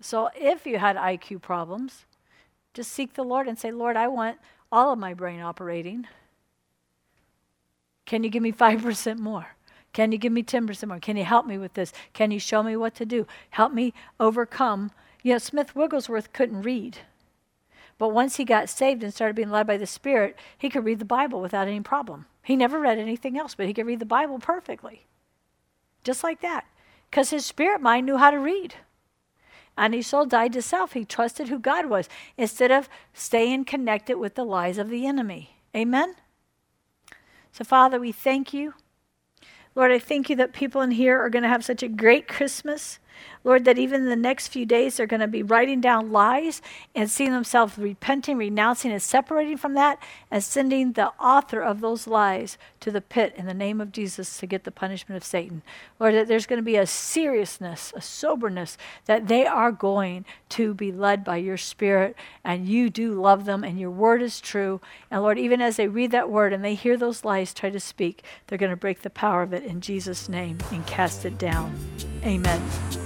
So 0.00 0.30
if 0.34 0.64
you 0.64 0.78
had 0.78 0.96
IQ 0.96 1.42
problems, 1.42 2.06
just 2.72 2.90
seek 2.90 3.12
the 3.12 3.24
Lord 3.24 3.46
and 3.46 3.58
say, 3.58 3.70
Lord, 3.70 3.98
I 3.98 4.08
want 4.08 4.38
all 4.72 4.90
of 4.90 4.98
my 4.98 5.12
brain 5.12 5.40
operating. 5.40 6.06
Can 8.06 8.24
you 8.24 8.30
give 8.30 8.42
me 8.42 8.52
5% 8.52 9.18
more? 9.18 9.55
Can 9.96 10.12
you 10.12 10.18
give 10.18 10.30
me 10.30 10.42
10% 10.42 10.88
more? 10.88 11.00
Can 11.00 11.16
you 11.16 11.24
help 11.24 11.46
me 11.46 11.56
with 11.56 11.72
this? 11.72 11.90
Can 12.12 12.30
you 12.30 12.38
show 12.38 12.62
me 12.62 12.76
what 12.76 12.94
to 12.96 13.06
do? 13.06 13.26
Help 13.48 13.72
me 13.72 13.94
overcome. 14.20 14.90
You 15.22 15.32
know, 15.32 15.38
Smith 15.38 15.74
Wigglesworth 15.74 16.34
couldn't 16.34 16.60
read. 16.60 16.98
But 17.96 18.10
once 18.10 18.36
he 18.36 18.44
got 18.44 18.68
saved 18.68 19.02
and 19.02 19.14
started 19.14 19.36
being 19.36 19.50
led 19.50 19.66
by 19.66 19.78
the 19.78 19.86
Spirit, 19.86 20.36
he 20.58 20.68
could 20.68 20.84
read 20.84 20.98
the 20.98 21.06
Bible 21.06 21.40
without 21.40 21.66
any 21.66 21.80
problem. 21.80 22.26
He 22.42 22.56
never 22.56 22.78
read 22.78 22.98
anything 22.98 23.38
else, 23.38 23.54
but 23.54 23.68
he 23.68 23.72
could 23.72 23.86
read 23.86 24.00
the 24.00 24.04
Bible 24.04 24.38
perfectly. 24.38 25.06
Just 26.04 26.22
like 26.22 26.42
that. 26.42 26.66
Because 27.10 27.30
his 27.30 27.46
spirit 27.46 27.80
mind 27.80 28.04
knew 28.04 28.18
how 28.18 28.30
to 28.30 28.38
read. 28.38 28.74
And 29.78 29.94
he 29.94 30.02
so 30.02 30.26
died 30.26 30.52
to 30.52 30.60
self. 30.60 30.92
He 30.92 31.06
trusted 31.06 31.48
who 31.48 31.58
God 31.58 31.86
was 31.86 32.06
instead 32.36 32.70
of 32.70 32.90
staying 33.14 33.64
connected 33.64 34.18
with 34.18 34.34
the 34.34 34.44
lies 34.44 34.76
of 34.76 34.90
the 34.90 35.06
enemy. 35.06 35.56
Amen? 35.74 36.16
So, 37.50 37.64
Father, 37.64 37.98
we 37.98 38.12
thank 38.12 38.52
you. 38.52 38.74
Lord, 39.76 39.92
I 39.92 39.98
thank 39.98 40.30
you 40.30 40.36
that 40.36 40.54
people 40.54 40.80
in 40.80 40.90
here 40.90 41.20
are 41.20 41.28
going 41.28 41.42
to 41.42 41.50
have 41.50 41.62
such 41.62 41.82
a 41.82 41.88
great 41.88 42.26
Christmas. 42.26 42.98
Lord, 43.46 43.64
that 43.64 43.78
even 43.78 44.02
in 44.02 44.08
the 44.08 44.16
next 44.16 44.48
few 44.48 44.66
days 44.66 44.96
they're 44.96 45.06
going 45.06 45.20
to 45.20 45.28
be 45.28 45.44
writing 45.44 45.80
down 45.80 46.10
lies 46.10 46.60
and 46.96 47.08
seeing 47.08 47.30
themselves 47.30 47.78
repenting, 47.78 48.36
renouncing, 48.36 48.90
and 48.90 49.00
separating 49.00 49.56
from 49.56 49.74
that, 49.74 50.02
and 50.32 50.42
sending 50.42 50.92
the 50.92 51.12
author 51.20 51.60
of 51.60 51.80
those 51.80 52.08
lies 52.08 52.58
to 52.80 52.90
the 52.90 53.00
pit 53.00 53.32
in 53.36 53.46
the 53.46 53.54
name 53.54 53.80
of 53.80 53.92
Jesus 53.92 54.36
to 54.38 54.48
get 54.48 54.64
the 54.64 54.72
punishment 54.72 55.16
of 55.16 55.22
Satan. 55.22 55.62
Lord, 56.00 56.14
that 56.14 56.26
there's 56.26 56.46
going 56.46 56.58
to 56.58 56.64
be 56.64 56.74
a 56.74 56.88
seriousness, 56.88 57.92
a 57.94 58.00
soberness, 58.00 58.76
that 59.04 59.28
they 59.28 59.46
are 59.46 59.70
going 59.70 60.24
to 60.48 60.74
be 60.74 60.90
led 60.90 61.22
by 61.22 61.36
your 61.36 61.56
Spirit, 61.56 62.16
and 62.42 62.66
you 62.66 62.90
do 62.90 63.14
love 63.14 63.44
them, 63.44 63.62
and 63.62 63.78
your 63.78 63.92
word 63.92 64.22
is 64.22 64.40
true. 64.40 64.80
And 65.08 65.22
Lord, 65.22 65.38
even 65.38 65.60
as 65.60 65.76
they 65.76 65.86
read 65.86 66.10
that 66.10 66.28
word 66.28 66.52
and 66.52 66.64
they 66.64 66.74
hear 66.74 66.96
those 66.96 67.24
lies 67.24 67.54
try 67.54 67.70
to 67.70 67.78
speak, 67.78 68.24
they're 68.48 68.58
going 68.58 68.70
to 68.70 68.76
break 68.76 69.02
the 69.02 69.10
power 69.10 69.42
of 69.42 69.52
it 69.52 69.62
in 69.62 69.80
Jesus' 69.80 70.28
name 70.28 70.58
and 70.72 70.84
cast 70.84 71.24
it 71.24 71.38
down. 71.38 71.78
Amen. 72.24 73.05